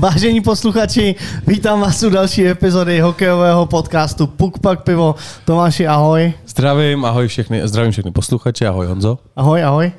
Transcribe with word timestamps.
Vážení 0.00 0.40
posluchači, 0.40 1.14
vítám 1.46 1.80
vás 1.80 2.02
u 2.02 2.10
další 2.10 2.48
epizody 2.48 3.00
hokejového 3.00 3.66
podcastu 3.66 4.26
Puk 4.26 4.58
Pak 4.58 4.82
Pivo. 4.82 5.14
Tomáši, 5.44 5.86
ahoj. 5.86 6.32
Zdravím, 6.46 7.04
ahoj 7.04 7.28
všechny, 7.28 7.68
zdravím 7.68 7.92
všechny 7.92 8.10
posluchače, 8.10 8.66
ahoj 8.66 8.86
Honzo. 8.86 9.18
Ahoj, 9.36 9.64
ahoj. 9.64 9.92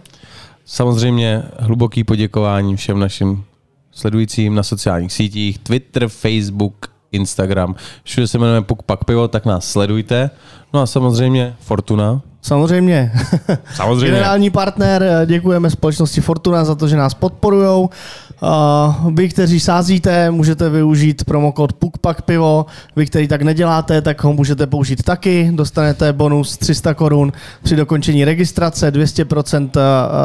Samozřejmě 0.65 1.43
hluboký 1.59 2.03
poděkování 2.03 2.75
všem 2.75 2.99
našim 2.99 3.43
sledujícím 3.91 4.55
na 4.55 4.63
sociálních 4.63 5.13
sítích, 5.13 5.57
Twitter, 5.59 6.07
Facebook, 6.07 6.87
Instagram. 7.11 7.75
Všude 8.03 8.27
se 8.27 8.37
jmenujeme 8.37 8.65
Puk 8.65 8.83
Pak 8.83 9.03
Pivo, 9.03 9.27
tak 9.27 9.45
nás 9.45 9.71
sledujte. 9.71 10.29
No 10.73 10.81
a 10.81 10.85
samozřejmě 10.85 11.55
Fortuna. 11.59 12.21
Samozřejmě. 12.41 13.11
Samozřejmě. 13.75 14.11
Generální 14.11 14.49
partner, 14.49 15.05
děkujeme 15.25 15.69
společnosti 15.69 16.21
Fortuna 16.21 16.65
za 16.65 16.75
to, 16.75 16.87
že 16.87 16.97
nás 16.97 17.13
podporujou. 17.13 17.89
Uh, 18.43 19.13
vy, 19.13 19.29
kteří 19.29 19.59
sázíte, 19.59 20.31
můžete 20.31 20.69
využít 20.69 21.23
promokód 21.23 21.73
PUKPAK 21.73 22.21
pivo. 22.21 22.65
Vy, 22.95 23.05
kteří 23.05 23.27
tak 23.27 23.41
neděláte, 23.41 24.01
tak 24.01 24.23
ho 24.23 24.33
můžete 24.33 24.67
použít 24.67 25.03
taky. 25.03 25.51
Dostanete 25.53 26.13
bonus 26.13 26.57
300 26.57 26.93
korun 26.93 27.31
při 27.63 27.75
dokončení 27.75 28.25
registrace, 28.25 28.91
200% 28.93 29.69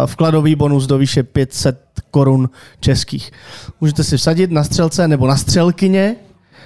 vkladový 0.06 0.55
bonus 0.55 0.87
do 0.87 0.98
výše 0.98 1.22
500 1.22 1.81
korun 2.11 2.50
českých. 2.81 3.31
Můžete 3.81 4.05
si 4.05 4.17
vsadit 4.17 4.50
na 4.50 4.64
střelce 4.64 5.09
nebo 5.09 5.27
na 5.27 5.37
střelkyně, 5.37 6.17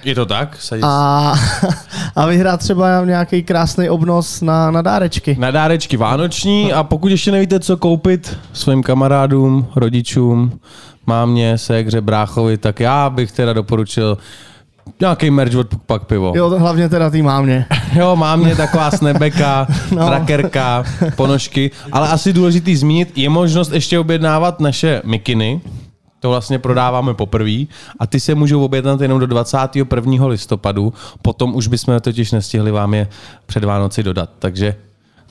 Je 0.03 0.15
to 0.15 0.25
tak? 0.25 0.57
Sadit 0.59 0.83
a, 0.87 1.33
a 2.15 2.25
vyhrát 2.25 2.59
třeba 2.59 3.05
nějaký 3.05 3.43
krásný 3.43 3.89
obnos 3.89 4.41
na, 4.41 4.71
na 4.71 4.81
dárečky. 4.81 5.35
na 5.39 5.51
dárečky 5.51 5.97
vánoční 5.97 6.73
a 6.73 6.83
pokud 6.83 7.11
ještě 7.11 7.31
nevíte, 7.31 7.59
co 7.59 7.77
koupit 7.77 8.37
svým 8.53 8.83
kamarádům, 8.83 9.67
rodičům, 9.75 10.59
mámě, 11.07 11.57
sekře, 11.57 12.01
bráchovi, 12.01 12.57
tak 12.57 12.79
já 12.79 13.09
bych 13.09 13.31
teda 13.31 13.53
doporučil 13.53 14.17
nějaký 14.99 15.31
merch 15.31 15.55
od 15.55 15.67
Pak 15.85 16.05
Pivo. 16.05 16.33
Jo, 16.35 16.49
to 16.49 16.59
hlavně 16.59 16.89
teda 16.89 17.09
tý 17.09 17.21
mámě. 17.21 17.65
Jo, 17.93 18.15
mám 18.15 18.39
mě 18.39 18.55
taková 18.55 18.91
snebeka, 18.91 19.67
No. 19.91 19.99
no. 19.99 20.07
trackerka, 20.07 20.83
ponožky, 21.15 21.71
ale 21.91 22.09
asi 22.09 22.33
důležitý 22.33 22.75
zmínit, 22.75 23.17
je 23.17 23.29
možnost 23.29 23.71
ještě 23.71 23.99
objednávat 23.99 24.59
naše 24.59 25.01
mikiny, 25.05 25.61
to 26.19 26.29
vlastně 26.29 26.59
prodáváme 26.59 27.13
poprvé 27.13 27.65
a 27.99 28.07
ty 28.07 28.19
se 28.19 28.35
můžou 28.35 28.65
objednat 28.65 29.01
jenom 29.01 29.19
do 29.19 29.27
21. 29.27 30.25
listopadu, 30.27 30.93
potom 31.21 31.55
už 31.55 31.67
bychom 31.67 31.99
totiž 31.99 32.31
nestihli 32.31 32.71
vám 32.71 32.93
je 32.93 33.07
před 33.45 33.63
Vánoci 33.63 34.03
dodat, 34.03 34.29
takže 34.39 34.75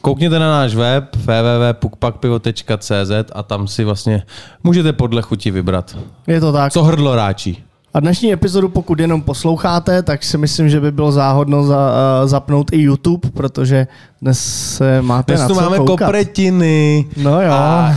koukněte 0.01 0.39
na 0.39 0.51
náš 0.51 0.75
web 0.75 1.17
www.pukpakpivo.cz 1.17 3.11
a 3.33 3.43
tam 3.43 3.69
si 3.69 3.85
vlastně 3.85 4.23
můžete 4.65 4.93
podle 4.93 5.23
chuti 5.23 5.51
vybrat. 5.51 5.99
Je 6.27 6.41
to 6.41 6.53
tak. 6.53 6.73
Co 6.73 6.83
hrdlo 6.83 7.17
ráčí. 7.17 7.65
A 7.95 8.01
dnešní 8.01 8.33
epizodu, 8.33 8.69
pokud 8.69 9.01
jenom 9.01 9.23
posloucháte, 9.23 10.03
tak 10.03 10.25
si 10.25 10.39
myslím, 10.39 10.69
že 10.69 10.81
by 10.81 10.93
bylo 10.93 11.13
záhodno 11.13 11.65
za, 11.65 11.77
uh, 11.77 12.29
zapnout 12.29 12.73
i 12.73 12.83
YouTube, 12.83 13.29
protože 13.31 13.87
dnes 14.23 14.41
se 14.77 15.03
máte 15.03 15.33
Dnes 15.33 15.41
na 15.41 15.49
tu 15.49 15.55
co 15.55 15.61
máme 15.61 15.77
koukat. 15.77 15.99
kopretiny. 15.99 17.07
No 17.17 17.43
jo. 17.43 17.53
A 17.53 17.97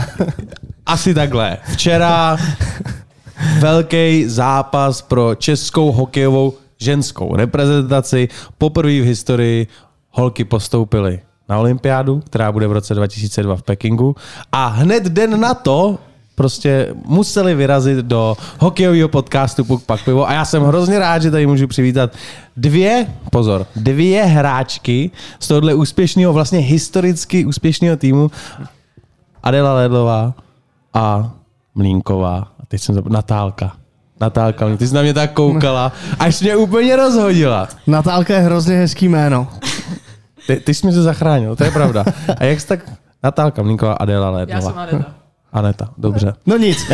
asi 0.86 1.14
takhle. 1.14 1.58
Včera 1.72 2.36
velký 3.60 4.28
zápas 4.28 5.02
pro 5.02 5.34
českou 5.34 5.92
hokejovou 5.92 6.52
ženskou 6.78 7.36
reprezentaci. 7.36 8.28
Poprvé 8.58 8.92
v 9.00 9.04
historii 9.04 9.66
holky 10.10 10.44
postoupily 10.44 11.20
na 11.48 11.58
olympiádu, 11.58 12.22
která 12.26 12.52
bude 12.52 12.66
v 12.66 12.72
roce 12.72 12.94
2002 12.94 13.56
v 13.56 13.62
Pekingu. 13.62 14.16
A 14.52 14.66
hned 14.66 15.04
den 15.04 15.40
na 15.40 15.54
to 15.54 15.98
prostě 16.34 16.94
museli 17.04 17.54
vyrazit 17.54 17.98
do 17.98 18.36
hokejového 18.58 19.08
podcastu 19.08 19.64
Puk 19.64 19.82
Pak 19.82 20.04
Pivo 20.04 20.28
a 20.28 20.32
já 20.32 20.44
jsem 20.44 20.62
hrozně 20.62 20.98
rád, 20.98 21.22
že 21.22 21.30
tady 21.30 21.46
můžu 21.46 21.66
přivítat 21.66 22.12
dvě, 22.56 23.06
pozor, 23.30 23.66
dvě 23.76 24.24
hráčky 24.24 25.10
z 25.40 25.48
tohohle 25.48 25.74
úspěšného, 25.74 26.32
vlastně 26.32 26.58
historicky 26.58 27.44
úspěšného 27.44 27.96
týmu 27.96 28.30
Adela 29.42 29.74
Ledlová 29.74 30.34
a 30.94 31.30
Mlínková. 31.74 32.36
A 32.36 32.66
teď 32.68 32.80
jsem 32.80 32.94
zapomněl, 32.94 33.16
Natálka. 33.16 33.72
Natálka, 34.20 34.76
ty 34.76 34.88
jsi 34.88 34.94
na 34.94 35.02
mě 35.02 35.14
tak 35.14 35.32
koukala, 35.32 35.92
až 36.18 36.40
mě 36.40 36.56
úplně 36.56 36.96
rozhodila. 36.96 37.68
Natálka 37.86 38.34
je 38.34 38.40
hrozně 38.40 38.76
hezký 38.76 39.08
jméno. 39.08 39.48
Ty, 40.46 40.56
ty 40.60 40.74
jsi 40.74 40.86
mě 40.86 40.96
to 40.96 41.02
zachránil, 41.02 41.56
to 41.56 41.64
je 41.64 41.70
pravda. 41.70 42.04
A 42.38 42.44
jak 42.44 42.60
jsi 42.60 42.66
tak... 42.66 42.90
Natálka 43.22 43.62
Mlínková, 43.62 43.92
Adela 43.92 44.26
Já 44.26 44.32
Ledlová. 44.32 44.60
jsem 44.60 44.78
Aneta. 44.78 45.14
Aneta, 45.54 45.88
dobře. 45.98 46.32
No 46.46 46.56
nic. 46.56 46.78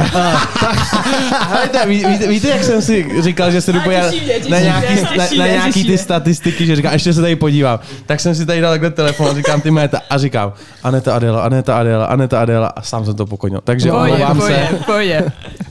Hejte, 1.50 1.86
ví, 1.86 2.04
víte, 2.04 2.26
víte, 2.28 2.48
jak 2.48 2.64
jsem 2.64 2.82
si 2.82 3.22
říkal, 3.22 3.50
že 3.50 3.60
se 3.60 3.72
jdu 3.72 3.80
podívat 3.80 4.10
mě, 4.10 4.38
na 4.50 4.56
mě, 4.56 4.60
nějaký, 4.60 4.94
na, 4.94 5.10
na 5.16 5.26
mě, 5.44 5.52
nějaký 5.52 5.82
ty 5.82 5.88
mě. 5.88 5.98
statistiky, 5.98 6.66
že 6.66 6.76
říkám, 6.76 6.92
ještě 6.92 7.12
se 7.12 7.20
tady 7.20 7.36
podívám. 7.36 7.78
Tak 8.06 8.20
jsem 8.20 8.34
si 8.34 8.46
tady 8.46 8.60
dal 8.60 8.72
takhle 8.72 8.90
telefon 8.90 9.28
a 9.28 9.34
říkám 9.34 9.60
ty 9.60 9.70
jméta 9.70 10.00
a 10.10 10.18
říkám 10.18 10.52
Aneta 10.82 11.14
Adela, 11.16 11.42
Aneta 11.42 11.78
Adela, 11.78 12.04
Aneta 12.06 12.40
Adela 12.40 12.66
a 12.68 12.82
sám 12.82 13.04
jsem 13.04 13.14
to 13.14 13.26
pokonil. 13.26 13.60
Takže 13.64 13.90
Pohodě, 13.90 14.12
omlouvám 14.12 14.40
se. 14.40 14.46
pohodě, 14.46 14.68
pohodě. 14.86 15.22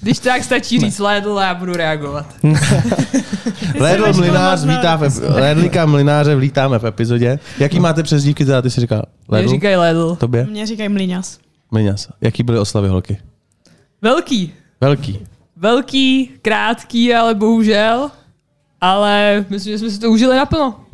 Když 0.01 0.19
tak 0.19 0.43
stačí 0.43 0.79
říct 0.79 0.99
Ledl 0.99 1.39
a 1.39 1.43
já 1.45 1.55
budu 1.55 1.73
reagovat. 1.73 2.25
Lédl 3.79 4.13
Mlinář 4.13 4.63
vítá 4.65 4.95
v, 4.95 5.19
Lédlíka 5.29 5.85
Mlináře 5.85 6.35
vítáme 6.35 6.79
v 6.79 6.85
epizodě. 6.85 7.39
Jaký 7.59 7.79
máte 7.79 8.03
přezdívky, 8.03 8.45
teda 8.45 8.61
ty 8.61 8.69
si 8.69 8.81
říkal? 8.81 9.01
Mě 9.27 9.37
Lédl? 9.37 9.49
říkají 9.49 9.75
Ledl. 9.75 10.15
Tobě? 10.15 10.47
Mě 10.49 10.65
říkají 10.65 10.89
mlíňas. 10.89 11.37
Mlinář. 11.71 12.09
Jaký 12.21 12.43
byly 12.43 12.59
oslavy 12.59 12.87
holky? 12.87 13.21
Velký. 14.01 14.53
Velký. 14.81 15.19
Velký, 15.55 16.31
krátký, 16.41 17.13
ale 17.13 17.35
bohužel. 17.35 18.11
Ale 18.81 19.45
myslím, 19.49 19.73
že 19.73 19.79
jsme 19.79 19.89
si 19.89 19.99
to 19.99 20.11
užili 20.11 20.37
naplno. 20.37 20.85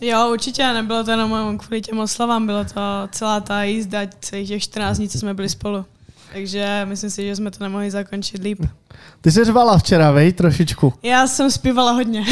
Jo, 0.00 0.30
určitě, 0.32 0.72
nebylo 0.72 1.04
to 1.04 1.10
jenom 1.10 1.58
kvůli 1.58 1.80
těm 1.80 1.98
oslavám, 1.98 2.46
bylo 2.46 2.64
to 2.64 2.80
celá 3.10 3.40
ta 3.40 3.62
jízda, 3.62 4.00
celých 4.20 4.48
těch 4.48 4.62
14 4.62 4.96
dní, 4.96 5.08
co 5.08 5.18
jsme 5.18 5.34
byli 5.34 5.48
spolu. 5.48 5.84
Takže 6.32 6.82
myslím 6.84 7.10
si, 7.10 7.26
že 7.26 7.36
jsme 7.36 7.50
to 7.50 7.64
nemohli 7.64 7.90
zakončit 7.90 8.42
líp. 8.42 8.58
Ty 9.20 9.30
jsi 9.30 9.44
řvala 9.44 9.78
včera, 9.78 10.10
vej, 10.10 10.32
trošičku. 10.32 10.92
Já 11.02 11.26
jsem 11.26 11.50
zpívala 11.50 11.92
hodně. 11.92 12.24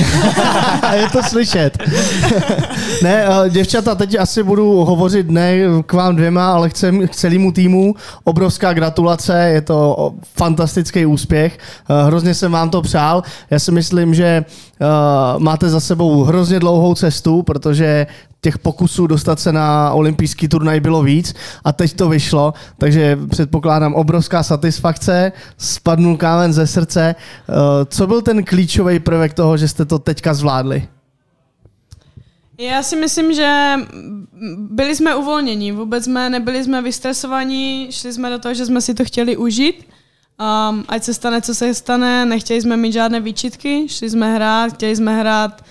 A 0.83 0.95
je 0.95 1.09
to 1.09 1.23
slyšet. 1.23 1.79
ne, 3.03 3.25
eh, 3.25 3.51
děvčata, 3.51 3.95
teď 3.95 4.19
asi 4.19 4.43
budu 4.43 4.85
hovořit 4.85 5.31
ne 5.31 5.59
k 5.87 5.93
vám 5.93 6.17
dvěma, 6.17 6.53
ale 6.53 6.71
k, 6.71 6.75
celému 7.11 7.53
týmu. 7.53 7.95
Obrovská 8.25 8.73
gratulace, 8.73 9.39
je 9.39 9.61
to 9.61 10.13
fantastický 10.37 11.07
úspěch. 11.07 11.59
Eh, 11.91 12.07
Hrozně 12.07 12.35
jsem 12.35 12.53
vám 12.53 12.71
to 12.71 12.83
přál. 12.83 13.23
Já 13.51 13.59
si 13.59 13.73
myslím, 13.73 14.15
že 14.15 14.27
eh, 14.27 14.85
máte 15.39 15.69
za 15.69 15.81
sebou 15.81 16.23
hrozně 16.25 16.61
dlouhou 16.61 16.95
cestu, 16.95 17.43
protože 17.43 18.07
těch 18.47 18.59
pokusů 18.59 19.07
dostat 19.07 19.41
se 19.41 19.53
na 19.53 19.91
olympijský 19.91 20.49
turnaj 20.49 20.81
bylo 20.81 21.03
víc 21.03 21.35
a 21.65 21.73
teď 21.73 21.95
to 21.95 22.09
vyšlo, 22.09 22.55
takže 22.79 23.19
předpokládám 23.31 23.95
obrovská 23.95 24.43
satisfakce, 24.43 25.33
spadnul 25.59 26.17
kámen 26.17 26.53
ze 26.53 26.67
srdce. 26.67 27.15
Eh, 27.15 27.55
Co 27.85 28.07
byl 28.07 28.23
ten 28.23 28.45
klíčový 28.45 28.99
prvek 28.99 29.35
toho, 29.35 29.57
že 29.57 29.69
jste 29.69 29.85
to 29.85 29.99
teďka 29.99 30.35
zvládli? 30.35 30.89
Já 32.59 32.83
si 32.83 32.97
myslím, 32.97 33.35
že 33.35 33.75
byli 34.71 34.97
jsme 34.97 35.15
uvolnění, 35.15 35.73
vůbec 35.73 36.05
jsme 36.05 36.31
nebyli 36.31 36.65
jsme 36.65 36.83
vystresovaní, 36.83 37.89
šli 37.91 38.13
jsme 38.13 38.31
do 38.31 38.39
toho, 38.39 38.55
že 38.55 38.67
jsme 38.67 38.81
si 38.81 38.95
to 38.95 39.05
chtěli 39.05 39.37
užít. 39.37 39.91
Um, 40.39 40.85
ať 40.89 41.03
se 41.03 41.15
stane, 41.15 41.43
co 41.43 41.55
se 41.55 41.75
stane, 41.75 42.27
nechtěli 42.27 42.61
jsme 42.63 42.77
mít 42.77 42.93
žádné 42.93 43.21
výčitky, 43.21 43.89
šli 43.89 44.11
jsme 44.11 44.35
hrát, 44.35 44.73
chtěli 44.73 44.97
jsme 44.97 45.21
hrát 45.21 45.65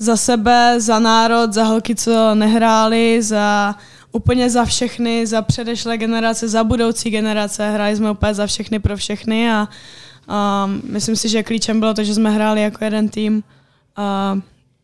za 0.00 0.16
sebe, 0.16 0.80
za 0.80 0.98
národ, 0.98 1.52
za 1.52 1.64
holky, 1.64 1.94
co 1.94 2.34
nehráli, 2.34 3.22
za 3.22 3.74
úplně 4.12 4.50
za 4.50 4.64
všechny, 4.64 5.26
za 5.26 5.42
předešlé 5.42 5.98
generace, 5.98 6.48
za 6.48 6.64
budoucí 6.64 7.10
generace. 7.10 7.70
Hráli 7.70 7.96
jsme 7.96 8.10
úplně 8.10 8.34
za 8.34 8.46
všechny 8.46 8.78
pro 8.78 8.96
všechny 8.96 9.52
a 9.52 9.68
um, 10.28 10.82
myslím 10.92 11.16
si, 11.16 11.28
že 11.28 11.42
klíčem 11.42 11.80
bylo 11.80 11.94
to, 11.94 12.04
že 12.04 12.14
jsme 12.14 12.30
hráli 12.30 12.62
jako 12.62 12.84
jeden 12.84 13.08
tým 13.08 13.42
a 13.96 14.38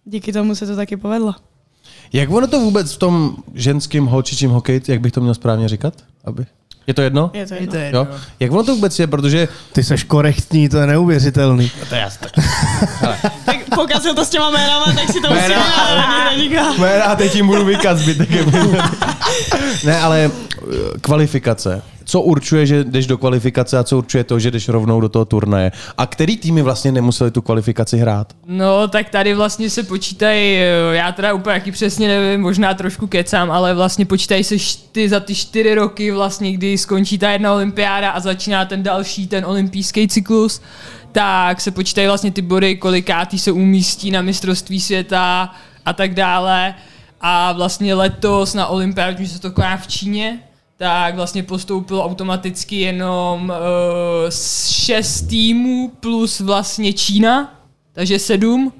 díky 0.04 0.32
tomu 0.32 0.54
se 0.54 0.66
to 0.66 0.76
taky 0.76 0.96
povedlo. 0.96 1.34
Jak 2.12 2.30
ono 2.30 2.46
to 2.46 2.60
vůbec 2.60 2.92
v 2.92 2.98
tom 2.98 3.36
ženském 3.54 4.06
holčičím 4.06 4.50
hokeji, 4.50 4.82
jak 4.88 5.00
bych 5.00 5.12
to 5.12 5.20
měl 5.20 5.34
správně 5.34 5.68
říkat? 5.68 5.94
Aby... 6.24 6.46
Je 6.86 6.94
to 6.94 7.02
jedno? 7.02 7.30
Je 7.34 7.46
to 7.46 7.54
Je 7.54 7.60
jedno. 7.60 7.72
to 7.72 7.78
jedno. 7.78 8.00
Jo? 8.00 8.06
Jak 8.40 8.52
ono 8.52 8.62
to 8.64 8.74
vůbec 8.74 8.98
je, 8.98 9.06
protože... 9.06 9.48
Ty 9.72 9.84
seš 9.84 10.02
korektní, 10.04 10.68
to 10.68 10.76
je 10.78 10.86
neuvěřitelný. 10.86 11.70
To 11.88 11.94
je 11.94 12.00
jasné. 12.00 12.28
Tak 13.44 13.56
pokazil 13.74 14.14
to 14.14 14.24
s 14.24 14.28
těma 14.30 14.50
jménama, 14.50 14.84
tak 14.92 15.06
si 15.12 15.20
to 15.20 15.28
Jména- 15.28 16.30
musíme. 16.36 16.62
Jména, 16.78 17.14
teď 17.16 17.34
jim 17.34 17.46
budu 17.46 17.64
vykat 17.64 17.98
zbytek. 17.98 18.28
Ne, 19.84 20.00
ale 20.00 20.30
uh, 20.62 20.72
kvalifikace. 21.00 21.82
Co 22.08 22.20
určuje, 22.20 22.66
že 22.66 22.84
jdeš 22.84 23.06
do 23.06 23.18
kvalifikace 23.18 23.78
a 23.78 23.84
co 23.84 23.98
určuje 23.98 24.24
to, 24.24 24.38
že 24.38 24.50
jdeš 24.50 24.68
rovnou 24.68 25.00
do 25.00 25.08
toho 25.08 25.24
turnaje? 25.24 25.72
A 25.98 26.06
který 26.06 26.36
týmy 26.36 26.62
vlastně 26.62 26.92
nemuseli 26.92 27.30
tu 27.30 27.42
kvalifikaci 27.42 27.98
hrát? 27.98 28.32
No, 28.46 28.88
tak 28.88 29.08
tady 29.08 29.34
vlastně 29.34 29.70
se 29.70 29.82
počítají, 29.82 30.56
eh, 30.56 30.96
já 30.96 31.12
teda 31.12 31.34
úplně 31.34 31.54
jaký 31.54 31.72
přesně 31.72 32.08
nevím, 32.08 32.40
možná 32.40 32.74
trošku 32.74 33.06
kecám, 33.06 33.50
ale 33.50 33.74
vlastně 33.74 34.06
počítají 34.06 34.44
se 34.44 34.58
šty, 34.58 35.08
za 35.08 35.20
ty 35.20 35.34
čtyři 35.34 35.74
roky 35.74 36.10
vlastně, 36.10 36.52
kdy 36.52 36.78
skončí 36.78 37.18
ta 37.18 37.30
jedna 37.30 37.54
olympiáda 37.54 38.10
a 38.10 38.20
začíná 38.20 38.64
ten 38.64 38.82
další, 38.82 39.26
ten 39.26 39.44
olympijský 39.44 40.08
cyklus, 40.08 40.62
tak 41.12 41.60
se 41.60 41.70
počítají 41.70 42.06
vlastně 42.06 42.30
ty 42.30 42.42
body, 42.42 42.76
kolikátý 42.76 43.38
se 43.38 43.52
umístí 43.52 44.10
na 44.10 44.22
mistrovství 44.22 44.80
světa 44.80 45.50
a 45.84 45.92
tak 45.92 46.14
dále. 46.14 46.74
A 47.20 47.52
vlastně 47.52 47.94
letos 47.94 48.54
na 48.54 48.66
olympiádu, 48.66 49.24
že 49.24 49.28
se 49.28 49.40
to 49.40 49.50
koná 49.50 49.76
v 49.76 49.86
Číně, 49.86 50.40
tak 50.76 51.14
vlastně 51.14 51.42
postoupilo 51.42 52.04
automaticky 52.04 52.80
jenom 52.80 53.50
uh, 53.50 54.30
šest 54.70 55.22
týmů 55.22 55.92
plus 56.00 56.40
vlastně 56.40 56.92
Čína, 56.92 57.60
takže 57.92 58.18
sedm. 58.18 58.72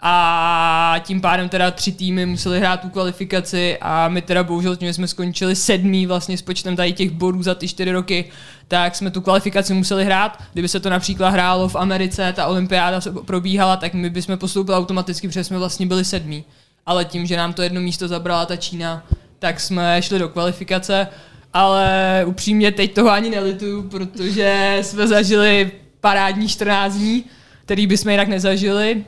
A 0.00 0.94
tím 1.04 1.20
pádem 1.20 1.48
teda 1.48 1.70
tři 1.70 1.92
týmy 1.92 2.26
museli 2.26 2.60
hrát 2.60 2.80
tu 2.80 2.88
kvalifikaci 2.88 3.78
a 3.80 4.08
my 4.08 4.22
teda 4.22 4.44
bohužel 4.44 4.76
tím, 4.76 4.88
že 4.88 4.94
jsme 4.94 5.08
skončili 5.08 5.56
sedmý 5.56 6.06
vlastně 6.06 6.38
s 6.38 6.42
počtem 6.42 6.76
tady 6.76 6.92
těch 6.92 7.10
bodů 7.10 7.42
za 7.42 7.54
ty 7.54 7.68
čtyři 7.68 7.92
roky, 7.92 8.24
tak 8.68 8.96
jsme 8.96 9.10
tu 9.10 9.20
kvalifikaci 9.20 9.74
museli 9.74 10.04
hrát. 10.04 10.42
Kdyby 10.52 10.68
se 10.68 10.80
to 10.80 10.90
například 10.90 11.28
hrálo 11.28 11.68
v 11.68 11.76
Americe, 11.76 12.32
ta 12.32 12.46
olympiáda 12.46 13.00
probíhala, 13.24 13.76
tak 13.76 13.94
my 13.94 14.10
bychom 14.10 14.38
postoupili 14.38 14.76
automaticky, 14.76 15.28
protože 15.28 15.44
jsme 15.44 15.58
vlastně 15.58 15.86
byli 15.86 16.04
sedmí. 16.04 16.44
Ale 16.86 17.04
tím, 17.04 17.26
že 17.26 17.36
nám 17.36 17.52
to 17.52 17.62
jedno 17.62 17.80
místo 17.80 18.08
zabrala 18.08 18.46
ta 18.46 18.56
Čína, 18.56 19.02
tak 19.38 19.60
jsme 19.60 20.02
šli 20.02 20.18
do 20.18 20.28
kvalifikace, 20.28 21.08
ale 21.52 22.22
upřímně 22.26 22.72
teď 22.72 22.94
toho 22.94 23.10
ani 23.10 23.30
nelituju, 23.30 23.82
protože 23.82 24.78
jsme 24.82 25.08
zažili 25.08 25.70
parádní 26.00 26.48
14 26.48 26.94
dní, 26.94 27.24
který 27.64 27.86
bychom 27.86 28.10
jinak 28.10 28.28
nezažili 28.28 29.04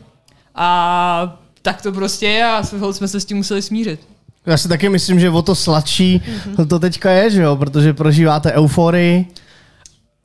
a 0.54 1.38
tak 1.62 1.82
to 1.82 1.92
prostě 1.92 2.26
je 2.26 2.44
a 2.44 2.62
jsme 2.92 3.08
se 3.08 3.20
s 3.20 3.24
tím 3.24 3.36
museli 3.36 3.62
smířit. 3.62 4.00
Já 4.46 4.56
si 4.56 4.68
taky 4.68 4.88
myslím, 4.88 5.20
že 5.20 5.30
o 5.30 5.42
to 5.42 5.54
sladší 5.54 6.22
to 6.68 6.78
teďka 6.78 7.10
je, 7.10 7.30
že 7.30 7.42
jo, 7.42 7.56
protože 7.56 7.92
prožíváte 7.92 8.52
euforii. 8.52 9.26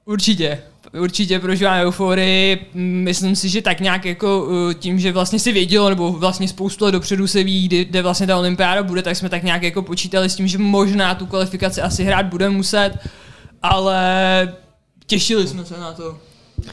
Určitě. 0.06 0.62
Určitě 1.00 1.40
prožívám 1.40 1.80
euforii. 1.82 2.66
Myslím 2.74 3.36
si, 3.36 3.50
že 3.50 3.62
tak 3.62 3.80
nějak 3.80 4.06
jako 4.06 4.44
uh, 4.44 4.74
tím, 4.74 5.00
že 5.00 5.12
vlastně 5.12 5.40
si 5.40 5.52
vědělo, 5.52 5.90
nebo 5.90 6.12
vlastně 6.12 6.48
spoustu 6.48 6.86
let 6.86 6.92
dopředu 6.92 7.28
se 7.28 7.44
ví, 7.44 7.68
kdy, 7.68 7.86
kde 7.86 8.02
vlastně 8.02 8.28
ta 8.28 8.38
olympiáda 8.38 8.84
bude, 8.84 9.02
tak 9.02 9.16
jsme 9.16 9.30
tak 9.30 9.44
nějak 9.44 9.64
jako 9.64 9.82
počítali 9.82 10.30
s 10.30 10.36
tím, 10.36 10.48
že 10.48 10.58
možná 10.58 11.16
tu 11.16 11.26
kvalifikaci 11.26 11.82
asi 11.82 12.04
hrát 12.04 12.26
bude 12.26 12.50
muset, 12.50 12.92
ale 13.62 14.54
těšili 15.06 15.48
jsme 15.48 15.66
se 15.66 15.80
na 15.80 15.94
to. 15.94 16.18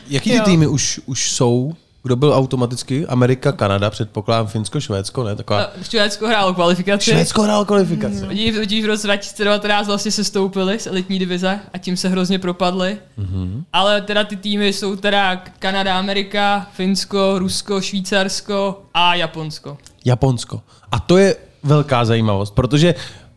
Jaký 0.09 0.31
ty 0.31 0.37
Jo. 0.37 0.43
týmy 0.45 0.67
už, 0.67 1.01
už 1.07 1.31
jsou? 1.33 1.75
Kdo 2.03 2.17
byl 2.17 2.33
automaticky? 2.35 3.07
Amerika, 3.07 3.53
Kanada, 3.53 3.91
předpokládám 3.91 4.47
Finsko, 4.47 4.81
Švédsko, 4.81 5.25
ne? 5.25 5.37
Taková... 5.37 5.67
Uh, 5.67 5.83
Švédsko 5.83 6.27
hrálo 6.27 6.55
kvalifikaci. 6.55 7.11
Švédsko 7.11 7.43
hrál 7.43 7.65
kvalifikaci. 7.65 8.27
Oni 8.27 8.53
totiž 8.53 8.85
v 8.85 8.87
roce 8.87 9.07
2019 9.07 9.87
vlastně 9.87 10.11
se 10.11 10.25
stoupili 10.25 10.79
z 10.79 10.87
elitní 10.87 11.19
divize 11.19 11.61
a 11.73 11.79
tím 11.79 11.97
se 11.97 12.09
hrozně 12.09 12.39
propadli. 12.39 12.99
Mm-hmm. 13.19 13.65
Ale 13.73 14.01
teda 14.01 14.25
ty 14.25 14.37
týmy 14.37 14.73
jsou 14.73 14.97
teda 14.97 15.37
Kanada, 15.37 15.99
Amerika, 15.99 16.67
Finsko, 16.73 17.39
Rusko, 17.39 17.81
Švýcarsko 17.81 18.83
a 18.95 19.15
Japonsko. 19.15 19.79
Japonsko. 20.05 20.63
A 20.93 21.01
to 21.01 21.19
je 21.19 21.37
velká 21.63 22.05
zajímavost, 22.05 22.55
protože 22.55 22.95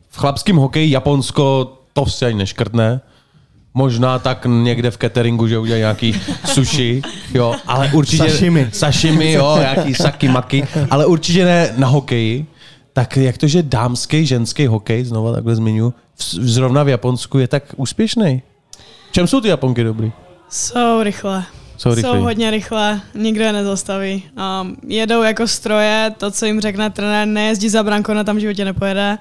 v 0.09 0.17
chlapském 0.17 0.55
hokeji 0.55 0.91
Japonsko 0.91 1.73
to 1.93 2.05
si 2.05 2.25
ani 2.25 2.37
neškrtne. 2.37 3.01
Možná 3.73 4.19
tak 4.19 4.45
někde 4.49 4.91
v 4.91 4.97
cateringu, 4.97 5.47
že 5.47 5.59
udělají 5.59 5.81
nějaký 5.81 6.21
sushi, 6.45 7.01
jo, 7.33 7.55
ale 7.67 7.89
určitě... 7.93 8.29
Sashimi. 8.29 8.69
Sashimi, 8.73 9.31
jo, 9.31 9.57
nějaký 9.59 9.95
saky 9.95 10.27
maky, 10.27 10.67
ale 10.89 11.05
určitě 11.05 11.45
ne 11.45 11.73
na 11.77 11.87
hokeji. 11.87 12.45
Tak 12.93 13.17
jak 13.17 13.37
to, 13.37 13.47
že 13.47 13.63
dámský, 13.63 14.25
ženský 14.25 14.67
hokej, 14.67 15.03
znova 15.05 15.33
takhle 15.33 15.55
zmiňu, 15.55 15.93
v- 16.15 16.23
zrovna 16.23 16.83
v 16.83 16.89
Japonsku 16.89 17.39
je 17.39 17.47
tak 17.47 17.63
úspěšný? 17.75 18.41
V 19.09 19.11
čem 19.11 19.27
jsou 19.27 19.41
ty 19.41 19.47
Japonky 19.47 19.83
dobrý? 19.83 20.11
Jsou 20.49 21.03
rychle. 21.03 21.43
Jsou 21.77 21.93
rychlí. 21.93 22.11
Jsou 22.11 22.21
hodně 22.21 22.51
rychle, 22.51 23.01
nikdo 23.15 23.43
je 23.43 23.53
nezastaví. 23.53 24.23
Um, 24.61 24.75
jedou 24.87 25.21
jako 25.21 25.47
stroje, 25.47 26.11
to, 26.17 26.31
co 26.31 26.45
jim 26.45 26.61
řekne 26.61 26.89
trenér, 26.89 27.27
nejezdí 27.27 27.69
za 27.69 27.83
brankou, 27.83 28.13
na 28.13 28.23
tam 28.23 28.35
v 28.35 28.39
životě 28.39 28.65
nepojede. 28.65 29.17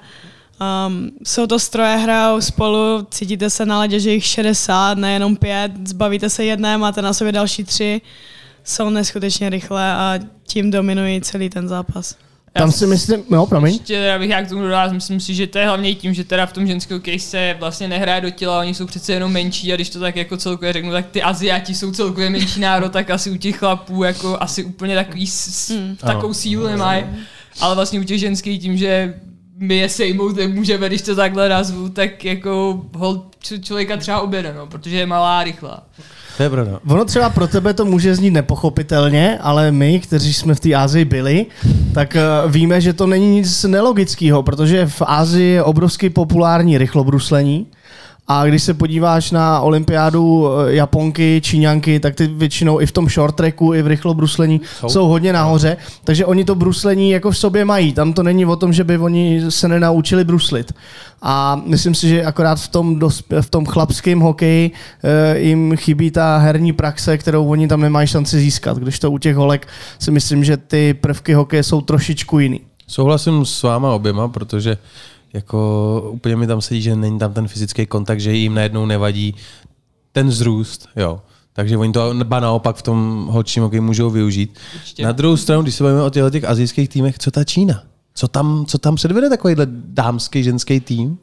Um, 0.87 1.11
jsou 1.23 1.47
to 1.47 1.59
stroje, 1.59 1.97
hrajou 1.97 2.41
spolu, 2.41 3.07
cítíte 3.11 3.49
se 3.49 3.65
na 3.65 3.79
ledě, 3.79 3.99
že 3.99 4.11
jich 4.11 4.25
60, 4.25 4.97
nejenom 4.97 5.35
pět, 5.35 5.71
zbavíte 5.87 6.29
se 6.29 6.45
jedné, 6.45 6.77
máte 6.77 7.01
na 7.01 7.13
sobě 7.13 7.31
další 7.31 7.63
tři. 7.63 8.01
Jsou 8.63 8.89
neskutečně 8.89 9.49
rychle 9.49 9.93
a 9.93 10.19
tím 10.47 10.71
dominují 10.71 11.21
celý 11.21 11.49
ten 11.49 11.67
zápas. 11.67 12.15
Tam 12.53 12.71
si 12.71 12.87
myslím, 12.87 13.23
no 13.29 13.45
promiň. 13.45 13.73
Ještě 13.73 13.93
teda 13.99 14.19
bych 14.19 14.29
já 14.29 14.41
k 14.43 14.49
tomu 14.49 14.61
dodal, 14.61 14.93
myslím 14.93 15.19
si, 15.19 15.35
že 15.35 15.47
to 15.47 15.57
je 15.57 15.65
hlavně 15.67 15.95
tím, 15.95 16.13
že 16.13 16.23
teda 16.23 16.45
v 16.45 16.53
tom 16.53 16.67
ženském 16.67 16.97
hokeji 16.97 17.19
se 17.19 17.55
vlastně 17.59 17.87
nehraje 17.87 18.21
do 18.21 18.29
těla, 18.29 18.59
oni 18.59 18.73
jsou 18.73 18.85
přece 18.85 19.13
jenom 19.13 19.31
menší 19.31 19.73
a 19.73 19.75
když 19.75 19.89
to 19.89 19.99
tak 19.99 20.15
jako 20.15 20.37
celkově 20.37 20.73
řeknu, 20.73 20.91
tak 20.91 21.05
ty 21.11 21.21
Aziati 21.21 21.75
jsou 21.75 21.91
celkově 21.91 22.29
menší 22.29 22.59
národ, 22.59 22.91
tak 22.91 23.09
asi 23.09 23.31
u 23.31 23.37
těch 23.37 23.57
chlapů 23.57 24.03
jako 24.03 24.37
asi 24.41 24.63
úplně 24.63 24.95
takový, 24.95 25.27
s, 25.27 25.69
Hmm. 25.69 25.95
takovou 25.95 26.33
sílu 26.33 26.67
nemají. 26.67 27.05
Ale 27.59 27.75
vlastně 27.75 27.99
u 27.99 28.03
těch 28.03 28.19
ženských 28.19 28.61
tím, 28.61 28.77
že 28.77 29.13
my 29.57 29.75
je 29.77 29.89
sejmout 29.89 30.35
nemůžeme, 30.35 30.87
když 30.87 31.01
to 31.01 31.15
takhle 31.15 31.49
nazvu, 31.49 31.89
tak 31.89 32.25
jako 32.25 32.81
hol 32.95 33.21
č- 33.39 33.59
člověka 33.59 33.97
třeba 33.97 34.21
oběde, 34.21 34.53
no, 34.57 34.67
protože 34.67 34.97
je 34.97 35.05
malá 35.05 35.39
a 35.39 35.43
rychlá. 35.43 35.83
To 36.37 36.43
je 36.43 36.49
pravda. 36.49 36.79
Ono 36.87 37.05
třeba 37.05 37.29
pro 37.29 37.47
tebe 37.47 37.73
to 37.73 37.85
může 37.85 38.15
znít 38.15 38.31
nepochopitelně, 38.31 39.37
ale 39.41 39.71
my, 39.71 39.99
kteří 39.99 40.33
jsme 40.33 40.55
v 40.55 40.59
té 40.59 40.73
Ázii 40.75 41.05
byli, 41.05 41.45
tak 41.93 42.15
eh, 42.15 42.21
víme, 42.47 42.81
že 42.81 42.93
to 42.93 43.07
není 43.07 43.35
nic 43.35 43.63
nelogického, 43.63 44.43
protože 44.43 44.85
v 44.85 45.01
Ázii 45.05 45.49
je 45.51 45.63
obrovsky 45.63 46.09
populární 46.09 46.77
rychlobruslení. 46.77 47.67
A 48.27 48.45
když 48.45 48.63
se 48.63 48.73
podíváš 48.73 49.31
na 49.31 49.59
olympiádu 49.59 50.47
eh, 50.47 50.75
Japonky, 50.75 51.41
Číňanky, 51.43 51.99
tak 51.99 52.15
ty 52.15 52.27
většinou 52.27 52.81
i 52.81 52.85
v 52.85 52.91
tom 52.91 53.09
short 53.09 53.35
tracku, 53.35 53.73
i 53.73 53.81
v 53.81 53.87
rychlobruslení 53.87 54.61
jsou, 54.79 54.89
jsou 54.89 55.07
hodně 55.07 55.33
nahoře. 55.33 55.77
Takže 56.03 56.25
oni 56.25 56.45
to 56.45 56.55
bruslení 56.55 57.11
jako 57.11 57.31
v 57.31 57.37
sobě 57.37 57.65
mají. 57.65 57.93
Tam 57.93 58.13
to 58.13 58.23
není 58.23 58.45
o 58.45 58.55
tom, 58.55 58.73
že 58.73 58.83
by 58.83 58.97
oni 58.97 59.51
se 59.51 59.67
nenaučili 59.67 60.23
bruslit. 60.23 60.73
A 61.21 61.61
myslím 61.65 61.95
si, 61.95 62.07
že 62.07 62.25
akorát 62.25 62.59
v 62.59 62.67
tom, 62.67 62.99
v 63.41 63.49
tom 63.49 63.65
chlapském 63.65 64.19
hokeji 64.19 64.71
eh, 65.03 65.39
jim 65.39 65.77
chybí 65.77 66.11
ta 66.11 66.37
herní 66.37 66.73
praxe, 66.73 67.17
kterou 67.17 67.47
oni 67.47 67.67
tam 67.67 67.81
nemají 67.81 68.07
šanci 68.07 68.39
získat. 68.39 68.77
Když 68.77 68.99
to 68.99 69.11
u 69.11 69.17
těch 69.17 69.35
holek 69.35 69.67
si 69.99 70.11
myslím, 70.11 70.43
že 70.43 70.57
ty 70.57 70.93
prvky 70.93 71.33
hokeje 71.33 71.63
jsou 71.63 71.81
trošičku 71.81 72.39
jiný. 72.39 72.61
Souhlasím 72.87 73.45
s 73.45 73.63
váma 73.63 73.93
oběma, 73.93 74.27
protože 74.27 74.77
jako 75.33 76.09
úplně 76.11 76.35
mi 76.35 76.47
tam 76.47 76.61
sedí, 76.61 76.81
že 76.81 76.95
není 76.95 77.19
tam 77.19 77.33
ten 77.33 77.47
fyzický 77.47 77.85
kontakt, 77.85 78.19
že 78.19 78.33
jim 78.33 78.53
najednou 78.53 78.85
nevadí 78.85 79.35
ten 80.11 80.27
vzrůst, 80.27 80.89
jo. 80.95 81.21
Takže 81.53 81.77
oni 81.77 81.93
to 81.93 82.13
ba 82.23 82.39
naopak 82.39 82.75
v 82.75 82.81
tom 82.81 83.27
holčím 83.31 83.63
hokeji 83.63 83.81
můžou 83.81 84.09
využít. 84.09 84.59
Určitě. 84.75 85.03
Na 85.03 85.11
druhou 85.11 85.37
stranu, 85.37 85.61
když 85.61 85.75
se 85.75 85.83
bavíme 85.83 86.03
o 86.03 86.09
těchto 86.09 86.29
těch 86.29 86.43
azijských 86.43 86.89
týmech, 86.89 87.19
co 87.19 87.31
ta 87.31 87.43
Čína? 87.43 87.83
Co 88.15 88.27
tam, 88.27 88.65
co 88.67 88.77
tam 88.77 88.95
předvede 88.95 89.29
takovýhle 89.29 89.67
dámský, 89.71 90.43
ženský 90.43 90.79
tým? 90.79 91.17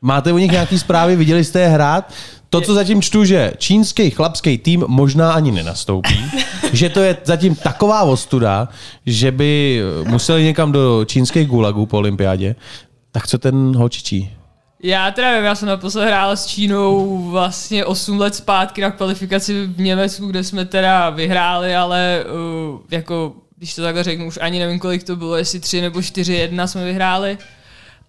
Máte 0.00 0.32
o 0.32 0.38
nich 0.38 0.50
nějaký 0.50 0.78
zprávy, 0.78 1.16
viděli 1.16 1.44
jste 1.44 1.60
je 1.60 1.68
hrát? 1.68 2.12
To, 2.50 2.60
co 2.60 2.74
zatím 2.74 3.02
čtu, 3.02 3.24
že 3.24 3.52
čínský 3.58 4.10
chlapský 4.10 4.58
tým 4.58 4.84
možná 4.88 5.32
ani 5.32 5.52
nenastoupí, 5.52 6.24
že 6.72 6.88
to 6.88 7.00
je 7.00 7.16
zatím 7.24 7.54
taková 7.54 8.02
ostuda, 8.02 8.68
že 9.06 9.32
by 9.32 9.82
museli 10.08 10.44
někam 10.44 10.72
do 10.72 11.04
čínských 11.04 11.48
gulagů 11.48 11.86
po 11.86 11.98
olympiádě, 11.98 12.56
tak 13.14 13.26
co 13.26 13.38
ten 13.38 13.76
holčičí? 13.76 14.30
Já 14.82 15.10
teda 15.10 15.30
nevím, 15.30 15.44
já 15.44 15.54
jsem 15.54 15.68
naposled 15.68 16.06
hrál 16.06 16.36
s 16.36 16.46
Čínou 16.46 17.18
vlastně 17.30 17.84
8 17.84 18.20
let 18.20 18.34
zpátky 18.34 18.80
na 18.80 18.90
kvalifikaci 18.90 19.66
v 19.66 19.80
Německu, 19.80 20.26
kde 20.26 20.44
jsme 20.44 20.64
teda 20.64 21.10
vyhráli, 21.10 21.76
ale 21.76 22.24
uh, 22.72 22.80
jako, 22.90 23.34
když 23.58 23.74
to 23.74 23.82
takhle 23.82 24.04
řeknu, 24.04 24.26
už 24.26 24.38
ani 24.42 24.58
nevím, 24.58 24.78
kolik 24.78 25.04
to 25.04 25.16
bylo, 25.16 25.36
jestli 25.36 25.60
3 25.60 25.80
nebo 25.80 25.98
4-1 25.98 26.66
jsme 26.66 26.84
vyhráli. 26.84 27.38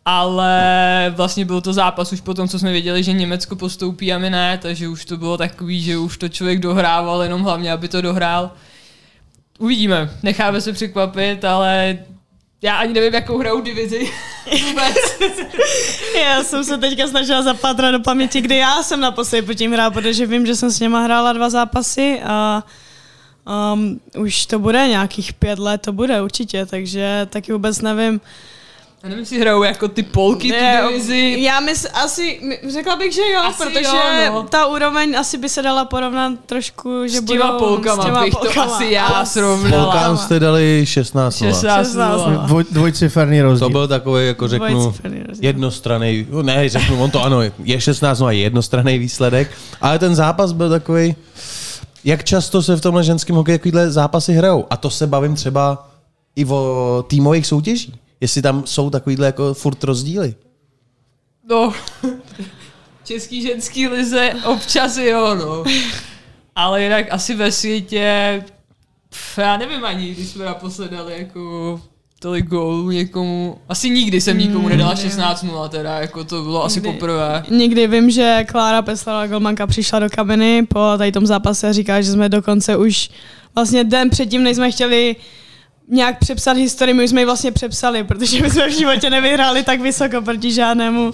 Ale 0.05 1.13
vlastně 1.15 1.45
byl 1.45 1.61
to 1.61 1.73
zápas 1.73 2.13
už 2.13 2.21
potom, 2.21 2.47
co 2.47 2.59
jsme 2.59 2.71
věděli, 2.71 3.03
že 3.03 3.13
Německo 3.13 3.55
postoupí 3.55 4.13
a 4.13 4.17
my 4.17 4.29
ne, 4.29 4.57
takže 4.61 4.87
už 4.87 5.05
to 5.05 5.17
bylo 5.17 5.37
takový, 5.37 5.81
že 5.81 5.97
už 5.97 6.17
to 6.17 6.29
člověk 6.29 6.59
dohrával, 6.59 7.23
jenom 7.23 7.41
hlavně, 7.41 7.71
aby 7.71 7.87
to 7.87 8.01
dohrál. 8.01 8.51
Uvidíme, 9.59 10.09
necháme 10.23 10.61
se 10.61 10.73
překvapit, 10.73 11.45
ale 11.45 11.97
já 12.65 12.77
ani 12.77 12.93
nevím, 12.93 13.13
jakou 13.13 13.37
hrajou 13.37 13.61
divizi 13.61 14.11
vůbec. 14.67 14.95
Já 16.21 16.43
jsem 16.43 16.63
se 16.63 16.77
teďka 16.77 17.07
snažila 17.07 17.41
zapátrat 17.41 17.91
do 17.91 17.99
paměti, 17.99 18.41
kdy 18.41 18.57
já 18.57 18.83
jsem 18.83 18.99
naposledy 18.99 19.47
po 19.47 19.53
tím 19.53 19.73
hrál, 19.73 19.91
protože 19.91 20.25
vím, 20.25 20.45
že 20.45 20.55
jsem 20.55 20.71
s 20.71 20.79
něma 20.79 20.99
hrála 20.99 21.33
dva 21.33 21.49
zápasy 21.49 22.21
a 22.25 22.63
um, 23.73 23.99
už 24.17 24.45
to 24.45 24.59
bude 24.59 24.87
nějakých 24.87 25.33
pět 25.33 25.59
let, 25.59 25.81
to 25.81 25.93
bude 25.93 26.21
určitě, 26.21 26.65
takže 26.65 27.27
taky 27.29 27.53
vůbec 27.53 27.81
nevím. 27.81 28.21
Já 29.05 29.09
nevím, 29.09 29.21
jestli 29.21 29.39
hrajou 29.39 29.63
jako 29.63 29.87
ty 29.87 30.03
polky, 30.03 30.47
tu 30.47 30.53
Ne, 30.55 30.83
divizi. 30.87 31.35
Já 31.39 31.59
mys, 31.59 31.87
asi, 32.03 32.39
řekla 32.69 32.95
bych, 32.95 33.13
že 33.13 33.21
jo, 33.33 33.39
Asi 33.41 33.63
protože 33.63 33.83
jo, 34.25 34.33
no. 34.33 34.43
ta 34.43 34.65
úroveň 34.65 35.17
asi 35.17 35.37
by 35.37 35.49
se 35.49 35.61
dala 35.61 35.85
porovnat 35.85 36.33
trošku, 36.45 37.07
že 37.07 37.17
S 37.17 37.23
těma 37.23 37.45
budou 37.51 37.59
polkama 37.59 38.03
s 38.03 38.05
těma 38.05 38.21
bych 38.23 38.33
to 38.33 38.39
polkama. 38.39 38.75
asi 38.75 38.85
já 38.91 39.05
Ale- 39.05 39.25
srovnala. 39.25 39.83
Polkám 39.85 40.17
jste 40.17 40.39
dali 40.39 40.81
16 40.85 41.41
0. 41.41 41.53
16 41.53 41.87
16. 41.87 42.25
nula. 42.27 42.45
Dvoj, 42.45 42.63
dvojciferný 42.71 43.41
rozdíl. 43.41 43.67
To 43.67 43.71
byl 43.71 43.87
takový, 43.87 44.27
jako 44.27 44.47
řeknu, 44.47 44.93
jednostranný, 45.41 46.27
no 46.29 46.43
ne, 46.43 46.69
řeknu, 46.69 47.03
on 47.03 47.11
to 47.11 47.23
ano, 47.23 47.41
je 47.63 47.81
16 47.81 48.19
no 48.19 48.25
a 48.27 48.31
jednostranný 48.31 48.97
výsledek, 48.97 49.51
ale 49.81 49.99
ten 49.99 50.15
zápas 50.15 50.51
byl 50.51 50.69
takový, 50.69 51.15
jak 52.03 52.23
často 52.23 52.61
se 52.63 52.75
v 52.75 52.81
tomhle 52.81 53.03
ženském 53.03 53.35
hokeji 53.35 53.57
takovýhle 53.57 53.91
zápasy 53.91 54.33
hrajou. 54.33 54.65
A 54.69 54.77
to 54.77 54.89
se 54.89 55.07
bavím 55.07 55.35
třeba 55.35 55.87
i 56.35 56.45
o 56.45 57.05
týmových 57.07 57.47
soutěží. 57.47 57.93
Jestli 58.25 58.41
tam 58.41 58.63
jsou 58.65 58.89
takovýhle 58.89 59.25
jako 59.25 59.53
furt 59.53 59.83
rozdíly. 59.83 60.35
No, 61.49 61.73
český 63.03 63.41
ženský 63.41 63.87
lize 63.87 64.33
občas 64.45 64.97
jo, 64.97 65.35
no. 65.35 65.63
Ale 66.55 66.83
jinak 66.83 67.05
asi 67.11 67.35
ve 67.35 67.51
světě, 67.51 68.43
pf, 69.09 69.37
já 69.37 69.57
nevím 69.57 69.85
ani, 69.85 70.11
když 70.11 70.27
jsme 70.27 70.45
naposled 70.45 70.91
dali 70.91 71.13
jako 71.17 71.81
tolik 72.19 72.45
gólů 72.45 72.91
někomu. 72.91 73.57
Asi 73.69 73.89
nikdy 73.89 74.21
jsem 74.21 74.37
nikomu 74.37 74.69
nedala 74.69 74.93
16-0 74.95 75.69
teda, 75.69 75.99
jako 75.99 76.23
to 76.23 76.43
bylo 76.43 76.63
asi 76.65 76.79
Nikdy. 76.79 76.93
poprvé. 76.93 77.43
Někdy 77.49 77.87
vím, 77.87 78.09
že 78.09 78.43
Klára 78.47 78.81
Peslová 78.81 79.27
Golmanka 79.27 79.67
přišla 79.67 79.99
do 79.99 80.09
kabiny 80.09 80.65
po 80.65 80.93
tady 80.97 81.11
tom 81.11 81.25
zápase 81.25 81.69
a 81.69 81.73
říká, 81.73 82.01
že 82.01 82.11
jsme 82.11 82.29
dokonce 82.29 82.77
už 82.77 83.09
vlastně 83.55 83.83
den 83.83 84.09
předtím, 84.09 84.43
než 84.43 84.55
jsme 84.55 84.71
chtěli 84.71 85.15
nějak 85.89 86.19
přepsat 86.19 86.57
historii, 86.57 86.93
my 86.93 87.03
už 87.03 87.09
jsme 87.09 87.21
ji 87.21 87.25
vlastně 87.25 87.51
přepsali, 87.51 88.03
protože 88.03 88.41
my 88.41 88.49
jsme 88.49 88.69
v 88.69 88.77
životě 88.77 89.09
nevyhráli 89.09 89.63
tak 89.63 89.81
vysoko 89.81 90.21
proti 90.21 90.51
žádnému, 90.51 91.13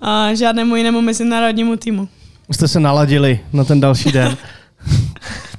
a 0.00 0.34
žádnému 0.34 0.76
jinému 0.76 1.00
mezinárodnímu 1.00 1.76
týmu. 1.76 2.08
Jste 2.50 2.68
se 2.68 2.80
naladili 2.80 3.40
na 3.52 3.64
ten 3.64 3.80
další 3.80 4.12
den. 4.12 4.36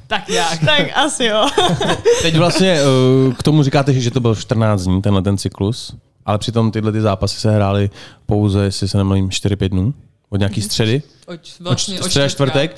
Tak 0.07 0.27
nějak. 0.29 0.59
Tak 0.65 0.85
asi 0.95 1.25
jo. 1.25 1.47
Teď 2.21 2.37
vlastně 2.37 2.71
eh, 2.79 3.33
k 3.33 3.43
tomu 3.43 3.63
říkáte, 3.63 3.93
že 3.93 4.11
to 4.11 4.19
byl 4.19 4.35
14 4.35 4.81
dní, 4.83 5.01
tenhle 5.01 5.21
ten 5.21 5.37
cyklus, 5.37 5.95
ale 6.25 6.37
přitom 6.37 6.71
tyhle 6.71 6.91
ty 6.91 7.01
zápasy 7.01 7.39
se 7.39 7.51
hrály 7.51 7.89
pouze, 8.25 8.63
jestli 8.63 8.87
se 8.87 8.97
nemýlím, 8.97 9.29
4-5 9.29 9.69
dnů, 9.69 9.93
od 10.29 10.37
nějaký 10.37 10.61
středy. 10.61 11.01
Od, 11.25 11.35
Vlastně 11.35 11.63
vlastně, 11.63 11.99
od 11.99 12.05
středa, 12.05 12.29
čtvrtek. 12.29 12.77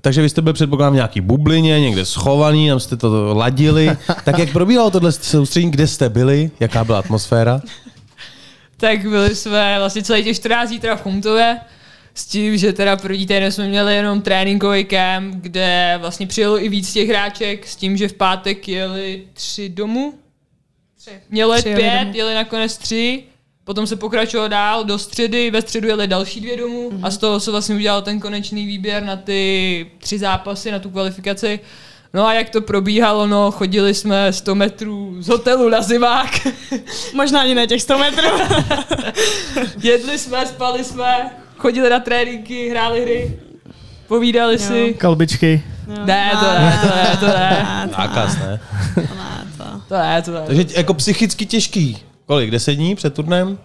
Takže 0.00 0.22
vy 0.22 0.28
jste 0.28 0.42
byl 0.42 0.52
předpokládám 0.52 0.92
v 0.92 0.96
nějaký 0.96 1.20
bublině, 1.20 1.80
někde 1.80 2.04
schovaný, 2.04 2.68
tam 2.68 2.80
jste 2.80 2.96
to 2.96 3.34
ladili. 3.34 3.96
Tak 4.24 4.38
jak 4.38 4.52
probíhalo 4.52 4.90
tohle 4.90 5.12
soustředění, 5.12 5.70
kde 5.70 5.86
jste 5.86 6.08
byli, 6.08 6.50
jaká 6.60 6.84
byla 6.84 6.98
atmosféra? 6.98 7.60
Tak 8.76 9.00
byli 9.08 9.34
jsme 9.34 9.76
vlastně 9.78 10.02
celý 10.02 10.24
těch 10.24 10.36
14 10.36 10.68
dní 10.68 10.78
teda 10.80 10.96
v 10.96 11.02
Chomtově, 11.02 11.56
s 12.14 12.26
tím, 12.26 12.56
že 12.56 12.72
teda 12.72 12.96
první 12.96 13.26
týden 13.26 13.52
jsme 13.52 13.68
měli 13.68 13.94
jenom 13.94 14.22
tréninkový 14.22 14.84
camp, 14.84 15.34
kde 15.34 15.98
vlastně 16.00 16.26
přijelo 16.26 16.64
i 16.64 16.68
víc 16.68 16.92
těch 16.92 17.08
hráček, 17.08 17.66
s 17.68 17.76
tím, 17.76 17.96
že 17.96 18.08
v 18.08 18.12
pátek 18.12 18.68
jeli 18.68 19.22
tři 19.32 19.68
domů. 19.68 20.14
Tři. 21.00 21.10
Měli 21.30 21.58
Tři 21.58 21.74
pět, 21.74 22.00
domů. 22.00 22.12
jeli 22.16 22.34
nakonec 22.34 22.76
tři, 22.78 23.22
potom 23.64 23.86
se 23.86 23.96
pokračovalo 23.96 24.48
dál 24.48 24.84
do 24.84 24.98
středy, 24.98 25.50
ve 25.50 25.62
středu 25.62 25.88
jeli 25.88 26.06
další 26.06 26.40
dvě 26.40 26.56
domů 26.56 26.90
Mhm. 26.92 27.04
a 27.04 27.10
z 27.10 27.16
toho 27.18 27.40
se 27.40 27.50
vlastně 27.50 27.74
udělal 27.74 28.02
ten 28.02 28.20
konečný 28.20 28.66
výběr 28.66 29.02
na 29.02 29.16
ty 29.16 29.86
tři 29.98 30.18
zápasy, 30.18 30.70
na 30.70 30.78
tu 30.78 30.90
kvalifikaci. 30.90 31.60
No 32.14 32.26
a 32.26 32.34
jak 32.34 32.50
to 32.50 32.60
probíhalo, 32.60 33.26
no, 33.26 33.50
chodili 33.50 33.94
jsme 33.94 34.32
100 34.32 34.54
metrů 34.54 35.16
z 35.22 35.28
hotelu 35.28 35.68
na 35.68 35.82
zimák. 35.82 36.30
Možná 37.14 37.40
ani 37.40 37.54
na 37.54 37.66
těch 37.66 37.82
100 37.82 37.98
metrů. 37.98 38.28
Jedli 39.82 40.18
jsme, 40.18 40.46
spali 40.46 40.84
jsme, 40.84 41.30
chodili 41.58 41.90
na 41.90 42.00
tréninky, 42.00 42.70
hráli 42.70 43.02
hry, 43.02 43.38
povídali 44.08 44.58
si. 44.58 44.94
Kalbičky. 44.98 45.62
Ne, 46.04 46.30
to 46.40 46.46
ne, 46.46 46.78
to 46.80 46.86
ne, 46.96 47.16
to 47.20 47.26
ne, 47.26 47.88
Zákaz, 47.96 48.36
ne? 48.36 48.60
to 49.88 49.94
ne, 49.96 50.22
to 50.22 50.30
ne. 50.32 50.40
Takže 50.46 50.64
jako 50.76 50.94
psychicky 50.94 51.46
těžký. 51.46 51.98
Kolik? 52.26 52.50
10 52.50 52.74
dní 52.74 52.94
před 52.94 53.14
turnem? 53.14 53.58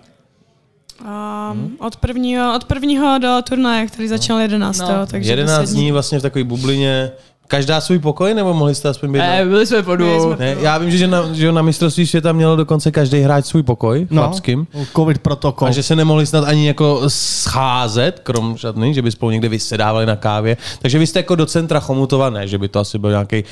Um, 1.51 1.77
od, 1.79 1.95
prvního, 1.95 2.55
od 2.55 2.63
prvního 2.63 3.17
do 3.19 3.37
turnaje, 3.49 3.87
který 3.87 4.07
začal 4.07 4.39
11. 4.39 4.79
No. 4.79 4.87
takže 5.07 5.31
11 5.31 5.61
10 5.61 5.73
dní 5.73 5.91
vlastně 5.91 6.19
v 6.19 6.21
takové 6.21 6.43
bublině. 6.43 7.11
Každá 7.51 7.81
svůj 7.81 7.99
pokoj, 7.99 8.33
nebo 8.33 8.53
mohli 8.53 8.75
jste 8.75 8.89
aspoň 8.89 9.11
být? 9.11 9.19
Ne, 9.19 9.45
byli 9.45 9.67
jsme 9.67 9.83
po 9.83 9.95
dvou. 9.95 10.35
Ne, 10.35 10.55
já 10.59 10.77
vím, 10.77 10.91
že 10.91 11.07
na, 11.07 11.33
že 11.33 11.51
na 11.51 11.61
mistrovství 11.61 12.07
světa 12.07 12.31
mělo 12.31 12.55
dokonce 12.55 12.91
každý 12.91 13.19
hráč 13.21 13.45
svůj 13.45 13.63
pokoj, 13.63 14.07
No, 14.09 14.21
chlapským. 14.21 14.67
covid 14.95 15.17
protokol. 15.17 15.67
A 15.67 15.71
že 15.71 15.83
se 15.83 15.95
nemohli 15.95 16.25
snad 16.25 16.43
ani 16.43 16.67
jako 16.67 17.01
scházet, 17.07 18.19
krom 18.23 18.57
žádný, 18.57 18.93
že 18.93 19.01
by 19.01 19.11
spolu 19.11 19.31
někde 19.31 19.49
vysedávali 19.49 20.05
na 20.05 20.15
kávě. 20.15 20.57
Takže 20.81 20.99
vy 20.99 21.07
jste 21.07 21.19
jako 21.19 21.35
do 21.35 21.45
centra 21.45 21.79
Chomutova, 21.79 22.29
ne, 22.29 22.47
že 22.47 22.57
by 22.57 22.67
to 22.67 22.79
asi 22.79 22.97
byl 22.99 23.09
nějaký 23.09 23.43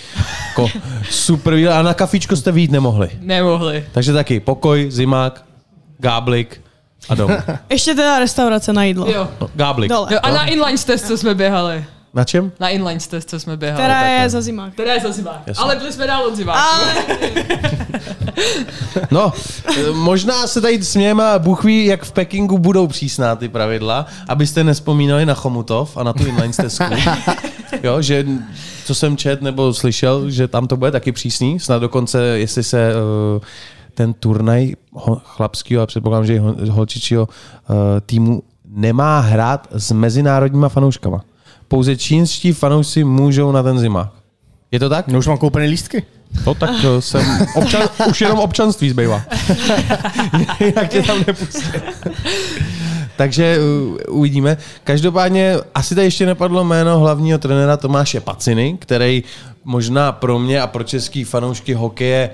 jako 0.49 0.67
super 1.09 1.55
výlet. 1.55 1.73
A 1.73 1.81
na 1.81 1.93
kafičko 1.93 2.35
jste 2.35 2.51
vít 2.51 2.71
nemohli. 2.71 3.09
Nemohli. 3.21 3.85
Takže 3.91 4.13
taky 4.13 4.39
pokoj, 4.39 4.87
zimák, 4.91 5.43
gáblik 5.97 6.61
a 7.09 7.15
domů. 7.15 7.35
Ještě 7.69 7.95
teda 7.95 8.19
restaurace 8.19 8.73
na 8.73 8.83
jídlo. 8.83 9.07
Jo. 9.11 9.27
No, 9.41 9.49
gáblik. 9.55 9.89
Dole. 9.89 10.07
jo. 10.13 10.19
A 10.23 10.29
na 10.31 10.45
inline 10.45 10.77
stezce 10.77 11.17
jsme 11.17 11.35
běhali. 11.35 11.85
Na 12.17 12.23
čem? 12.23 12.51
Na 12.59 12.69
inline 12.69 12.99
stezce 12.99 13.39
jsme 13.39 13.57
běhali. 13.57 13.81
Která 13.83 13.93
takhle. 13.93 14.15
je 14.23 14.29
za 14.29 14.41
zimák. 14.41 14.73
Která 14.73 14.93
je 14.93 14.99
za 14.99 15.11
zimák. 15.11 15.41
Jasně. 15.47 15.63
Ale 15.63 15.75
byli 15.75 15.93
jsme 15.93 16.07
dál 16.07 16.23
od 16.25 16.35
zimáku. 16.35 16.59
Ale 16.59 16.93
No, 19.11 19.33
možná 19.93 20.47
se 20.47 20.61
tady 20.61 20.83
smějeme 20.83 21.29
a 21.31 21.39
Bůh 21.39 21.63
ví, 21.63 21.85
jak 21.85 22.03
v 22.03 22.11
Pekingu 22.11 22.57
budou 22.57 22.87
přísná 22.87 23.35
ty 23.35 23.49
pravidla, 23.49 24.05
abyste 24.27 24.63
nespomínali 24.63 25.25
na 25.25 25.33
Chomutov 25.33 25.97
a 25.97 26.03
na 26.03 26.13
tu 26.13 26.25
inline 26.25 26.53
stezku. 26.53 26.83
Jo, 27.83 28.01
že 28.01 28.25
co 28.85 28.95
jsem 28.95 29.17
čet 29.17 29.41
nebo 29.41 29.73
slyšel, 29.73 30.29
že 30.29 30.47
tam 30.47 30.67
to 30.67 30.77
bude 30.77 30.91
taky 30.91 31.11
přísný, 31.11 31.59
snad 31.59 31.79
dokonce, 31.79 32.21
jestli 32.23 32.63
se 32.63 32.91
uh, 33.35 33.41
ten 33.93 34.13
turnaj 34.13 34.73
ho, 34.93 35.21
chlapského 35.25 35.83
a 35.83 35.85
předpokládám, 35.85 36.25
že 36.25 36.33
i 36.35 36.37
ho- 36.37 36.55
holčičího 36.69 37.27
uh, 37.27 37.75
týmu 38.05 38.43
nemá 38.65 39.19
hrát 39.19 39.67
s 39.71 39.91
mezinárodníma 39.91 40.69
fanouškama. 40.69 41.21
Pouze 41.67 41.95
čínští 41.95 42.53
fanoušci 42.53 43.03
můžou 43.03 43.51
na 43.51 43.63
ten 43.63 43.79
zimák. 43.79 44.11
Je 44.71 44.79
to 44.79 44.89
tak? 44.89 45.07
No 45.07 45.19
už 45.19 45.27
mám 45.27 45.37
koupený 45.37 45.67
lístky. 45.67 46.03
No 46.45 46.53
tak 46.55 46.69
eh, 46.83 47.01
jsem 47.01 47.47
občan, 47.55 47.81
už 48.09 48.21
jenom 48.21 48.39
občanství 48.39 48.89
zbývá. 48.89 49.23
Jak 50.75 50.89
tě 50.89 51.01
tam 51.03 51.23
nepustí. 51.27 51.63
Takže 53.17 53.57
uh, 53.59 53.97
uvidíme. 54.17 54.57
Každopádně 54.83 55.55
asi 55.75 55.95
tady 55.95 56.07
ještě 56.07 56.25
nepadlo 56.25 56.63
jméno 56.63 56.99
hlavního 56.99 57.37
trenéra 57.37 57.77
Tomáše 57.77 58.19
Paciny, 58.19 58.77
který 58.79 59.23
možná 59.63 60.11
pro 60.11 60.39
mě 60.39 60.61
a 60.61 60.67
pro 60.67 60.83
český 60.83 61.23
fanoušky 61.23 61.73
hokeje 61.73 62.29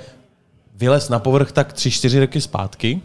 vylez 0.76 1.10
na 1.10 1.20
povrch 1.20 1.52
tak 1.52 1.74
3-4 1.74 2.20
roky 2.20 2.42
zpátky 2.42 3.02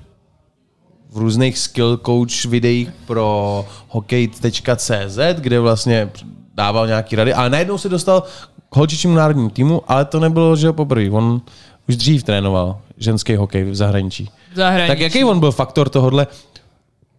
v 1.18 1.20
různých 1.20 1.58
skill 1.58 2.00
coach 2.06 2.44
videích 2.44 2.90
pro 3.06 3.66
hokej.cz, 3.88 5.18
kde 5.38 5.60
vlastně 5.60 6.10
dával 6.54 6.87
nějaký 6.87 7.16
rady, 7.16 7.34
ale 7.34 7.50
najednou 7.50 7.78
se 7.78 7.88
dostal 7.88 8.22
k 8.70 8.76
holčičímu 8.76 9.14
národnímu 9.14 9.50
týmu, 9.50 9.82
ale 9.88 10.04
to 10.04 10.20
nebylo, 10.20 10.56
že 10.56 10.72
poprvé. 10.72 11.10
On 11.10 11.40
už 11.88 11.96
dřív 11.96 12.22
trénoval 12.22 12.80
ženský 12.96 13.37
hokej 13.37 13.64
v 13.64 13.75
zahraničí. 13.75 14.30
Zahraničí. 14.54 14.88
Tak 14.88 15.00
jaký 15.00 15.25
on 15.25 15.40
byl 15.40 15.52
faktor 15.52 15.88
tohodle? 15.88 16.26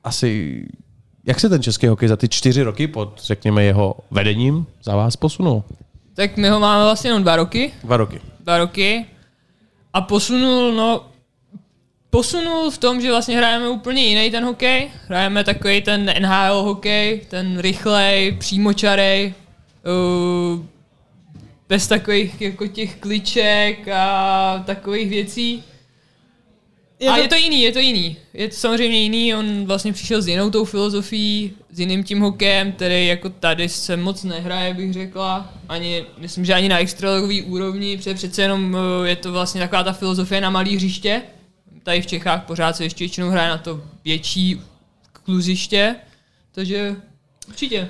Asi, 0.03 0.63
jak 1.25 1.39
se 1.39 1.49
ten 1.49 1.63
český 1.63 1.87
hokej 1.87 2.09
za 2.09 2.15
ty 2.15 2.29
čtyři 2.29 2.63
roky 2.63 2.87
pod, 2.87 3.21
řekněme, 3.23 3.63
jeho 3.63 3.95
vedením 4.11 4.65
za 4.83 4.95
vás 4.95 5.15
posunul? 5.15 5.63
Tak 6.13 6.37
my 6.37 6.49
ho 6.49 6.59
máme 6.59 6.83
vlastně 6.83 7.09
jenom 7.09 7.23
dva 7.23 7.35
roky. 7.35 7.71
Dva 7.83 7.97
roky. 7.97 8.21
dva 8.39 8.57
roky 8.57 9.05
a 9.93 10.01
posunul, 10.01 10.73
no, 10.73 11.01
posunul 12.09 12.71
v 12.71 12.77
tom, 12.77 13.01
že 13.01 13.11
vlastně 13.11 13.37
hrajeme 13.37 13.69
úplně 13.69 14.03
jiný 14.03 14.31
ten 14.31 14.43
hokej. 14.43 14.91
Hrajeme 15.07 15.43
takový 15.43 15.81
ten 15.81 16.13
NHL 16.19 16.63
hokej, 16.63 17.21
ten 17.29 17.59
rychlej, 17.59 18.31
přímočarej, 18.39 19.33
uh, 20.53 20.65
bez 21.69 21.87
takových 21.87 22.41
jako 22.41 22.67
těch 22.67 22.95
kliček 22.95 23.87
a 23.87 24.63
takových 24.65 25.09
věcí. 25.09 25.63
je 26.99 27.09
a 27.09 27.15
to, 27.15 27.21
je 27.21 27.27
to 27.27 27.35
jiný, 27.35 27.61
je 27.61 27.71
to 27.71 27.79
jiný. 27.79 28.17
Je 28.33 28.47
to 28.47 28.55
samozřejmě 28.55 29.01
jiný, 29.01 29.35
on 29.35 29.65
vlastně 29.65 29.93
přišel 29.93 30.21
s 30.21 30.27
jinou 30.27 30.49
tou 30.49 30.65
filozofií, 30.65 31.53
s 31.71 31.79
jiným 31.79 32.03
tím 32.03 32.19
hokejem, 32.19 32.71
který 32.71 33.07
jako 33.07 33.29
tady 33.29 33.69
se 33.69 33.97
moc 33.97 34.23
nehraje, 34.23 34.73
bych 34.73 34.93
řekla. 34.93 35.53
Ani, 35.69 36.05
myslím, 36.17 36.45
že 36.45 36.53
ani 36.53 36.69
na 36.69 36.79
extraligový 36.79 37.41
úrovni, 37.41 37.97
protože 37.97 38.13
přece 38.13 38.41
jenom 38.41 38.77
eh, 38.77 39.09
je 39.09 39.15
to 39.15 39.31
vlastně 39.31 39.61
taková 39.61 39.83
ta 39.83 39.93
filozofie 39.93 40.41
na 40.41 40.49
malý 40.49 40.75
hřiště. 40.75 41.21
Tady 41.83 42.01
v 42.01 42.07
Čechách 42.07 42.43
pořád 42.43 42.75
se 42.75 42.83
ještě 42.83 43.03
většinou 43.03 43.29
hraje 43.29 43.49
na 43.49 43.57
to 43.57 43.83
větší 44.05 44.61
kluziště, 45.13 45.95
takže 46.51 46.95
určitě. 47.47 47.89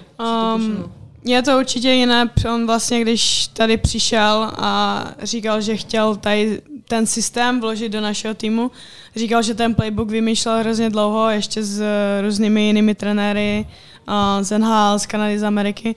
Um, 0.56 0.94
je 1.26 1.42
to 1.42 1.60
určitě 1.60 1.92
jiné. 1.92 2.30
On 2.54 2.66
vlastně, 2.66 3.02
když 3.02 3.48
tady 3.48 3.78
přišel 3.78 4.52
a 4.58 5.06
říkal, 5.24 5.62
že 5.62 5.78
chtěl 5.78 6.16
tady 6.16 6.62
ten 6.88 7.08
systém 7.08 7.62
vložit 7.62 7.92
do 7.92 8.02
našeho 8.02 8.34
týmu. 8.34 8.72
Říkal, 9.16 9.42
že 9.42 9.54
ten 9.54 9.76
playbook 9.76 10.10
vymýšlel 10.10 10.60
hrozně 10.60 10.90
dlouho, 10.90 11.30
ještě 11.30 11.64
s 11.64 11.84
různými 12.22 12.62
jinými 12.62 12.96
trenéry 12.96 13.66
uh, 14.08 14.14
z 14.42 14.60
NHL, 14.60 15.00
z 15.00 15.06
Kanady, 15.06 15.40
z 15.40 15.44
Ameriky. 15.44 15.96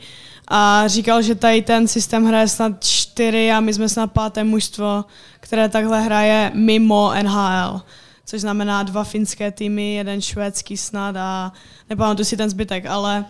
A 0.49 0.89
říkal, 0.89 1.23
že 1.23 1.35
tady 1.35 1.63
ten 1.63 1.89
systém 1.89 2.25
hraje 2.25 2.49
snad 2.49 2.85
čtyři 3.13 3.53
a 3.53 3.61
my 3.61 3.75
jsme 3.75 3.89
snad 3.89 4.13
páté 4.13 4.45
mužstvo, 4.45 5.05
které 5.41 5.69
takhle 5.69 6.01
hraje 6.01 6.51
mimo 6.55 7.13
NHL. 7.23 7.83
Což 8.27 8.41
znamená 8.41 8.83
dva 8.83 9.05
finské 9.05 9.51
týmy, 9.51 9.95
jeden 9.95 10.23
švédský 10.23 10.77
snad 10.77 11.17
a 11.17 11.53
nepamatuji 11.91 12.25
si 12.25 12.37
ten 12.37 12.51
zbytek, 12.51 12.87
ale 12.87 13.25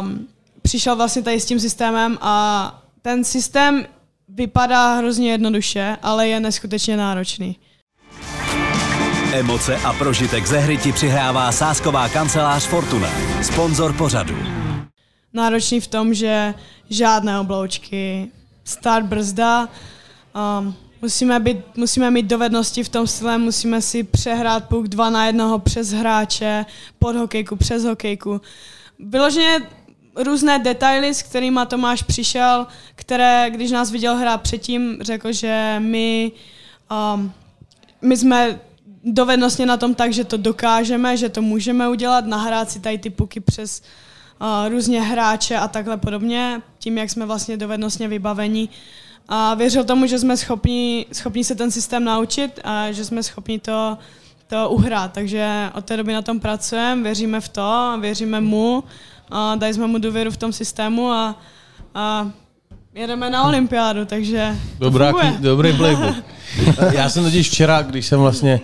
um, 0.00 0.28
přišel 0.62 0.96
vlastně 0.96 1.22
tady 1.22 1.40
s 1.40 1.46
tím 1.46 1.60
systémem 1.60 2.18
a 2.20 2.82
ten 3.02 3.24
systém 3.24 3.84
vypadá 4.28 4.94
hrozně 4.94 5.30
jednoduše, 5.30 5.96
ale 6.02 6.28
je 6.28 6.40
neskutečně 6.40 6.96
náročný. 6.96 7.56
Emoce 9.32 9.76
a 9.76 9.92
prožitek 9.92 10.46
ze 10.46 10.58
hry 10.58 10.76
ti 10.76 10.92
přihrává 10.92 11.52
sásková 11.52 12.08
kancelář 12.08 12.66
Fortuna, 12.66 13.10
sponzor 13.42 13.92
pořadu. 13.92 14.36
Náročný 15.32 15.80
v 15.80 15.86
tom, 15.86 16.14
že 16.14 16.54
žádné 16.90 17.40
obloučky, 17.40 18.30
start 18.68 19.06
brzda, 19.06 19.68
um, 20.58 20.74
musíme, 21.02 21.40
být, 21.40 21.76
musíme 21.76 22.10
mít 22.10 22.26
dovednosti 22.26 22.84
v 22.84 22.88
tom 22.88 23.06
stylem, 23.06 23.40
musíme 23.40 23.82
si 23.82 24.02
přehrát 24.04 24.68
puk 24.68 24.88
dva 24.88 25.10
na 25.10 25.26
jednoho 25.26 25.58
přes 25.58 25.90
hráče, 25.90 26.66
pod 26.98 27.16
hokejku, 27.16 27.56
přes 27.56 27.84
hokejku. 27.84 28.40
Vyloženě 28.98 29.60
různé 30.16 30.58
detaily, 30.58 31.14
s 31.14 31.22
kterými 31.22 31.60
Tomáš 31.66 32.02
přišel, 32.02 32.66
které, 32.94 33.50
když 33.50 33.70
nás 33.70 33.90
viděl 33.90 34.16
hrát 34.16 34.42
předtím, 34.42 34.98
řekl, 35.00 35.32
že 35.32 35.76
my, 35.78 36.32
um, 37.14 37.32
my 38.02 38.16
jsme 38.16 38.60
dovednostně 39.04 39.66
na 39.66 39.76
tom 39.76 39.94
tak, 39.94 40.12
že 40.12 40.24
to 40.24 40.36
dokážeme, 40.36 41.16
že 41.16 41.28
to 41.28 41.42
můžeme 41.42 41.88
udělat, 41.88 42.26
nahrát 42.26 42.70
si 42.70 42.80
tady 42.80 42.98
ty 42.98 43.10
puky 43.10 43.40
přes 43.40 43.82
uh, 44.40 44.68
různě 44.68 45.00
hráče 45.00 45.56
a 45.56 45.68
takhle 45.68 45.96
podobně, 45.96 46.62
tím, 46.78 46.98
jak 46.98 47.10
jsme 47.10 47.26
vlastně 47.26 47.56
dovednostně 47.56 48.08
vybavení. 48.08 48.70
A 49.28 49.54
věřil 49.54 49.84
tomu, 49.84 50.06
že 50.06 50.18
jsme 50.18 50.36
schopni, 50.36 51.06
schopni 51.12 51.44
se 51.44 51.54
ten 51.54 51.70
systém 51.70 52.04
naučit 52.04 52.60
a 52.64 52.92
že 52.92 53.04
jsme 53.04 53.22
schopni 53.22 53.58
to, 53.58 53.98
to 54.46 54.70
uhrát. 54.70 55.12
Takže 55.12 55.70
od 55.74 55.84
té 55.84 55.96
doby 55.96 56.12
na 56.12 56.22
tom 56.22 56.40
pracujeme, 56.40 57.02
věříme 57.02 57.40
v 57.40 57.48
to, 57.48 57.98
věříme 58.00 58.40
mu 58.40 58.84
a 59.30 59.54
dali 59.54 59.74
jsme 59.74 59.86
mu 59.86 59.98
důvěru 59.98 60.30
v 60.30 60.36
tom 60.36 60.52
systému 60.52 61.10
a, 61.10 61.40
a 61.94 62.30
jedeme 62.94 63.30
na 63.30 63.44
olympiádu, 63.44 64.04
takže 64.04 64.56
Dobrá, 64.78 65.12
dobrý 65.38 65.76
playbook. 65.76 66.16
Já 66.92 67.08
jsem 67.08 67.24
totiž 67.24 67.48
včera, 67.50 67.82
když 67.82 68.06
jsem 68.06 68.20
vlastně 68.20 68.60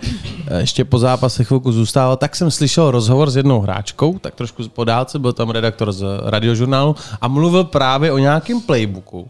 eh, 0.47 0.59
ještě 0.59 0.85
po 0.85 0.99
zápase 0.99 1.43
chvilku 1.43 1.71
zůstával, 1.71 2.17
tak 2.17 2.35
jsem 2.35 2.51
slyšel 2.51 2.91
rozhovor 2.91 3.29
s 3.29 3.35
jednou 3.37 3.59
hráčkou, 3.61 4.19
tak 4.19 4.35
trošku 4.35 4.69
po 4.69 4.83
dálce, 4.83 5.19
byl 5.19 5.33
tam 5.33 5.49
redaktor 5.49 5.91
z 5.91 6.05
radiožurnálu 6.23 6.95
a 7.21 7.27
mluvil 7.27 7.63
právě 7.63 8.11
o 8.11 8.17
nějakém 8.17 8.61
playbooku. 8.61 9.29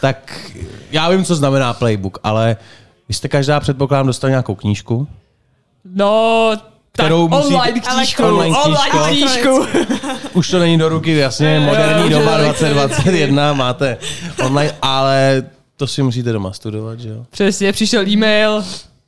Tak 0.00 0.50
já 0.92 1.08
vím, 1.08 1.24
co 1.24 1.34
znamená 1.34 1.72
playbook, 1.72 2.18
ale 2.24 2.56
vy 3.08 3.14
jste 3.14 3.28
každá 3.28 3.60
předpokládám 3.60 4.06
dostali 4.06 4.30
nějakou 4.30 4.54
knížku, 4.54 5.08
No, 5.94 6.52
Kterou 6.92 7.28
tak 7.28 7.38
musí- 7.38 7.54
online 7.54 7.80
knížku, 7.80 8.22
Online 8.22 8.56
online 8.58 9.08
knížko. 9.08 9.64
knížku. 9.66 9.66
Už 10.32 10.50
to 10.50 10.58
není 10.58 10.78
do 10.78 10.88
ruky, 10.88 11.16
jasně, 11.16 11.60
moderní 11.60 12.10
doba 12.10 12.32
jo, 12.38 12.44
2021, 12.44 13.52
máte 13.52 13.96
online, 14.44 14.74
ale 14.82 15.42
to 15.82 15.86
si 15.86 16.02
musíte 16.02 16.32
doma 16.32 16.52
studovat, 16.52 17.00
že 17.00 17.08
jo? 17.08 17.26
Přesně, 17.30 17.72
přišel 17.72 18.08
e-mail, 18.08 18.64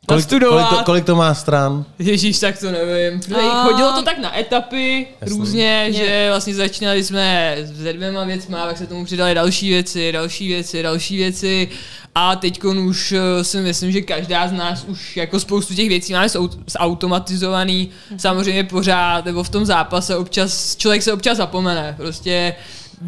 Kolik, 0.06 0.28
kolik, 0.28 0.68
to, 0.68 0.84
kolik 0.84 1.04
to 1.04 1.16
má 1.16 1.34
stran? 1.34 1.84
Ježíš, 1.98 2.38
tak 2.40 2.58
to 2.58 2.70
nevím. 2.72 3.20
A- 3.36 3.64
Chodilo 3.64 3.92
to 3.92 4.02
tak 4.02 4.18
na 4.18 4.38
etapy 4.38 5.06
Jasný. 5.20 5.38
různě, 5.38 5.88
že 5.92 6.26
vlastně 6.30 6.54
začínali 6.54 7.04
jsme 7.04 7.56
se 7.82 7.92
dvěma 7.92 8.24
věcma, 8.24 8.66
pak 8.66 8.78
se 8.78 8.86
tomu 8.86 9.04
přidali 9.04 9.34
další 9.34 9.68
věci, 9.68 10.12
další 10.12 10.48
věci, 10.48 10.82
další 10.82 11.16
věci 11.16 11.68
a 12.14 12.36
teď 12.36 12.64
už 12.64 13.12
eh, 13.12 13.44
si 13.44 13.56
myslím, 13.60 13.92
že 13.92 14.00
každá 14.00 14.48
z 14.48 14.52
nás 14.52 14.84
už 14.88 15.16
jako 15.16 15.40
spoustu 15.40 15.74
těch 15.74 15.88
věcí 15.88 16.12
máme 16.12 16.26
zau- 16.26 16.62
zautomatizovaný. 16.66 17.90
Samozřejmě 18.16 18.64
pořád, 18.64 19.24
nebo 19.24 19.42
v 19.42 19.48
tom 19.48 19.64
zápase 19.66 20.16
občas, 20.16 20.76
člověk 20.76 21.02
se 21.02 21.12
občas 21.12 21.36
zapomene. 21.38 21.94
Prostě 21.96 22.54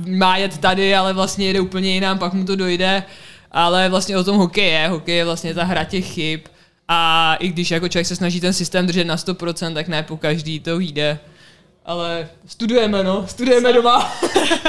má 0.07 0.37
jet 0.37 0.59
tady, 0.59 0.95
ale 0.95 1.13
vlastně 1.13 1.47
jede 1.47 1.61
úplně 1.61 1.91
jinam, 1.91 2.19
pak 2.19 2.33
mu 2.33 2.45
to 2.45 2.57
dojde. 2.57 3.03
Ale 3.53 3.89
vlastně 3.89 4.17
o 4.17 4.25
tom 4.25 4.37
hokej 4.37 4.69
je. 4.69 4.89
Hokej 4.89 5.17
je 5.17 5.25
vlastně 5.25 5.55
ta 5.55 5.65
hra 5.65 5.85
těch 5.85 6.07
chyb. 6.07 6.41
A 6.89 7.35
i 7.41 7.49
když 7.49 7.71
jako 7.71 7.89
člověk 7.89 8.07
se 8.07 8.17
snaží 8.17 8.41
ten 8.41 8.53
systém 8.53 8.87
držet 8.87 9.05
na 9.05 9.17
100%, 9.17 9.75
tak 9.75 9.89
ne 9.89 10.03
po 10.03 10.17
každý 10.17 10.61
to 10.61 10.79
vyjde. 10.79 11.19
Ale 11.85 12.29
studujeme, 12.47 13.05
no, 13.05 13.27
studujeme 13.27 13.73
doma. 13.73 14.13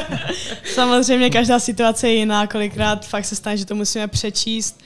Samozřejmě 0.74 1.30
každá 1.30 1.60
situace 1.60 2.10
je 2.10 2.14
jiná, 2.14 2.48
kolikrát 2.48 3.06
fakt 3.06 3.26
se 3.26 3.36
stane, 3.36 3.58
že 3.58 3.66
to 3.66 3.76
musíme 3.76 4.08
přečíst. 4.08 4.82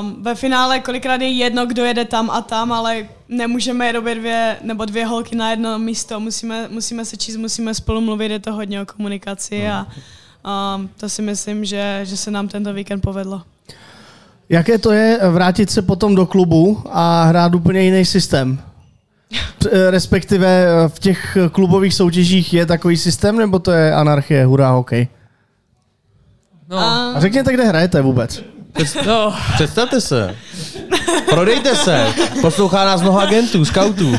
Um, 0.00 0.22
ve 0.22 0.34
finále 0.34 0.80
kolikrát 0.80 1.20
je 1.20 1.28
jedno, 1.28 1.66
kdo 1.66 1.84
jede 1.84 2.04
tam 2.04 2.30
a 2.30 2.40
tam, 2.40 2.72
ale 2.72 3.08
nemůžeme 3.28 3.86
jet 3.86 3.96
obě 3.96 4.14
dvě 4.14 4.58
nebo 4.62 4.84
dvě 4.84 5.06
holky 5.06 5.36
na 5.36 5.50
jedno 5.50 5.78
místo. 5.78 6.20
Musíme, 6.20 6.68
musíme 6.68 7.04
se 7.04 7.16
číst, 7.16 7.36
musíme 7.36 7.74
spolu 7.74 8.00
mluvit, 8.00 8.30
je 8.32 8.38
to 8.38 8.52
hodně 8.52 8.82
o 8.82 8.86
komunikaci 8.86 9.68
a 9.68 9.86
um, 10.76 10.88
to 10.96 11.08
si 11.08 11.22
myslím, 11.22 11.64
že, 11.64 12.00
že 12.02 12.16
se 12.16 12.30
nám 12.30 12.48
tento 12.48 12.72
víkend 12.72 13.00
povedlo. 13.00 13.42
Jaké 14.48 14.78
to 14.78 14.92
je 14.92 15.18
vrátit 15.30 15.70
se 15.70 15.82
potom 15.82 16.14
do 16.14 16.26
klubu 16.26 16.82
a 16.90 17.24
hrát 17.24 17.54
úplně 17.54 17.82
jiný 17.82 18.04
systém? 18.04 18.58
Eh, 19.72 19.90
Respektive 19.90 20.66
eh, 20.66 20.88
v 20.88 20.98
těch 20.98 21.36
klubových 21.52 21.94
soutěžích 21.94 22.54
je 22.54 22.66
takový 22.66 22.96
systém, 22.96 23.36
nebo 23.38 23.58
to 23.58 23.70
je 23.70 23.94
anarchie, 23.94 24.44
hurá 24.46 24.70
hokej? 24.70 25.08
No, 26.68 26.78
A 26.78 27.14
řekněte, 27.20 27.52
kde 27.52 27.64
hrajete 27.64 28.00
vůbec. 28.02 28.42
no, 29.06 29.34
Představte 29.54 30.00
se. 30.00 30.36
Prodejte 31.30 31.76
se. 31.76 32.06
Poslouchá 32.40 32.84
nás 32.84 33.02
mnoho 33.02 33.18
agentů, 33.20 33.64
scoutů, 33.64 34.12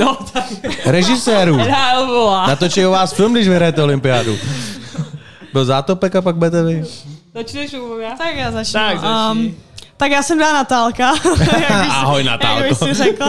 no 0.00 0.18
tak 0.32 0.44
režisérů. 0.86 1.58
Natočí 2.46 2.86
o 2.86 2.90
vás 2.90 3.12
film, 3.12 3.32
když 3.32 3.48
vyhrajete 3.48 3.82
olympiádu. 3.82 4.36
Byl 5.52 5.64
zátopek 5.64 6.16
a 6.16 6.22
pak 6.22 6.36
budete 6.36 6.62
vy. 6.64 6.84
Začneš 7.34 7.72
u 7.74 7.98
já? 7.98 8.16
Tak 8.16 8.36
já 8.36 8.50
začnu. 8.50 8.72
Tak 8.72 9.00
začni. 9.00 9.48
um, 9.48 9.56
tak 9.96 10.10
já 10.10 10.22
jsem 10.22 10.38
byla 10.38 10.52
Natálka. 10.52 11.12
jak 11.38 11.70
už- 11.70 11.88
Ahoj, 11.90 12.24
Jak 12.24 12.30
Natálko. 12.30 12.68
už 12.70 12.78
jsi 12.78 12.94
řekl. 12.94 13.24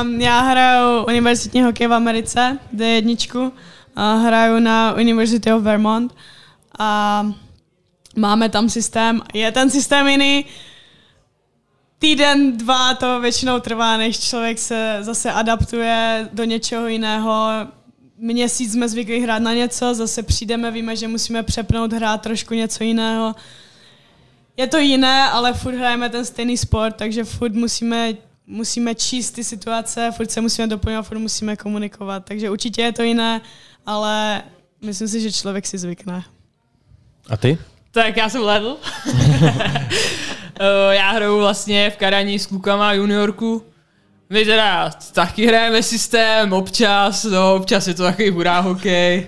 Um, 0.00 0.20
já 0.20 0.40
hraju 0.40 1.04
univerzitní 1.04 1.62
hokej 1.62 1.86
v 1.86 1.92
Americe, 1.92 2.58
D1. 2.76 3.52
A 3.96 4.14
hraju 4.14 4.58
na 4.58 4.92
University 4.92 5.52
of 5.52 5.62
Vermont. 5.62 6.14
A 6.78 7.26
máme 8.16 8.48
tam 8.48 8.68
systém. 8.68 9.20
Je 9.34 9.52
ten 9.52 9.70
systém 9.70 10.08
jiný. 10.08 10.44
Týden, 11.98 12.56
dva 12.58 12.94
to 12.94 13.20
většinou 13.20 13.60
trvá, 13.60 13.96
než 13.96 14.20
člověk 14.20 14.58
se 14.58 14.98
zase 15.00 15.32
adaptuje 15.32 16.28
do 16.32 16.44
něčeho 16.44 16.86
jiného. 16.86 17.48
Měsíc 18.20 18.72
jsme 18.72 18.88
zvyklí 18.88 19.20
hrát 19.20 19.38
na 19.38 19.54
něco, 19.54 19.94
zase 19.94 20.22
přijdeme, 20.22 20.70
víme, 20.70 20.96
že 20.96 21.08
musíme 21.08 21.42
přepnout, 21.42 21.92
hrát 21.92 22.22
trošku 22.22 22.54
něco 22.54 22.84
jiného. 22.84 23.34
Je 24.56 24.66
to 24.66 24.78
jiné, 24.78 25.24
ale 25.24 25.54
furt 25.54 25.74
hrajeme 25.74 26.08
ten 26.08 26.24
stejný 26.24 26.56
sport, 26.56 26.96
takže 26.96 27.24
furt 27.24 27.54
musíme, 27.54 28.12
musíme 28.46 28.94
číst 28.94 29.30
ty 29.30 29.44
situace, 29.44 30.12
furt 30.16 30.30
se 30.30 30.40
musíme 30.40 30.66
doplňovat, 30.66 31.06
furt 31.06 31.18
musíme 31.18 31.56
komunikovat. 31.56 32.24
Takže 32.24 32.50
určitě 32.50 32.82
je 32.82 32.92
to 32.92 33.02
jiné, 33.02 33.40
ale 33.86 34.42
myslím 34.82 35.08
si, 35.08 35.20
že 35.20 35.32
člověk 35.32 35.66
si 35.66 35.78
zvykne. 35.78 36.24
A 37.30 37.36
ty? 37.36 37.58
Tak 37.90 38.16
já 38.16 38.28
jsem 38.28 38.42
Ledl. 38.42 38.76
Eh, 40.60 40.94
já 40.94 41.10
hraju 41.10 41.38
vlastně 41.38 41.90
v 41.90 41.96
Karani 41.96 42.38
s 42.38 42.46
klukama 42.46 42.92
juniorku. 42.92 43.64
My 44.30 44.44
teda 44.44 44.90
taky 45.12 45.46
hrajeme 45.46 45.82
systém, 45.82 46.52
občas, 46.52 47.24
no, 47.24 47.54
občas 47.54 47.86
je 47.86 47.94
to 47.94 48.02
takový 48.02 48.30
hurá 48.30 48.60
hokej. 48.60 49.26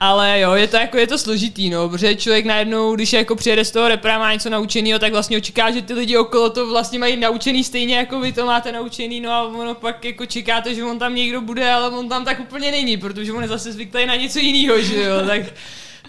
Ale 0.00 0.40
jo, 0.40 0.52
je 0.52 0.66
to 0.66 0.76
jako, 0.76 0.98
je 0.98 1.06
to 1.06 1.18
složitý, 1.18 1.70
no, 1.70 1.88
protože 1.88 2.14
člověk 2.14 2.44
najednou, 2.44 2.94
když 2.94 3.12
jako 3.12 3.36
přijede 3.36 3.64
z 3.64 3.70
toho 3.70 3.88
repra, 3.88 4.18
má 4.18 4.32
něco 4.32 4.50
naučeného, 4.50 4.98
tak 4.98 5.12
vlastně 5.12 5.36
očeká, 5.36 5.70
že 5.70 5.82
ty 5.82 5.92
lidi 5.94 6.16
okolo 6.16 6.50
to 6.50 6.68
vlastně 6.68 6.98
mají 6.98 7.16
naučený 7.16 7.64
stejně, 7.64 7.96
jako 7.96 8.20
vy 8.20 8.32
to 8.32 8.46
máte 8.46 8.72
naučený, 8.72 9.20
no 9.20 9.30
a 9.30 9.42
ono 9.42 9.74
pak 9.74 10.04
jako 10.04 10.26
čekáte, 10.26 10.74
že 10.74 10.84
on 10.84 10.98
tam 10.98 11.14
někdo 11.14 11.40
bude, 11.40 11.70
ale 11.70 11.88
on 11.88 12.08
tam 12.08 12.24
tak 12.24 12.40
úplně 12.40 12.70
není, 12.70 12.96
protože 12.96 13.32
on 13.32 13.42
je 13.42 13.48
zase 13.48 13.72
zvyklý 13.72 14.06
na 14.06 14.14
něco 14.16 14.38
jiného, 14.38 14.80
že 14.80 15.02
jo, 15.02 15.26
tak, 15.26 15.42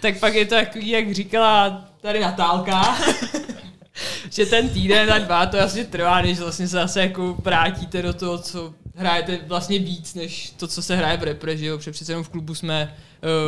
tak 0.00 0.18
pak 0.18 0.34
je 0.34 0.46
to 0.46 0.54
takový, 0.54 0.88
jak 0.88 1.12
říkala 1.12 1.84
tady 2.00 2.20
Natálka, 2.20 2.96
že 4.30 4.46
ten 4.46 4.68
týden 4.68 5.12
a 5.12 5.18
dva 5.18 5.46
to 5.46 5.60
asi 5.60 5.84
trvá, 5.84 6.22
než 6.22 6.38
vlastně 6.38 6.68
se 6.68 6.76
zase 6.76 7.00
jako 7.00 7.36
vrátíte 7.44 8.02
do 8.02 8.12
toho, 8.12 8.38
co 8.38 8.72
hrajete 8.96 9.38
vlastně 9.46 9.78
víc, 9.78 10.14
než 10.14 10.52
to, 10.56 10.66
co 10.66 10.82
se 10.82 10.96
hraje 10.96 11.16
v 11.16 11.22
repre, 11.22 11.56
že 11.56 11.66
jo? 11.66 11.78
Protože 11.78 11.90
přece 11.90 12.12
jenom 12.12 12.24
v 12.24 12.28
klubu 12.28 12.54
jsme 12.54 12.94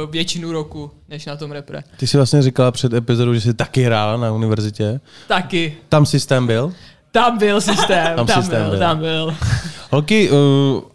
uh, 0.04 0.10
většinu 0.10 0.52
roku, 0.52 0.90
než 1.08 1.26
na 1.26 1.36
tom 1.36 1.52
repre. 1.52 1.82
Ty 1.96 2.06
jsi 2.06 2.16
vlastně 2.16 2.42
říkala 2.42 2.70
před 2.72 2.92
epizodou, 2.94 3.34
že 3.34 3.40
jsi 3.40 3.54
taky 3.54 3.82
hrála 3.82 4.16
na 4.16 4.32
univerzitě. 4.32 5.00
Taky. 5.28 5.76
Tam 5.88 6.06
systém 6.06 6.46
byl? 6.46 6.72
Tam 7.10 7.38
byl 7.38 7.60
systém, 7.70 8.16
Tam 8.16 8.26
tam, 8.26 8.42
systém 8.42 8.62
byl, 8.62 8.70
byl. 8.70 8.78
tam 8.78 8.98
byl. 8.98 9.36
Holky, 9.90 10.30
uh, 10.30 10.36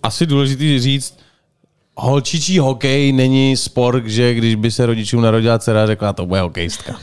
asi 0.04 0.26
důležitý 0.26 0.80
říct, 0.80 1.20
holčičí 1.96 2.60
hokej 2.60 3.12
není 3.12 3.58
sport, 3.58 4.06
že 4.06 4.34
když 4.34 4.56
by 4.56 4.72
se 4.72 4.86
rodičům 4.86 5.22
narodila 5.22 5.60
dcera, 5.60 5.88
řekla, 5.88 6.14
to 6.14 6.26
bude 6.26 6.42
hokejistka. 6.42 7.00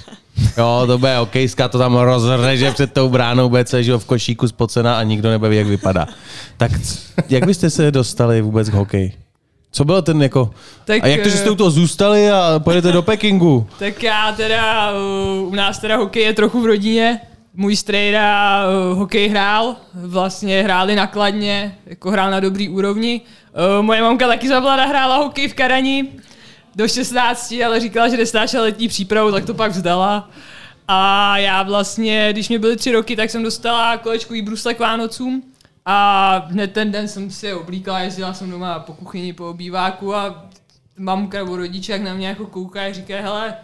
Jo, 0.59 0.83
to 0.87 0.99
bude 0.99 1.17
hokejistka, 1.17 1.69
to 1.69 1.79
tam 1.79 1.97
rozreže 1.97 2.71
před 2.71 2.93
tou 2.93 3.09
bránou, 3.09 3.49
bude 3.49 3.65
celý 3.65 3.85
život 3.85 3.99
v 3.99 4.05
košíku 4.05 4.49
spocena 4.49 4.99
a 4.99 5.03
nikdo 5.03 5.31
nebude 5.31 5.51
ví, 5.51 5.57
jak 5.57 5.67
vypadá. 5.67 6.07
Tak 6.57 6.73
jak 7.29 7.47
byste 7.47 7.71
se 7.71 7.91
dostali 7.91 8.43
vůbec 8.43 8.71
k 8.71 8.73
hokeji? 8.73 9.13
Co 9.73 9.85
bylo 9.85 10.03
ten 10.03 10.23
jako... 10.23 10.51
Tak, 10.85 11.05
a 11.05 11.07
jak 11.07 11.23
to, 11.23 11.29
že 11.29 11.37
jste 11.37 11.49
eh, 11.49 11.51
u 11.51 11.55
toho 11.55 11.71
zůstali 11.71 12.31
a 12.31 12.61
pojedete 12.65 12.93
do 12.93 13.03
Pekingu? 13.03 13.67
Tak 13.79 14.03
já 14.03 14.33
teda, 14.33 14.93
uh, 14.93 15.53
u 15.53 15.55
nás 15.55 15.79
teda 15.79 15.97
hokej 15.97 16.23
je 16.23 16.33
trochu 16.33 16.61
v 16.61 16.67
rodině. 16.67 17.21
Můj 17.55 17.77
strejda 17.77 18.63
uh, 18.67 18.99
hokej 18.99 19.29
hrál, 19.29 19.77
vlastně 19.95 20.63
hráli 20.63 20.97
nakladně, 20.97 21.79
jako 21.87 22.11
hrál 22.11 22.31
na 22.31 22.41
dobrý 22.41 22.69
úrovni. 22.69 23.21
Moje 23.81 24.03
mamka 24.03 24.29
taky 24.29 24.49
za 24.49 24.61
mladá 24.61 24.87
hrála 24.87 25.17
hokej 25.17 25.49
v 25.49 25.55
Karani 25.55 26.09
do 26.77 26.89
16, 26.89 27.55
ale 27.67 27.81
říkala, 27.81 28.09
že 28.09 28.17
nestáčela 28.17 28.63
letní 28.63 28.89
přípravu, 28.89 29.33
tak 29.33 29.45
to 29.45 29.55
pak 29.55 29.71
vzdala. 29.71 30.31
A 30.89 31.39
já 31.39 31.63
vlastně, 31.63 32.29
když 32.33 32.49
mě 32.49 32.59
byly 32.59 32.77
tři 32.77 32.93
roky, 32.93 33.17
tak 33.17 33.31
jsem 33.31 33.43
dostala 33.43 33.97
kolečkový 33.97 34.43
brusle 34.43 34.75
k 34.75 34.79
Vánocům. 34.79 35.43
A 35.85 36.37
hned 36.49 36.73
ten 36.73 36.93
den 36.93 37.09
jsem 37.09 37.31
si 37.31 37.47
je 37.47 37.55
oblíkala, 37.55 38.01
jezdila 38.01 38.35
jsem 38.35 38.51
doma 38.51 38.79
po 38.79 38.93
kuchyni, 38.93 39.33
po 39.33 39.51
obýváku 39.51 40.15
a 40.15 40.49
mamka 40.99 41.39
nebo 41.39 41.57
rodiče 41.57 41.93
jak 41.93 42.03
na 42.03 42.15
mě 42.15 42.29
jako 42.29 42.47
koukají, 42.47 42.95
říkají, 42.95 43.23
hele, 43.23 43.55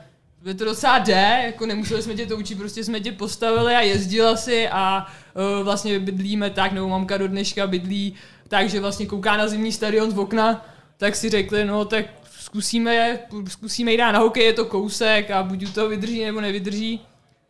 by 0.43 0.55
to 0.55 0.65
docela 0.65 0.99
jde, 0.99 1.43
jako 1.47 1.67
nemuseli 1.67 2.03
jsme 2.03 2.15
tě 2.15 2.27
to 2.27 2.37
učit, 2.37 2.59
prostě 2.59 2.85
jsme 2.85 3.01
tě 3.01 3.13
postavili 3.13 3.75
a 3.75 3.81
jezdila 3.81 4.37
si 4.37 4.69
a 4.69 5.07
uh, 5.35 5.65
vlastně 5.65 5.99
bydlíme 5.99 6.51
tak, 6.51 6.73
nebo 6.73 6.89
mamka 6.89 7.17
do 7.17 7.29
dneška 7.29 7.67
bydlí 7.67 8.15
tak, 8.49 8.69
že 8.69 8.81
vlastně 8.81 9.07
kouká 9.07 9.37
na 9.37 9.49
zimní 9.49 9.73
stadion 9.73 10.11
z 10.11 10.19
okna, 10.19 10.67
tak 10.97 11.17
si 11.17 11.31
řekli, 11.31 11.65
no 11.65 11.85
tak 11.85 12.07
zkusíme, 12.53 13.19
zkusíme 13.49 13.93
jít 13.93 13.97
dát 13.97 14.13
na 14.13 14.19
hokej, 14.19 14.45
je 14.45 14.53
to 14.53 14.65
kousek 14.65 15.31
a 15.31 15.43
buď 15.43 15.75
toho 15.75 15.89
vydrží 15.89 16.25
nebo 16.25 16.41
nevydrží. 16.41 17.01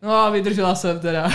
No 0.02 0.14
a 0.14 0.30
vydržela 0.30 0.74
jsem 0.74 1.00
teda. 1.00 1.30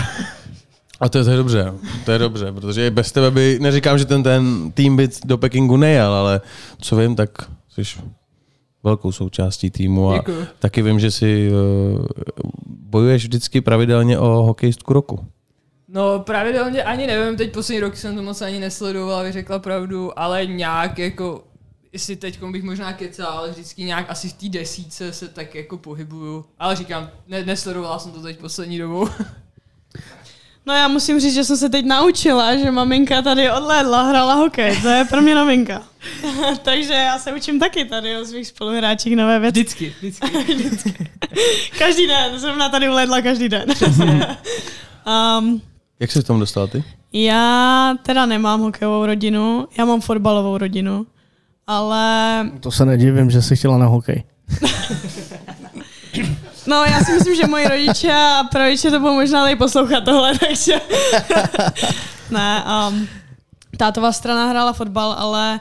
A 1.00 1.08
to 1.08 1.18
je, 1.18 1.24
to 1.24 1.30
je 1.30 1.36
dobře, 1.36 1.72
to 2.04 2.12
je 2.12 2.18
dobře, 2.18 2.52
protože 2.52 2.90
bez 2.90 3.12
tebe 3.12 3.30
by, 3.30 3.58
neříkám, 3.60 3.98
že 3.98 4.04
ten, 4.04 4.22
ten 4.22 4.72
tým 4.72 4.96
by 4.96 5.08
do 5.24 5.38
Pekingu 5.38 5.76
nejel, 5.76 6.12
ale 6.12 6.40
co 6.80 6.96
vím, 6.96 7.16
tak 7.16 7.30
jsi 7.68 7.82
velkou 8.82 9.12
součástí 9.12 9.70
týmu 9.70 10.10
a 10.10 10.16
Děkuju. 10.16 10.46
taky 10.58 10.82
vím, 10.82 11.00
že 11.00 11.10
si 11.10 11.50
uh, 11.50 12.06
bojuješ 12.66 13.22
vždycky 13.22 13.60
pravidelně 13.60 14.18
o 14.18 14.26
hokejistku 14.26 14.92
roku. 14.92 15.26
No 15.88 16.18
pravidelně 16.18 16.82
ani 16.82 17.06
nevím, 17.06 17.36
teď 17.36 17.52
poslední 17.52 17.80
roky 17.80 17.96
jsem 17.96 18.16
to 18.16 18.22
moc 18.22 18.42
ani 18.42 18.60
nesledoval, 18.60 19.20
abych 19.20 19.32
řekla 19.32 19.58
pravdu, 19.58 20.18
ale 20.18 20.46
nějak 20.46 20.98
jako, 20.98 21.44
jestli 21.98 22.16
teď 22.16 22.42
bych 22.42 22.62
možná 22.62 22.92
kecal, 22.92 23.26
ale 23.38 23.50
vždycky 23.50 23.84
nějak 23.84 24.10
asi 24.10 24.28
v 24.28 24.32
té 24.32 24.48
desíce 24.48 25.12
se 25.12 25.28
tak 25.28 25.54
jako 25.54 25.78
pohybuju. 25.78 26.44
Ale 26.58 26.76
říkám, 26.76 27.10
ne, 27.28 27.44
nesledovala 27.44 27.98
jsem 27.98 28.12
to 28.12 28.20
teď 28.22 28.38
poslední 28.38 28.78
dobou. 28.78 29.08
No 30.66 30.74
já 30.74 30.88
musím 30.88 31.20
říct, 31.20 31.34
že 31.34 31.44
jsem 31.44 31.56
se 31.56 31.68
teď 31.68 31.84
naučila, 31.84 32.56
že 32.56 32.70
maminka 32.70 33.22
tady 33.22 33.50
odlédla, 33.50 34.02
hrála 34.02 34.34
hokej. 34.34 34.82
To 34.82 34.88
je 34.88 35.04
pro 35.04 35.20
mě 35.22 35.34
novinka. 35.34 35.82
Takže 36.62 36.92
já 36.92 37.18
se 37.18 37.32
učím 37.32 37.60
taky 37.60 37.84
tady 37.84 38.16
o 38.20 38.24
svých 38.24 38.46
spoluhráčích 38.46 39.16
nové 39.16 39.38
věci. 39.38 39.60
Vždycky, 39.60 39.94
vždycky. 40.00 41.10
Každý 41.78 42.06
den, 42.06 42.38
zrovna 42.38 42.68
tady 42.68 42.88
uledla 42.88 43.20
každý 43.22 43.48
den. 43.48 43.64
um, 45.38 45.62
Jak 46.00 46.12
se 46.12 46.22
v 46.22 46.24
tom 46.26 46.40
dostal 46.40 46.68
ty? 46.68 46.84
já 47.12 47.94
teda 48.02 48.26
nemám 48.26 48.60
hokejovou 48.60 49.06
rodinu, 49.06 49.68
já 49.78 49.84
mám 49.84 50.00
fotbalovou 50.00 50.58
rodinu, 50.58 51.06
ale 51.68 52.50
To 52.60 52.70
se 52.70 52.84
nedivím, 52.84 53.30
že 53.30 53.42
jsi 53.42 53.56
chtěla 53.56 53.78
na 53.78 53.86
hokej. 53.86 54.24
no 56.66 56.84
já 56.84 57.00
si 57.04 57.12
myslím, 57.12 57.34
že 57.36 57.46
moji 57.46 57.68
rodiče 57.68 58.12
a 58.12 58.44
prarodiče 58.50 58.90
to 58.90 59.00
budou 59.00 59.14
možná 59.14 59.42
tady 59.42 59.56
poslouchat 59.56 60.04
tohle, 60.04 60.38
takže 60.48 60.80
ne, 62.30 62.64
um, 62.88 63.08
tátová 63.76 64.12
strana 64.12 64.50
hrála 64.50 64.72
fotbal, 64.72 65.12
ale 65.18 65.60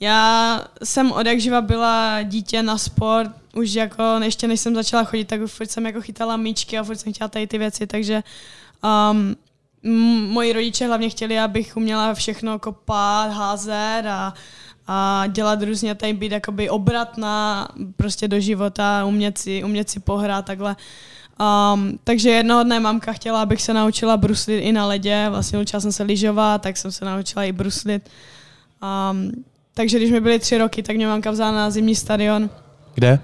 já 0.00 0.60
jsem 0.84 1.12
od 1.12 1.26
jak 1.26 1.40
živa 1.40 1.60
byla 1.60 2.22
dítě 2.22 2.62
na 2.62 2.78
sport, 2.78 3.30
už 3.54 3.72
jako 3.74 4.02
ještě 4.22 4.48
než 4.48 4.60
jsem 4.60 4.74
začala 4.74 5.04
chodit, 5.04 5.24
tak 5.24 5.40
furt 5.46 5.70
jsem 5.70 5.86
jako 5.86 6.00
chytala 6.00 6.36
míčky 6.36 6.78
a 6.78 6.84
furt 6.84 6.96
jsem 6.96 7.12
chtěla 7.12 7.28
tady 7.28 7.46
ty 7.46 7.58
věci, 7.58 7.86
takže 7.86 8.22
um, 9.04 9.36
moji 10.32 10.52
rodiče 10.52 10.86
hlavně 10.86 11.08
chtěli, 11.10 11.38
abych 11.38 11.76
uměla 11.76 12.14
všechno 12.14 12.58
kopat, 12.58 13.30
házet 13.30 14.02
a, 14.08 14.34
a 14.92 15.24
dělat 15.26 15.62
různě 15.62 15.94
tady 15.94 16.12
být 16.12 16.32
jakoby 16.32 16.70
obratná 16.70 17.68
prostě 17.96 18.28
do 18.28 18.40
života, 18.40 19.04
umět 19.04 19.38
si, 19.38 19.64
umět 19.64 19.90
si 19.90 20.00
pohrát 20.00 20.44
takhle. 20.44 20.76
Um, 21.74 21.98
takže 22.04 22.30
jednoho 22.30 22.62
dne 22.62 22.80
mamka 22.80 23.12
chtěla, 23.12 23.42
abych 23.42 23.62
se 23.62 23.74
naučila 23.74 24.16
bruslit 24.16 24.60
i 24.64 24.72
na 24.72 24.86
ledě, 24.86 25.26
vlastně 25.30 25.58
učila 25.58 25.80
jsem 25.80 25.92
se 25.92 26.02
lyžovat, 26.02 26.62
tak 26.62 26.76
jsem 26.76 26.92
se 26.92 27.04
naučila 27.04 27.44
i 27.44 27.52
bruslit. 27.52 28.10
Um, 29.12 29.30
takže 29.74 29.96
když 29.96 30.10
mi 30.10 30.20
byly 30.20 30.38
tři 30.38 30.58
roky, 30.58 30.82
tak 30.82 30.96
mě 30.96 31.06
mamka 31.06 31.30
vzala 31.30 31.52
na 31.52 31.70
zimní 31.70 31.94
stadion 31.94 32.50
Kde? 32.94 33.18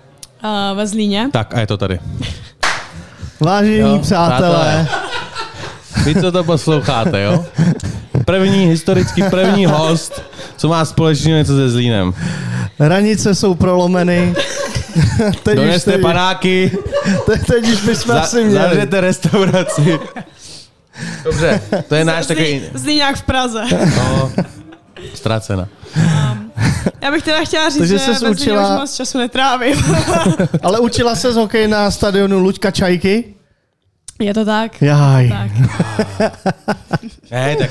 uh, 0.45 0.77
ve 0.77 0.87
Zlíně. 0.87 1.29
Tak 1.33 1.55
a 1.55 1.61
je 1.61 1.67
to 1.67 1.77
tady. 1.77 1.99
Vážení 3.41 3.79
Jo, 3.79 3.99
přátelé, 4.03 4.89
Vy, 6.05 6.15
co 6.15 6.33
to 6.33 6.45
posloucháte, 6.45 7.23
jo? 7.23 7.45
První, 8.27 8.67
historicky 8.67 9.23
první 9.23 9.67
host, 9.67 10.23
co 10.57 10.69
má 10.69 10.85
společného 10.85 11.39
něco 11.39 11.57
se 11.57 11.71
Zlínem. 11.71 12.15
hranice 12.79 13.35
jsou 13.35 13.55
prolomeny. 13.55 14.35
teď, 15.43 15.57
Doneste 15.57 15.93
teď, 15.93 16.01
panáky, 16.03 16.79
teď, 17.27 17.47
teď 17.47 17.69
už 17.69 17.81
bychom 17.85 18.15
za, 18.15 18.21
asi 18.21 18.45
měli. 18.45 18.53
zavřete 18.63 19.01
restauraci. 19.01 19.99
Dobře, 21.25 21.61
to 21.89 21.95
je 21.95 22.05
náš 22.05 22.27
takový... 22.27 22.63
Zlíňák 22.75 23.17
v 23.17 23.23
Praze. 23.23 23.65
No, 23.97 24.33
ztracena. 25.15 25.69
Já 27.03 27.11
bych 27.11 27.23
teda 27.23 27.45
chtěla 27.45 27.69
říct, 27.69 27.79
Takže 27.79 27.99
že 27.99 28.15
Zlíně 28.15 28.31
učila- 28.35 28.75
už 28.75 28.81
moc 28.81 28.95
času 28.97 29.19
netrávím. 29.19 29.77
Ale 30.63 30.81
učila 30.81 31.15
se 31.15 31.33
z 31.33 31.37
hokej 31.37 31.69
na 31.69 31.91
stadionu 31.91 32.39
Luďka 32.39 32.71
Čajky? 32.71 33.25
Je 34.19 34.35
to 34.35 34.45
tak? 34.45 34.83
Jaj. 34.83 35.29
Tak. 35.29 35.51
Ne, 37.31 37.57
tak 37.57 37.71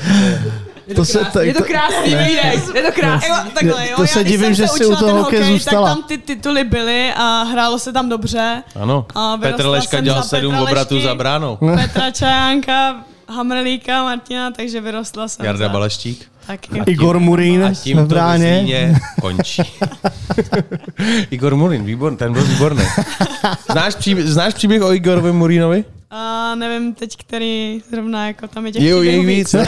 To 0.96 1.04
se, 1.04 1.18
tak, 1.32 1.44
Je 1.46 1.54
to 1.54 1.64
krásný 1.64 2.14
výdej, 2.14 2.60
je 2.74 2.82
to 2.82 2.92
krásný. 2.92 3.28
Jo, 3.28 3.34
takhle, 3.54 3.88
jo. 3.88 3.96
To 3.96 4.02
já, 4.02 4.06
se 4.08 4.20
když 4.20 4.32
divím, 4.32 4.46
jsem 4.46 4.54
že 4.54 4.68
se 4.68 4.76
jsi 4.78 4.86
u 4.86 4.96
toho 4.96 5.18
hokej, 5.18 5.44
zůstala. 5.44 5.88
Tak 5.88 5.96
tam 5.96 6.08
ty 6.08 6.18
tituly 6.18 6.64
byly 6.64 7.12
a 7.16 7.42
hrálo 7.42 7.78
se 7.78 7.92
tam 7.92 8.08
dobře. 8.08 8.62
ano. 8.82 9.06
A 9.14 9.36
Petr 9.36 9.66
Leška 9.66 10.00
dělal 10.00 10.22
sedm 10.22 10.54
obratů 10.58 11.00
za 11.00 11.14
bránou. 11.14 11.58
Petra 11.76 12.10
Čajánka, 12.10 12.96
Hamrlíka, 13.28 14.02
Martina, 14.02 14.50
takže 14.50 14.80
vyrostla 14.80 15.28
jsem 15.28 15.46
Jarda 15.46 15.66
za... 15.66 15.72
Baleštík. 15.72 16.26
Taky. 16.46 16.82
Igor 16.86 17.18
Murín 17.18 17.64
A 17.64 17.68
v 17.74 17.78
tím 17.82 17.96
to 17.96 18.02
ve 18.02 18.08
bráně. 18.08 18.98
Končí. 19.20 19.62
Igor 21.30 21.56
Murín, 21.56 21.84
výborný, 21.84 22.16
ten 22.18 22.32
byl 22.32 22.42
výborný. 22.44 22.84
Znáš, 23.72 23.94
příběh, 23.94 24.26
znáš 24.26 24.54
příběh 24.54 24.82
o 24.82 24.92
Igorovi 24.92 25.32
Murínovi? 25.32 25.84
A 26.10 26.54
nevím 26.54 26.94
teď, 26.94 27.16
který 27.16 27.82
zrovna 27.90 28.26
jako 28.26 28.48
tam 28.48 28.66
je 28.66 28.72
těch 28.72 28.82
Jo, 28.82 29.02
je 29.02 29.20
víc. 29.20 29.52
No, 29.52 29.60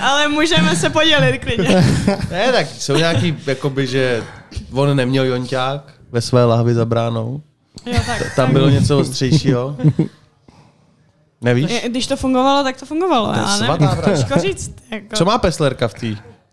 Ale 0.00 0.28
můžeme 0.28 0.76
se 0.76 0.90
podělit 0.90 1.38
klidně. 1.38 1.68
ne, 2.30 2.52
tak 2.52 2.66
jsou 2.66 2.96
nějaký, 2.96 3.36
jakoby, 3.46 3.86
že 3.86 4.24
on 4.72 4.96
neměl 4.96 5.24
jonťák 5.24 5.94
ve 6.12 6.20
své 6.20 6.44
lahvi 6.44 6.74
za 6.74 6.84
bránou. 6.84 7.42
Jo, 7.86 7.98
tak, 8.06 8.18
Tam 8.18 8.46
tak. 8.46 8.52
bylo 8.52 8.68
něco 8.68 8.98
ostřejšího. 8.98 9.76
Nevíš? 11.40 11.82
Když 11.88 12.06
to 12.06 12.16
fungovalo, 12.16 12.64
tak 12.64 12.76
to 12.76 12.86
fungovalo. 12.86 13.32
To 13.32 13.38
je 13.40 13.46
svatá. 13.46 14.02
Těžko 14.10 14.40
říct. 14.40 14.74
Jako. 14.90 15.16
Co 15.16 15.24
má 15.24 15.38
peslerka 15.38 15.88
v 15.88 15.94
té 15.94 16.06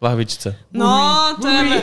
lahvičce? 0.03 0.55
No, 0.73 1.19
to 1.41 1.47
je 1.47 1.81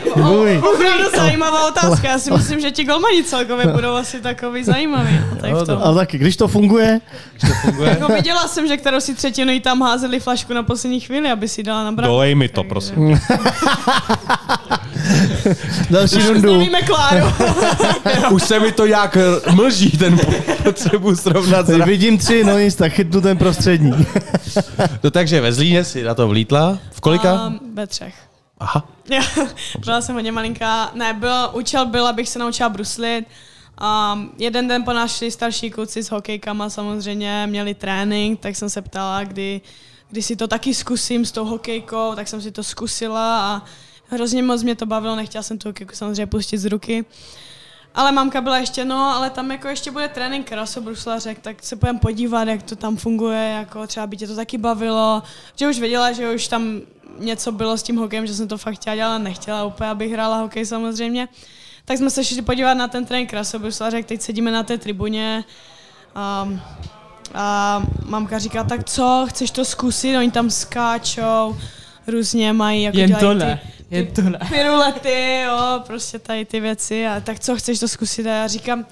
opravdu 0.57 1.03
zajímavá 1.15 1.67
otázka. 1.67 2.07
Já 2.07 2.19
si 2.19 2.31
myslím, 2.31 2.59
že 2.59 2.71
ti 2.71 2.83
golmani 2.83 3.23
celkově 3.23 3.67
budou 3.67 3.93
asi 3.95 4.21
takový 4.21 4.63
zajímavý. 4.63 5.19
No, 5.29 5.35
tak 5.41 5.65
to. 5.65 5.85
Ale 5.85 5.95
taky, 5.95 6.17
když 6.17 6.37
to 6.37 6.47
funguje, 6.47 7.01
Když 7.31 7.51
to 7.51 7.57
funguje? 7.61 7.89
Jako 7.89 8.13
viděla 8.13 8.47
jsem, 8.47 8.67
že 8.67 8.77
kterou 8.77 8.99
si 8.99 9.15
třetinu 9.15 9.59
tam 9.59 9.81
házeli 9.81 10.19
flašku 10.19 10.53
na 10.53 10.63
poslední 10.63 10.99
chvíli, 10.99 11.31
aby 11.31 11.47
si 11.47 11.63
dala 11.63 11.83
na 11.83 11.91
brak. 11.91 12.07
Dolej 12.07 12.35
mi 12.35 12.49
to, 12.49 12.63
prosím. 12.63 13.19
Další 15.89 16.27
rundu. 16.27 16.57
Nevíme 16.57 16.81
Kláru. 16.81 17.25
Už 18.31 18.43
se 18.43 18.59
mi 18.59 18.71
to 18.71 18.85
jak 18.85 19.17
mlží, 19.51 19.91
ten 19.91 20.19
potřebu 20.63 21.15
srovnat. 21.15 21.65
Teď 21.65 21.75
zra- 21.75 21.85
vidím 21.85 22.17
tři, 22.17 22.43
no 22.43 22.59
nic, 22.59 22.75
tak 22.75 22.93
chytnu 22.93 23.21
ten 23.21 23.37
prostřední. 23.37 24.05
No 25.03 25.11
takže 25.11 25.41
ve 25.41 25.53
Zlíně 25.53 25.83
si 25.83 26.03
na 26.03 26.15
to 26.15 26.27
vlítla. 26.27 26.77
V 26.91 27.01
kolika? 27.01 27.33
Um, 27.47 27.59
ve 27.73 27.87
třech. 27.87 28.13
Aha. 28.59 28.87
Já, 29.09 29.21
byla 29.85 30.01
jsem 30.01 30.15
hodně 30.15 30.31
malinká. 30.31 30.91
Ne, 30.93 31.13
byl, 31.13 31.49
účel 31.53 31.85
byl, 31.85 32.07
abych 32.07 32.29
se 32.29 32.39
naučila 32.39 32.69
bruslit. 32.69 33.25
Um, 34.13 34.31
jeden 34.37 34.67
den 34.67 34.83
po 34.83 34.93
nás 34.93 35.17
šli 35.17 35.31
starší 35.31 35.69
kluci 35.69 36.03
s 36.03 36.11
hokejkama, 36.11 36.69
samozřejmě 36.69 37.47
měli 37.47 37.73
trénink, 37.73 38.39
tak 38.39 38.55
jsem 38.55 38.69
se 38.69 38.81
ptala, 38.81 39.23
kdy, 39.23 39.61
kdy 40.09 40.21
si 40.21 40.35
to 40.35 40.47
taky 40.47 40.73
zkusím 40.73 41.25
s 41.25 41.31
tou 41.31 41.45
hokejkou, 41.45 42.15
tak 42.15 42.27
jsem 42.27 42.41
si 42.41 42.51
to 42.51 42.63
zkusila 42.63 43.39
a 43.55 43.61
hrozně 44.11 44.43
moc 44.43 44.63
mě 44.63 44.75
to 44.75 44.85
bavilo, 44.85 45.15
nechtěla 45.15 45.43
jsem 45.43 45.57
tu 45.57 45.69
hokejku 45.69 45.95
samozřejmě 45.95 46.27
pustit 46.27 46.57
z 46.57 46.65
ruky. 46.65 47.05
Ale 47.95 48.11
mamka 48.11 48.41
byla 48.41 48.57
ještě, 48.57 48.85
no, 48.85 49.15
ale 49.15 49.29
tam 49.29 49.51
jako 49.51 49.67
ještě 49.67 49.91
bude 49.91 50.07
trénink 50.07 50.47
krasobruslařek, 50.49 51.39
tak 51.39 51.63
se 51.63 51.75
půjdeme 51.75 51.99
podívat, 51.99 52.47
jak 52.47 52.63
to 52.63 52.75
tam 52.75 52.97
funguje, 52.97 53.55
jako 53.57 53.87
třeba 53.87 54.07
by 54.07 54.17
tě 54.17 54.27
to 54.27 54.35
taky 54.35 54.57
bavilo. 54.57 55.23
Že 55.55 55.67
už 55.67 55.79
věděla, 55.79 56.11
že 56.11 56.31
už 56.31 56.47
tam 56.47 56.81
něco 57.19 57.51
bylo 57.51 57.77
s 57.77 57.83
tím 57.83 57.97
hokejem, 57.97 58.27
že 58.27 58.33
jsem 58.33 58.47
to 58.47 58.57
fakt 58.57 58.75
chtěla 58.75 58.95
dělat, 58.95 59.09
ale 59.09 59.19
nechtěla 59.19 59.63
úplně, 59.63 59.89
abych 59.89 60.11
hrála 60.11 60.37
hokej 60.37 60.65
samozřejmě. 60.65 61.27
Tak 61.85 61.97
jsme 61.97 62.09
se 62.09 62.23
šli 62.23 62.41
podívat 62.41 62.73
na 62.73 62.87
ten 62.87 63.05
trénink 63.05 63.29
krasobruslařek, 63.29 64.05
teď 64.05 64.21
sedíme 64.21 64.51
na 64.51 64.63
té 64.63 64.77
tribuně. 64.77 65.43
Um, 66.43 66.61
a 67.33 67.83
mamka 68.05 68.39
říká, 68.39 68.63
tak 68.63 68.83
co, 68.89 69.25
chceš 69.29 69.51
to 69.51 69.65
zkusit? 69.65 70.17
Oni 70.17 70.31
tam 70.31 70.49
skáčou, 70.49 71.57
různě 72.07 72.53
mají, 72.53 72.83
jako 72.83 72.97
Jen 72.97 73.07
dělají 73.09 73.39
to 73.39 73.45
ty- 73.45 73.80
Jen 73.91 74.07
to 74.07 74.21
ne. 74.21 74.39
pirulety, 74.49 75.41
jo, 75.45 75.83
prostě 75.87 76.19
tady 76.19 76.45
ty 76.45 76.59
věci. 76.59 77.07
A 77.07 77.19
tak 77.19 77.39
co, 77.39 77.55
chceš 77.55 77.79
to 77.79 77.87
zkusit? 77.87 78.27
A 78.27 78.29
já 78.29 78.47
říkám, 78.47 78.83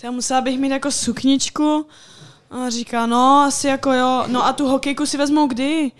to 0.00 0.06
já 0.06 0.10
musela 0.10 0.40
bych 0.40 0.58
mít 0.58 0.70
jako 0.70 0.90
sukničku. 0.90 1.86
A 2.50 2.70
říká, 2.70 3.06
no, 3.06 3.44
asi 3.48 3.66
jako 3.66 3.92
jo. 3.92 4.24
No 4.26 4.46
a 4.46 4.52
tu 4.52 4.68
hokejku 4.68 5.06
si 5.06 5.18
vezmou 5.18 5.46
kdy? 5.46 5.92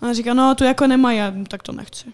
A 0.00 0.12
říká, 0.12 0.34
no, 0.34 0.54
tu 0.54 0.64
jako 0.64 0.86
nemají. 0.86 1.18
Já, 1.18 1.32
tak 1.48 1.62
to 1.62 1.72
nechci. 1.72 2.04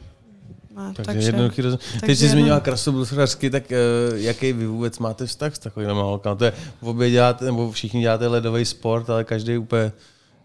A, 0.77 0.93
Takže, 0.93 1.03
takže 1.03 1.29
jednoduchý 1.29 1.63
roz... 1.63 1.79
Teď 1.93 2.01
takže 2.01 2.17
jsi 2.17 2.29
zmínila 2.29 2.61
krasobruslařky, 2.61 3.51
tak 3.51 3.63
uh, 3.71 4.19
jaký 4.19 4.53
vy 4.53 4.67
vůbec 4.67 4.99
máte 4.99 5.27
vztah 5.27 5.57
s 5.57 5.59
takovým 5.59 5.89
holkama? 5.89 6.37
To 6.37 6.45
je, 6.45 6.53
v 6.83 6.89
obě 6.89 7.11
děláte, 7.11 7.45
nebo 7.45 7.73
všichni 7.73 8.01
děláte 8.01 8.27
ledový 8.27 8.65
sport, 8.65 9.11
ale 9.11 9.25
každý 9.25 9.59
úplně... 9.59 9.93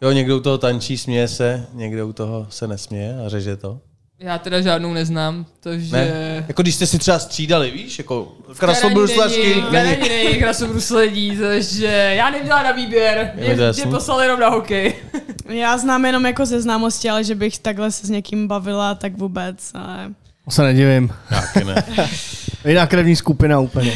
Jo, 0.02 0.12
někdo 0.12 0.38
u 0.38 0.40
toho 0.40 0.58
tančí, 0.58 0.98
směje 0.98 1.28
se, 1.28 1.68
někdo 1.74 2.08
u 2.08 2.14
toho 2.14 2.48
se 2.50 2.68
nesměje 2.68 3.26
a 3.26 3.30
řeže 3.30 3.58
to. 3.58 3.80
Já 4.20 4.38
teda 4.38 4.62
žádnou 4.62 4.94
neznám, 4.94 5.46
takže... 5.60 5.96
Ne? 5.96 6.46
Jako 6.48 6.62
když 6.62 6.76
jste 6.76 6.88
si 6.88 7.00
třeba 7.00 7.20
střídali, 7.20 7.72
víš, 7.72 7.98
jako 7.98 8.32
Krasobruslařky. 8.58 9.64
Není, 9.72 10.10
není 10.10 10.36
krasobruslení, 10.36 11.38
takže 11.38 11.86
já 12.18 12.30
neměla 12.30 12.64
na 12.64 12.72
výběr. 12.72 13.32
Mě, 13.36 13.56
mě 13.56 13.86
poslali 13.86 14.26
jenom 14.26 14.40
na 14.40 14.50
hokej. 14.50 14.94
Já 15.50 15.78
znám 15.78 16.06
jenom 16.06 16.26
jako 16.26 16.46
ze 16.46 16.62
známosti, 16.62 17.10
ale 17.10 17.24
že 17.24 17.36
bych 17.36 17.60
takhle 17.60 17.92
se 17.92 18.08
s 18.08 18.10
někým 18.10 18.48
bavila, 18.48 18.96
tak 18.96 19.18
vůbec. 19.18 19.72
Ale... 19.74 20.10
To 20.46 20.52
se 20.52 20.64
nedivím. 20.64 21.10
Taky 21.30 21.64
ne. 21.64 21.84
Jiná 22.68 22.88
krevní 22.88 23.16
skupina 23.16 23.60
úplně. 23.60 23.94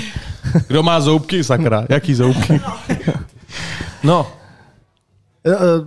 Kdo 0.67 0.83
má 0.83 1.01
zoubky, 1.01 1.43
sakra? 1.43 1.85
Jaký 1.89 2.15
zoubky? 2.15 2.61
No, 4.03 4.31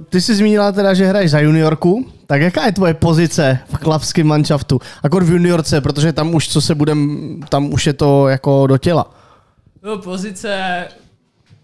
Ty 0.09 0.21
jsi 0.21 0.35
zmínila 0.35 0.73
teda, 0.73 0.95
že 0.95 1.07
hraješ 1.07 1.31
za 1.31 1.41
juniorku, 1.41 2.07
tak 2.27 2.41
jaká 2.41 2.67
je 2.67 2.73
tvoje 2.73 2.95
pozice 2.95 3.59
v 3.75 3.79
klavském 3.79 4.27
manšaftu? 4.27 4.81
Akor 5.03 5.25
v 5.25 5.31
juniorce, 5.31 5.81
protože 5.81 6.13
tam 6.13 6.35
už, 6.35 6.49
co 6.49 6.61
se 6.61 6.75
budem, 6.75 7.41
tam 7.49 7.73
už 7.73 7.87
je 7.87 7.93
to 7.93 8.29
jako 8.29 8.67
do 8.67 8.79
těla. 8.79 9.11
No, 9.83 9.99
pozice... 9.99 10.85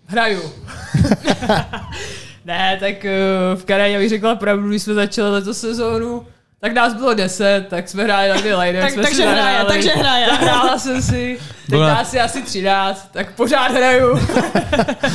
Hraju. 0.06 0.40
ne, 2.44 2.76
tak 2.80 3.04
eh, 3.04 3.18
v 3.54 3.64
Karaně 3.64 3.98
bych 3.98 4.08
řekla 4.08 4.34
pravdu, 4.34 4.68
když 4.68 4.82
jsme 4.82 4.94
začali 4.94 5.30
letos 5.30 5.60
sezónu, 5.60 6.26
tak 6.60 6.72
nás 6.74 6.94
bylo 6.94 7.14
10, 7.14 7.66
tak 7.70 7.88
jsme 7.88 8.02
hráli 8.04 8.28
na 8.28 8.36
dvě 8.36 8.54
lejny. 8.56 8.80
Tak- 8.80 8.90
jsme 8.92 9.02
takže 9.02 9.16
si 9.16 9.22
hraje, 9.22 9.36
zahráli. 9.42 9.68
takže 9.68 9.90
hraje. 9.90 10.26
Zahrála 10.26 10.78
jsem 10.78 11.02
si, 11.02 11.38
teď 11.66 11.70
Byla- 11.70 11.88
nás 11.94 12.14
je 12.14 12.22
asi 12.22 12.42
13, 12.42 13.08
tak 13.12 13.34
pořád 13.34 13.72
hraju. 13.72 14.18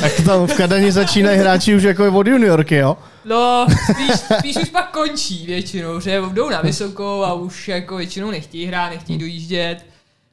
Tak 0.02 0.12
tam 0.26 0.48
v 0.48 0.54
Kadani 0.54 0.92
začínají 0.92 1.38
hráči 1.40 1.76
už 1.76 1.84
jako 1.84 2.12
od 2.12 2.28
juniorky, 2.28 2.76
jo? 2.76 2.98
No, 3.26 3.66
spíš, 3.94 4.12
spíš 4.40 4.56
už 4.56 4.70
pak 4.70 4.92
končí 4.92 5.46
většinou, 5.46 6.00
že 6.00 6.22
jdou 6.34 6.50
na 6.50 6.62
vysokou 6.62 7.24
a 7.24 7.34
už 7.34 7.68
jako 7.68 7.98
většinou 7.98 8.32
nechtějí 8.32 8.66
hrát, 8.66 8.90
nechtějí 8.90 9.20
dojíždět. 9.20 9.86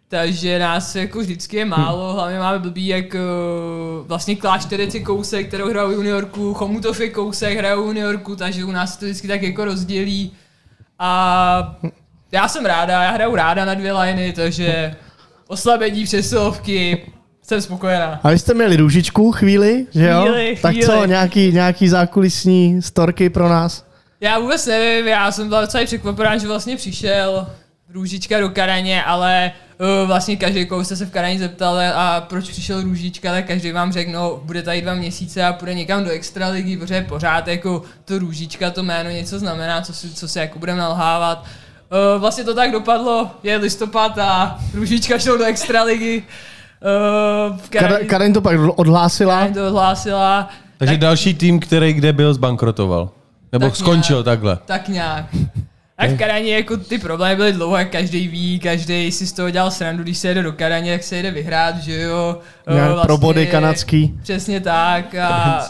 Takže 0.09 0.59
nás 0.59 0.94
jako 0.96 1.18
vždycky 1.18 1.57
je 1.57 1.64
málo, 1.64 2.12
hlavně 2.12 2.38
máme 2.38 2.59
blbý, 2.59 2.87
jak 2.87 3.14
eh, 3.14 3.18
vlastně 4.07 4.37
Klášterec 4.37 4.94
je 4.94 5.01
kousek, 5.01 5.48
kterou 5.48 5.68
hrajou 5.70 5.90
juniorku, 5.90 6.55
Chomutov 6.55 7.01
je 7.01 7.09
kousek, 7.11 7.59
hrajou 7.59 7.87
juniorku, 7.87 8.37
takže 8.37 8.64
u 8.64 8.70
nás 8.70 8.92
se 8.94 8.98
to 9.01 9.05
vždycky 9.05 9.29
tak 9.29 9.42
jako 9.42 9.64
rozdělí. 9.64 10.33
A 10.99 11.77
já 12.33 12.49
jsem 12.49 12.67
ráda, 12.67 13.03
já 13.03 13.11
hraju 13.11 13.35
ráda 13.35 13.65
na 13.65 13.75
dvě 13.75 13.93
liny, 13.93 14.33
takže 14.33 14.97
oslabení 15.49 16.05
přesilovky, 16.05 17.13
jsem 17.43 17.63
spokojená. 17.63 18.21
A 18.23 18.31
vy 18.31 18.39
jste 18.39 18.55
měli 18.55 18.77
růžičku 18.77 19.33
chvíli, 19.33 19.87
že 19.95 20.09
jo? 20.09 20.23
Chvíli, 20.23 20.59
tak 20.63 20.77
co, 20.77 21.05
nějaký, 21.05 21.53
nějaký 21.53 21.89
zákulisní 21.89 22.83
storky 22.83 23.31
pro 23.31 23.49
nás? 23.49 23.87
Já 24.21 24.39
vůbec 24.39 24.67
nevím, 24.67 25.07
já 25.07 25.33
jsem 25.33 25.49
byla 25.49 25.61
docela 25.61 25.85
překvapená, 25.85 26.39
že 26.39 26.49
vlastně 26.49 26.77
přišel 26.77 27.47
Růžička 27.89 28.41
do 28.41 28.51
Karaně, 28.51 29.05
ale 29.05 29.53
vlastně 30.07 30.37
každý, 30.37 30.66
koho 30.66 30.85
jste 30.85 30.97
se 30.97 31.07
v 31.07 31.11
Karaně 31.11 31.38
zeptali 31.38 31.87
a 31.87 32.25
proč 32.29 32.49
přišel 32.49 32.83
Růžička, 32.83 33.33
tak 33.33 33.47
každý 33.47 33.73
vám 33.73 33.92
řekl, 33.92 34.11
no 34.12 34.40
bude 34.45 34.62
tady 34.62 34.83
dva 34.83 34.95
měsíce 34.95 35.45
a 35.45 35.53
půjde 35.53 35.75
někam 35.75 36.05
do 36.05 36.11
extraligy, 36.11 36.77
protože 36.77 37.01
pořád 37.09 37.49
jako 37.49 37.83
to 38.05 38.18
Růžička, 38.18 38.71
to 38.71 38.83
jméno 38.83 39.11
něco 39.11 39.38
znamená, 39.38 39.83
co 39.83 39.92
si, 39.92 40.14
co 40.14 40.29
si 40.29 40.38
jako 40.38 40.59
budeme 40.59 40.79
nalhávat. 40.79 41.45
Uh, 42.14 42.21
vlastně 42.21 42.45
to 42.45 42.55
tak 42.55 42.73
dopadlo, 42.73 43.31
je 43.42 43.57
listopad 43.57 44.18
a 44.18 44.59
Růžička 44.75 45.18
šel 45.18 45.38
do 45.38 45.45
extraligy. 45.45 46.23
Uh, 46.23 47.57
v 47.57 47.71
Kada- 47.71 47.88
Karaně, 47.88 48.05
Kadaň 48.05 48.33
to 48.33 48.40
pak 48.40 48.57
odhlásila. 48.77 49.35
Karaně 49.35 49.55
to 49.55 49.68
ohlásila. 49.68 50.49
takže 50.79 50.92
tak- 50.95 51.01
další 51.01 51.35
tým, 51.35 51.61
který 51.61 51.92
kde 51.92 52.12
byl, 52.12 52.35
zbankrotoval. 52.35 53.11
Nebo 53.53 53.66
Tak 53.66 53.77
skončil 53.77 54.16
nějak. 54.16 54.25
takhle. 54.25 54.59
Tak 54.66 54.88
nějak. 54.88 55.25
A 56.03 56.15
v 56.15 56.19
Karaně 56.19 56.55
jako 56.55 56.77
ty 56.77 56.99
problémy 56.99 57.37
byly 57.37 57.53
dlouho, 57.53 57.77
jak 57.77 57.91
každý 57.91 58.29
ví, 58.29 58.59
každý 58.59 59.12
si 59.12 59.27
z 59.27 59.33
toho 59.33 59.51
dělal 59.51 59.71
srandu, 59.71 60.03
když 60.03 60.19
se 60.19 60.29
jede 60.29 60.43
do 60.43 60.53
Karaně, 60.53 60.93
tak 60.93 61.03
se 61.03 61.17
jede 61.17 61.31
vyhrát, 61.31 61.79
že 61.79 62.01
jo. 62.01 62.41
O, 62.67 62.75
Nějak 62.75 63.03
pro 63.03 63.19
body 63.19 63.47
kanadský. 63.47 64.15
Přesně 64.23 64.61
tak 64.61 65.15
a 65.15 65.69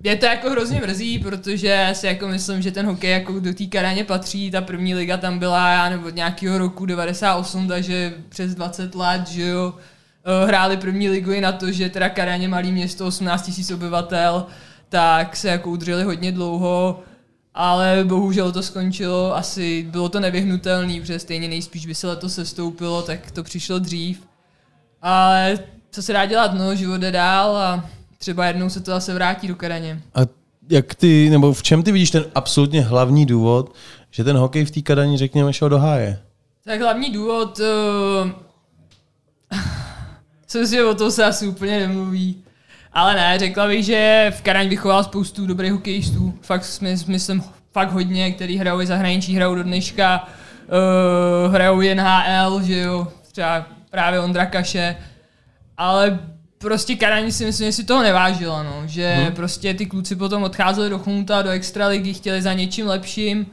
mě 0.00 0.16
to 0.16 0.26
jako 0.26 0.50
hrozně 0.50 0.80
mrzí, 0.80 1.18
protože 1.18 1.88
si 1.92 2.06
jako 2.06 2.28
myslím, 2.28 2.62
že 2.62 2.70
ten 2.70 2.86
hokej 2.86 3.10
jako 3.10 3.40
do 3.40 3.54
té 3.54 3.66
Karaně 3.66 4.04
patří, 4.04 4.50
ta 4.50 4.60
první 4.60 4.94
liga 4.94 5.16
tam 5.16 5.38
byla, 5.38 5.70
já 5.72 5.88
nebo 5.88 6.06
od 6.08 6.14
nějakého 6.14 6.58
roku 6.58 6.86
98, 6.86 7.68
takže 7.68 8.12
přes 8.28 8.54
20 8.54 8.94
let, 8.94 9.28
že 9.28 9.42
jo. 9.42 9.74
O, 10.24 10.46
Hráli 10.46 10.76
první 10.76 11.08
ligu 11.08 11.32
i 11.32 11.40
na 11.40 11.52
to, 11.52 11.72
že 11.72 11.88
teda 11.88 12.08
Karaně 12.08 12.48
malý 12.48 12.72
město, 12.72 13.06
18 13.06 13.50
000 13.70 13.74
obyvatel, 13.74 14.46
tak 14.88 15.36
se 15.36 15.48
jako 15.48 15.70
udrželi 15.70 16.02
hodně 16.04 16.32
dlouho, 16.32 17.02
ale 17.56 18.04
bohužel 18.04 18.52
to 18.52 18.62
skončilo, 18.62 19.36
asi 19.36 19.86
bylo 19.90 20.08
to 20.08 20.20
nevyhnutelné, 20.20 21.00
protože 21.00 21.18
stejně 21.18 21.48
nejspíš 21.48 21.86
by 21.86 21.94
se 21.94 22.06
letos 22.06 22.34
sestoupilo, 22.34 23.02
tak 23.02 23.30
to 23.30 23.42
přišlo 23.42 23.78
dřív. 23.78 24.22
Ale 25.02 25.58
co 25.90 26.02
se 26.02 26.12
dá 26.12 26.26
dělat, 26.26 26.54
no, 26.54 26.74
život 26.74 27.00
jde 27.00 27.12
dál 27.12 27.56
a 27.56 27.84
třeba 28.18 28.46
jednou 28.46 28.70
se 28.70 28.80
to 28.80 28.90
zase 28.90 29.14
vrátí 29.14 29.48
do 29.48 29.56
Karaně. 29.56 30.02
A 30.14 30.20
jak 30.70 30.94
ty, 30.94 31.30
nebo 31.30 31.52
v 31.52 31.62
čem 31.62 31.82
ty 31.82 31.92
vidíš 31.92 32.10
ten 32.10 32.24
absolutně 32.34 32.82
hlavní 32.82 33.26
důvod, 33.26 33.74
že 34.10 34.24
ten 34.24 34.36
hokej 34.36 34.64
v 34.64 34.70
té 34.70 34.82
Kadani, 34.82 35.16
řekněme, 35.16 35.52
šel 35.52 35.68
do 35.68 35.78
háje? 35.78 36.22
Tak 36.64 36.80
hlavní 36.80 37.10
důvod, 37.10 37.58
uh, 37.58 38.30
jsem 40.46 40.66
si, 40.66 40.74
že 40.74 40.84
o 40.84 40.94
tom 40.94 41.10
se 41.10 41.24
asi 41.24 41.48
úplně 41.48 41.78
nemluví. 41.78 42.42
Ale 42.96 43.14
ne, 43.14 43.38
řekla 43.38 43.66
bych, 43.66 43.84
že 43.84 44.32
v 44.36 44.42
Karaň 44.42 44.68
vychoval 44.68 45.04
spoustu 45.04 45.46
dobrých 45.46 45.72
hokejistů. 45.72 46.34
Fakt 46.40 46.80
myslím, 47.06 47.42
fakt 47.72 47.92
hodně, 47.92 48.32
který 48.32 48.56
hrajou 48.56 48.80
i 48.80 48.86
zahraničí, 48.86 49.36
hrajou 49.36 49.54
do 49.54 49.62
dneška, 49.62 50.28
uh, 51.46 51.54
hrajou 51.54 51.80
i 51.80 51.94
NHL, 51.94 52.62
že 52.62 52.78
jo, 52.78 53.08
třeba 53.32 53.66
právě 53.90 54.20
Ondra 54.20 54.46
Kaše. 54.46 54.96
Ale 55.76 56.18
prostě 56.58 56.96
Karaň 56.96 57.32
si 57.32 57.44
myslím, 57.44 57.68
že 57.68 57.72
si 57.72 57.84
toho 57.84 58.02
nevážila, 58.02 58.62
no. 58.62 58.82
Že 58.86 59.14
hmm. 59.14 59.32
prostě 59.32 59.74
ty 59.74 59.86
kluci 59.86 60.16
potom 60.16 60.42
odcházeli 60.42 60.90
do 60.90 60.98
Chomuta, 60.98 61.42
do 61.42 61.50
Extraligy, 61.50 62.14
chtěli 62.14 62.42
za 62.42 62.52
něčím 62.52 62.86
lepším 62.86 63.46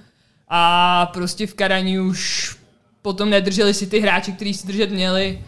a 0.48 1.06
prostě 1.06 1.48
v 1.48 1.54
Karani 1.54 2.00
už 2.00 2.56
potom 3.02 3.30
nedrželi 3.30 3.74
si 3.74 3.88
ty 3.88 4.00
hráči, 4.00 4.32
kteří 4.32 4.54
si 4.54 4.68
držet 4.68 4.92
měli. 4.92 5.40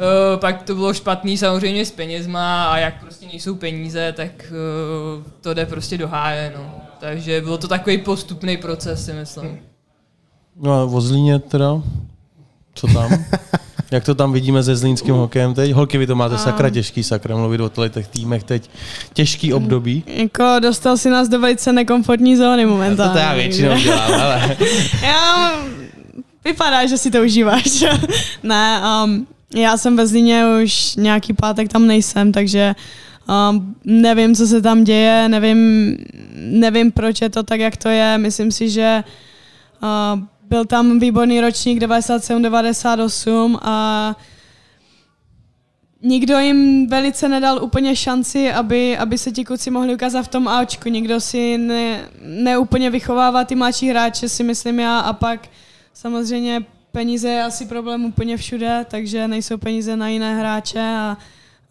Uh, 0.00 0.40
pak 0.40 0.62
to 0.62 0.74
bylo 0.74 0.94
špatný 0.94 1.38
samozřejmě 1.38 1.86
s 1.86 1.90
penězma 1.90 2.64
a 2.64 2.78
jak 2.78 3.00
prostě 3.00 3.26
nejsou 3.26 3.54
peníze, 3.54 4.12
tak 4.16 4.30
uh, 5.16 5.22
to 5.40 5.54
jde 5.54 5.66
prostě 5.66 5.98
do 5.98 6.08
háje, 6.08 6.52
no. 6.56 6.74
Takže 7.00 7.40
bylo 7.40 7.58
to 7.58 7.68
takový 7.68 7.98
postupný 7.98 8.56
proces, 8.56 9.04
si 9.04 9.12
myslím. 9.12 9.58
No 10.60 10.72
a 10.72 10.84
o 10.84 11.00
Zlíně 11.00 11.38
teda? 11.38 11.82
Co 12.74 12.86
tam? 12.86 13.10
Jak 13.90 14.04
to 14.04 14.14
tam 14.14 14.32
vidíme 14.32 14.62
se 14.62 14.76
zlínským 14.76 15.14
hokejem 15.14 15.54
teď? 15.54 15.72
Holky, 15.72 15.98
vy 15.98 16.06
to 16.06 16.14
máte 16.14 16.34
A- 16.34 16.38
sakra 16.38 16.70
těžký, 16.70 17.02
sakra 17.02 17.36
mluvit 17.36 17.60
o 17.60 17.88
těch 17.88 18.08
týmech 18.08 18.44
teď. 18.44 18.70
Těžký 19.12 19.52
období. 19.52 20.04
Jako 20.06 20.56
dostal 20.62 20.96
si 20.96 21.10
nás 21.10 21.28
do 21.28 21.40
velice 21.40 21.72
nekomfortní 21.72 22.36
zóny 22.36 22.62
To, 22.62 22.68
momentálně. 22.68 23.12
to 23.12 23.18
já 23.18 23.34
většinou 23.34 23.76
dělám, 23.82 24.14
ale... 24.14 24.56
Já, 25.02 25.52
vypadá, 26.44 26.86
že 26.86 26.98
si 26.98 27.10
to 27.10 27.22
užíváš. 27.22 27.84
ne, 28.42 28.82
um, 29.04 29.26
já 29.54 29.76
jsem 29.76 29.96
ve 29.96 30.06
Zlíně 30.06 30.44
už 30.64 30.96
nějaký 30.96 31.32
pátek 31.32 31.68
tam 31.68 31.86
nejsem, 31.86 32.32
takže 32.32 32.74
um, 33.50 33.76
nevím, 33.84 34.34
co 34.34 34.46
se 34.46 34.62
tam 34.62 34.84
děje, 34.84 35.28
nevím, 35.28 35.96
nevím, 36.34 36.92
proč 36.92 37.20
je 37.20 37.30
to 37.30 37.42
tak, 37.42 37.60
jak 37.60 37.76
to 37.76 37.88
je. 37.88 38.18
Myslím 38.18 38.52
si, 38.52 38.70
že 38.70 39.04
uh, 39.82 40.20
byl 40.48 40.64
tam 40.64 40.98
výborný 40.98 41.40
ročník 41.40 41.82
97-98 41.82 43.58
a 43.62 44.16
nikdo 46.02 46.38
jim 46.38 46.86
velice 46.86 47.28
nedal 47.28 47.64
úplně 47.64 47.96
šanci, 47.96 48.52
aby, 48.52 48.98
aby 48.98 49.18
se 49.18 49.32
ti 49.32 49.44
kluci 49.44 49.70
mohli 49.70 49.94
ukázat 49.94 50.22
v 50.22 50.28
tom 50.28 50.48
Ačku. 50.48 50.88
Nikdo 50.88 51.20
si 51.20 51.58
ne, 51.58 52.08
neúplně 52.22 52.90
vychovává 52.90 53.44
ty 53.44 53.54
mladší 53.54 53.88
hráče, 53.88 54.28
si 54.28 54.42
myslím 54.42 54.80
já, 54.80 54.98
a 55.00 55.12
pak 55.12 55.48
samozřejmě 55.94 56.64
peníze 56.92 57.28
je 57.28 57.44
asi 57.44 57.66
problém 57.66 58.04
úplně 58.04 58.36
všude, 58.36 58.86
takže 58.90 59.28
nejsou 59.28 59.58
peníze 59.58 59.96
na 59.96 60.08
jiné 60.08 60.38
hráče 60.38 60.80
a, 60.80 61.18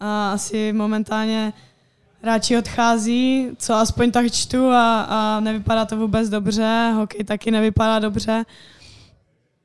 a 0.00 0.32
asi 0.32 0.72
momentálně 0.72 1.52
hráči 2.22 2.58
odchází, 2.58 3.48
co 3.56 3.74
aspoň 3.74 4.10
tak 4.10 4.32
čtu 4.32 4.68
a, 4.68 5.00
a 5.00 5.40
nevypadá 5.40 5.84
to 5.84 5.96
vůbec 5.96 6.28
dobře, 6.28 6.92
hokej 6.94 7.24
taky 7.24 7.50
nevypadá 7.50 7.98
dobře. 7.98 8.44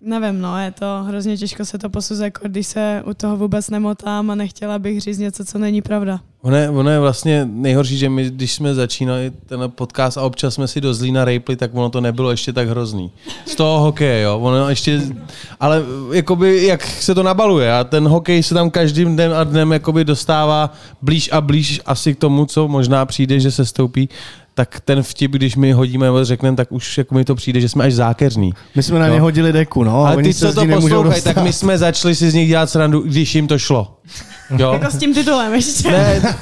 Nevím, 0.02 0.42
no, 0.42 0.60
je 0.60 0.72
to 0.72 1.04
hrozně 1.08 1.38
těžko 1.38 1.66
se 1.66 1.78
to 1.78 1.90
posuzuje, 1.90 2.26
jako 2.26 2.48
když 2.48 2.68
se 2.68 3.04
u 3.06 3.14
toho 3.14 3.38
vůbec 3.38 3.70
nemotám 3.70 4.32
a 4.32 4.36
nechtěla 4.36 4.80
bych 4.80 5.02
říct 5.02 5.18
něco, 5.18 5.46
co 5.46 5.58
není 5.58 5.82
pravda. 5.82 6.20
Ono 6.42 6.58
je, 6.58 6.70
ono 6.70 6.90
je 6.90 7.00
vlastně 7.00 7.48
nejhorší, 7.52 7.98
že 7.98 8.10
my, 8.10 8.30
když 8.30 8.54
jsme 8.54 8.74
začínali 8.74 9.32
ten 9.46 9.60
podcast 9.76 10.18
a 10.18 10.22
občas 10.22 10.54
jsme 10.54 10.68
si 10.68 10.82
do 10.82 10.94
Zlína 10.94 11.26
rejpli, 11.26 11.56
tak 11.56 11.72
ono 11.74 11.90
to 11.90 12.02
nebylo 12.02 12.32
ještě 12.32 12.54
tak 12.54 12.68
hrozný. 12.68 13.12
Z 13.46 13.56
toho 13.56 13.80
hokeje, 13.80 14.22
jo. 14.22 14.40
Ono 14.40 14.70
ještě, 14.70 15.02
ale 15.60 15.84
jakoby, 16.14 16.66
jak 16.66 16.86
se 16.86 17.16
to 17.16 17.24
nabaluje 17.24 17.74
a 17.74 17.84
ten 17.84 18.08
hokej 18.08 18.44
se 18.44 18.54
tam 18.54 18.70
každým 18.70 19.14
dnem 19.14 19.34
a 19.34 19.44
dnem 19.44 19.72
jakoby 19.72 20.06
dostává 20.06 20.74
blíž 21.02 21.30
a 21.32 21.42
blíž 21.42 21.82
asi 21.86 22.16
k 22.16 22.20
tomu, 22.20 22.46
co 22.46 22.68
možná 22.68 23.06
přijde, 23.06 23.40
že 23.40 23.52
se 23.52 23.66
stoupí 23.66 24.10
tak 24.56 24.80
ten 24.80 25.04
vtip, 25.04 25.32
když 25.32 25.56
my 25.56 25.72
hodíme 25.72 26.06
nebo 26.06 26.26
řekneme, 26.26 26.58
tak 26.58 26.72
už 26.72 26.98
jako 26.98 27.16
mi 27.16 27.26
to 27.26 27.36
přijde, 27.36 27.62
že 27.62 27.70
jsme 27.70 27.86
až 27.86 27.94
zákeřní. 27.94 28.54
My 28.76 28.84
jsme 28.84 29.00
na 29.00 29.08
ně 29.10 29.16
Jo. 29.16 29.22
hodili 29.22 29.54
deku, 29.54 29.84
no. 29.84 30.04
a 30.04 30.08
Ale 30.08 30.16
oni 30.18 30.30
ty, 30.30 30.34
se 30.34 30.54
co 30.54 30.62
to 30.66 30.68
poslouchají, 30.68 31.22
tak 31.22 31.38
my 31.44 31.54
jsme 31.54 31.78
začali 31.78 32.16
si 32.16 32.32
z 32.32 32.34
nich 32.34 32.48
dělat 32.48 32.70
srandu, 32.70 33.02
když 33.02 33.36
jim 33.36 33.48
to 33.48 33.60
šlo. 33.60 33.98
Jo? 34.58 34.74
Jako 34.74 34.92
s 34.92 34.98
tím 34.98 35.14
titulem 35.14 35.54
ještě. 35.54 35.92
Ne, 35.92 36.36